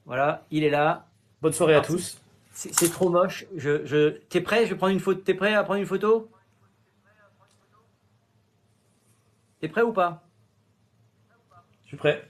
Voilà, 0.05 0.47
il 0.49 0.63
est 0.63 0.71
là. 0.71 1.07
Bonne 1.43 1.53
soirée 1.53 1.75
à 1.75 1.81
tous. 1.81 2.19
C'est 2.51 2.91
trop 2.91 3.09
moche. 3.09 3.45
Je, 3.55 3.85
je... 3.85 4.09
T'es 4.29 4.41
prêt? 4.41 4.65
Je 4.65 4.71
vais 4.71 4.77
prendre 4.77 4.93
une 4.93 4.99
photo. 4.99 5.21
T'es 5.21 5.35
prêt 5.35 5.53
à 5.53 5.63
prendre 5.63 5.79
une 5.79 5.85
photo? 5.85 6.29
T'es 9.59 9.67
prêt 9.67 9.81
ou 9.81 9.91
pas? 9.93 10.23
Je 11.83 11.89
suis 11.89 11.97
prêt. 11.97 12.27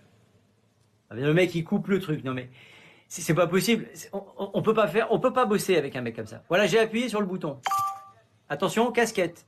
Ah, 1.10 1.16
Le 1.16 1.34
mec 1.34 1.54
il 1.56 1.64
coupe 1.64 1.88
le 1.88 2.00
truc. 2.00 2.24
Non 2.24 2.34
mais 2.34 2.50
c'est 3.08 3.22
c'est 3.22 3.34
pas 3.34 3.48
possible. 3.48 3.88
On, 4.14 4.24
on- 4.38 4.52
on 4.56 4.62
peut 4.62 4.74
pas 4.74 4.88
faire. 4.88 5.12
On 5.12 5.20
peut 5.20 5.34
pas 5.34 5.46
bosser 5.46 5.76
avec 5.78 5.96
un 5.96 6.02
mec 6.02 6.16
comme 6.16 6.26
ça. 6.28 6.44
Voilà, 6.50 6.66
j'ai 6.68 6.80
appuyé 6.80 7.10
sur 7.10 7.20
le 7.20 7.26
bouton. 7.28 7.60
Attention, 8.50 8.92
casquette. 8.92 9.46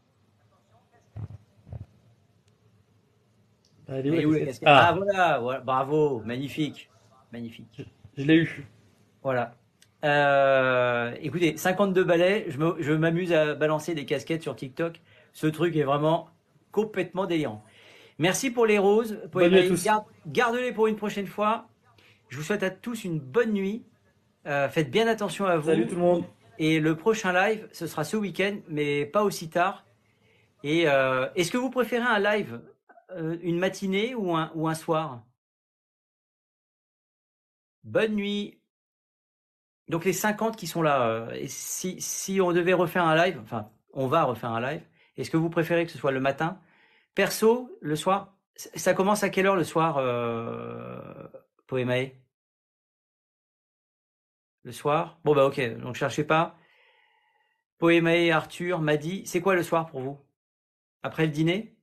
Elle 3.88 4.08
est 4.08 4.10
où, 4.10 4.14
Elle 4.14 4.20
est 4.20 4.22
la 4.22 4.28
où, 4.28 4.32
la 4.34 4.40
casquette 4.40 4.45
casquette? 4.48 4.68
Ah. 4.70 4.88
Ah, 4.90 4.94
voilà, 4.94 5.40
voilà, 5.40 5.60
bravo, 5.60 6.22
magnifique, 6.26 6.90
magnifique. 7.32 7.82
je 8.18 8.24
l'ai 8.24 8.36
eu. 8.38 8.68
Voilà. 9.24 9.53
Euh, 10.03 11.14
écoutez, 11.22 11.58
52 11.58 12.03
balais, 12.03 12.45
je 12.49 12.94
m'amuse 12.94 13.34
à 13.34 13.53
balancer 13.53 13.94
des 13.94 14.06
casquettes 14.06 14.41
sur 14.41 14.56
TikTok. 14.56 14.99
Ce 15.34 15.48
truc 15.48 15.76
est 15.76 15.84
vraiment 15.84 16.30
complètement 16.72 17.26
délirant. 17.26 17.64
Merci 18.19 18.51
pour 18.51 18.65
les 18.65 18.77
roses. 18.77 19.19
Bonne 19.31 19.51
nuit 19.51 19.59
à 19.59 19.67
tous. 19.67 19.83
Garde- 19.83 20.05
Garde-les 20.27 20.71
pour 20.71 20.88
une 20.88 20.95
prochaine 20.95 21.27
fois. 21.27 21.67
Je 22.29 22.38
vous 22.38 22.43
souhaite 22.43 22.63
à 22.63 22.69
tous 22.69 23.03
une 23.03 23.19
bonne 23.19 23.51
nuit. 23.51 23.85
Euh, 24.47 24.69
faites 24.69 24.89
bien 24.91 25.07
attention 25.07 25.45
à 25.45 25.57
vous. 25.57 25.67
Salut 25.69 25.88
tout 25.88 25.95
le 25.95 26.01
monde. 26.01 26.25
Et 26.59 26.79
le 26.79 26.95
prochain 26.95 27.33
live, 27.33 27.67
ce 27.71 27.88
sera 27.88 28.03
ce 28.03 28.17
week-end, 28.17 28.57
mais 28.67 29.05
pas 29.05 29.23
aussi 29.23 29.49
tard. 29.49 29.85
Et 30.63 30.88
euh, 30.88 31.27
est-ce 31.35 31.51
que 31.51 31.57
vous 31.57 31.71
préférez 31.71 32.03
un 32.05 32.19
live, 32.19 32.61
euh, 33.11 33.38
une 33.41 33.57
matinée 33.57 34.13
ou 34.13 34.35
un, 34.35 34.51
ou 34.53 34.67
un 34.67 34.75
soir? 34.75 35.23
Bonne 37.83 38.13
nuit. 38.13 38.59
Donc 39.88 40.05
les 40.05 40.13
50 40.13 40.55
qui 40.55 40.67
sont 40.67 40.81
là, 40.83 41.29
et 41.33 41.47
si, 41.47 41.99
si 41.99 42.39
on 42.39 42.53
devait 42.53 42.73
refaire 42.73 43.03
un 43.05 43.15
live, 43.15 43.39
enfin, 43.43 43.69
on 43.93 44.07
va 44.07 44.23
refaire 44.23 44.51
un 44.51 44.61
live, 44.61 44.81
est-ce 45.17 45.29
que 45.31 45.38
vous 45.38 45.49
préférez 45.49 45.85
que 45.85 45.91
ce 45.91 45.97
soit 45.97 46.11
le 46.11 46.21
matin 46.21 46.59
Perso, 47.15 47.77
le 47.81 47.95
soir 47.95 48.38
Ça 48.55 48.93
commence 48.93 49.23
à 49.23 49.29
quelle 49.29 49.45
heure 49.47 49.55
le 49.55 49.63
soir, 49.63 49.97
euh, 49.97 51.27
Poémae? 51.67 52.11
Le 54.63 54.71
soir? 54.71 55.19
Bon 55.23 55.35
bah 55.35 55.45
ok, 55.45 55.59
donc 55.77 55.95
cherchez 55.95 56.23
pas. 56.23 56.57
Poémae, 57.79 58.31
Arthur 58.31 58.79
m'a 58.79 58.95
dit, 58.95 59.23
c'est 59.25 59.41
quoi 59.41 59.55
le 59.55 59.63
soir 59.63 59.85
pour 59.88 59.99
vous? 59.99 60.17
Après 61.03 61.25
le 61.25 61.31
dîner? 61.31 61.77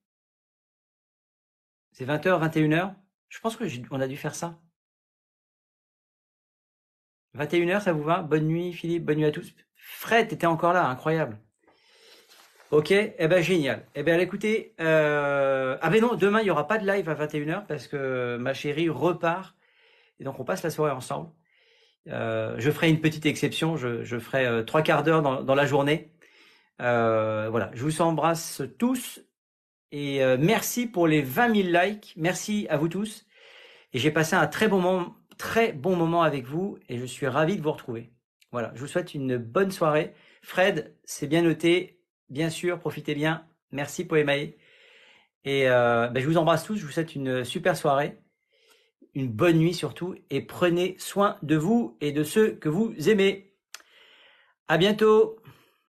C'est 1.92 2.04
20h, 2.04 2.38
21h 2.40 2.94
Je 3.30 3.40
pense 3.40 3.56
que 3.56 3.66
j'ai- 3.66 3.82
on 3.90 4.00
a 4.02 4.06
dû 4.06 4.18
faire 4.18 4.34
ça. 4.34 4.60
21h, 7.34 7.82
ça 7.82 7.92
vous 7.92 8.04
va? 8.04 8.22
Bonne 8.22 8.46
nuit 8.46 8.72
Philippe, 8.72 9.04
bonne 9.04 9.18
nuit 9.18 9.24
à 9.24 9.32
tous. 9.32 9.52
Fred, 9.74 10.28
t'étais 10.28 10.46
encore 10.46 10.72
là, 10.72 10.86
incroyable. 10.88 11.40
Ok, 12.70 12.90
eh 12.90 13.28
ben 13.28 13.42
génial. 13.42 13.86
Eh 13.94 14.02
ben 14.02 14.20
écoutez, 14.20 14.74
euh... 14.78 15.78
ah 15.80 15.88
ben 15.88 16.02
non, 16.02 16.16
demain 16.16 16.42
il 16.42 16.46
y 16.48 16.50
aura 16.50 16.66
pas 16.66 16.76
de 16.76 16.86
live 16.86 17.08
à 17.08 17.14
21h 17.14 17.66
parce 17.66 17.86
que 17.88 18.36
ma 18.36 18.52
chérie 18.52 18.90
repart 18.90 19.56
et 20.20 20.24
donc 20.24 20.38
on 20.38 20.44
passe 20.44 20.62
la 20.62 20.70
soirée 20.70 20.92
ensemble. 20.92 21.30
Euh, 22.08 22.56
je 22.58 22.70
ferai 22.70 22.90
une 22.90 23.00
petite 23.00 23.24
exception, 23.24 23.76
je, 23.78 24.04
je 24.04 24.18
ferai 24.18 24.46
euh, 24.46 24.62
trois 24.64 24.82
quarts 24.82 25.02
d'heure 25.02 25.22
dans, 25.22 25.42
dans 25.42 25.54
la 25.54 25.64
journée. 25.64 26.12
Euh, 26.82 27.48
voilà, 27.50 27.70
je 27.74 27.82
vous 27.82 28.02
embrasse 28.02 28.62
tous 28.78 29.20
et 29.90 30.22
euh, 30.22 30.36
merci 30.38 30.86
pour 30.86 31.06
les 31.08 31.22
20 31.22 31.54
000 31.62 31.68
likes. 31.84 32.14
Merci 32.18 32.66
à 32.68 32.76
vous 32.76 32.88
tous. 32.88 33.26
Et 33.94 33.98
j'ai 33.98 34.10
passé 34.10 34.36
un 34.36 34.46
très 34.46 34.68
bon 34.68 34.80
moment, 34.80 35.16
très 35.38 35.72
bon 35.72 35.96
moment 35.96 36.22
avec 36.22 36.44
vous 36.44 36.78
et 36.90 36.98
je 36.98 37.06
suis 37.06 37.26
ravi 37.28 37.56
de 37.56 37.62
vous 37.62 37.72
retrouver. 37.72 38.12
Voilà, 38.52 38.72
je 38.74 38.80
vous 38.80 38.86
souhaite 38.86 39.14
une 39.14 39.38
bonne 39.38 39.70
soirée. 39.70 40.12
Fred, 40.42 40.94
c'est 41.04 41.26
bien 41.26 41.42
noté. 41.42 41.97
Bien 42.30 42.50
sûr, 42.50 42.78
profitez 42.78 43.14
bien. 43.14 43.46
Merci 43.72 44.04
Poemae. 44.04 44.54
Et 45.44 45.68
euh, 45.68 46.08
ben, 46.08 46.22
je 46.22 46.26
vous 46.26 46.36
embrasse 46.36 46.64
tous. 46.64 46.76
Je 46.76 46.84
vous 46.84 46.92
souhaite 46.92 47.14
une 47.14 47.44
super 47.44 47.76
soirée, 47.76 48.18
une 49.14 49.28
bonne 49.28 49.58
nuit 49.58 49.74
surtout, 49.74 50.14
et 50.30 50.42
prenez 50.42 50.96
soin 50.98 51.38
de 51.42 51.56
vous 51.56 51.96
et 52.00 52.12
de 52.12 52.24
ceux 52.24 52.52
que 52.52 52.68
vous 52.68 52.94
aimez. 53.08 53.54
À 54.68 54.76
bientôt. 54.78 55.37